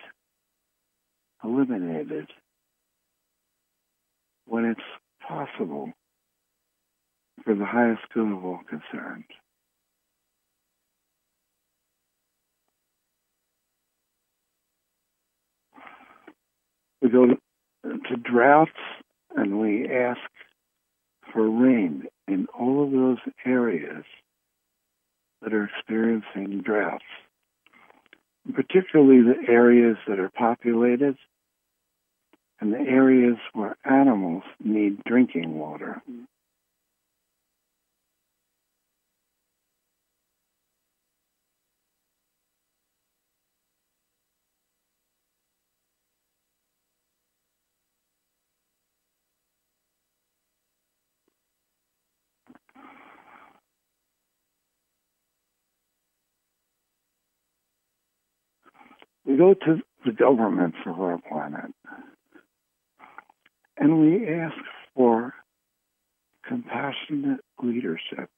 eliminated, 1.45 2.29
when 4.47 4.65
it's 4.65 4.81
possible 5.27 5.93
for 7.45 7.55
the 7.55 7.65
highest 7.65 8.03
good 8.15 8.33
of 8.33 8.45
all 8.45 8.61
concerned. 8.69 9.25
We 17.03 17.11
go 17.11 17.27
to 17.85 18.17
droughts 18.17 18.73
and 19.37 19.61
we 19.61 19.89
ask 19.89 20.21
for 21.33 21.49
rain 21.49 22.05
in 22.27 22.47
all 22.59 22.85
of 22.85 22.91
those 22.91 23.19
areas 23.45 24.05
that 25.43 25.53
are 25.53 25.65
experiencing 25.65 26.63
droughts, 26.63 27.05
particularly 28.55 29.23
the 29.23 29.53
areas 29.53 29.97
that 30.09 30.19
are 30.19 30.31
populated 30.31 31.17
and 32.61 32.73
the 32.73 32.79
areas 32.79 33.37
where 33.53 33.77
animals 33.85 34.43
need 34.63 35.03
drinking 35.05 35.59
water. 35.59 36.03
we 59.27 59.37
go 59.37 59.55
to 59.55 59.83
the 60.05 60.13
governments 60.13 60.79
of 60.87 61.01
our 61.01 61.19
planet 61.29 61.73
and 63.79 64.01
we 64.01 64.29
ask 64.29 64.57
for 64.95 65.35
compassionate 66.47 67.41
leadership 67.63 68.31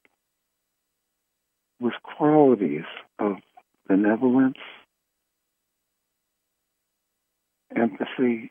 with 1.80 1.94
qualities 2.02 2.84
of 3.18 3.36
benevolence, 3.86 4.56
empathy, 7.76 8.50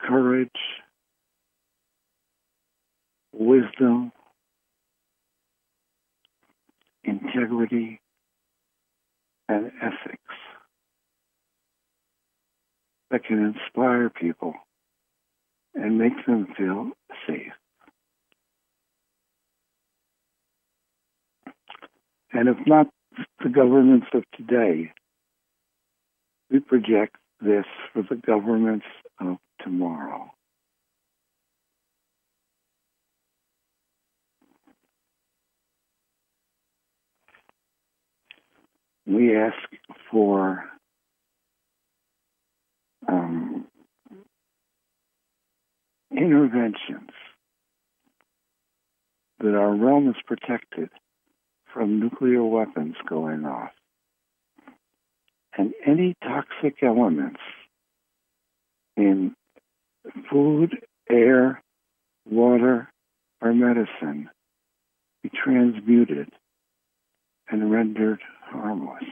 courage, 0.00 0.48
wisdom, 3.32 4.12
integrity, 7.04 8.00
and 9.48 9.72
ethics 9.82 10.20
that 13.10 13.19
can 13.30 13.54
inspire 13.54 14.10
people 14.10 14.54
and 15.76 15.96
make 15.96 16.26
them 16.26 16.48
feel 16.58 16.90
safe. 17.28 17.52
And 22.32 22.48
if 22.48 22.56
not 22.66 22.88
the 23.40 23.48
governments 23.48 24.08
of 24.14 24.24
today, 24.36 24.92
we 26.50 26.58
project 26.58 27.14
this 27.40 27.66
for 27.92 28.02
the 28.02 28.16
governments 28.16 28.86
of 29.20 29.36
tomorrow. 29.62 30.32
We 39.06 39.36
ask 39.36 39.54
for 40.10 40.64
um, 43.08 43.66
interventions 46.10 47.10
that 49.40 49.54
our 49.54 49.74
realm 49.74 50.08
is 50.08 50.16
protected 50.26 50.90
from 51.72 52.00
nuclear 52.00 52.44
weapons 52.44 52.96
going 53.08 53.44
off. 53.44 53.70
And 55.56 55.72
any 55.86 56.14
toxic 56.22 56.82
elements 56.82 57.40
in 58.96 59.34
food, 60.30 60.76
air, 61.08 61.62
water, 62.28 62.88
or 63.40 63.52
medicine 63.52 64.28
be 65.22 65.30
transmuted 65.30 66.30
and 67.48 67.70
rendered 67.70 68.20
harmless. 68.42 69.04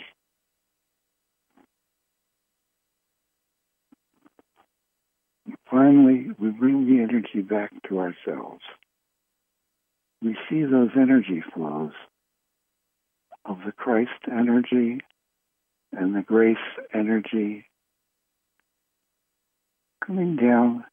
Finally, 5.70 6.28
we 6.38 6.50
bring 6.50 6.86
the 6.86 7.02
energy 7.02 7.42
back 7.42 7.70
to 7.88 7.98
ourselves. 7.98 8.62
We 10.22 10.36
see 10.48 10.62
those 10.62 10.90
energy 10.96 11.42
flows 11.54 11.92
of 13.44 13.58
the 13.64 13.72
Christ 13.72 14.10
energy 14.30 15.00
and 15.92 16.14
the 16.14 16.22
grace 16.22 16.56
energy 16.94 17.66
coming 20.04 20.36
down 20.36 20.84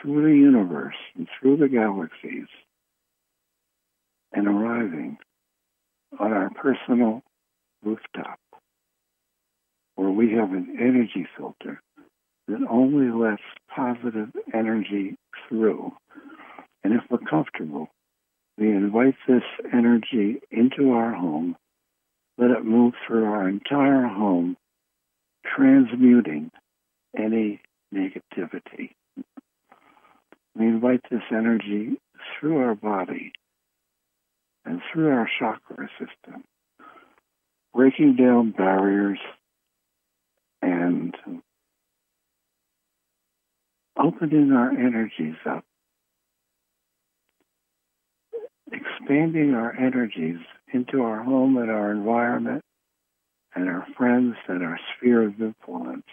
through 0.00 0.22
the 0.22 0.36
universe 0.36 0.94
and 1.16 1.26
through 1.40 1.56
the 1.56 1.68
galaxies 1.68 2.48
and 4.32 4.46
arriving 4.46 5.16
on 6.20 6.32
our 6.32 6.50
personal 6.50 7.22
rooftop 7.82 8.38
where 9.96 10.10
we 10.10 10.32
have 10.32 10.52
an 10.52 10.76
energy 10.78 11.26
filter 11.36 11.82
that 12.48 12.66
only 12.68 13.10
lets 13.10 13.42
positive 13.74 14.30
energy 14.54 15.16
through. 15.48 15.92
And 16.82 16.94
if 16.94 17.02
we're 17.10 17.18
comfortable, 17.18 17.88
we 18.56 18.70
invite 18.70 19.14
this 19.28 19.42
energy 19.72 20.40
into 20.50 20.92
our 20.92 21.12
home, 21.12 21.56
let 22.38 22.50
it 22.50 22.64
move 22.64 22.94
through 23.06 23.24
our 23.24 23.48
entire 23.48 24.06
home, 24.06 24.56
transmuting 25.44 26.50
any 27.16 27.60
negativity. 27.94 28.94
We 30.56 30.66
invite 30.66 31.02
this 31.10 31.22
energy 31.30 32.00
through 32.40 32.58
our 32.58 32.74
body 32.74 33.32
and 34.64 34.80
through 34.92 35.10
our 35.10 35.28
chakra 35.38 35.88
system, 35.98 36.44
breaking 37.74 38.16
down 38.16 38.50
barriers 38.50 39.18
and 40.62 41.14
opening 43.98 44.52
our 44.52 44.70
energies 44.70 45.36
up, 45.46 45.64
expanding 48.70 49.54
our 49.54 49.72
energies 49.74 50.38
into 50.72 51.02
our 51.02 51.22
home 51.22 51.56
and 51.56 51.70
our 51.70 51.90
environment 51.90 52.62
and 53.54 53.68
our 53.68 53.86
friends 53.96 54.36
and 54.46 54.62
our 54.62 54.78
sphere 54.96 55.22
of 55.22 55.40
influence, 55.40 56.06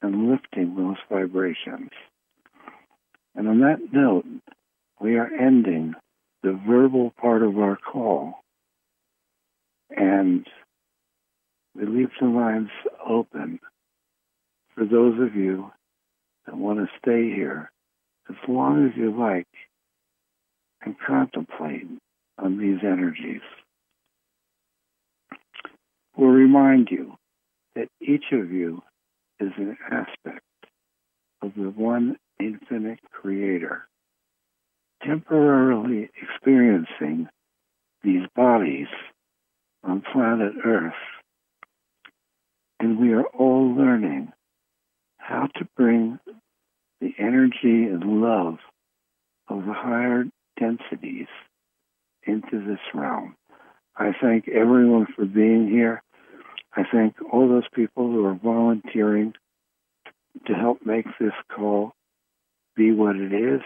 and 0.00 0.30
lifting 0.30 0.76
those 0.76 0.96
vibrations. 1.10 1.90
And 3.34 3.48
on 3.48 3.60
that 3.60 3.92
note, 3.92 4.26
we 5.00 5.16
are 5.16 5.30
ending 5.32 5.94
the 6.42 6.58
verbal 6.66 7.12
part 7.20 7.42
of 7.42 7.58
our 7.58 7.76
call 7.76 8.34
and 9.90 10.46
we 11.74 11.86
leave 11.86 12.10
the 12.20 12.26
lines 12.26 12.70
open 13.06 13.60
for 14.78 14.84
those 14.84 15.18
of 15.20 15.34
you 15.34 15.72
that 16.46 16.56
want 16.56 16.78
to 16.78 16.86
stay 16.98 17.34
here 17.34 17.72
as 18.30 18.36
long 18.46 18.86
as 18.86 18.96
you 18.96 19.10
like 19.18 19.48
and 20.82 20.94
contemplate 21.04 21.88
on 22.38 22.58
these 22.58 22.78
energies. 22.84 23.40
We'll 26.16 26.30
remind 26.30 26.88
you 26.92 27.16
that 27.74 27.88
each 28.00 28.26
of 28.32 28.52
you 28.52 28.82
is 29.40 29.50
an 29.56 29.76
aspect 29.90 30.44
of 31.42 31.52
the 31.56 31.70
one 31.70 32.16
infinite 32.38 33.00
creator, 33.10 33.88
temporarily 35.04 36.08
experiencing 36.22 37.28
these 38.04 38.22
bodies 38.36 38.86
on 39.82 40.02
planet 40.12 40.52
Earth 40.64 40.92
And 42.78 42.98
we 43.00 43.12
are 43.12 43.24
all 43.24 43.74
learning 43.74 44.32
how 45.28 45.46
to 45.56 45.68
bring 45.76 46.18
the 47.02 47.12
energy 47.18 47.84
and 47.84 48.22
love 48.22 48.56
of 49.48 49.66
the 49.66 49.74
higher 49.74 50.24
densities 50.58 51.26
into 52.26 52.64
this 52.66 52.80
realm. 52.94 53.36
I 53.94 54.12
thank 54.20 54.48
everyone 54.48 55.06
for 55.14 55.26
being 55.26 55.68
here. 55.68 56.02
I 56.74 56.82
thank 56.90 57.16
all 57.30 57.46
those 57.46 57.68
people 57.74 58.10
who 58.10 58.24
are 58.24 58.38
volunteering 58.42 59.34
to 60.46 60.54
help 60.54 60.78
make 60.84 61.04
this 61.20 61.32
call 61.54 61.92
be 62.74 62.92
what 62.92 63.16
it 63.16 63.32
is. 63.32 63.60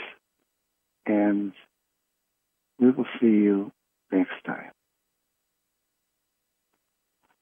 And 1.07 1.53
we 2.81 2.91
will 2.91 3.07
see 3.21 3.27
you 3.27 3.71
next 4.11 4.33
time. 4.45 4.73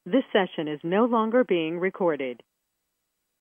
This 0.05 0.23
session 0.31 0.67
is 0.67 0.79
no 0.83 1.05
longer 1.05 1.43
being 1.43 1.79
recorded. 1.79 2.43